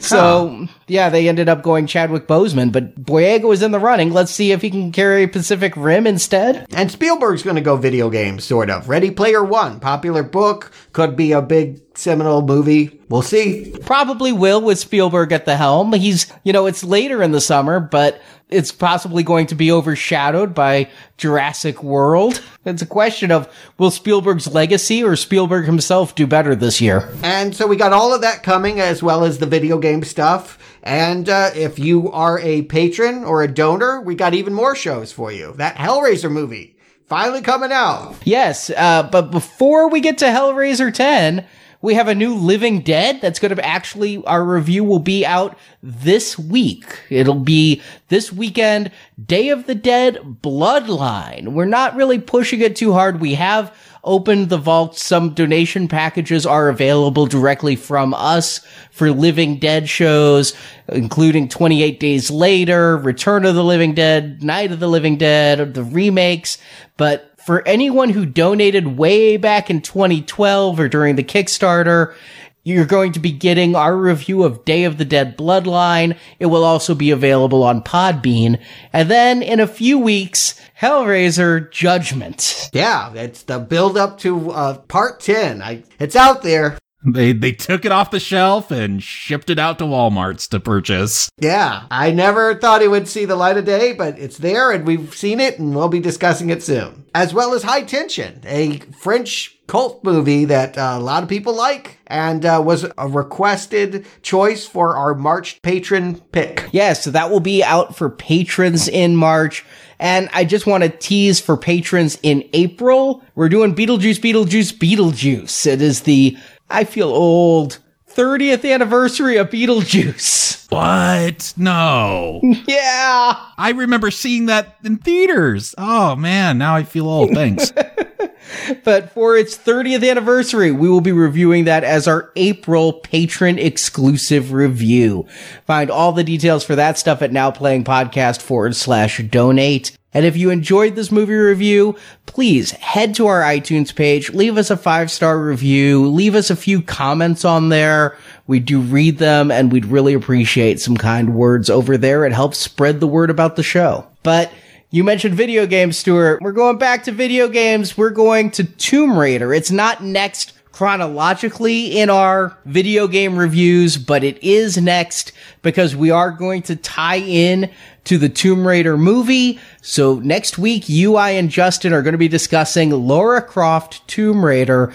so 0.01 0.49
huh. 0.49 0.73
yeah, 0.89 1.09
they 1.09 1.29
ended 1.29 1.49
up 1.49 1.63
going 1.63 1.87
Chadwick 1.87 2.27
Boseman, 2.27 2.73
but 2.73 3.01
Boyega 3.01 3.45
was 3.45 3.63
in 3.63 3.71
the 3.71 3.79
running. 3.79 4.13
Let's 4.13 4.33
see 4.33 4.53
if 4.53 4.63
he 4.63 4.71
can 4.71 4.93
carry 4.93 5.27
Pacific 5.27 5.75
Rim 5.77 6.07
instead. 6.07 6.67
And 6.75 6.91
Spielberg's 6.91 7.43
going 7.43 7.57
to 7.57 7.63
go 7.63 7.77
video 7.77 8.11
games, 8.11 8.45
sort 8.45 8.71
of. 8.71 8.89
Ready 8.89 9.11
Player 9.11 9.45
One, 9.45 9.81
popular 9.81 10.23
book, 10.23 10.73
could 10.93 11.17
be 11.17 11.33
a 11.33 11.43
big 11.43 11.90
seminal 12.01 12.43
movie. 12.43 12.99
We'll 13.09 13.23
see. 13.23 13.75
Probably 13.83 14.33
will 14.33 14.61
with 14.61 14.79
Spielberg 14.79 15.33
at 15.33 15.45
the 15.45 15.57
helm. 15.57 15.93
He's, 15.93 16.33
you 16.45 16.53
know, 16.53 16.67
it's 16.67 16.83
later 16.83 17.23
in 17.23 17.33
the 17.33 17.41
summer, 17.41 17.81
but 17.81 18.21
it's 18.49 18.73
possibly 18.73 19.23
going 19.23 19.47
to 19.47 19.55
be 19.55 19.71
overshadowed 19.71 20.55
by 20.55 20.91
Jurassic 21.17 21.83
World. 21.83 22.43
It's 22.65 22.83
a 22.83 22.87
question 22.87 23.31
of 23.31 23.53
will 23.79 23.91
Spielberg's 23.91 24.53
legacy 24.53 25.03
or 25.03 25.17
Spielberg 25.17 25.67
himself 25.67 26.15
do 26.15 26.27
better 26.27 26.55
this 26.55 26.81
year? 26.81 27.13
And 27.23 27.55
so 27.55 27.67
we 27.67 27.77
got 27.77 27.93
all 27.93 28.13
of 28.13 28.21
that 28.23 28.43
coming 28.43 28.81
as 28.81 29.03
well 29.03 29.25
as 29.25 29.39
the 29.39 29.47
video 29.47 29.79
game 29.79 30.03
stuff. 30.03 30.59
And 30.83 31.29
uh, 31.29 31.51
if 31.55 31.79
you 31.79 32.11
are 32.11 32.39
a 32.41 32.63
patron 32.63 33.25
or 33.25 33.43
a 33.43 33.49
donor, 33.49 34.01
we 34.01 34.15
got 34.15 34.35
even 34.35 34.55
more 34.55 34.75
shows 34.75 35.13
for 35.13 35.31
you. 35.31 35.53
That 35.53 35.77
Hellraiser 35.77 36.31
movie 36.31 36.77
finally 37.07 37.43
coming 37.43 37.73
out. 37.73 38.15
Yes, 38.25 38.71
uh, 38.71 39.09
but 39.11 39.31
before 39.31 39.91
we 39.91 40.01
get 40.01 40.19
to 40.19 40.27
Hellraiser 40.27 40.95
10, 40.95 41.45
we 41.83 41.95
have 41.95 42.09
a 42.09 42.15
new 42.15 42.35
Living 42.35 42.81
Dead 42.81 43.21
that's 43.21 43.39
going 43.39 43.55
to 43.55 43.65
actually, 43.65 44.23
our 44.25 44.45
review 44.45 44.85
will 44.85 44.99
be 44.99 45.25
out 45.25 45.59
this 45.83 46.39
week. 46.39 47.01
It'll 47.09 47.35
be 47.35 47.81
this 48.09 48.33
weekend, 48.33 48.91
Day 49.25 49.49
of 49.49 49.67
the 49.67 49.75
Dead 49.75 50.19
Bloodline. 50.43 51.49
We're 51.49 51.65
not 51.65 51.97
really 51.97 52.19
pushing 52.19 52.61
it 52.61 52.77
too 52.77 52.93
hard. 52.93 53.21
We 53.21 53.35
have 53.35 53.75
opened 54.05 54.49
the 54.49 54.59
vault. 54.59 54.99
Some 54.99 55.35
donation 55.35 55.89
packages 55.89 56.47
are 56.47 56.69
available 56.69 57.27
directly 57.27 57.77
from 57.77 58.15
us 58.15 58.61
for 58.91 59.11
Living 59.11 59.59
Dead 59.59 59.89
shows, 59.89 60.55
including 60.89 61.49
28 61.49 62.01
Days 62.01 62.31
Later, 62.31 62.97
Return 62.99 63.45
of 63.45 63.55
the 63.55 63.65
Living 63.65 63.95
Dead, 63.95 64.43
Night 64.43 64.73
of 64.73 64.81
the 64.81 64.89
Living 64.89 65.17
Dead, 65.17 65.75
the 65.75 65.85
remakes. 65.85 66.59
But 66.97 67.30
for 67.45 67.67
anyone 67.67 68.11
who 68.11 68.27
donated 68.27 68.99
way 68.99 69.37
back 69.37 69.71
in 69.71 69.81
2012 69.81 70.79
or 70.79 70.89
during 70.89 71.17
the 71.17 71.25
Kickstarter, 71.25 72.15
you're 72.63 72.87
going 72.87 73.13
to 73.13 73.21
be 73.21 73.33
getting 73.33 73.75
our 73.75 73.97
review 73.97 74.45
of 74.45 74.65
Day 74.65 74.85
of 74.85 74.99
the 74.99 75.05
Dead 75.05 75.37
Bloodline. 75.37 76.17
It 76.39 76.47
will 76.47 76.65
also 76.65 76.95
be 76.95 77.11
available 77.11 77.63
on 77.63 77.83
Podbean. 77.83 78.61
And 78.93 79.11
then 79.11 79.43
in 79.43 79.61
a 79.61 79.67
few 79.67 79.99
weeks, 79.99 80.61
Hellraiser 80.81 81.71
Judgment. 81.71 82.71
Yeah, 82.73 83.13
it's 83.15 83.43
the 83.43 83.59
build 83.59 83.97
up 83.97 84.19
to 84.19 84.51
uh, 84.51 84.79
part 84.79 85.21
10. 85.21 85.63
I, 85.63 85.85
it's 85.99 86.17
out 86.17 86.43
there. 86.43 86.79
They 87.05 87.33
they 87.33 87.53
took 87.53 87.85
it 87.85 87.93
off 87.93 88.11
the 88.11 88.21
shelf 88.21 88.71
and 88.71 89.03
shipped 89.03 89.49
it 89.49 89.59
out 89.59 89.79
to 89.79 89.85
Walmart's 89.85 90.47
to 90.49 90.61
purchase. 90.61 91.31
Yeah, 91.39 91.85
I 91.91 92.11
never 92.11 92.55
thought 92.55 92.83
it 92.83 92.91
would 92.91 93.09
see 93.09 93.25
the 93.25 93.37
light 93.37 93.57
of 93.57 93.65
day, 93.65 93.93
but 93.93 94.19
it's 94.19 94.39
there 94.39 94.71
and 94.71 94.87
we've 94.87 95.15
seen 95.15 95.41
it 95.41 95.59
and 95.59 95.75
we'll 95.75 95.89
be 95.89 96.01
discussing 96.01 96.51
it 96.51 96.63
soon. 96.63 97.07
As 97.15 97.33
well 97.33 97.55
as 97.55 97.63
High 97.63 97.83
Tension, 97.83 98.41
a 98.45 98.79
French 99.01 99.57
cult 99.67 100.05
movie 100.05 100.45
that 100.45 100.77
uh, 100.77 100.97
a 100.97 101.01
lot 101.01 101.23
of 101.23 101.29
people 101.29 101.55
like 101.55 101.99
and 102.07 102.45
uh, 102.45 102.61
was 102.65 102.85
a 102.99 103.09
requested 103.09 104.05
choice 104.21 104.67
for 104.67 104.97
our 104.97 105.15
March 105.15 105.63
patron 105.63 106.21
pick. 106.33 106.69
Yes, 106.73 106.73
yeah, 106.73 106.93
so 106.93 107.11
that 107.13 107.31
will 107.31 107.41
be 107.41 107.65
out 107.65 107.97
for 107.97 108.11
patrons 108.11 108.89
in 108.89 109.17
March. 109.17 109.65
And 110.01 110.31
I 110.33 110.45
just 110.45 110.67
want 110.67 110.83
to 110.83 110.89
tease 110.89 111.41
for 111.41 111.57
patrons 111.57 112.19
in 112.23 112.49
April. 112.55 113.23
We're 113.35 113.51
doing 113.51 113.75
Beetlejuice, 113.75 114.19
Beetlejuice, 114.19 114.73
Beetlejuice. 114.79 115.67
It 115.67 115.83
is 115.83 116.01
the 116.03 116.39
I 116.71 116.85
feel 116.85 117.09
old. 117.09 117.79
30th 118.09 118.71
anniversary 118.71 119.37
of 119.37 119.51
Beetlejuice. 119.51 120.49
What? 120.71 121.53
No. 121.57 122.41
yeah. 122.45 123.45
I 123.59 123.73
remember 123.75 124.13
seeing 124.13 124.47
that 124.47 124.77
in 124.85 124.99
theaters. 124.99 125.75
Oh 125.77 126.15
man, 126.15 126.59
now 126.59 126.77
I 126.77 126.85
feel 126.85 127.09
old. 127.09 127.31
Thanks. 127.31 127.73
but 128.85 129.11
for 129.11 129.37
its 129.37 129.59
30th 129.59 130.09
anniversary, 130.09 130.71
we 130.71 130.89
will 130.89 131.01
be 131.01 131.11
reviewing 131.11 131.65
that 131.65 131.83
as 131.83 132.07
our 132.07 132.31
April 132.37 132.93
patron 132.93 133.59
exclusive 133.59 134.53
review. 134.53 135.27
Find 135.67 135.91
all 135.91 136.13
the 136.13 136.23
details 136.23 136.63
for 136.63 136.77
that 136.77 136.99
stuff 136.99 137.21
at 137.21 137.33
nowplayingpodcast 137.33 138.41
forward 138.41 138.77
slash 138.77 139.19
donate. 139.25 139.99
And 140.13 140.25
if 140.25 140.37
you 140.37 140.51
enjoyed 140.51 140.97
this 140.97 141.13
movie 141.13 141.35
review, 141.35 141.97
please 142.27 142.73
head 142.73 143.15
to 143.15 143.27
our 143.29 143.43
iTunes 143.43 143.95
page, 143.95 144.31
leave 144.31 144.57
us 144.57 144.71
a 144.71 144.77
five 144.77 145.11
star 145.11 145.39
review, 145.39 146.07
leave 146.07 146.35
us 146.35 146.51
a 146.51 146.57
few 146.57 146.83
comments 146.83 147.45
on 147.45 147.69
there. 147.69 148.17
We 148.47 148.59
do 148.59 148.81
read 148.81 149.19
them 149.19 149.51
and 149.51 149.71
we'd 149.71 149.87
really 149.87 150.15
appreciate 150.15 150.81
some 150.81 150.97
kind 150.97 151.35
words 151.35 151.71
over 151.71 151.97
there. 151.97 152.25
It 152.25 152.33
helps 152.33 152.59
spread 152.59 152.99
the 152.99 153.07
word 153.07 153.31
about 153.31 153.57
the 153.57 153.63
show. 153.63 154.07
But 154.23 154.53
you 154.91 155.05
mentioned 155.05 155.35
video 155.35 155.67
games, 155.67 155.97
Stuart. 155.97 156.43
We're 156.43 156.51
going 156.51 156.79
back 156.79 157.05
to 157.05 157.13
video 157.13 157.49
games. 157.49 157.97
We're 157.97 158.11
going 158.11 158.51
to 158.53 158.65
Tomb 158.65 159.17
Raider. 159.17 159.55
It's 159.55 159.71
not 159.71 160.03
next 160.03 160.55
chronologically 160.73 161.99
in 161.99 162.11
our 162.11 162.57
video 162.65 163.07
game 163.07 163.37
reviews, 163.37 163.97
but 163.97 164.25
it 164.25 164.43
is 164.43 164.79
next 164.79 165.33
because 165.63 165.95
we 165.95 166.11
are 166.11 166.31
going 166.31 166.63
to 166.63 166.75
tie 166.75 167.19
in 167.19 167.71
to 168.05 168.19
the 168.19 168.29
Tomb 168.29 168.67
Raider 168.67 168.97
movie. 168.97 169.59
So 169.83 170.19
next 170.21 170.59
week, 170.59 170.89
you, 170.89 171.17
I, 171.17 171.31
and 171.31 171.51
Justin 171.51 171.93
are 171.93 172.03
going 172.03 172.13
to 172.13 172.19
be 172.19 172.29
discussing 172.29 172.91
Laura 172.91 173.43
Croft 173.43 174.07
Tomb 174.09 174.45
Raider, 174.45 174.93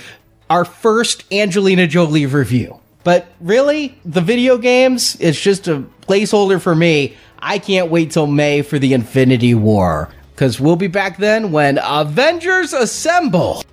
our 0.50 0.66
first 0.66 1.32
Angelina 1.32 1.88
Jolie 1.88 2.26
review. 2.26 2.80
But 3.04 3.28
really, 3.40 4.00
the 4.04 4.22
video 4.22 4.58
games, 4.58 5.16
it's 5.20 5.40
just 5.40 5.68
a 5.68 5.84
placeholder 6.02 6.60
for 6.60 6.76
me. 6.76 7.16
I 7.40 7.60
can't 7.60 7.92
wait 7.92 8.12
till 8.12 8.28
May 8.28 8.64
for 8.64 8.80
the 8.80 8.94
Infinity 8.94 9.54
War. 9.54 10.10
Because 10.34 10.60
we'll 10.60 10.76
be 10.76 10.88
back 10.88 11.18
then 11.18 11.52
when 11.52 11.80
Avengers 11.82 12.74
Assemble. 12.74 13.64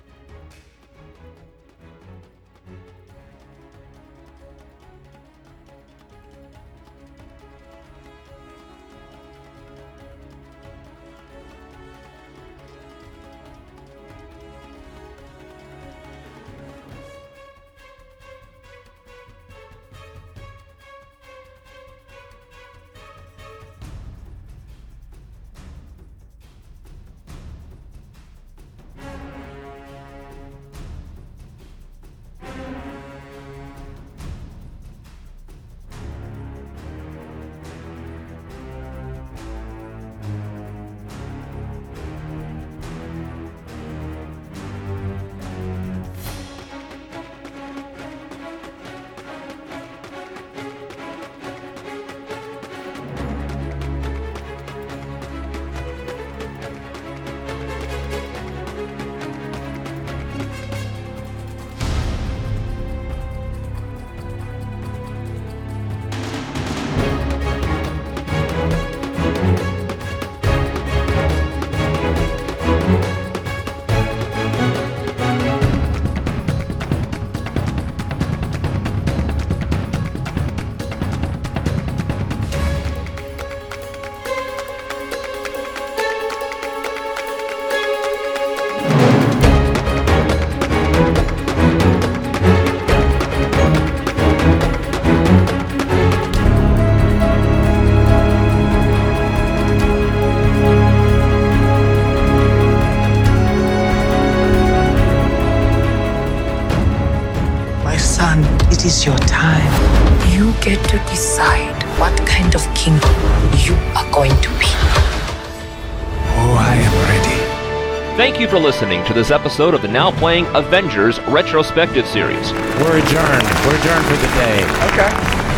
For 118.53 118.59
listening 118.59 119.03
to 119.03 119.15
this 119.15 119.31
episode 119.31 119.73
of 119.73 119.81
the 119.81 119.87
now 119.87 120.11
playing 120.11 120.45
Avengers 120.55 121.19
retrospective 121.21 122.05
series. 122.05 122.51
We're 122.51 122.99
adjourned. 122.99 123.47
We're 123.65 123.79
adjourned 123.79 124.05
for 124.05 124.15
the 124.15 124.29
day. 124.37 124.63
Okay. 124.91 125.09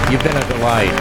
You've 0.10 0.24
been 0.24 0.38
a 0.38 0.48
delight. 0.48 0.94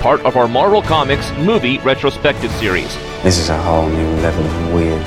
Part 0.00 0.20
of 0.20 0.36
our 0.36 0.46
Marvel 0.46 0.80
Comics 0.80 1.32
movie 1.32 1.78
retrospective 1.78 2.52
series. 2.52 2.94
This 3.24 3.38
is 3.38 3.48
a 3.48 3.60
whole 3.60 3.88
new 3.88 4.08
level 4.20 4.44
of 4.46 4.72
weird. 4.72 5.02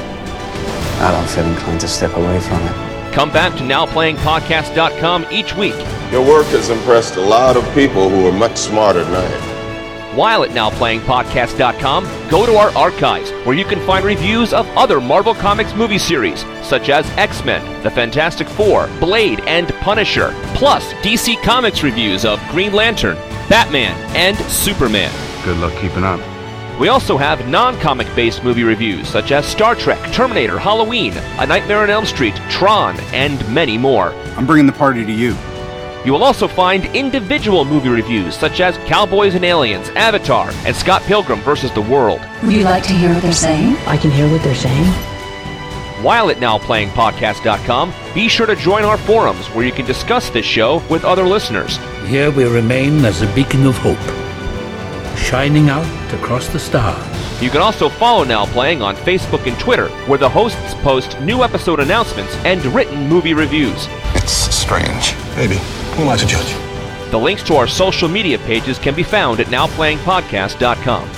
I 0.99 1.11
don't 1.13 1.29
feel 1.29 1.45
inclined 1.45 1.79
to 1.79 1.87
step 1.87 2.17
away 2.17 2.41
from 2.41 2.61
it. 2.63 3.13
Come 3.13 3.31
back 3.31 3.53
to 3.53 3.63
NowPlayingPodcast.com 3.63 5.27
each 5.31 5.55
week. 5.55 5.77
Your 6.11 6.27
work 6.27 6.47
has 6.47 6.69
impressed 6.69 7.15
a 7.15 7.21
lot 7.21 7.55
of 7.55 7.63
people 7.73 8.09
who 8.09 8.27
are 8.27 8.33
much 8.33 8.57
smarter 8.57 9.05
than 9.05 9.15
I 9.15 9.23
am. 9.23 9.50
While 10.13 10.43
at 10.43 10.49
NowPlayingPodcast.com, 10.49 12.29
go 12.29 12.45
to 12.45 12.55
our 12.57 12.69
archives 12.77 13.31
where 13.45 13.55
you 13.55 13.63
can 13.63 13.79
find 13.87 14.03
reviews 14.03 14.51
of 14.51 14.67
other 14.77 14.99
Marvel 14.99 15.33
Comics 15.33 15.73
movie 15.73 15.97
series, 15.97 16.41
such 16.61 16.89
as 16.89 17.09
X 17.11 17.45
Men, 17.45 17.81
The 17.81 17.91
Fantastic 17.91 18.49
Four, 18.49 18.87
Blade, 18.99 19.39
and 19.47 19.69
Punisher, 19.75 20.33
plus 20.53 20.83
DC 20.95 21.41
Comics 21.43 21.81
reviews 21.81 22.25
of 22.25 22.41
Green 22.49 22.73
Lantern, 22.73 23.15
Batman, 23.47 23.95
and 24.13 24.35
Superman. 24.51 25.13
Good 25.45 25.57
luck 25.59 25.73
keeping 25.79 26.03
up. 26.03 26.19
We 26.77 26.89
also 26.89 27.15
have 27.15 27.47
non 27.47 27.79
comic 27.79 28.13
based 28.13 28.43
movie 28.43 28.63
reviews 28.63 29.07
such 29.07 29.31
as 29.31 29.45
Star 29.45 29.75
Trek, 29.75 30.11
Terminator, 30.11 30.59
Halloween, 30.59 31.13
A 31.39 31.45
Nightmare 31.45 31.83
on 31.83 31.89
Elm 31.89 32.05
Street, 32.05 32.35
Tron, 32.49 32.99
and 33.13 33.47
many 33.53 33.77
more. 33.77 34.11
I'm 34.35 34.45
bringing 34.45 34.65
the 34.65 34.73
party 34.73 35.05
to 35.05 35.11
you. 35.11 35.37
You 36.03 36.13
will 36.13 36.23
also 36.23 36.47
find 36.47 36.85
individual 36.95 37.63
movie 37.63 37.89
reviews 37.89 38.35
such 38.35 38.59
as 38.59 38.77
Cowboys 38.89 39.35
and 39.35 39.45
Aliens, 39.45 39.89
Avatar, 39.89 40.49
and 40.65 40.75
Scott 40.75 41.03
Pilgrim 41.03 41.39
vs. 41.41 41.71
the 41.73 41.81
World. 41.81 42.21
Would 42.43 42.53
you 42.53 42.63
like 42.63 42.83
to 42.83 42.93
hear 42.93 43.13
what 43.13 43.21
they're 43.21 43.31
saying? 43.33 43.75
I 43.85 43.97
can 43.97 44.09
hear 44.09 44.27
what 44.29 44.41
they're 44.41 44.55
saying. 44.55 44.85
While 46.03 46.31
at 46.31 46.37
NowPlayingPodcast.com, 46.37 47.93
be 48.15 48.27
sure 48.27 48.47
to 48.47 48.55
join 48.55 48.83
our 48.83 48.97
forums 48.97 49.45
where 49.49 49.63
you 49.63 49.71
can 49.71 49.85
discuss 49.85 50.31
this 50.31 50.45
show 50.45 50.81
with 50.89 51.05
other 51.05 51.23
listeners. 51.27 51.77
Here 52.07 52.31
we 52.31 52.45
remain 52.45 53.05
as 53.05 53.21
a 53.21 53.31
beacon 53.35 53.67
of 53.67 53.77
hope, 53.77 53.99
shining 55.15 55.69
out 55.69 55.85
across 56.15 56.47
the 56.47 56.57
stars. 56.57 57.05
You 57.41 57.51
can 57.51 57.61
also 57.61 57.89
follow 57.89 58.23
Now 58.23 58.47
Playing 58.47 58.81
on 58.81 58.95
Facebook 58.95 59.45
and 59.47 59.59
Twitter, 59.59 59.89
where 60.07 60.17
the 60.17 60.29
hosts 60.29 60.73
post 60.81 61.19
new 61.21 61.43
episode 61.43 61.79
announcements 61.79 62.35
and 62.37 62.63
written 62.65 63.07
movie 63.07 63.35
reviews. 63.35 63.85
It's 64.15 64.31
strange. 64.31 65.15
Maybe. 65.35 65.59
Who 65.95 66.03
am 66.03 66.09
I 66.09 66.17
to 66.17 66.25
judge? 66.25 66.51
The 67.11 67.17
links 67.19 67.43
to 67.43 67.55
our 67.55 67.67
social 67.67 68.07
media 68.07 68.37
pages 68.39 68.79
can 68.79 68.95
be 68.95 69.03
found 69.03 69.39
at 69.39 69.47
NowPlayingPodcast.com. 69.47 71.09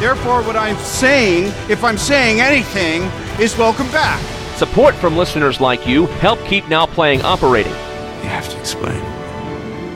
Therefore, 0.00 0.42
what 0.42 0.56
I'm 0.56 0.76
saying, 0.78 1.52
if 1.70 1.84
I'm 1.84 1.98
saying 1.98 2.40
anything, 2.40 3.02
is 3.40 3.56
welcome 3.56 3.86
back. 3.92 4.20
Support 4.56 4.94
from 4.94 5.16
listeners 5.16 5.60
like 5.60 5.86
you 5.86 6.06
help 6.06 6.42
keep 6.46 6.66
Now 6.68 6.86
Playing 6.86 7.22
operating. 7.22 7.72
You 7.72 8.28
have 8.30 8.48
to 8.48 8.58
explain 8.58 8.98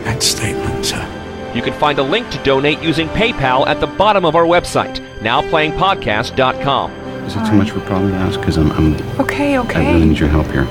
that 0.05 0.23
statement, 0.23 0.85
sir. 0.85 1.07
You 1.55 1.63
can 1.63 1.73
find 1.75 1.99
a 1.99 2.03
link 2.03 2.31
to 2.31 2.43
donate 2.45 2.81
using 2.81 3.09
PayPal 3.09 3.67
at 3.67 3.81
the 3.81 3.87
bottom 3.87 4.25
of 4.25 4.37
our 4.37 4.45
website, 4.45 4.99
NowPlayingPodcast.com. 5.21 6.91
Is 7.25 7.37
it 7.37 7.45
too 7.47 7.53
much 7.55 7.71
for 7.71 7.81
Polly 7.81 8.13
to 8.13 8.17
ask? 8.19 8.39
Because 8.39 8.57
I'm, 8.59 8.71
I'm, 8.73 8.95
Okay, 9.21 9.57
I 9.57 9.61
okay. 9.61 9.93
really 9.95 10.07
need 10.07 10.19
your 10.19 10.29
help 10.29 10.47
here. 10.49 10.67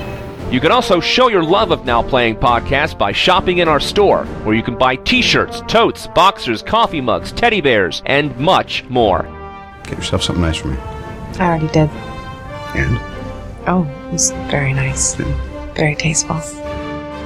You 0.51 0.59
can 0.59 0.71
also 0.71 0.99
show 0.99 1.27
your 1.27 1.43
love 1.43 1.69
of 1.69 1.85
Now 1.85 2.01
Playing 2.01 2.35
Podcast 2.35 2.97
by 2.97 3.11
shopping 3.11 3.59
in 3.59 3.67
our 3.67 3.79
store, 3.79 4.25
where 4.43 4.55
you 4.55 4.63
can 4.63 4.75
buy 4.79 4.95
t 4.95 5.21
shirts, 5.21 5.61
totes, 5.67 6.07
boxers, 6.07 6.63
coffee 6.63 7.01
mugs, 7.01 7.31
teddy 7.31 7.61
bears, 7.61 8.01
and 8.07 8.35
much 8.35 8.83
more. 8.85 9.27
Get 9.83 9.99
yourself 9.99 10.23
something 10.23 10.41
nice 10.41 10.57
for 10.57 10.69
me. 10.69 10.77
I 11.37 11.49
already 11.49 11.67
did. 11.67 11.89
And? 12.73 12.97
Oh, 13.67 13.85
it 14.07 14.11
was 14.11 14.31
very 14.49 14.73
nice. 14.73 15.13
Very 15.75 15.93
tasteful. 15.93 16.37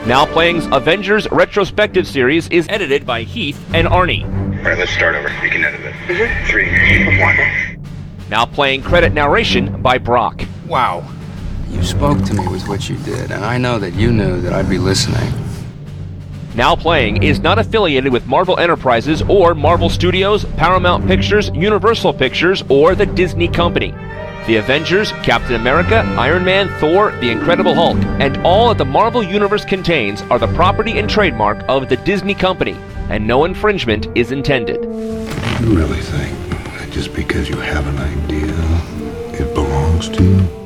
Now 0.05 0.25
Playing's 0.25 0.65
Avengers 0.65 1.25
Retrospective 1.31 2.05
Series 2.05 2.49
is 2.49 2.67
edited 2.67 3.05
by 3.05 3.23
Heath 3.23 3.57
and 3.73 3.87
Arnie. 3.87 4.25
All 4.25 4.65
right, 4.65 4.77
let's 4.77 4.91
start 4.91 5.15
over. 5.15 5.29
You 5.41 5.49
can 5.49 5.63
edit 5.63 5.79
it. 5.79 5.93
Mm-hmm. 5.93 6.45
Three, 6.51 7.21
one. 7.21 8.29
Now 8.29 8.45
Playing 8.45 8.81
Credit 8.81 9.13
Narration 9.13 9.81
by 9.81 9.97
Brock. 9.97 10.43
Wow. 10.67 11.09
You 11.73 11.83
spoke 11.83 12.23
to 12.25 12.33
me 12.33 12.47
with 12.47 12.67
what 12.67 12.87
you 12.87 12.95
did, 12.97 13.31
and 13.31 13.43
I 13.43 13.57
know 13.57 13.79
that 13.79 13.93
you 13.93 14.13
knew 14.13 14.39
that 14.41 14.53
I'd 14.53 14.69
be 14.69 14.77
listening. 14.77 15.33
Now 16.55 16.75
Playing 16.75 17.23
is 17.23 17.39
not 17.39 17.57
affiliated 17.57 18.13
with 18.13 18.27
Marvel 18.27 18.59
Enterprises 18.59 19.23
or 19.23 19.55
Marvel 19.55 19.89
Studios, 19.89 20.45
Paramount 20.55 21.07
Pictures, 21.07 21.49
Universal 21.55 22.13
Pictures, 22.13 22.63
or 22.69 22.93
the 22.93 23.07
Disney 23.07 23.47
Company. 23.47 23.91
The 24.45 24.57
Avengers, 24.57 25.11
Captain 25.23 25.55
America, 25.55 26.03
Iron 26.17 26.45
Man, 26.45 26.69
Thor, 26.79 27.11
The 27.21 27.31
Incredible 27.31 27.73
Hulk, 27.73 27.97
and 28.19 28.37
all 28.45 28.67
that 28.69 28.77
the 28.77 28.85
Marvel 28.85 29.23
Universe 29.23 29.65
contains 29.65 30.21
are 30.23 30.37
the 30.37 30.53
property 30.53 30.99
and 30.99 31.09
trademark 31.09 31.63
of 31.67 31.89
the 31.89 31.97
Disney 31.97 32.35
Company, 32.35 32.77
and 33.09 33.25
no 33.25 33.45
infringement 33.45 34.07
is 34.15 34.31
intended. 34.31 34.83
You 34.83 35.75
really 35.75 36.01
think 36.01 36.37
that 36.49 36.91
just 36.91 37.15
because 37.15 37.49
you 37.49 37.57
have 37.57 37.87
an 37.87 37.97
idea, 37.97 39.41
it 39.41 39.55
belongs 39.55 40.09
to 40.09 40.23
you? 40.23 40.62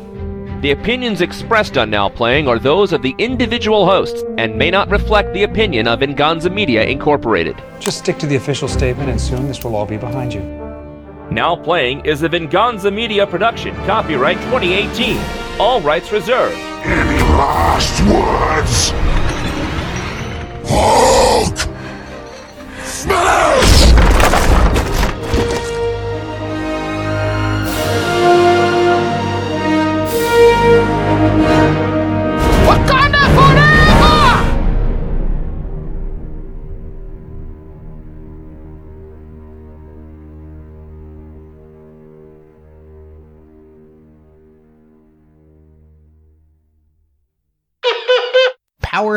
The 0.61 0.71
opinions 0.71 1.21
expressed 1.21 1.77
on 1.77 1.91
Now 1.91 2.09
Playing 2.09 2.47
are 2.47 2.57
those 2.57 2.91
of 2.91 3.03
the 3.03 3.13
individual 3.19 3.85
hosts 3.85 4.23
and 4.39 4.57
may 4.57 4.71
not 4.71 4.89
reflect 4.89 5.31
the 5.33 5.43
opinion 5.43 5.87
of 5.87 5.99
Venganza 5.99 6.49
Media 6.49 6.83
Incorporated. 6.83 7.61
Just 7.79 7.99
stick 7.99 8.17
to 8.17 8.25
the 8.25 8.37
official 8.37 8.67
statement, 8.67 9.11
and 9.11 9.21
soon 9.21 9.47
this 9.47 9.63
will 9.63 9.75
all 9.75 9.85
be 9.85 9.97
behind 9.97 10.33
you. 10.33 10.41
Now 11.29 11.55
Playing 11.55 12.03
is 12.07 12.23
a 12.23 12.29
Venganza 12.29 12.89
Media 12.89 13.27
production, 13.27 13.75
copyright 13.85 14.37
2018. 14.45 15.19
All 15.59 15.79
rights 15.81 16.11
reserved. 16.11 16.55
Any 16.55 17.19
last 17.37 18.01
words? 18.09 18.91
Hulk! 20.67 21.55
Smash! 22.83 23.66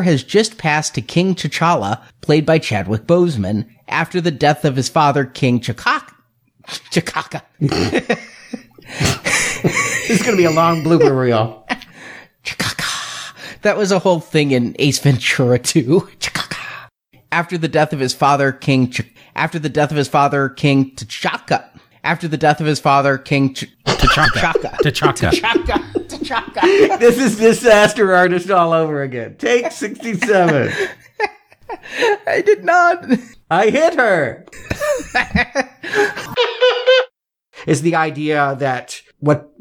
Power 0.00 0.04
has 0.06 0.24
just 0.24 0.56
passed 0.56 0.94
to 0.94 1.02
King 1.02 1.34
T'Challa, 1.34 2.00
played 2.22 2.46
by 2.46 2.58
Chadwick 2.58 3.02
Boseman, 3.02 3.68
after 3.86 4.18
the 4.18 4.30
death 4.30 4.64
of 4.64 4.74
his 4.74 4.88
father, 4.88 5.26
King 5.26 5.60
Chakaka. 5.60 6.14
Chakaka. 6.90 7.42
This 9.62 10.08
is 10.08 10.22
going 10.22 10.38
to 10.38 10.38
be 10.38 10.46
a 10.46 10.50
long 10.50 10.82
blooper 10.82 11.14
reel. 11.14 11.66
Chakaka. 12.44 13.60
That 13.60 13.76
was 13.76 13.92
a 13.92 13.98
whole 13.98 14.20
thing 14.20 14.52
in 14.52 14.74
Ace 14.78 15.00
Ventura 15.00 15.58
2. 15.58 16.08
Chakaka. 16.18 16.88
After 17.30 17.58
the 17.58 17.68
death 17.68 17.92
of 17.92 18.00
his 18.00 18.14
father, 18.14 18.52
King 18.52 18.90
Ch- 18.90 19.02
after 19.36 19.58
the 19.58 19.68
death 19.68 19.90
of 19.90 19.98
his 19.98 20.08
father, 20.08 20.48
King 20.48 20.92
T'Chaka. 20.92 21.68
After 22.02 22.26
the 22.28 22.36
death 22.36 22.60
of 22.60 22.66
his 22.66 22.80
father, 22.80 23.18
King 23.18 23.54
Ch- 23.54 23.66
T'Chaka. 23.84 24.52
T'Chaka. 24.82 25.30
T'Chaka. 25.30 26.08
T'Chaka. 26.08 26.98
this 26.98 27.18
is 27.18 27.36
disaster 27.38 28.14
artist 28.14 28.50
all 28.50 28.72
over 28.72 29.02
again. 29.02 29.36
Take 29.36 29.70
67. 29.70 30.72
I 32.26 32.40
did 32.40 32.64
not. 32.64 33.04
I 33.50 33.68
hit 33.70 33.94
her. 33.96 34.46
is 37.66 37.82
the 37.82 37.94
idea 37.96 38.56
that 38.58 39.02
what 39.18 39.52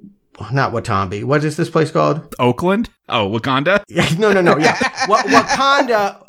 not 0.53 0.71
Watambi. 0.71 1.23
What 1.25 1.43
is 1.43 1.57
this 1.57 1.69
place 1.69 1.91
called? 1.91 2.33
Oakland? 2.39 2.89
Oh, 3.09 3.29
Wakanda? 3.29 3.83
no, 4.19 4.31
no, 4.31 4.39
no. 4.41 4.57
Yeah. 4.57 4.77
Wa- 5.07 5.21
Wakanda 5.23 6.23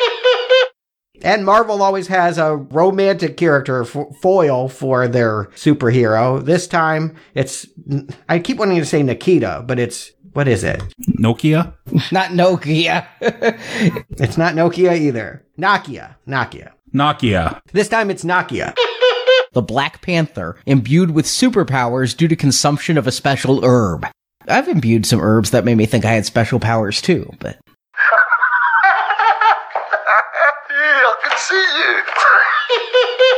and 1.22 1.44
Marvel 1.44 1.82
always 1.82 2.06
has 2.09 2.38
a 2.38 2.56
romantic 2.56 3.36
character 3.36 3.84
fo- 3.84 4.10
foil 4.22 4.68
for 4.68 5.09
their 5.09 5.44
superhero. 5.55 6.44
This 6.44 6.66
time 6.66 7.16
it's 7.34 7.66
I 8.28 8.38
keep 8.38 8.59
wanting 8.59 8.78
to 8.78 8.86
say 8.86 9.02
Nikita, 9.02 9.64
but 9.66 9.78
it's 9.78 10.12
what 10.32 10.48
is 10.48 10.62
it? 10.64 10.80
Nokia? 11.18 11.74
Not 12.12 12.30
Nokia. 12.30 13.06
It's 14.20 14.36
not 14.36 14.55
Nokia 14.55 14.97
either. 14.97 15.44
Nokia. 15.59 16.16
Nokia. 16.28 16.72
Nokia. 16.94 17.60
This 17.72 17.88
time 17.88 18.10
it's 18.10 18.22
Nokia. 18.24 18.74
the 19.52 19.62
Black 19.62 20.01
Panther, 20.02 20.56
imbued 20.66 21.10
with 21.10 21.26
superpowers 21.26 22.16
due 22.16 22.28
to 22.28 22.36
consumption 22.36 22.97
of 22.98 23.06
a 23.06 23.12
special 23.12 23.64
herb. 23.64 24.06
I've 24.47 24.68
imbued 24.68 25.06
some 25.06 25.20
herbs 25.20 25.51
that 25.51 25.64
made 25.64 25.76
me 25.76 25.86
think 25.86 26.05
I 26.05 26.12
had 26.12 26.26
special 26.26 26.60
powers 26.60 27.01
too, 27.01 27.32
but 27.40 27.59
see 31.40 31.54
you. 31.56 33.30